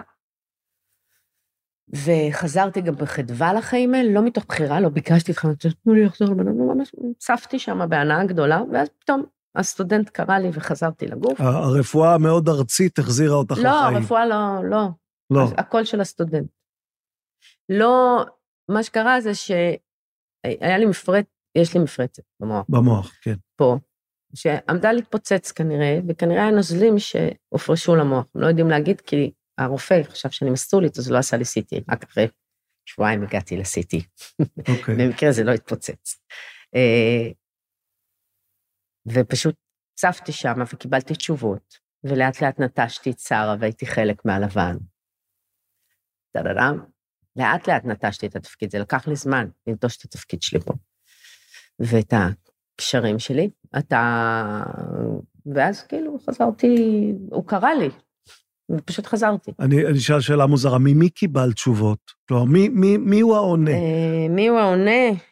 וחזרתי 1.88 2.80
גם 2.80 2.94
בחדווה 2.94 3.52
לחיים 3.52 3.94
האלה, 3.94 4.12
לא 4.12 4.22
מתוך 4.22 4.44
בחירה, 4.48 4.80
לא 4.80 4.88
ביקשתי 4.88 5.32
לך, 5.32 5.48
תנו 5.84 5.94
לי 5.94 6.04
לחזור 6.04 6.28
לבנות, 6.28 6.76
ממש 6.76 6.92
צפתי 7.18 7.58
שם 7.58 7.88
בהנאה 7.88 8.24
גדולה, 8.24 8.62
ואז 8.72 8.88
פתאום 8.98 9.22
הסטודנט 9.56 10.08
קרא 10.08 10.38
לי 10.38 10.48
וחזרתי 10.52 11.06
לגוף. 11.06 11.40
הרפואה 11.40 12.14
המאוד 12.14 12.48
ארצית 12.48 12.98
החזירה 12.98 13.34
אותך 13.34 13.56
לא, 13.56 13.62
לחיים. 13.62 13.96
הרפואה 13.96 14.26
לא, 14.26 14.70
לא, 14.70 14.88
לא. 15.30 15.40
הכל 15.56 15.84
של 15.84 16.00
הסטודנט. 16.00 16.50
לא, 17.68 18.24
מה 18.70 18.82
שקרה 18.82 19.20
זה 19.20 19.34
שהיה 19.34 20.78
לי 20.78 20.86
מפרט, 20.86 21.26
יש 21.54 21.74
לי 21.74 21.80
מפרצת 21.82 22.22
במוח, 22.40 22.66
במוח, 22.68 23.12
כן. 23.22 23.34
פה, 23.56 23.76
שעמדה 24.34 24.92
להתפוצץ 24.92 25.52
כנראה, 25.52 25.98
וכנראה 26.08 26.42
היה 26.42 26.50
נוזלים 26.50 26.94
שהופרשו 26.98 27.96
למוח. 27.96 28.24
הם 28.34 28.40
לא 28.40 28.46
יודעים 28.46 28.70
להגיד, 28.70 29.00
כי 29.00 29.32
הרופא 29.58 30.02
חשב 30.02 30.30
שאני 30.30 30.50
מסטולית, 30.50 30.98
אז 30.98 31.10
לא 31.10 31.18
עשה 31.18 31.36
לי 31.36 31.44
CT. 31.44 31.82
רק 31.88 32.04
אחרי 32.04 32.28
שבועיים 32.86 33.22
הגעתי 33.22 33.56
ל-CT. 33.56 34.02
אוקיי. 34.58 34.94
במקרה 34.98 35.32
זה 35.32 35.44
לא 35.44 35.52
התפוצץ. 35.52 36.20
ופשוט 39.06 39.54
צפתי 39.94 40.32
שם 40.32 40.54
וקיבלתי 40.72 41.14
תשובות, 41.14 41.74
ולאט 42.04 42.42
לאט 42.42 42.60
נטשתי 42.60 43.10
את 43.10 43.18
שרה 43.18 43.56
והייתי 43.60 43.86
חלק 43.86 44.24
מהלבן. 44.24 44.76
טה-דה-דם. 46.32 46.80
לאט 47.36 47.68
לאט 47.68 47.84
נטשתי 47.84 48.26
את 48.26 48.36
התפקיד, 48.36 48.70
זה 48.70 48.78
לקח 48.78 49.08
לי 49.08 49.16
זמן 49.16 49.48
לנטוש 49.66 49.96
את 49.96 50.04
התפקיד 50.04 50.42
שלי 50.42 50.60
פה. 50.60 50.74
ואת 51.78 52.14
הקשרים 52.76 53.18
שלי, 53.18 53.50
אתה... 53.78 54.62
ואז 55.54 55.82
כאילו 55.82 56.18
חזרתי, 56.26 56.76
הוא 57.30 57.46
קרא 57.46 57.70
לי, 57.70 57.88
ופשוט 58.70 59.06
חזרתי. 59.06 59.52
אני, 59.60 59.86
אני 59.86 59.98
אשאל 59.98 60.20
שאלה 60.20 60.46
מוזרה, 60.46 60.78
ממי 60.78 61.10
קיבלת 61.10 61.54
תשובות? 61.54 61.98
כלומר, 62.28 62.44
מי, 62.44 62.68
מי, 62.68 62.96
מי 62.96 63.20
הוא 63.20 63.36
העונה? 63.36 63.70
אה, 63.70 64.28
מי 64.30 64.48
הוא 64.48 64.58
העונה? 64.58 65.29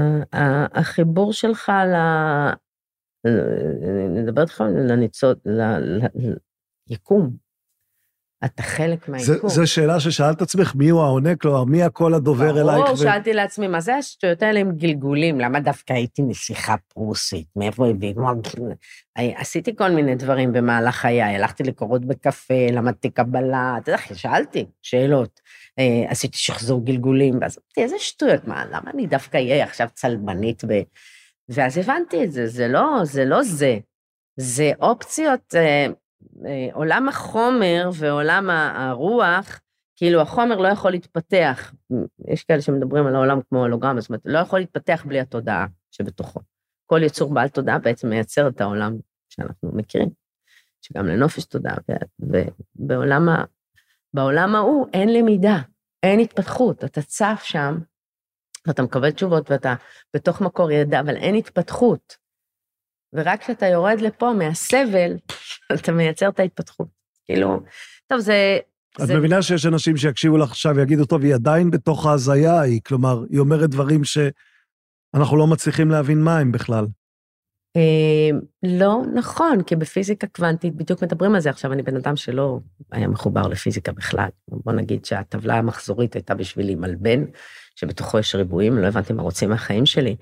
אה, 0.00 0.66
החיבור 0.74 1.32
שלך 1.32 1.68
ל... 1.68 1.94
ל- 3.24 4.08
נדבר 4.08 4.42
איתך 4.42 4.60
לניצוד, 4.90 5.38
ל- 5.46 5.60
ל- 6.06 6.36
ליקום. 6.90 7.47
אתה 8.44 8.62
חלק 8.62 9.06
זה, 9.06 9.12
מהיקום. 9.12 9.50
זה 9.50 9.66
שאלה 9.66 10.00
ששאלת 10.00 10.36
את 10.36 10.42
עצמך, 10.42 10.74
מי 10.74 10.88
הוא 10.88 11.02
העונה? 11.02 11.36
כלומר, 11.36 11.64
מי 11.64 11.82
הקול 11.82 12.14
הדובר 12.14 12.60
אלייך? 12.60 12.84
ברור, 12.84 12.92
ו- 12.92 12.96
שאלתי 12.96 13.32
לעצמי, 13.32 13.68
מה 13.68 13.80
זה 13.80 13.94
השטויות 13.94 14.42
האלה 14.42 14.60
עם 14.60 14.72
גלגולים? 14.72 15.40
למה 15.40 15.60
דווקא 15.60 15.92
הייתי 15.92 16.22
נסיכה 16.22 16.74
פרוסית? 16.88 17.46
מאיפה 17.56 17.88
הביאו? 17.88 18.22
עשיתי 19.16 19.76
כל 19.76 19.90
מיני 19.90 20.14
דברים 20.14 20.52
במהלך 20.52 20.94
חיי, 20.94 21.22
הלכתי 21.22 21.62
לקורות 21.62 22.04
בקפה, 22.04 22.66
למדתי 22.72 23.10
קבלה, 23.10 23.74
אתה 23.82 23.90
יודע, 23.90 24.02
שאלתי 24.14 24.66
שאלות. 24.82 25.40
אה, 25.78 26.10
עשיתי 26.10 26.38
שחזור 26.38 26.84
גלגולים, 26.84 27.38
ואז 27.40 27.58
אמרתי, 27.58 27.82
איזה 27.82 27.96
שטויות, 27.98 28.48
מה, 28.48 28.64
למה 28.66 28.90
אני 28.94 29.06
דווקא 29.06 29.36
אהיה 29.36 29.64
עכשיו 29.64 29.88
צלבנית 29.94 30.64
ב... 30.64 30.82
ואז 31.48 31.78
הבנתי 31.78 32.24
את 32.24 32.32
זה, 32.32 32.46
זה 32.46 32.68
לא 32.68 33.00
זה. 33.02 33.24
לא 33.24 33.42
זה. 33.42 33.78
זה 34.36 34.72
אופציות, 34.80 35.54
אה, 35.54 35.86
עולם 36.72 37.08
החומר 37.08 37.90
ועולם 37.94 38.50
הרוח, 38.50 39.60
כאילו 39.96 40.20
החומר 40.20 40.56
לא 40.56 40.68
יכול 40.68 40.90
להתפתח. 40.90 41.72
יש 42.28 42.44
כאלה 42.44 42.62
שמדברים 42.62 43.06
על 43.06 43.14
העולם 43.14 43.40
כמו 43.48 43.58
הולוגרמה, 43.58 44.00
זאת 44.00 44.10
אומרת, 44.10 44.22
לא 44.24 44.38
יכול 44.38 44.58
להתפתח 44.58 45.04
בלי 45.06 45.20
התודעה 45.20 45.66
שבתוכו. 45.90 46.40
כל 46.86 47.02
יצור 47.02 47.34
בעל 47.34 47.48
תודעה 47.48 47.78
בעצם 47.78 48.08
מייצר 48.08 48.48
את 48.48 48.60
העולם 48.60 48.96
שאנחנו 49.28 49.70
מכירים, 49.72 50.08
שגם 50.80 51.06
לנופש 51.06 51.44
תודעה, 51.44 51.76
ובעולם 52.18 53.28
ה... 53.28 53.44
בעולם 54.14 54.54
ההוא 54.54 54.86
אין 54.92 55.12
למידה, 55.12 55.58
אין 56.02 56.20
התפתחות, 56.20 56.84
אתה 56.84 57.02
צף 57.02 57.40
שם, 57.44 57.78
ואתה 58.66 58.82
מקבל 58.82 59.10
תשובות 59.10 59.50
ואתה 59.50 59.74
בתוך 60.14 60.40
מקור 60.40 60.70
ידע, 60.70 61.00
אבל 61.00 61.16
אין 61.16 61.34
התפתחות. 61.34 62.27
ורק 63.12 63.40
כשאתה 63.40 63.66
יורד 63.66 64.00
לפה 64.00 64.32
מהסבל, 64.32 65.16
אתה 65.74 65.92
מייצר 65.92 66.28
את 66.28 66.40
ההתפתחות. 66.40 66.88
כאילו, 67.24 67.60
טוב, 68.06 68.20
זה... 68.20 68.58
את 69.02 69.06
זה 69.06 69.18
מבינה 69.18 69.42
שיש 69.42 69.66
אנשים 69.66 69.96
שיקשיבו 69.96 70.36
לך 70.36 70.50
עכשיו 70.50 70.76
ויגידו, 70.76 71.04
טוב, 71.04 71.22
היא 71.22 71.34
עדיין 71.34 71.70
בתוך 71.70 72.06
ההזיה 72.06 72.52
ההיא, 72.52 72.80
כלומר, 72.86 73.24
היא 73.30 73.40
אומרת 73.40 73.70
דברים 73.70 74.02
שאנחנו 74.04 75.36
לא 75.36 75.46
מצליחים 75.46 75.90
להבין 75.90 76.22
מה 76.22 76.38
הם 76.38 76.52
בכלל. 76.52 76.86
אה, 77.76 78.38
לא 78.62 79.02
נכון, 79.14 79.62
כי 79.62 79.76
בפיזיקה 79.76 80.26
קוונטית 80.26 80.74
בדיוק 80.74 81.02
מדברים 81.02 81.34
על 81.34 81.40
זה. 81.40 81.50
עכשיו, 81.50 81.72
אני 81.72 81.82
בן 81.82 81.96
אדם 81.96 82.16
שלא 82.16 82.60
היה 82.92 83.08
מחובר 83.08 83.48
לפיזיקה 83.48 83.92
בכלל. 83.92 84.28
בוא 84.48 84.72
נגיד 84.72 85.04
שהטבלה 85.04 85.54
המחזורית 85.54 86.14
הייתה 86.14 86.34
בשבילי 86.34 86.74
מלבן, 86.74 87.24
שבתוכו 87.76 88.18
יש 88.18 88.34
ריבועים, 88.34 88.78
לא 88.78 88.86
הבנתי 88.86 89.12
מה 89.12 89.22
רוצים 89.22 89.50
מהחיים 89.50 89.86
שלי. 89.86 90.16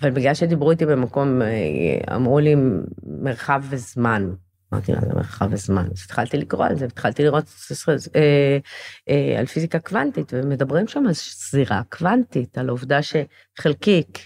אבל 0.00 0.10
בגלל 0.10 0.34
שדיברו 0.34 0.70
איתי 0.70 0.86
במקום, 0.86 1.42
אה, 1.42 2.16
אמרו 2.16 2.38
לי 2.38 2.54
מרחב 3.02 3.62
וזמן. 3.70 4.30
אמרתי, 4.72 4.92
מה 4.92 5.00
זה 5.00 5.14
מרחב 5.14 5.48
וזמן? 5.50 5.88
אז 5.92 6.02
התחלתי 6.04 6.36
לקרוא 6.36 6.66
על 6.66 6.78
זה, 6.78 6.84
התחלתי 6.84 7.22
לראות 7.22 7.44
אה, 8.16 8.58
אה, 9.08 9.38
על 9.38 9.46
פיזיקה 9.46 9.78
קוונטית, 9.78 10.32
ומדברים 10.36 10.88
שם 10.88 11.06
על 11.06 11.12
זירה 11.50 11.82
קוונטית, 11.88 12.58
על 12.58 12.68
העובדה 12.68 12.98
שחלקיק 13.02 14.18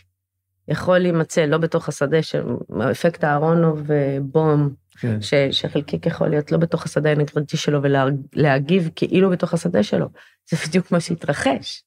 יכול 0.68 0.98
להימצא 0.98 1.40
לא 1.40 1.58
בתוך 1.58 1.88
השדה 1.88 2.22
של 2.22 2.44
אפקט 2.90 3.24
אהרונוב 3.24 3.82
ובום, 3.86 4.74
כן. 5.00 5.22
ש, 5.22 5.34
שחלקיק 5.50 6.06
יכול 6.06 6.28
להיות 6.28 6.52
לא 6.52 6.58
בתוך 6.58 6.84
השדה 6.84 7.08
האנרגטי 7.10 7.56
שלו 7.56 7.80
ולהגיב 7.82 8.90
כאילו 8.94 9.30
בתוך 9.30 9.54
השדה 9.54 9.82
שלו. 9.82 10.06
זה 10.50 10.56
בדיוק 10.66 10.92
מה 10.92 11.00
שהתרחש. 11.00 11.82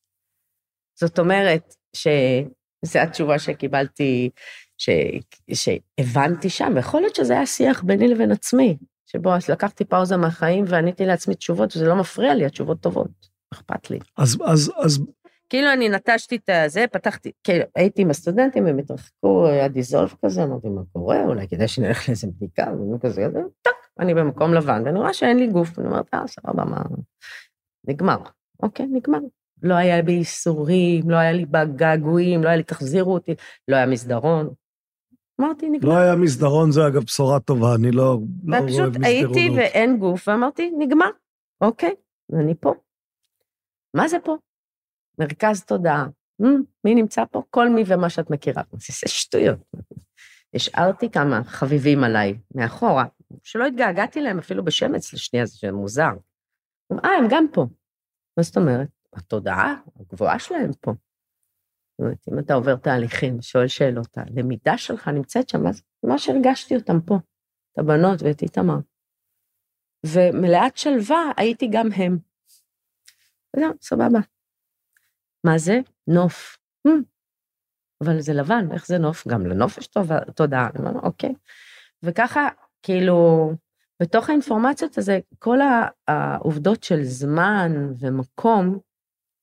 זאת 0.96 1.20
אומרת, 1.20 1.74
שזו 2.86 3.00
התשובה 3.00 3.40
שקיבלתי, 3.40 4.30
ש, 4.78 4.90
שהבנתי 5.54 6.50
שם, 6.50 6.72
ויכול 6.76 7.02
להיות 7.02 7.16
שזה 7.16 7.34
היה 7.34 7.46
שיח 7.46 7.84
ביני 7.84 8.08
לבין 8.08 8.32
עצמי, 8.32 8.78
שבו 9.06 9.34
אז 9.34 9.50
לקחתי 9.50 9.86
פאוזה 9.86 10.18
מהחיים 10.18 10.66
ועניתי 10.68 11.06
לעצמי 11.06 11.36
תשובות, 11.36 11.76
וזה 11.76 11.86
לא 11.86 11.96
מפריע 11.96 12.36
לי, 12.36 12.46
התשובות 12.46 12.82
טובות, 12.82 13.28
אכפת 13.54 13.90
לי. 13.90 14.00
אז, 14.18 14.38
אז, 14.46 14.72
אז... 14.78 15.00
כאילו 15.50 15.74
אני 15.74 15.90
נטשתי 15.90 16.36
את 16.36 16.50
הזה, 16.50 16.86
פתחתי, 16.92 17.32
כאילו 17.44 17.64
הייתי 17.76 18.02
עם 18.02 18.10
הסטודנטים, 18.10 18.68
הם 18.68 18.80
התרחקו, 18.80 19.48
היה 19.48 19.68
דיזולף 19.68 20.16
כזה, 20.26 20.44
אמרתי, 20.44 20.70
מה 20.70 20.82
קורה? 20.94 21.26
אולי 21.26 21.48
כדאי 21.48 21.68
שנלך 21.68 22.10
לאיזה 22.10 22.28
בדיקה, 22.28 22.68
וכזה, 22.96 23.28
טק, 23.62 23.72
אני 24.00 24.14
במקום 24.14 24.54
לבן, 24.54 24.82
ואני 24.86 25.00
רואה 25.00 25.14
שאין 25.14 25.38
לי 25.38 25.48
גוף, 25.48 25.78
ואני 25.78 25.90
אומרת, 25.90 26.14
אה, 26.14 26.28
סבבה, 26.28 26.66
מה... 26.66 26.82
נגמר. 27.88 28.18
אוקיי, 28.64 28.86
נגמר. 28.92 29.20
לא 29.64 29.74
היה 29.74 30.02
בי 30.02 30.12
ייסורים, 30.12 31.10
לא 31.10 31.16
היה 31.16 31.32
לי 31.32 31.46
בגעגועים, 31.46 32.44
לא 32.44 32.48
היה 32.48 32.58
לי 32.58 32.64
תחזירו 32.64 33.14
אותי, 33.14 33.36
לא 33.68 33.76
היה 33.76 33.86
מסדרון. 33.86 34.50
אמרתי, 35.42 35.70
נגמר. 35.70 35.90
לא 35.90 35.98
היה 35.98 36.16
מסדרון, 36.16 36.72
זה 36.72 36.88
אגב 36.88 37.04
בשורה 37.04 37.40
טובה, 37.40 37.76
אני 37.76 37.92
לא, 37.92 38.04
לא 38.04 38.58
רואה 38.58 38.62
מסדרונות. 38.62 38.96
ופשוט 38.96 39.06
הייתי 39.06 39.50
ואין 39.58 39.98
גוף, 39.98 40.28
ואמרתי, 40.28 40.72
נגמר, 40.78 41.10
אוקיי, 41.62 41.96
אני 42.34 42.56
פה. 42.56 42.74
מה 43.94 44.08
זה 44.08 44.18
פה? 44.24 44.38
מרכז 45.20 45.64
תודעה. 45.64 46.06
Mm, 46.42 46.46
מי 46.84 46.96
נמצא 46.96 47.24
פה? 47.32 47.44
כל 47.50 47.70
מי 47.70 47.84
ומה 47.88 48.10
שאת 48.10 48.30
מכירה. 48.30 48.64
זה 48.72 49.08
שטויות. 49.08 49.60
השארתי 50.54 51.10
כמה 51.10 51.44
חביבים 51.44 52.04
עליי 52.04 52.40
מאחורה, 52.56 53.06
שלא 53.44 53.66
התגעגעתי 53.66 54.22
להם 54.22 54.38
אפילו 54.38 54.66
בשמץ 54.66 55.14
לשנייה, 55.14 55.46
זה 55.46 55.72
מוזר. 55.72 56.12
אה, 57.06 57.10
הם 57.10 57.26
גם 57.30 57.46
פה. 57.54 57.66
מה 58.38 58.44
זאת 58.44 58.58
אומרת? 58.58 58.88
התודעה 59.14 59.76
הגבוהה 60.00 60.40
שלהם 60.40 60.72
פה. 60.82 60.92
זאת 60.92 62.00
אומרת, 62.00 62.26
אם 62.34 62.40
אתה 62.40 62.54
עובר 62.54 62.76
תהליכים, 62.76 63.42
שואל 63.42 63.68
שאלות, 63.68 64.18
הלמידה 64.18 64.78
שלך 64.78 65.08
נמצאת 65.08 65.50
שם, 65.50 65.68
אז 65.68 65.82
מה 66.04 66.18
שהרגשתי 66.18 66.76
אותם 66.76 67.02
פה, 67.06 67.16
את 67.74 67.80
הבנות 67.80 68.22
ואת 68.22 68.42
איתמר. 68.42 68.78
ומלאת 70.06 70.78
שלווה 70.78 71.32
הייתי 71.38 71.68
גם 71.72 71.88
הם. 71.96 72.18
וזהו, 73.56 73.72
סבבה. 73.82 74.20
מה 75.44 75.58
זה? 75.58 75.80
נוף. 76.08 76.58
Hmm. 76.88 77.04
אבל 78.04 78.22
זה 78.22 78.34
לבן, 78.34 78.72
איך 78.74 78.88
זה 78.88 78.98
נוף? 78.98 79.28
גם 79.28 79.46
לנוף 79.46 79.78
יש 79.78 79.90
תודעה. 80.36 80.70
אוקיי. 81.04 81.34
וככה, 82.04 82.48
כאילו, 82.84 83.52
בתוך 84.02 84.30
האינפורמציות 84.30 84.98
הזה, 84.98 85.20
כל 85.40 85.58
העובדות 86.08 86.84
של 86.84 87.04
זמן 87.04 87.72
ומקום 88.00 88.80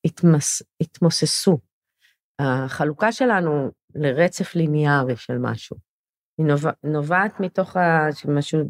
התמס, 0.07 0.63
התמוססו. 0.81 1.59
החלוקה 2.39 3.13
שלנו 3.13 3.71
לרצף 3.95 4.55
ליניארי 4.55 5.17
של 5.17 5.39
משהו, 5.39 5.77
היא 6.39 6.47
נובע, 6.47 6.71
נובעת 6.85 7.41
מתוך 7.41 7.77
משהו 8.29 8.61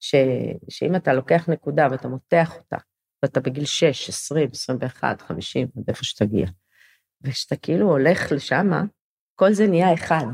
ש, 0.00 0.14
שאם 0.68 0.96
אתה 0.96 1.12
לוקח 1.12 1.48
נקודה 1.48 1.88
ואתה 1.90 2.08
מותח 2.08 2.56
אותה, 2.56 2.76
ואתה 3.22 3.40
בגיל 3.40 3.64
6, 3.64 4.08
20, 4.08 4.48
21, 4.52 5.22
50, 5.22 5.68
עד 5.76 5.84
איפה 5.88 6.04
שתגיע, 6.04 6.46
וכשאתה 7.22 7.56
כאילו 7.56 7.86
הולך 7.86 8.32
לשם, 8.32 8.66
כל 9.34 9.52
זה 9.52 9.66
נהיה 9.66 9.94
אחד. 9.94 10.26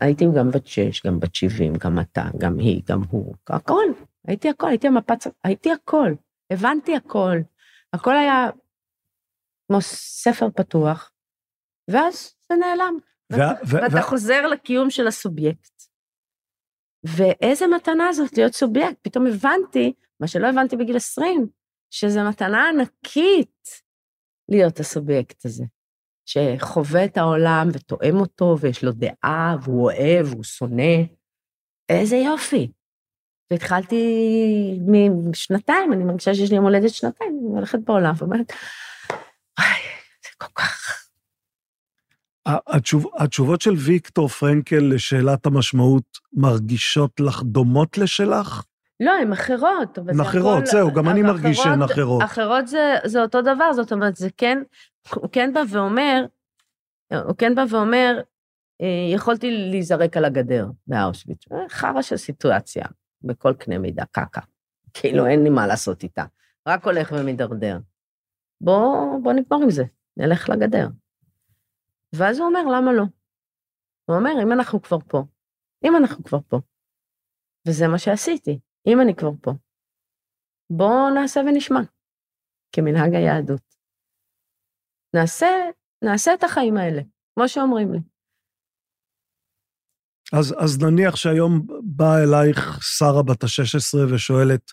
הייתי 0.00 0.24
גם 0.38 0.50
בת 0.50 0.66
6, 0.66 1.06
גם 1.06 1.20
בת 1.20 1.34
70, 1.34 1.72
גם 1.74 2.00
אתה, 2.00 2.24
גם 2.38 2.58
היא, 2.58 2.82
גם 2.88 3.00
הוא, 3.10 3.34
הכל. 3.48 3.84
הייתי 4.28 4.48
הכל, 4.48 4.68
הייתי 4.68 4.86
המפץ, 4.86 5.26
הייתי 5.44 5.72
הכל. 5.72 6.14
הבנתי 6.52 6.96
הכל. 6.96 7.38
הכל 7.96 8.16
היה 8.16 8.50
כמו 9.68 9.80
ספר 9.80 10.46
פתוח, 10.56 11.12
ואז 11.90 12.36
זה 12.48 12.54
נעלם. 12.54 12.98
ואתה 13.70 14.02
חוזר 14.02 14.46
לקיום 14.46 14.90
של 14.90 15.06
הסובייקט. 15.06 15.82
ואיזה 17.04 17.66
מתנה 17.76 18.12
זאת 18.12 18.38
להיות 18.38 18.52
סובייקט. 18.52 18.98
פתאום 19.02 19.26
הבנתי, 19.26 19.92
מה 20.20 20.28
שלא 20.28 20.46
הבנתי 20.46 20.76
בגיל 20.76 20.96
20, 20.96 21.48
שזו 21.90 22.20
מתנה 22.28 22.68
ענקית 22.68 23.68
להיות 24.48 24.80
הסובייקט 24.80 25.44
הזה, 25.44 25.64
שחווה 26.26 27.04
את 27.04 27.16
העולם 27.16 27.68
ותואם 27.72 28.16
אותו, 28.20 28.56
ויש 28.60 28.84
לו 28.84 28.92
דעה, 28.92 29.56
והוא 29.62 29.84
אוהב, 29.84 30.26
והוא 30.26 30.44
שונא. 30.44 31.02
איזה 31.88 32.16
יופי. 32.16 32.72
והתחלתי 33.50 34.04
משנתיים, 35.30 35.92
אני 35.92 36.04
מרגישה 36.04 36.34
שיש 36.34 36.50
לי 36.50 36.56
יום 36.56 36.64
הולדת 36.64 36.90
שנתיים, 36.90 37.38
אני 37.42 37.56
הולכת 37.56 37.78
בעולם 37.78 38.14
ואומרת, 38.18 38.52
וואי, 39.58 39.80
זה 40.22 40.30
כל 40.38 40.52
כך... 40.54 41.02
התשוב, 42.46 43.06
התשובות 43.16 43.60
של 43.60 43.74
ויקטור 43.76 44.28
פרנקל 44.28 44.90
לשאלת 44.94 45.46
המשמעות 45.46 46.18
מרגישות 46.32 47.20
לך 47.20 47.42
דומות 47.42 47.98
לשלך? 47.98 48.64
לא, 49.00 49.10
הן 49.22 49.32
אחרות, 49.32 49.98
הכל... 49.98 50.22
אחרות, 50.22 50.66
זהו, 50.66 50.92
גם 50.92 51.08
אני 51.08 51.22
מרגיש 51.22 51.58
שהן 51.58 51.82
אחרות. 51.82 52.22
אחרות 52.24 52.68
זה, 52.68 52.94
זה 53.04 53.22
אותו 53.22 53.42
דבר, 53.42 53.72
זאת 53.72 53.92
אומרת, 53.92 54.16
זה 54.16 54.28
כן, 54.36 54.58
הוא 55.14 55.28
כן 55.32 55.52
בא 55.52 55.60
ואומר, 55.70 56.24
הוא 57.12 57.36
כן 57.38 57.54
בא 57.54 57.64
ואומר, 57.70 58.20
אה, 58.82 59.14
יכולתי 59.14 59.50
להיזרק 59.50 60.16
על 60.16 60.24
הגדר 60.24 60.66
באושוויץ. 60.86 61.44
חרא 61.70 62.02
של 62.02 62.16
סיטואציה, 62.16 62.84
בכל 63.26 63.54
קנה 63.58 63.78
מידה, 63.78 64.04
קקה. 64.10 64.40
כאילו, 64.94 65.26
אין 65.26 65.42
לי 65.44 65.50
מה 65.50 65.66
לעשות 65.66 66.02
איתה. 66.02 66.24
רק 66.68 66.84
הולך 66.84 67.12
ומידרדר. 67.12 67.78
בוא, 68.60 69.18
בוא 69.22 69.32
נגמור 69.32 69.62
עם 69.62 69.70
זה, 69.70 69.84
נלך 70.16 70.48
לגדר. 70.48 70.88
ואז 72.14 72.38
הוא 72.38 72.46
אומר, 72.48 72.60
למה 72.76 72.92
לא? 72.92 73.02
הוא 74.04 74.16
אומר, 74.16 74.30
אם 74.42 74.52
אנחנו 74.52 74.82
כבר 74.82 74.98
פה, 75.08 75.22
אם 75.84 75.96
אנחנו 75.96 76.24
כבר 76.24 76.38
פה, 76.48 76.56
וזה 77.68 77.88
מה 77.88 77.98
שעשיתי, 77.98 78.60
אם 78.86 79.00
אני 79.00 79.14
כבר 79.14 79.30
פה, 79.42 79.50
בואו 80.70 81.14
נעשה 81.14 81.40
ונשמע, 81.40 81.80
כמנהג 82.72 83.14
היהדות. 83.14 83.76
נעשה, 85.14 85.46
נעשה 86.04 86.34
את 86.34 86.44
החיים 86.44 86.76
האלה, 86.76 87.02
כמו 87.34 87.48
שאומרים 87.48 87.92
לי. 87.92 87.98
אז, 90.32 90.54
אז 90.58 90.82
נניח 90.82 91.16
שהיום 91.16 91.66
באה 91.82 92.22
אלייך 92.22 92.78
שרה 92.82 93.22
בת 93.22 93.44
ה-16 93.44 94.14
ושואלת, 94.14 94.72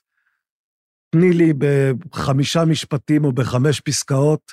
תני 1.09 1.33
לי 1.33 1.53
בחמישה 1.53 2.65
משפטים 2.65 3.25
או 3.25 3.31
בחמש 3.31 3.81
פסקאות, 3.81 4.51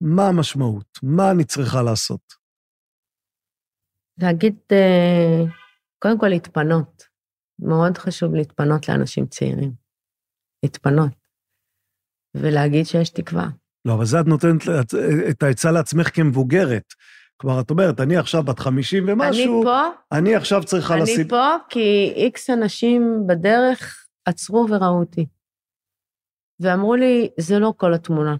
מה 0.00 0.28
המשמעות? 0.28 0.98
מה 1.02 1.30
אני 1.30 1.44
צריכה 1.44 1.82
לעשות? 1.82 2.20
להגיד, 4.18 4.54
אה, 4.72 5.44
קודם 5.98 6.18
כל 6.18 6.28
להתפנות. 6.28 7.14
מאוד 7.58 7.98
חשוב 7.98 8.34
להתפנות 8.34 8.88
לאנשים 8.88 9.26
צעירים. 9.26 9.72
להתפנות. 10.62 11.12
ולהגיד 12.34 12.86
שיש 12.86 13.10
תקווה. 13.10 13.48
לא, 13.84 13.94
אבל 13.94 14.04
זה 14.04 14.20
את 14.20 14.26
נותנת 14.26 14.62
את 15.30 15.42
העצה 15.42 15.70
לעצמך 15.70 16.16
כמבוגרת. 16.16 16.84
כלומר, 17.36 17.60
את 17.60 17.70
אומרת, 17.70 18.00
אני 18.00 18.16
עכשיו 18.16 18.42
בת 18.42 18.58
50 18.58 19.04
ומשהו, 19.08 19.62
אני 19.62 19.64
פה, 19.64 19.80
אני 20.12 20.34
עכשיו 20.34 20.64
צריכה 20.64 20.96
לשים... 20.96 21.20
אני 21.20 21.28
פה 21.28 21.56
כי 21.68 22.12
איקס 22.16 22.50
אנשים 22.50 23.02
בדרך 23.26 24.08
עצרו 24.24 24.66
וראו 24.70 25.00
אותי. 25.00 25.26
ואמרו 26.60 26.94
לי, 26.96 27.28
זה 27.40 27.58
לא 27.58 27.74
כל 27.76 27.94
התמונה. 27.94 28.36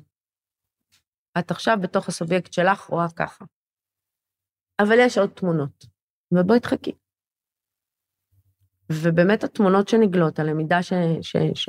את 1.39 1.51
עכשיו 1.51 1.79
בתוך 1.83 2.09
הסובייקט 2.09 2.53
שלך 2.53 2.81
רואה 2.81 3.07
ככה. 3.17 3.45
אבל 4.81 4.97
יש 4.99 5.19
עוד 5.19 5.31
תמונות, 5.31 5.87
ובואי 6.33 6.61
תחכי. 6.61 6.93
ובאמת 8.93 9.45
התמונות 9.45 9.89
שנגלות, 9.89 10.39
הלמידה 10.39 10.83
ש, 10.83 10.93
ש, 11.23 11.37
ש, 11.55 11.69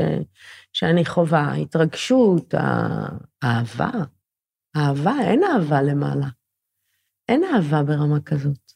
שאני 0.73 1.05
חווה, 1.05 1.53
התרגשות, 1.53 2.53
האהבה, 3.41 3.91
אהבה, 4.77 5.13
אין 5.21 5.43
אהבה 5.43 5.81
למעלה. 5.81 6.27
אין 7.29 7.43
אהבה 7.43 7.83
ברמה 7.83 8.21
כזאת. 8.25 8.71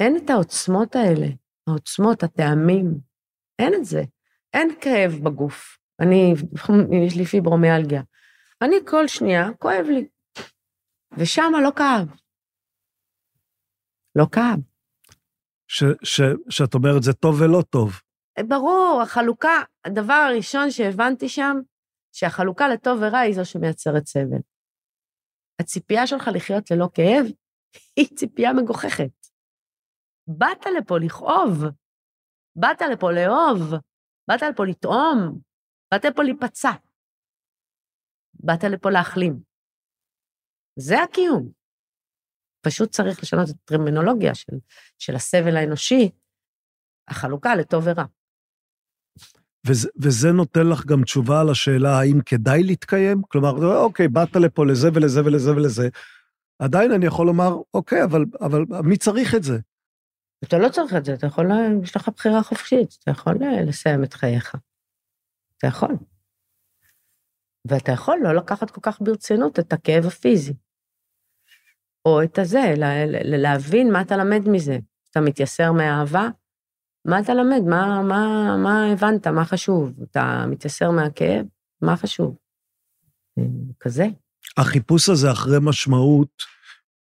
אין 0.00 0.16
את 0.16 0.30
העוצמות 0.30 0.96
האלה, 0.96 1.26
העוצמות, 1.68 2.22
הטעמים, 2.22 3.00
אין 3.58 3.74
את 3.74 3.84
זה. 3.84 4.02
אין 4.54 4.68
כאב 4.80 5.12
בגוף. 5.24 5.78
אני, 6.00 6.34
יש 7.06 7.16
לי 7.16 7.24
פיברומיאלגיה. 7.24 8.02
אני 8.62 8.76
כל 8.86 9.08
שנייה, 9.08 9.48
כואב 9.58 9.86
לי. 9.88 10.08
ושם 11.18 11.52
לא 11.64 11.70
כאב. 11.76 12.08
לא 14.16 14.26
כאב. 14.32 14.60
ש, 15.68 15.84
ש, 16.02 16.20
שאת 16.50 16.74
אומרת 16.74 17.02
זה 17.02 17.12
טוב 17.12 17.40
ולא 17.40 17.62
טוב. 17.70 18.00
ברור, 18.48 19.00
החלוקה, 19.02 19.62
הדבר 19.84 20.14
הראשון 20.14 20.70
שהבנתי 20.70 21.28
שם, 21.28 21.56
שהחלוקה 22.12 22.68
לטוב 22.68 22.98
ורע 23.02 23.18
היא 23.18 23.34
זו 23.34 23.44
שמייצרת 23.44 24.06
סבל. 24.06 24.40
הציפייה 25.60 26.06
שלך 26.06 26.28
לחיות 26.34 26.70
ללא 26.70 26.88
כאב 26.94 27.24
היא 27.96 28.16
ציפייה 28.16 28.52
מגוחכת. 28.52 29.26
באת 30.26 30.66
לפה 30.78 30.94
לכאוב, 30.98 31.64
באת 32.56 32.82
לפה 32.92 33.12
לאהוב, 33.12 33.74
באת 34.28 34.42
לפה 34.42 34.64
לטעום, 34.66 35.40
באת 35.94 36.04
לפה 36.04 36.22
להיפצע, 36.22 36.70
באת 38.34 38.64
לפה 38.72 38.90
להחלים. 38.90 39.42
זה 40.78 41.02
הקיום. 41.02 41.52
פשוט 42.60 42.90
צריך 42.90 43.22
לשנות 43.22 43.48
את 43.50 43.54
הטרמינולוגיה 43.62 44.34
של, 44.34 44.56
של 44.98 45.14
הסבל 45.14 45.56
האנושי, 45.56 46.10
החלוקה 47.08 47.54
לטוב 47.54 47.84
ורע. 47.86 48.04
וזה, 49.66 49.88
וזה 49.96 50.32
נותן 50.32 50.66
לך 50.66 50.86
גם 50.86 51.02
תשובה 51.04 51.40
על 51.40 51.50
השאלה 51.50 51.98
האם 51.98 52.20
כדאי 52.26 52.62
להתקיים? 52.62 53.22
כלומר, 53.28 53.76
אוקיי, 53.76 54.08
באת 54.08 54.36
לפה 54.36 54.66
לזה 54.66 54.88
ולזה 54.94 55.20
ולזה 55.24 55.50
ולזה, 55.56 55.88
עדיין 56.58 56.92
אני 56.92 57.06
יכול 57.06 57.26
לומר, 57.26 57.56
אוקיי, 57.74 58.04
אבל, 58.04 58.24
אבל 58.40 58.64
מי 58.84 58.96
צריך 58.96 59.34
את 59.34 59.42
זה? 59.42 59.58
אתה 60.44 60.58
לא 60.58 60.68
צריך 60.68 60.94
את 60.94 61.04
זה, 61.04 61.14
אתה 61.14 61.26
יכול, 61.26 61.46
יש 61.82 61.96
לך 61.96 62.08
בחירה 62.16 62.42
חופשית, 62.42 62.96
אתה 63.02 63.10
יכול 63.10 63.34
לסיים 63.66 64.04
את 64.04 64.14
חייך. 64.14 64.54
אתה 65.58 65.66
יכול. 65.66 65.96
ואתה 67.68 67.92
יכול 67.92 68.18
לא 68.22 68.34
לקחת 68.34 68.70
כל 68.70 68.80
כך 68.82 69.00
ברצינות 69.00 69.58
את 69.58 69.72
הכאב 69.72 70.06
הפיזי. 70.06 70.54
או 72.04 72.22
את 72.22 72.38
הזה, 72.38 72.74
להבין 73.24 73.92
מה 73.92 74.00
אתה 74.00 74.16
למד 74.16 74.48
מזה. 74.48 74.78
אתה 75.10 75.20
מתייסר 75.20 75.72
מהאהבה, 75.72 76.28
מה 77.06 77.20
אתה 77.20 77.34
למד? 77.34 77.62
מה, 77.66 78.02
מה, 78.02 78.56
מה 78.56 78.92
הבנת? 78.92 79.26
מה 79.26 79.44
חשוב? 79.44 79.92
אתה 80.02 80.44
מתייסר 80.48 80.90
מהכאב? 80.90 81.46
מה 81.82 81.96
חשוב? 81.96 82.36
כזה. 83.80 84.06
החיפוש 84.56 85.08
הזה 85.08 85.30
אחרי 85.32 85.56
משמעות 85.60 86.42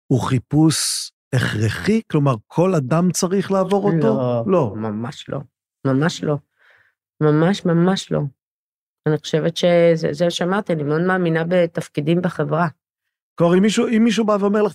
הוא 0.07 0.21
חיפוש 0.21 1.11
הכרחי? 1.35 2.01
כלומר, 2.11 2.35
כל 2.47 2.75
אדם 2.75 3.13
צריך 3.13 3.53
לעבור 3.53 3.85
אותו? 3.85 4.07
לא, 4.07 4.45
לא. 4.47 4.73
ממש 4.77 5.29
לא. 5.29 5.41
ממש 5.85 6.25
לא. 6.25 6.37
ממש 7.21 7.65
ממש 7.65 8.13
לא. 8.13 8.21
אני 9.07 9.19
חושבת 9.19 9.57
שזה 9.57 10.09
זה 10.13 10.31
שאמרתי, 10.31 10.73
אני 10.73 10.83
מאוד 10.83 11.01
מאמינה 11.01 11.45
בתפקידים 11.49 12.23
בחברה. 12.23 12.69
כלומר, 13.39 13.57
אם 13.57 13.63
מישהו, 13.63 13.89
אם 13.89 14.05
מישהו 14.05 14.25
בא 14.25 14.37
ואומר 14.41 14.63
לך, 14.63 14.73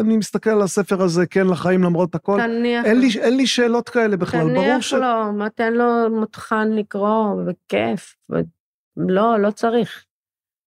אני 0.00 0.16
מסתכל 0.16 0.50
על 0.50 0.62
הספר 0.62 1.02
הזה, 1.02 1.26
כן 1.26 1.46
לחיים 1.46 1.82
למרות 1.82 2.14
הכל, 2.14 2.40
תניח 2.40 2.84
אין 2.84 3.00
לי, 3.00 3.08
אין 3.20 3.36
לי 3.36 3.46
שאלות 3.46 3.88
כאלה 3.88 4.16
בכלל, 4.16 4.54
ברור 4.54 4.80
ש... 4.80 4.90
תניח 4.90 5.02
לו, 5.02 5.32
מה 5.32 5.50
תן 5.50 5.72
לו 5.72 5.84
מותחן 6.10 6.68
לקרוא, 6.72 7.34
בכיף. 7.46 8.16
לא, 8.96 9.38
לא 9.38 9.50
צריך. 9.50 10.04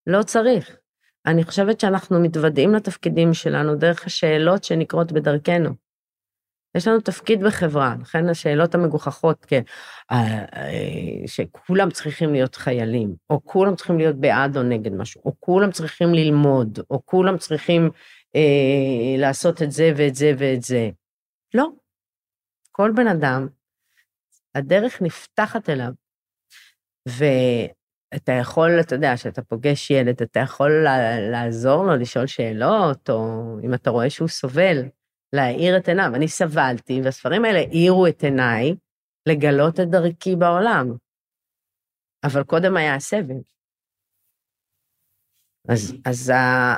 לא 0.08 0.24
צריך. 0.24 0.78
אני 1.26 1.44
חושבת 1.44 1.80
שאנחנו 1.80 2.20
מתוודעים 2.20 2.74
לתפקידים 2.74 3.34
שלנו 3.34 3.76
דרך 3.76 4.06
השאלות 4.06 4.64
שנקרות 4.64 5.12
בדרכנו. 5.12 5.70
יש 6.76 6.88
לנו 6.88 7.02
תפקיד 7.02 7.44
בחברה, 7.44 7.96
לכן 8.02 8.30
השאלות 8.30 8.76
המגוחכות, 8.76 9.46
כן, 9.46 9.62
שכולם 11.26 11.92
צריכים 11.92 12.34
להיות 12.34 12.56
חיילים, 12.56 13.16
או 13.30 13.46
כולם 13.46 13.76
צריכים 13.76 13.98
להיות 13.98 14.16
בעד 14.16 14.58
או 14.58 14.64
נגד 14.64 14.94
משהו, 14.94 15.22
או 15.26 15.34
כולם 15.40 15.72
צריכים 15.72 16.14
ללמוד, 16.14 16.80
או 16.90 17.06
כולם 17.06 17.38
צריכים 17.38 17.90
אה, 18.36 19.16
לעשות 19.18 19.62
את 19.62 19.72
זה 19.72 19.92
ואת 19.98 20.16
זה 20.16 20.34
ואת 20.38 20.62
זה. 20.62 20.90
לא. 21.54 21.68
כל 22.72 22.92
בן 22.96 23.08
אדם, 23.08 23.48
הדרך 24.56 25.02
נפתחת 25.02 25.70
אליו, 25.70 25.92
ואתה 27.06 28.32
יכול, 28.32 28.80
אתה 28.80 28.96
יודע, 28.96 29.16
כשאתה 29.16 29.42
פוגש 29.42 29.92
ילד, 29.92 30.22
אתה 30.22 30.40
יכול 30.40 30.86
לעזור 31.32 31.84
לו, 31.84 31.96
לשאול 31.96 32.28
שאלות, 32.28 33.10
או 33.10 33.42
אם 33.64 33.74
אתה 33.74 33.90
רואה 33.90 34.10
שהוא 34.10 34.28
סובל, 34.28 34.78
להאיר 35.34 35.78
את 35.78 35.88
עיניו. 35.88 36.12
אני 36.16 36.28
סבלתי, 36.28 37.02
והספרים 37.04 37.46
האלה 37.46 37.60
האירו 37.60 38.08
את 38.08 38.24
עיניי 38.24 38.76
לגלות 39.26 39.80
את 39.80 39.90
דרכי 39.90 40.36
בעולם. 40.36 40.92
אבל 42.24 42.44
קודם 42.44 42.78
היה 42.78 42.96
הסבל. 42.96 43.42
אז, 45.70 45.96
אז, 46.06 46.32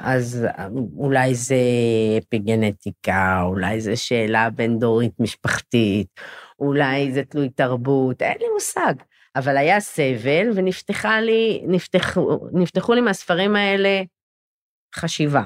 אז 0.03 0.45
אולי 0.97 1.35
זה 1.35 1.55
אפיגנטיקה, 2.17 3.41
אולי 3.41 3.81
זה 3.81 3.95
שאלה 3.95 4.49
בין-דורית 4.49 5.19
משפחתית, 5.19 6.07
אולי 6.59 7.11
זה 7.13 7.23
תלוי 7.23 7.49
תרבות, 7.49 8.21
אין 8.21 8.37
לי 8.39 8.45
מושג. 8.53 8.93
אבל 9.35 9.57
היה 9.57 9.79
סבל, 9.79 10.49
ונפתחה 10.55 11.21
לי, 11.21 11.63
נפתחו, 11.67 12.39
נפתחו 12.53 12.93
לי 12.93 13.01
מהספרים 13.01 13.55
האלה 13.55 14.01
חשיבה. 14.95 15.43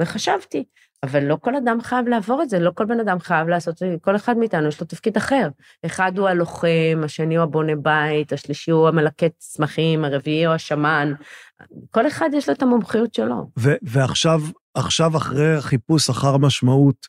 וחשבתי, 0.00 0.64
אבל 1.02 1.24
לא 1.24 1.38
כל 1.40 1.56
אדם 1.56 1.80
חייב 1.80 2.08
לעבור 2.08 2.42
את 2.42 2.50
זה, 2.50 2.58
לא 2.58 2.70
כל 2.74 2.84
בן 2.84 3.00
אדם 3.00 3.18
חייב 3.18 3.48
לעשות 3.48 3.72
את 3.72 3.78
זה, 3.78 3.96
כל 4.00 4.16
אחד 4.16 4.36
מאיתנו 4.38 4.68
יש 4.68 4.80
לו 4.80 4.86
תפקיד 4.86 5.16
אחר. 5.16 5.48
אחד 5.86 6.18
הוא 6.18 6.28
הלוחם, 6.28 7.00
השני 7.04 7.36
הוא 7.36 7.42
הבונה 7.42 7.76
בית, 7.76 8.32
השלישי 8.32 8.70
הוא 8.70 8.88
המלקט 8.88 9.32
צמחים, 9.38 10.04
הרביעי 10.04 10.46
הוא 10.46 10.54
השמן. 10.54 11.12
כל 11.90 12.06
אחד 12.06 12.30
יש 12.34 12.48
לו 12.48 12.54
את 12.54 12.62
המומחיות 12.62 13.14
שלו. 13.14 13.50
ו- 13.58 13.76
ועכשיו, 13.82 14.40
עכשיו 14.74 15.16
אחרי 15.16 15.56
החיפוש 15.56 16.10
אחר 16.10 16.36
משמעות, 16.36 17.06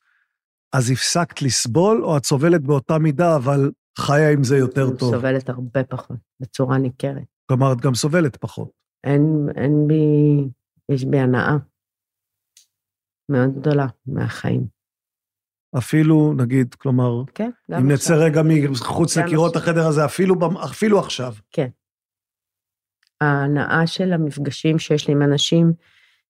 אז 0.74 0.92
הפסקת 0.92 1.42
לסבול, 1.42 2.04
או 2.04 2.18
את 2.18 2.26
סובלת 2.26 2.62
באותה 2.62 2.98
מידה, 2.98 3.36
אבל 3.36 3.72
חיה 3.98 4.32
עם 4.32 4.44
זה 4.44 4.58
יותר 4.58 4.90
טוב? 4.90 5.16
סובלת 5.16 5.50
הרבה 5.50 5.84
פחות, 5.84 6.18
בצורה 6.40 6.78
ניכרת. 6.78 7.24
כלומר, 7.46 7.74
את 7.74 7.82
גם 7.82 7.96
סובלת 7.96 8.36
פחות. 8.36 8.70
אין, 9.04 9.48
אין 9.56 9.88
בי, 9.88 10.48
יש 10.90 11.06
בי 11.06 11.20
הנאה. 11.20 11.58
מאוד 13.30 13.60
גדולה 13.60 13.88
מהחיים. 14.06 14.68
אפילו, 15.78 16.34
נגיד, 16.34 16.76
כלומר, 16.76 17.24
כן, 17.36 17.50
גם 17.72 17.82
אם 17.82 17.92
נצא 17.92 18.14
רגע 18.26 18.42
מחוץ 18.72 19.18
לקירות 19.18 19.56
החדר 19.56 19.88
הזה, 19.88 20.06
אפילו, 20.06 20.36
אפילו 20.64 21.00
עכשיו. 21.00 21.34
כן. 21.52 21.70
ההנאה 23.22 23.88
של 23.88 24.14
המפגשים 24.14 24.80
שיש 24.80 25.08
לי 25.08 25.14
עם 25.14 25.22
אנשים 25.22 25.74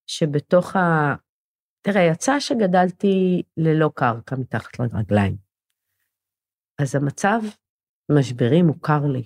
שבתוך 0.07 0.75
ה... 0.75 1.15
תראה, 1.81 2.01
יצא 2.01 2.39
שגדלתי 2.39 3.43
ללא 3.57 3.89
קרקע 3.95 4.35
מתחת 4.35 4.79
לרגליים. 4.79 5.37
אז 6.81 6.95
המצב 6.95 7.39
משברי 8.11 8.61
מוכר 8.61 9.05
לי, 9.05 9.23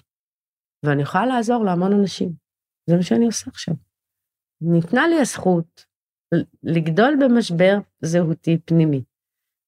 ואני 0.86 1.02
יכולה 1.02 1.26
לעזור 1.26 1.66
להמון 1.66 1.94
אנשים. 1.94 2.34
זה 2.90 2.96
מה 2.96 3.04
שאני 3.04 3.26
עושה 3.26 3.46
עכשיו. 3.52 3.76
ניתנה 4.62 5.08
לי 5.08 5.20
הזכות 5.22 5.86
לגדול 6.64 7.18
במשבר 7.22 7.78
זהותי 8.02 8.58
פנימי. 8.66 9.04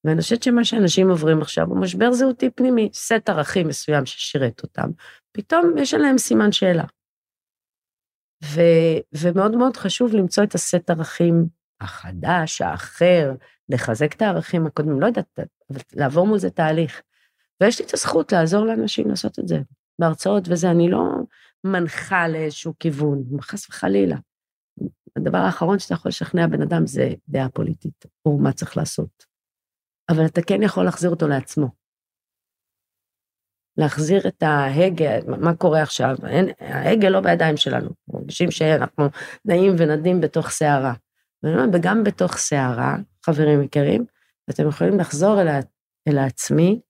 ואני 0.03 0.21
חושבת 0.21 0.43
שמה 0.43 0.65
שאנשים 0.65 1.09
עוברים 1.09 1.41
עכשיו 1.41 1.67
הוא 1.67 1.77
משבר 1.77 2.11
זהותי 2.11 2.49
פנימי, 2.49 2.89
סט 2.93 3.29
ערכים 3.29 3.67
מסוים 3.67 4.05
ששירת 4.05 4.63
אותם, 4.63 4.89
פתאום 5.31 5.77
יש 5.77 5.93
עליהם 5.93 6.17
סימן 6.17 6.51
שאלה. 6.51 6.83
ו, 8.43 8.61
ומאוד 9.13 9.55
מאוד 9.55 9.77
חשוב 9.77 10.13
למצוא 10.13 10.43
את 10.43 10.55
הסט 10.55 10.89
ערכים 10.89 11.47
החדש, 11.81 12.61
האחר, 12.61 13.33
לחזק 13.69 14.13
את 14.13 14.21
הערכים 14.21 14.67
הקודמים, 14.67 15.01
לא 15.01 15.05
יודעת, 15.05 15.39
אבל 15.69 15.79
לעבור 15.93 16.27
מול 16.27 16.37
זה 16.37 16.49
תהליך. 16.49 17.01
ויש 17.61 17.79
לי 17.79 17.85
את 17.85 17.93
הזכות 17.93 18.31
לעזור 18.31 18.65
לאנשים 18.65 19.09
לעשות 19.09 19.39
את 19.39 19.47
זה. 19.47 19.57
בהרצאות 19.99 20.43
וזה, 20.49 20.71
אני 20.71 20.89
לא 20.89 21.03
מנחה 21.63 22.27
לאיזשהו 22.27 22.73
כיוון, 22.79 23.23
חס 23.41 23.69
וחלילה. 23.69 24.17
הדבר 25.15 25.37
האחרון 25.37 25.79
שאתה 25.79 25.93
יכול 25.93 26.09
לשכנע 26.09 26.47
בן 26.47 26.61
אדם 26.61 26.87
זה 26.87 27.09
דעה 27.29 27.49
פוליטית, 27.49 28.05
או 28.25 28.37
מה 28.37 28.53
צריך 28.53 28.77
לעשות. 28.77 29.25
אבל 30.09 30.25
אתה 30.25 30.41
כן 30.41 30.63
יכול 30.63 30.85
להחזיר 30.85 31.09
אותו 31.09 31.27
לעצמו. 31.27 31.67
להחזיר 33.77 34.27
את 34.27 34.43
ההגה, 34.43 35.09
מה 35.27 35.55
קורה 35.55 35.81
עכשיו? 35.81 36.15
אין, 36.27 36.49
ההגה 36.59 37.09
לא 37.09 37.19
בידיים 37.21 37.57
שלנו. 37.57 37.89
מרגישים 38.07 38.51
שאנחנו 38.51 39.05
נעים 39.45 39.75
ונדים 39.77 40.21
בתוך 40.21 40.49
סערה. 40.49 40.93
וגם 41.73 42.03
בתוך 42.03 42.37
סערה, 42.37 42.95
חברים 43.25 43.61
יקרים, 43.61 44.05
אתם 44.49 44.67
יכולים 44.67 44.99
לחזור 44.99 45.41
אל, 45.41 45.47
אל 46.07 46.17
העצמי, 46.17 46.81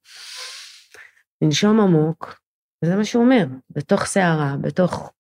לנשום 1.41 1.79
עמוק, 1.79 2.39
וזה 2.83 2.95
מה 2.95 3.05
שהוא 3.05 3.23
אומר, 3.23 3.45
בתוך 3.69 4.05
סערה, 4.05 4.55
בתוך 4.61 5.11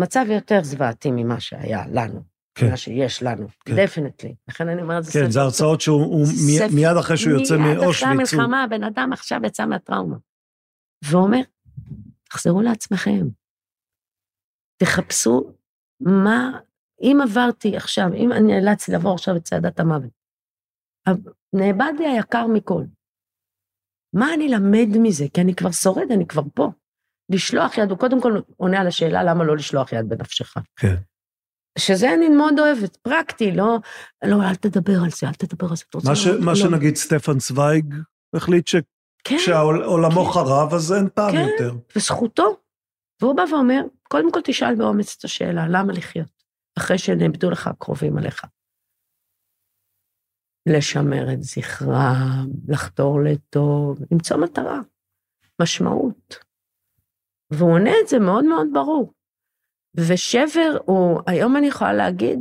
מצב 0.00 0.24
יותר 0.28 0.58
זוועתי 0.62 1.10
ממה 1.10 1.40
שהיה 1.40 1.84
לנו. 1.92 2.22
כן. 2.54 2.70
מה 2.70 2.76
שיש 2.76 3.22
לנו, 3.22 3.46
כן. 3.64 3.72
דפנטלי. 3.84 4.34
לכן 4.48 4.68
אני 4.68 4.82
אומרת, 4.82 5.04
זה 5.04 5.12
כן, 5.12 5.30
זה 5.30 5.40
הרצאות 5.40 5.80
שהוא 5.80 6.02
הוא 6.04 6.20
מי- 6.46 6.58
ספר- 6.58 6.74
מיד 6.74 6.96
אחרי 7.00 7.16
שהוא 7.16 7.32
יוצא 7.32 7.56
מיד 7.56 7.66
אחרי 7.76 7.84
מאושוויץ. 7.84 8.34
המלחמה, 8.34 8.62
הבן 8.64 8.84
אדם 8.84 9.10
עכשיו 9.12 9.40
יצא 9.46 9.66
מהטראומה. 9.66 10.16
ואומר, 11.04 11.40
תחזרו 12.30 12.62
לעצמכם. 12.62 13.26
תחפשו 14.82 15.52
מה, 16.00 16.58
אם 17.02 17.18
עברתי 17.22 17.76
עכשיו, 17.76 18.06
אם 18.16 18.32
אני 18.32 18.60
נאלצתי 18.60 18.92
לעבור 18.92 19.14
עכשיו 19.14 19.36
את 19.36 19.44
צעדת 19.44 19.80
המוות, 19.80 20.10
נאבד 21.52 21.92
לי 21.98 22.06
היקר 22.08 22.46
מכל. 22.46 22.82
מה 24.14 24.34
אני 24.34 24.48
למד 24.48 24.88
מזה? 25.02 25.24
כי 25.34 25.40
אני 25.40 25.54
כבר 25.54 25.70
שורד, 25.72 26.10
אני 26.12 26.26
כבר 26.26 26.42
פה. 26.54 26.68
לשלוח 27.32 27.78
יד, 27.78 27.90
הוא 27.90 27.98
קודם 27.98 28.20
כל 28.20 28.40
עונה 28.56 28.80
על 28.80 28.86
השאלה 28.86 29.22
למה 29.22 29.44
לא 29.44 29.56
לשלוח 29.56 29.92
יד 29.92 30.08
בנפשך. 30.08 30.54
כן. 30.76 30.94
שזה 31.78 32.14
אני 32.14 32.28
מאוד 32.28 32.58
אוהבת, 32.58 32.96
פרקטי, 32.96 33.52
לא, 33.52 33.78
לא, 34.24 34.42
אל 34.42 34.54
תדבר 34.54 35.02
על 35.04 35.10
זה, 35.10 35.26
אל 35.26 35.32
תדבר 35.32 35.66
על 35.70 35.76
זה. 35.76 35.84
מה 36.04 36.16
ש- 36.16 36.26
למות? 36.26 36.40
מה 36.40 36.50
לא. 36.50 36.56
שנגיד 36.56 36.96
סטפן 36.96 37.38
צוויג 37.38 37.94
החליט 38.36 38.70
כן, 39.24 39.38
שכשעולמו 39.38 40.24
כן. 40.24 40.32
חרב, 40.32 40.74
אז 40.74 40.92
אין 40.92 41.08
טעם 41.08 41.32
כן. 41.32 41.46
יותר. 41.52 41.74
וזכותו. 41.96 42.56
והוא 43.22 43.36
בא 43.36 43.42
ואומר, 43.50 43.80
קודם 44.02 44.32
כל 44.32 44.40
תשאל 44.44 44.74
באומץ 44.74 45.16
את 45.18 45.24
השאלה, 45.24 45.68
למה 45.68 45.92
לחיות? 45.92 46.42
אחרי 46.78 46.98
שנאבדו 46.98 47.50
לך 47.50 47.66
הקרובים 47.66 48.18
עליך. 48.18 48.44
לשמר 50.68 51.32
את 51.32 51.42
זכרם, 51.42 52.46
לחתור 52.68 53.20
לטוב, 53.20 53.98
למצוא 54.10 54.36
מטרה, 54.36 54.80
משמעות. 55.62 56.36
והוא 57.52 57.72
עונה 57.72 57.90
את 58.02 58.08
זה 58.08 58.18
מאוד 58.18 58.44
מאוד 58.44 58.66
ברור. 58.72 59.12
ושבר 59.94 60.76
הוא, 60.84 61.20
היום 61.26 61.56
אני 61.56 61.66
יכולה 61.66 61.92
להגיד 61.92 62.40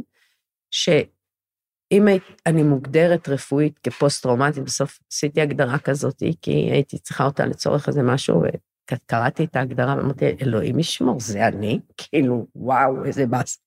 שאם 0.72 2.08
אני 2.46 2.64
מוגדרת 2.64 3.30
רפואית 3.30 3.80
כפוסט-טראומטית, 3.80 4.64
בסוף 4.64 5.00
עשיתי 5.12 5.42
הגדרה 5.42 5.80
כזאת, 5.80 6.24
כי 6.42 6.52
הייתי 6.52 7.00
צריכה 7.00 7.26
אותה 7.26 7.46
לצורך 7.46 7.88
איזה 7.88 8.04
משהו, 8.04 8.44
וקראתי 8.92 9.44
את 9.44 9.56
ההגדרה 9.56 9.96
ואמרתי, 9.98 10.26
אלוהים 10.42 10.80
ישמור, 10.80 11.20
זה 11.20 11.48
אני? 11.48 11.80
כאילו, 11.98 12.48
וואו, 12.56 13.06
איזה 13.06 13.26
באסה, 13.26 13.60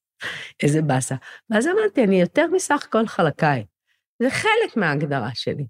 איזה 0.63 0.81
באסה. 0.81 1.15
ואז 1.49 1.67
אמרתי, 1.67 2.03
אני 2.03 2.21
יותר 2.21 2.47
מסך 2.47 2.87
כל 2.91 3.07
חלקיי. 3.07 3.65
זה 4.19 4.29
חלק 4.29 4.77
מההגדרה 4.77 5.29
שלי. 5.33 5.65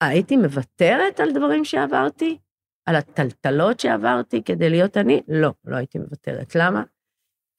הייתי 0.00 0.36
מוותרת 0.36 1.20
על 1.20 1.32
דברים 1.32 1.64
שעברתי? 1.64 2.38
על 2.86 2.96
הטלטלות 2.96 3.80
שעברתי 3.80 4.42
כדי 4.42 4.70
להיות 4.70 4.96
אני? 4.96 5.22
לא, 5.28 5.52
לא 5.64 5.76
הייתי 5.76 5.98
מוותרת. 5.98 6.54
למה? 6.54 6.82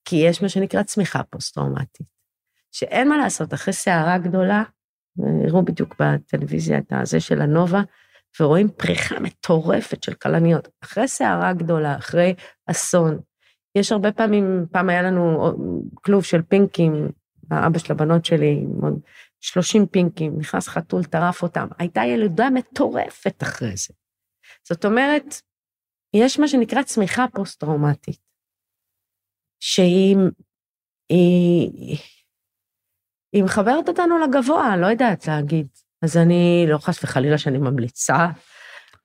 כי 0.06 0.16
יש 0.16 0.42
מה 0.42 0.50
שנקרא 0.50 0.84
צמיחה 0.84 1.24
פוסט-טראומטית, 1.24 2.08
שאין 2.72 3.10
מה 3.10 3.18
לעשות, 3.18 3.54
אחרי 3.54 3.74
סערה 3.74 4.18
גדולה, 4.18 4.64
הראו 5.48 5.66
בדיוק 5.66 5.96
בטלוויזיה 6.00 6.78
את 6.78 6.94
הזה 6.94 7.20
של 7.20 7.42
הנובה, 7.42 7.82
ורואים 8.40 8.70
פריחה 8.70 9.20
מטורפת 9.20 10.04
של 10.04 10.14
כלניות. 10.14 10.68
אחרי 10.84 11.08
סערה 11.08 11.54
גדולה, 11.54 11.98
אחרי 11.98 12.36
אסון, 12.66 13.20
יש 13.76 13.92
הרבה 13.92 14.12
פעמים, 14.12 14.66
פעם 14.72 14.90
היה 14.90 15.02
לנו 15.02 15.52
כלוב 15.94 16.24
של 16.24 16.42
פינקים, 16.42 17.10
האבא 17.52 17.80
של 17.80 17.94
הבנות 17.94 18.26
שלי, 18.26 18.66
עוד 18.82 19.00
30 19.40 19.86
פינקים, 19.86 20.40
נכנס 20.40 20.68
חתול, 20.68 21.04
טרף 21.04 21.44
אותם. 21.44 21.68
הייתה 21.80 22.02
ילודה 22.06 22.50
מטורפת 22.50 23.44
אחרי 23.44 23.78
זה. 23.78 23.94
זאת 24.70 24.86
אומרת, 24.86 25.26
יש 26.14 26.40
מה 26.40 26.48
שנקרא 26.48 26.84
צמיחה 26.84 27.26
פוסט-טראומטית, 27.34 28.20
שהיא 29.60 30.16
היא, 31.10 31.98
היא 33.34 33.44
מחברת 33.44 33.88
אותנו 33.88 34.18
לגבוה, 34.18 34.78
לא 34.78 34.88
יודעת 34.88 35.28
להגיד. 35.28 35.68
אז 36.02 36.18
אני, 36.18 36.66
לא 36.70 36.78
חס 36.78 37.04
וחלילה 37.04 37.38
שאני 37.38 37.58
ממליצה. 37.58 38.28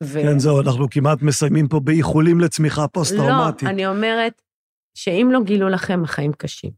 ו... 0.05 0.19
כן, 0.23 0.39
זהו, 0.39 0.61
אנחנו 0.61 0.87
כמעט 0.91 1.19
מסיימים 1.23 1.69
פה 1.69 1.81
באיחולים 1.85 2.41
לצמיחה 2.41 2.89
פוסט-טראומטית. 2.89 3.63
לא, 3.63 3.71
אני 3.71 3.87
אומרת 3.87 4.43
שאם 4.95 5.29
לא 5.33 5.39
גילו 5.45 5.69
לכם, 5.69 6.05
החיים 6.05 6.33
קשים. 6.33 6.71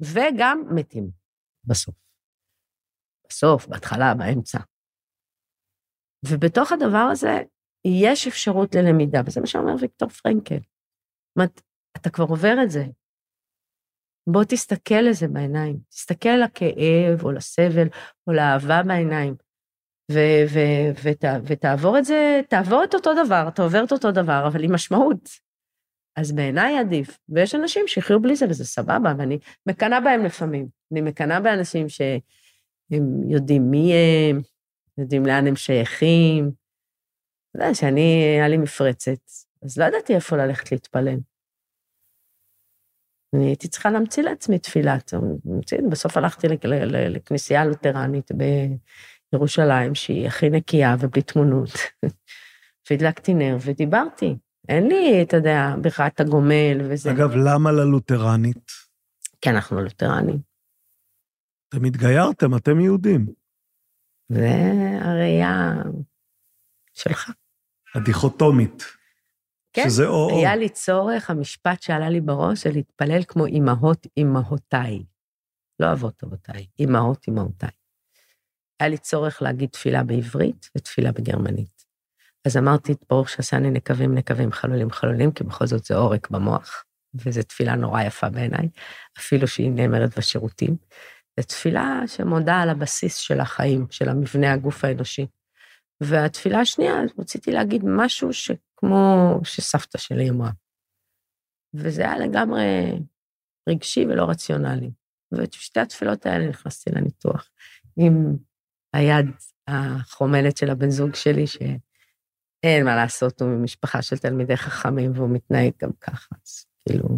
וגם 0.00 0.62
מתים 0.74 1.10
בסוף. 1.64 1.94
בסוף, 3.28 3.66
בהתחלה, 3.66 4.14
באמצע. 4.14 4.58
ובתוך 6.26 6.72
הדבר 6.72 7.08
הזה 7.12 7.42
יש 7.84 8.26
אפשרות 8.26 8.74
ללמידה, 8.74 9.20
וזה 9.26 9.40
מה 9.40 9.46
שאומר 9.46 9.74
ויקטור 9.80 10.08
פרנקל. 10.08 10.58
אומרת, 11.36 11.62
אתה 11.96 12.10
כבר 12.10 12.24
עובר 12.24 12.54
את 12.62 12.70
זה. 12.70 12.84
בוא 14.26 14.44
תסתכל 14.44 15.00
לזה 15.00 15.28
בעיניים. 15.28 15.78
תסתכל 15.88 16.36
לכאב 16.44 17.22
או 17.22 17.32
לסבל 17.32 17.88
או 18.26 18.32
לאהבה 18.32 18.82
בעיניים. 18.82 19.34
ו- 20.12 20.44
ו- 20.54 21.02
ות- 21.04 21.24
ותעבור 21.44 21.98
את 21.98 22.04
זה, 22.04 22.40
תעבור 22.48 22.84
את 22.84 22.94
אותו 22.94 23.10
דבר, 23.24 23.44
אתה 23.48 23.62
עובר 23.62 23.84
את 23.84 23.92
אותו 23.92 24.12
דבר, 24.12 24.44
אבל 24.46 24.64
עם 24.64 24.74
משמעות. 24.74 25.28
אז 26.16 26.32
בעיניי 26.32 26.78
עדיף. 26.78 27.18
ויש 27.28 27.54
אנשים 27.54 27.88
שיחיו 27.88 28.20
בלי 28.20 28.36
זה, 28.36 28.46
וזה 28.48 28.64
סבבה, 28.64 29.12
ואני 29.18 29.38
מקנאה 29.66 30.00
בהם 30.00 30.24
לפעמים. 30.24 30.68
אני 30.92 31.00
מקנאה 31.00 31.40
באנשים 31.40 31.88
שהם 31.88 33.30
יודעים 33.30 33.70
מי 33.70 33.92
הם, 33.94 34.40
יודעים 34.98 35.26
לאן 35.26 35.46
הם 35.46 35.56
שייכים. 35.56 36.50
אתה 37.50 37.64
יודע, 37.64 37.74
שאני, 37.74 38.24
היה 38.36 38.48
לי 38.48 38.56
מפרצת, 38.56 39.20
אז 39.62 39.78
לא 39.78 39.84
ידעתי 39.84 40.14
איפה 40.14 40.36
ללכת 40.36 40.72
להתפלל. 40.72 41.18
אני 43.34 43.46
הייתי 43.46 43.68
צריכה 43.68 43.90
להמציא 43.90 44.22
לעצמי 44.22 44.58
תפילה. 44.58 44.96
בסוף 45.90 46.16
הלכתי 46.16 46.46
לכנסייה 46.88 47.64
לותרנית 47.64 48.30
בירושלים, 49.32 49.94
שהיא 49.94 50.26
הכי 50.26 50.50
נקייה 50.50 50.96
ובלי 51.00 51.22
תמונות. 51.22 51.70
והדלקתי 52.90 53.34
נר 53.34 53.56
ודיברתי. 53.66 54.36
אין 54.68 54.88
לי, 54.88 55.22
אתה 55.22 55.36
יודע, 55.36 55.74
ברכת 55.82 56.20
הגומל 56.20 56.80
וזה. 56.90 57.10
אגב, 57.10 57.30
למה 57.36 57.72
ללותרנית? 57.72 58.70
כי 59.40 59.50
אנחנו 59.50 59.80
לותרנים. 59.80 60.38
אתם 61.68 61.84
התגיירתם, 61.84 62.56
אתם 62.56 62.80
יהודים. 62.80 63.26
זה 64.28 64.48
הראייה 65.00 65.72
שלך. 66.94 67.30
הדיכוטומית. 67.94 68.84
כן, 69.72 69.84
שזה 69.84 70.06
או... 70.06 70.38
היה 70.38 70.56
לי 70.56 70.68
צורך, 70.68 71.30
המשפט 71.30 71.82
שעלה 71.82 72.08
לי 72.08 72.20
בראש, 72.20 72.64
זה 72.64 72.70
להתפלל 72.70 73.22
כמו 73.28 73.46
אמהות 73.46 74.06
אמהותיי. 74.18 75.04
לא 75.80 75.92
אבות 75.92 76.22
אבותיי, 76.24 76.66
אמהות 76.80 77.28
אמהותיי. 77.28 77.70
היה 78.80 78.88
לי 78.88 78.98
צורך 78.98 79.42
להגיד 79.42 79.68
תפילה 79.68 80.02
בעברית 80.02 80.70
ותפילה 80.76 81.12
בגרמנית. 81.12 81.84
אז 82.44 82.56
אמרתי, 82.56 82.94
ברוך 83.10 83.28
שעשני 83.28 83.70
נקבים 83.70 84.14
נקבים, 84.14 84.52
חלולים 84.52 84.90
חלולים, 84.90 85.32
כי 85.32 85.44
בכל 85.44 85.66
זאת 85.66 85.84
זה 85.84 85.96
עורק 85.96 86.30
במוח, 86.30 86.84
וזו 87.14 87.42
תפילה 87.42 87.76
נורא 87.76 88.02
יפה 88.02 88.28
בעיניי, 88.28 88.68
אפילו 89.18 89.48
שהיא 89.48 89.70
נאמרת 89.70 90.18
בשירותים. 90.18 90.76
זו 91.40 91.46
תפילה 91.46 92.02
שמודה 92.06 92.60
על 92.60 92.68
הבסיס 92.70 93.16
של 93.16 93.40
החיים, 93.40 93.86
של 93.90 94.08
המבנה 94.08 94.52
הגוף 94.52 94.84
האנושי. 94.84 95.26
והתפילה 96.00 96.60
השנייה, 96.60 96.94
רציתי 97.18 97.52
להגיד 97.52 97.82
משהו 97.84 98.32
שכמו 98.32 99.40
שסבתא 99.44 99.98
שלי 99.98 100.30
אמרה. 100.30 100.50
וזה 101.74 102.02
היה 102.02 102.18
לגמרי 102.18 102.64
רגשי 103.68 104.04
ולא 104.04 104.24
רציונלי. 104.30 104.90
ובשתי 105.32 105.80
התפילות 105.80 106.26
האלה 106.26 106.48
נכנסתי 106.48 106.90
לניתוח, 106.90 107.50
עם 107.96 108.36
היד 108.92 109.26
החומלת 109.68 110.56
של 110.56 110.70
הבן 110.70 110.90
זוג 110.90 111.14
שלי, 111.14 111.46
שאין 111.46 112.84
מה 112.84 112.96
לעשות, 112.96 113.42
הוא 113.42 113.48
ממשפחה 113.48 114.02
של 114.02 114.18
תלמידי 114.18 114.56
חכמים, 114.56 115.12
והוא 115.14 115.30
מתנהג 115.30 115.72
גם 115.82 115.90
ככה, 116.00 116.36
אז 116.46 116.66
כאילו, 116.88 117.08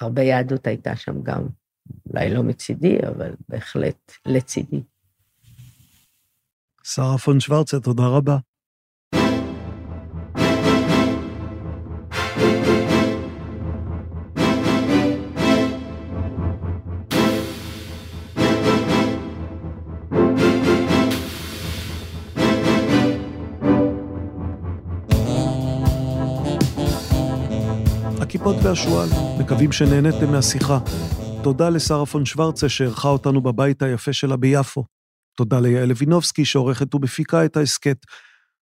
הרבה 0.00 0.22
יהדות 0.22 0.66
הייתה 0.66 0.96
שם 0.96 1.22
גם, 1.22 1.46
אולי 2.06 2.34
לא 2.34 2.42
מצידי, 2.42 2.98
אבל 3.08 3.34
בהחלט 3.48 4.12
לצידי. 4.26 4.82
שרה 6.84 7.18
פון 7.18 7.40
שוורצה, 7.40 7.80
תודה 7.80 8.06
רבה. 8.06 8.36
הכיפות 28.20 28.56
והשועל, 28.62 29.08
מקווים 29.40 29.72
שנהניתם 29.72 30.32
מהשיחה. 30.32 30.78
תודה 31.42 31.68
לשרה 31.68 32.06
פון 32.06 32.24
שוורצה 32.24 32.68
שאירחה 32.68 33.08
אותנו 33.08 33.40
בבית 33.40 33.82
היפה 33.82 34.12
שלה 34.12 34.36
ביפו. 34.36 34.99
תודה 35.40 35.60
ליעל 35.60 35.88
לוינובסקי 35.88 36.44
שעורכת 36.44 36.94
ומפיקה 36.94 37.44
את 37.44 37.56
ההסכת. 37.56 37.96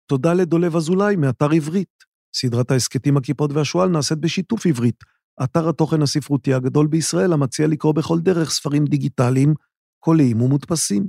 תודה 0.06 0.34
לדולב 0.34 0.76
אזולאי 0.76 1.16
מאתר 1.16 1.50
עברית. 1.50 2.04
סדרת 2.36 2.70
ההסכתים 2.70 3.16
הכיפות 3.16 3.52
והשועל 3.52 3.88
נעשית 3.88 4.18
בשיתוף 4.18 4.66
עברית, 4.66 5.04
אתר 5.44 5.68
התוכן 5.68 6.02
הספרותי 6.02 6.54
הגדול 6.54 6.86
בישראל, 6.86 7.32
המציע 7.32 7.66
לקרוא 7.66 7.92
בכל 7.92 8.20
דרך 8.20 8.50
ספרים 8.50 8.84
דיגיטליים, 8.84 9.54
קוליים 9.98 10.42
ומודפסים. 10.42 11.08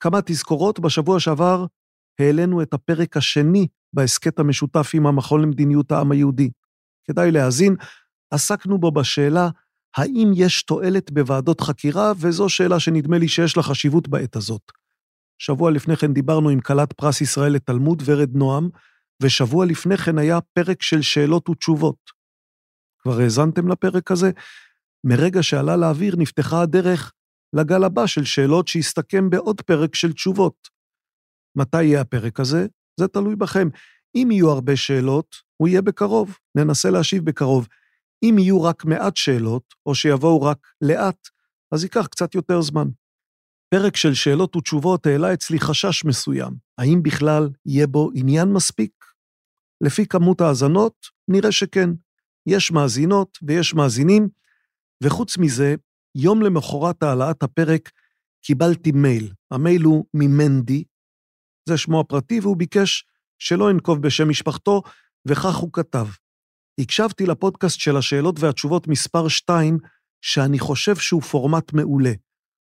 כמה 0.00 0.22
תזכורות, 0.22 0.80
בשבוע 0.80 1.20
שעבר 1.20 1.66
העלינו 2.20 2.62
את 2.62 2.74
הפרק 2.74 3.16
השני 3.16 3.66
בהסכת 3.92 4.38
המשותף 4.38 4.90
עם 4.94 5.06
המכון 5.06 5.42
למדיניות 5.42 5.92
העם 5.92 6.12
היהודי. 6.12 6.50
כדאי 7.04 7.30
להאזין, 7.30 7.76
עסקנו 8.30 8.78
בו 8.78 8.92
בשאלה 8.92 9.48
האם 9.96 10.32
יש 10.34 10.62
תועלת 10.62 11.10
בוועדות 11.12 11.60
חקירה, 11.60 12.12
וזו 12.16 12.48
שאלה 12.48 12.80
שנדמה 12.80 13.18
לי 13.18 13.28
שיש 13.28 13.56
לה 13.56 13.62
חשיבות 13.62 14.08
בעת 14.08 14.36
הזאת. 14.36 14.62
שבוע 15.38 15.70
לפני 15.70 15.96
כן 15.96 16.12
דיברנו 16.12 16.48
עם 16.48 16.60
כלת 16.60 16.92
פרס 16.92 17.20
ישראל 17.20 17.52
לתלמוד, 17.52 18.02
ורד 18.06 18.36
נועם, 18.36 18.68
ושבוע 19.22 19.66
לפני 19.66 19.96
כן 19.96 20.18
היה 20.18 20.38
פרק 20.40 20.82
של 20.82 21.02
שאלות 21.02 21.48
ותשובות. 21.48 22.18
כבר 23.02 23.20
האזנתם 23.20 23.68
לפרק 23.68 24.10
הזה? 24.10 24.30
מרגע 25.04 25.42
שעלה 25.42 25.76
לאוויר 25.76 26.16
נפתחה 26.16 26.62
הדרך 26.62 27.12
לגל 27.52 27.84
הבא 27.84 28.06
של 28.06 28.24
שאלות 28.24 28.68
שהסתכם 28.68 29.30
בעוד 29.30 29.60
פרק 29.60 29.94
של 29.94 30.12
תשובות. 30.12 30.68
מתי 31.56 31.82
יהיה 31.82 32.00
הפרק 32.00 32.40
הזה? 32.40 32.66
זה 33.00 33.08
תלוי 33.08 33.36
בכם. 33.36 33.68
אם 34.14 34.28
יהיו 34.30 34.50
הרבה 34.50 34.76
שאלות, 34.76 35.36
הוא 35.56 35.68
יהיה 35.68 35.82
בקרוב, 35.82 36.36
ננסה 36.54 36.90
להשיב 36.90 37.24
בקרוב. 37.24 37.68
אם 38.22 38.36
יהיו 38.38 38.62
רק 38.62 38.84
מעט 38.84 39.16
שאלות, 39.16 39.74
או 39.86 39.94
שיבואו 39.94 40.42
רק 40.42 40.58
לאט, 40.80 41.28
אז 41.72 41.84
ייקח 41.84 42.06
קצת 42.06 42.34
יותר 42.34 42.60
זמן. 42.60 42.88
פרק 43.74 43.96
של 43.96 44.14
שאלות 44.14 44.56
ותשובות 44.56 45.06
העלה 45.06 45.34
אצלי 45.34 45.60
חשש 45.60 46.04
מסוים. 46.04 46.54
האם 46.78 47.02
בכלל 47.02 47.48
יהיה 47.66 47.86
בו 47.86 48.10
עניין 48.14 48.48
מספיק? 48.48 48.92
לפי 49.80 50.06
כמות 50.06 50.40
האזנות, 50.40 51.06
נראה 51.28 51.52
שכן. 51.52 51.90
יש 52.46 52.70
מאזינות 52.70 53.38
ויש 53.42 53.74
מאזינים, 53.74 54.28
וחוץ 55.04 55.38
מזה, 55.38 55.74
יום 56.14 56.42
למחרת 56.42 57.02
העלאת 57.02 57.42
הפרק 57.42 57.90
קיבלתי 58.42 58.92
מייל. 58.92 59.32
המייל 59.50 59.82
הוא 59.82 60.04
ממנדי, 60.14 60.84
זה 61.68 61.76
שמו 61.76 62.00
הפרטי, 62.00 62.40
והוא 62.40 62.56
ביקש 62.56 63.04
שלא 63.38 63.70
אנקוב 63.70 64.02
בשם 64.02 64.28
משפחתו, 64.28 64.82
וכך 65.26 65.56
הוא 65.56 65.70
כתב: 65.72 66.06
הקשבתי 66.78 67.26
לפודקאסט 67.26 67.80
של 67.80 67.96
השאלות 67.96 68.40
והתשובות 68.40 68.88
מספר 68.88 69.28
2, 69.28 69.78
שאני 70.22 70.58
חושב 70.58 70.96
שהוא 70.96 71.22
פורמט 71.22 71.72
מעולה. 71.72 72.12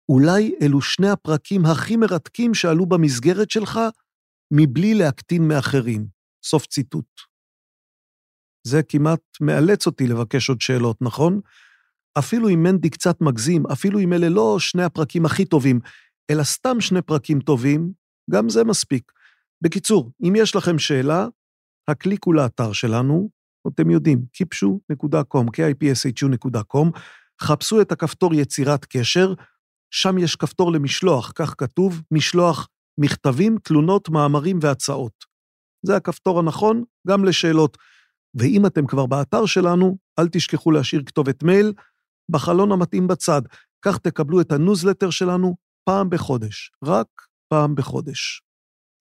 אולי 0.08 0.54
אלו 0.62 0.80
שני 0.80 1.10
הפרקים 1.10 1.66
הכי 1.66 1.96
מרתקים 1.96 2.54
שעלו 2.54 2.86
במסגרת 2.86 3.50
שלך, 3.50 3.80
מבלי 4.50 4.94
להקטין 4.94 5.48
מאחרים. 5.48 6.06
סוף 6.44 6.66
ציטוט. 6.66 7.20
זה 8.66 8.82
כמעט 8.82 9.20
מאלץ 9.40 9.86
אותי 9.86 10.06
לבקש 10.06 10.48
עוד 10.48 10.60
שאלות, 10.60 11.02
נכון? 11.02 11.40
אפילו 12.18 12.48
אם 12.48 12.62
מנדי 12.62 12.90
קצת 12.90 13.20
מגזים, 13.20 13.66
אפילו 13.66 14.00
אם 14.00 14.12
אלה 14.12 14.28
לא 14.28 14.56
שני 14.58 14.82
הפרקים 14.82 15.26
הכי 15.26 15.44
טובים, 15.44 15.80
אלא 16.30 16.42
סתם 16.42 16.80
שני 16.80 17.02
פרקים 17.02 17.40
טובים, 17.40 17.92
גם 18.30 18.48
זה 18.48 18.64
מספיק. 18.64 19.12
בקיצור, 19.62 20.12
אם 20.20 20.32
יש 20.36 20.56
לכם 20.56 20.78
שאלה, 20.78 21.26
הקליקו 21.88 22.32
לאתר 22.32 22.72
שלנו, 22.72 23.35
אתם 23.68 23.90
יודעים, 23.90 24.24
kipshu.com, 24.36 25.46
kipshu.com, 25.56 26.98
חפשו 27.40 27.80
את 27.80 27.92
הכפתור 27.92 28.34
יצירת 28.34 28.84
קשר, 28.84 29.34
שם 29.90 30.18
יש 30.18 30.36
כפתור 30.36 30.72
למשלוח, 30.72 31.32
כך 31.34 31.54
כתוב, 31.58 32.02
משלוח 32.10 32.68
מכתבים, 32.98 33.56
תלונות, 33.62 34.08
מאמרים 34.08 34.58
והצעות. 34.62 35.24
זה 35.82 35.96
הכפתור 35.96 36.38
הנכון 36.38 36.84
גם 37.08 37.24
לשאלות. 37.24 37.76
ואם 38.34 38.66
אתם 38.66 38.86
כבר 38.86 39.06
באתר 39.06 39.46
שלנו, 39.46 39.98
אל 40.18 40.28
תשכחו 40.28 40.70
להשאיר 40.70 41.02
כתובת 41.06 41.42
מייל 41.42 41.72
בחלון 42.30 42.72
המתאים 42.72 43.06
בצד. 43.06 43.42
כך 43.84 43.98
תקבלו 43.98 44.40
את 44.40 44.52
הניוזלטר 44.52 45.10
שלנו 45.10 45.56
פעם 45.84 46.10
בחודש, 46.10 46.70
רק 46.84 47.06
פעם 47.48 47.74
בחודש. 47.74 48.42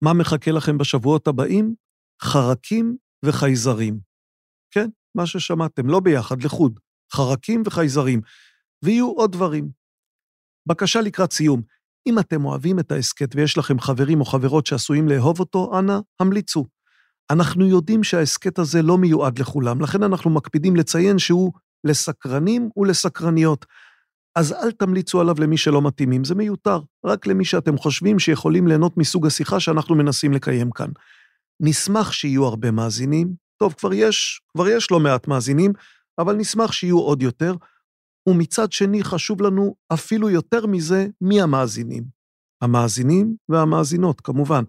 מה 0.05 0.13
מחכה 0.13 0.51
לכם 0.51 0.79
בשבועות 0.79 1.29
הבאים? 1.29 1.75
חרקים 2.23 2.97
וחייזרים. 3.25 4.12
מה 5.15 5.27
ששמעתם, 5.27 5.89
לא 5.89 6.01
ביחד, 6.01 6.43
לחוד. 6.43 6.81
חרקים 7.15 7.63
וחייזרים. 7.67 8.21
ויהיו 8.85 9.11
עוד 9.11 9.33
דברים. 9.33 9.69
בקשה 10.67 11.01
לקראת 11.01 11.33
סיום, 11.33 11.63
אם 12.07 12.19
אתם 12.19 12.45
אוהבים 12.45 12.79
את 12.79 12.93
ההסכת 12.93 13.37
ויש 13.37 13.59
לכם 13.59 13.81
חברים 13.81 14.21
או 14.21 14.25
חברות 14.25 14.67
שעשויים 14.67 15.09
לאהוב 15.09 15.41
אותו, 15.41 15.79
אנא, 15.79 15.99
המליצו. 16.21 16.65
אנחנו 17.31 17.67
יודעים 17.67 18.05
שההסכת 18.05 18.59
הזה 18.59 18.83
לא 18.83 18.99
מיועד 18.99 19.39
לכולם, 19.39 19.81
לכן 19.81 20.03
אנחנו 20.03 20.31
מקפידים 20.31 20.77
לציין 20.77 21.19
שהוא 21.19 21.53
לסקרנים 21.85 22.71
ולסקרניות. 22.77 23.67
אז 24.37 24.53
אל 24.53 24.71
תמליצו 24.71 25.21
עליו 25.21 25.35
למי 25.39 25.57
שלא 25.57 25.83
מתאימים, 25.83 26.25
זה 26.25 26.35
מיותר, 26.35 26.81
רק 27.05 27.27
למי 27.27 27.45
שאתם 27.45 27.79
חושבים 27.79 28.19
שיכולים 28.19 28.67
ליהנות 28.67 28.97
מסוג 28.97 29.27
השיחה 29.27 29.61
שאנחנו 29.61 29.95
מנסים 29.95 30.33
לקיים 30.33 30.71
כאן. 30.71 30.89
נשמח 31.61 32.13
שיהיו 32.13 32.45
הרבה 32.45 32.71
מאזינים, 32.71 33.35
טוב, 33.63 33.75
כבר 33.75 33.93
יש, 33.95 34.43
כבר 34.53 34.69
יש 34.69 34.91
לא 34.91 35.01
מעט 35.01 35.29
מאזינים, 35.29 35.73
אבל 36.19 36.37
נשמח 36.37 36.73
שיהיו 36.73 36.99
עוד 36.99 37.23
יותר, 37.23 37.55
ומצד 38.29 38.73
שני 38.73 39.05
חשוב 39.05 39.43
לנו 39.43 39.75
אפילו 39.93 40.31
יותר 40.31 40.67
מזה, 40.67 41.07
מי 41.21 41.43
המאזינים. 41.43 42.05
המאזינים 42.63 43.37
והמאזינות, 43.49 44.21
כמובן. 44.21 44.65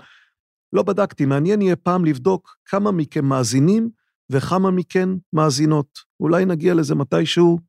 לא 0.74 0.84
בדקתי, 0.84 1.26
מעניין 1.26 1.62
יהיה 1.62 1.76
פעם 1.76 2.06
לבדוק 2.06 2.58
כמה 2.66 2.92
מכם 2.92 3.26
מאזינים 3.26 3.90
וכמה 4.32 4.72
מכן 4.72 5.10
מאזינות. 5.34 6.00
אולי 6.20 6.46
נגיע 6.46 6.74
לזה 6.74 6.96
מתישהו, 6.96 7.60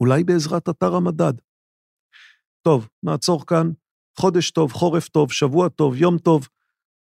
אולי 0.00 0.24
בעזרת 0.24 0.68
אתר 0.68 0.94
המדד. 0.94 1.34
טוב, 2.62 2.88
נעצור 3.02 3.46
כאן. 3.46 3.70
חודש 4.18 4.50
טוב, 4.50 4.72
חורף 4.72 5.08
טוב, 5.08 5.32
שבוע 5.32 5.68
טוב, 5.68 5.96
יום 5.96 6.18
טוב. 6.18 6.48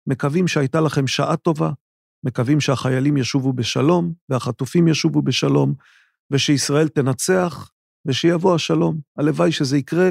מקווים 0.06 0.48
שהייתה 0.48 0.80
לכם 0.80 1.06
שעה 1.06 1.36
טובה, 1.36 1.70
מקווים 2.24 2.60
שהחיילים 2.60 3.16
ישובו 3.16 3.52
בשלום 3.52 4.12
והחטופים 4.28 4.88
ישובו 4.88 5.22
בשלום, 5.22 5.74
ושישראל 6.30 6.88
תנצח 6.88 7.70
ושיבוא 8.06 8.54
השלום. 8.54 9.00
הלוואי 9.18 9.52
שזה 9.52 9.76
יקרה 9.76 10.10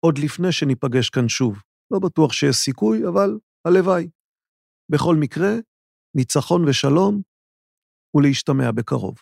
עוד 0.00 0.18
לפני 0.18 0.52
שניפגש 0.52 1.10
כאן 1.10 1.28
שוב. 1.28 1.62
לא 1.90 1.98
בטוח 1.98 2.32
שיש 2.32 2.56
סיכוי, 2.56 3.08
אבל 3.08 3.38
הלוואי. 3.64 4.08
בכל 4.88 5.16
מקרה, 5.16 5.50
ניצחון 6.16 6.68
ושלום, 6.68 7.22
ולהשתמע 8.16 8.70
בקרוב. 8.70 9.14